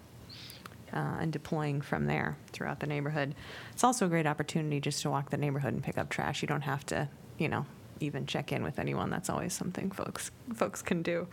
uh, 0.92 1.16
and 1.18 1.32
deploying 1.32 1.80
from 1.80 2.06
there 2.06 2.36
throughout 2.52 2.80
the 2.80 2.86
neighborhood. 2.86 3.34
It's 3.72 3.82
also 3.82 4.06
a 4.06 4.08
great 4.08 4.26
opportunity 4.26 4.80
just 4.80 5.00
to 5.02 5.10
walk 5.10 5.30
the 5.30 5.38
neighborhood 5.38 5.72
and 5.72 5.82
pick 5.82 5.96
up 5.96 6.10
trash. 6.10 6.42
You 6.42 6.48
don't 6.48 6.60
have 6.60 6.84
to, 6.86 7.08
you 7.38 7.48
know, 7.48 7.64
even 8.00 8.26
check 8.26 8.52
in 8.52 8.62
with 8.62 8.78
anyone. 8.78 9.08
That's 9.08 9.30
always 9.30 9.54
something 9.54 9.90
folks 9.90 10.30
folks 10.54 10.82
can 10.82 11.02
do. 11.02 11.26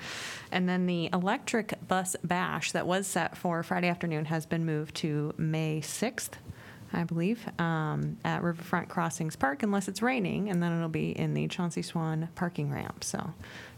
And 0.52 0.70
then 0.70 0.86
the 0.86 1.10
electric 1.12 1.74
bus 1.86 2.16
bash 2.24 2.72
that 2.72 2.88
was 2.88 3.06
set 3.06 3.36
for 3.38 3.62
Friday 3.62 3.90
afternoon 3.90 4.26
has 4.26 4.46
been 4.46 4.66
moved 4.66 4.96
to 4.98 5.34
May 5.38 5.82
6th. 5.82 6.32
I 6.94 7.06
believe, 7.06 7.48
um, 7.58 8.18
at 8.26 8.44
Riverfront 8.44 8.90
Crossings 8.90 9.38
Park, 9.38 9.64
unless 9.64 9.88
it's 9.88 10.02
raining, 10.02 10.50
and 10.50 10.62
then 10.62 10.76
it'll 10.76 10.90
be 10.90 11.18
in 11.18 11.34
the 11.34 11.48
Chauncey 11.48 11.82
Swan 11.82 12.28
parking 12.36 12.70
ramp. 12.70 13.06
So 13.06 13.34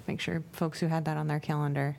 make 0.07 0.19
sure 0.19 0.43
folks 0.51 0.79
who 0.79 0.87
had 0.87 1.05
that 1.05 1.17
on 1.17 1.27
their 1.27 1.39
calendar, 1.39 1.97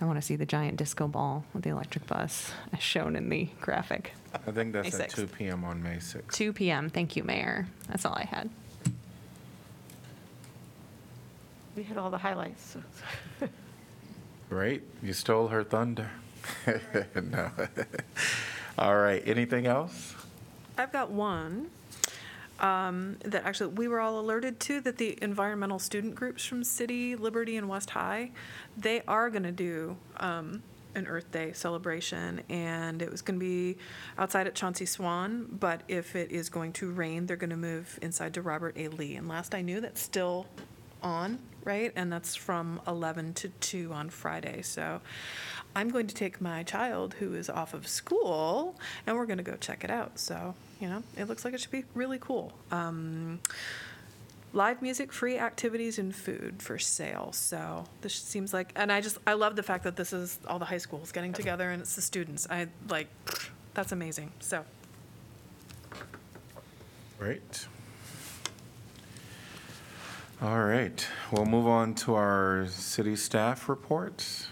I 0.00 0.04
want 0.06 0.16
to 0.18 0.22
see 0.22 0.36
the 0.36 0.46
giant 0.46 0.76
disco 0.76 1.06
ball 1.08 1.44
with 1.52 1.62
the 1.62 1.70
electric 1.70 2.06
bus 2.06 2.52
as 2.72 2.80
shown 2.80 3.16
in 3.16 3.28
the 3.28 3.48
graphic. 3.60 4.12
I 4.34 4.50
think 4.50 4.72
that's 4.72 4.96
May 4.96 5.04
at 5.04 5.10
6th. 5.10 5.14
2 5.16 5.26
PM 5.26 5.64
on 5.64 5.82
May 5.82 5.96
6th. 5.96 6.32
2 6.32 6.52
p.m. 6.52 6.88
Thank 6.88 7.16
you, 7.16 7.22
Mayor. 7.24 7.66
That's 7.88 8.06
all 8.06 8.14
I 8.14 8.24
had. 8.24 8.48
We 11.76 11.82
hit 11.82 11.96
all 11.98 12.10
the 12.10 12.18
highlights. 12.18 12.76
Great. 14.48 14.82
You 15.02 15.12
stole 15.12 15.48
her 15.48 15.62
thunder. 15.64 16.10
No. 17.14 17.50
All 18.78 18.96
right. 18.96 19.22
Anything 19.26 19.66
else? 19.66 20.14
I've 20.78 20.90
got 20.92 21.10
one 21.10 21.70
um, 22.60 23.16
that 23.24 23.44
actually 23.44 23.74
we 23.74 23.88
were 23.88 24.00
all 24.00 24.20
alerted 24.20 24.60
to 24.60 24.80
that 24.82 24.98
the 24.98 25.18
environmental 25.22 25.78
student 25.78 26.14
groups 26.14 26.44
from 26.44 26.62
City, 26.62 27.16
Liberty, 27.16 27.56
and 27.56 27.68
West 27.68 27.90
High, 27.90 28.30
they 28.76 29.02
are 29.08 29.30
going 29.30 29.42
to 29.44 29.52
do 29.52 29.96
um, 30.18 30.62
an 30.94 31.06
Earth 31.06 31.30
Day 31.30 31.52
celebration, 31.52 32.42
and 32.48 33.00
it 33.00 33.10
was 33.10 33.22
going 33.22 33.38
to 33.38 33.44
be 33.44 33.78
outside 34.18 34.46
at 34.46 34.54
Chauncey 34.54 34.86
Swan. 34.86 35.46
But 35.50 35.82
if 35.88 36.16
it 36.16 36.30
is 36.30 36.48
going 36.48 36.72
to 36.74 36.90
rain, 36.90 37.26
they're 37.26 37.36
going 37.36 37.50
to 37.50 37.56
move 37.56 37.98
inside 38.02 38.34
to 38.34 38.42
Robert 38.42 38.76
A. 38.76 38.88
Lee. 38.88 39.16
And 39.16 39.28
last 39.28 39.54
I 39.54 39.62
knew, 39.62 39.80
that's 39.80 40.00
still 40.00 40.46
on, 41.02 41.38
right? 41.64 41.92
And 41.96 42.12
that's 42.12 42.34
from 42.34 42.80
11 42.86 43.34
to 43.34 43.48
2 43.48 43.92
on 43.92 44.10
Friday. 44.10 44.62
So 44.62 45.00
I'm 45.74 45.90
going 45.90 46.06
to 46.06 46.14
take 46.14 46.40
my 46.40 46.62
child 46.62 47.14
who 47.14 47.34
is 47.34 47.48
off 47.48 47.74
of 47.74 47.86
school 47.86 48.78
and 49.06 49.16
we're 49.16 49.26
going 49.26 49.38
to 49.38 49.44
go 49.44 49.56
check 49.56 49.84
it 49.84 49.90
out. 49.90 50.18
So, 50.18 50.54
you 50.80 50.88
know, 50.88 51.02
it 51.16 51.28
looks 51.28 51.44
like 51.44 51.54
it 51.54 51.60
should 51.60 51.70
be 51.70 51.84
really 51.94 52.18
cool. 52.18 52.52
Um, 52.70 53.40
live 54.52 54.82
music, 54.82 55.12
free 55.12 55.38
activities, 55.38 55.98
and 55.98 56.14
food 56.14 56.60
for 56.60 56.78
sale. 56.78 57.30
So 57.32 57.84
this 58.00 58.14
seems 58.14 58.52
like, 58.52 58.72
and 58.74 58.90
I 58.90 59.00
just, 59.00 59.18
I 59.26 59.34
love 59.34 59.54
the 59.54 59.62
fact 59.62 59.84
that 59.84 59.96
this 59.96 60.12
is 60.12 60.38
all 60.48 60.58
the 60.58 60.64
high 60.64 60.78
schools 60.78 61.12
getting 61.12 61.32
together 61.32 61.70
and 61.70 61.80
it's 61.80 61.94
the 61.94 62.02
students. 62.02 62.48
I 62.50 62.66
like, 62.88 63.08
that's 63.74 63.92
amazing. 63.92 64.32
So 64.40 64.64
Right. 67.20 67.66
All 70.40 70.64
right. 70.64 71.06
We'll 71.30 71.44
move 71.44 71.66
on 71.66 71.94
to 71.96 72.14
our 72.14 72.66
city 72.70 73.14
staff 73.14 73.68
reports. 73.68 74.46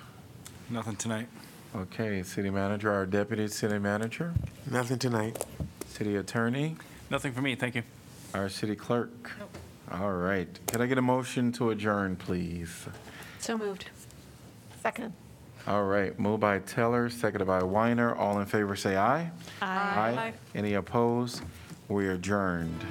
Nothing 0.70 0.96
tonight. 0.96 1.28
Okay, 1.74 2.22
city 2.22 2.50
manager, 2.50 2.92
our 2.92 3.06
deputy 3.06 3.48
city 3.48 3.78
manager. 3.78 4.34
Nothing 4.70 4.98
tonight. 4.98 5.44
City 5.86 6.16
attorney, 6.16 6.76
Nothing 7.10 7.32
for 7.32 7.40
me, 7.40 7.54
thank 7.54 7.74
you. 7.74 7.82
our 8.34 8.48
city 8.48 8.76
clerk. 8.76 9.30
All 9.90 10.12
right. 10.12 10.48
Can 10.66 10.82
I 10.82 10.86
get 10.86 10.98
a 10.98 11.02
motion 11.02 11.50
to 11.52 11.70
adjourn, 11.70 12.16
please? 12.16 12.86
So 13.40 13.56
moved. 13.56 13.86
Second. 14.82 15.14
All 15.66 15.84
right, 15.84 16.18
moved 16.18 16.40
by 16.40 16.58
Taylor, 16.60 17.08
seconded 17.10 17.46
by 17.46 17.62
Weiner. 17.62 18.14
All 18.14 18.38
in 18.40 18.46
favor, 18.46 18.76
say 18.76 18.96
aye. 18.96 19.30
Aye. 19.60 20.32
Any 20.54 20.74
opposed? 20.74 21.42
We 21.88 22.08
adjourned. 22.10 22.84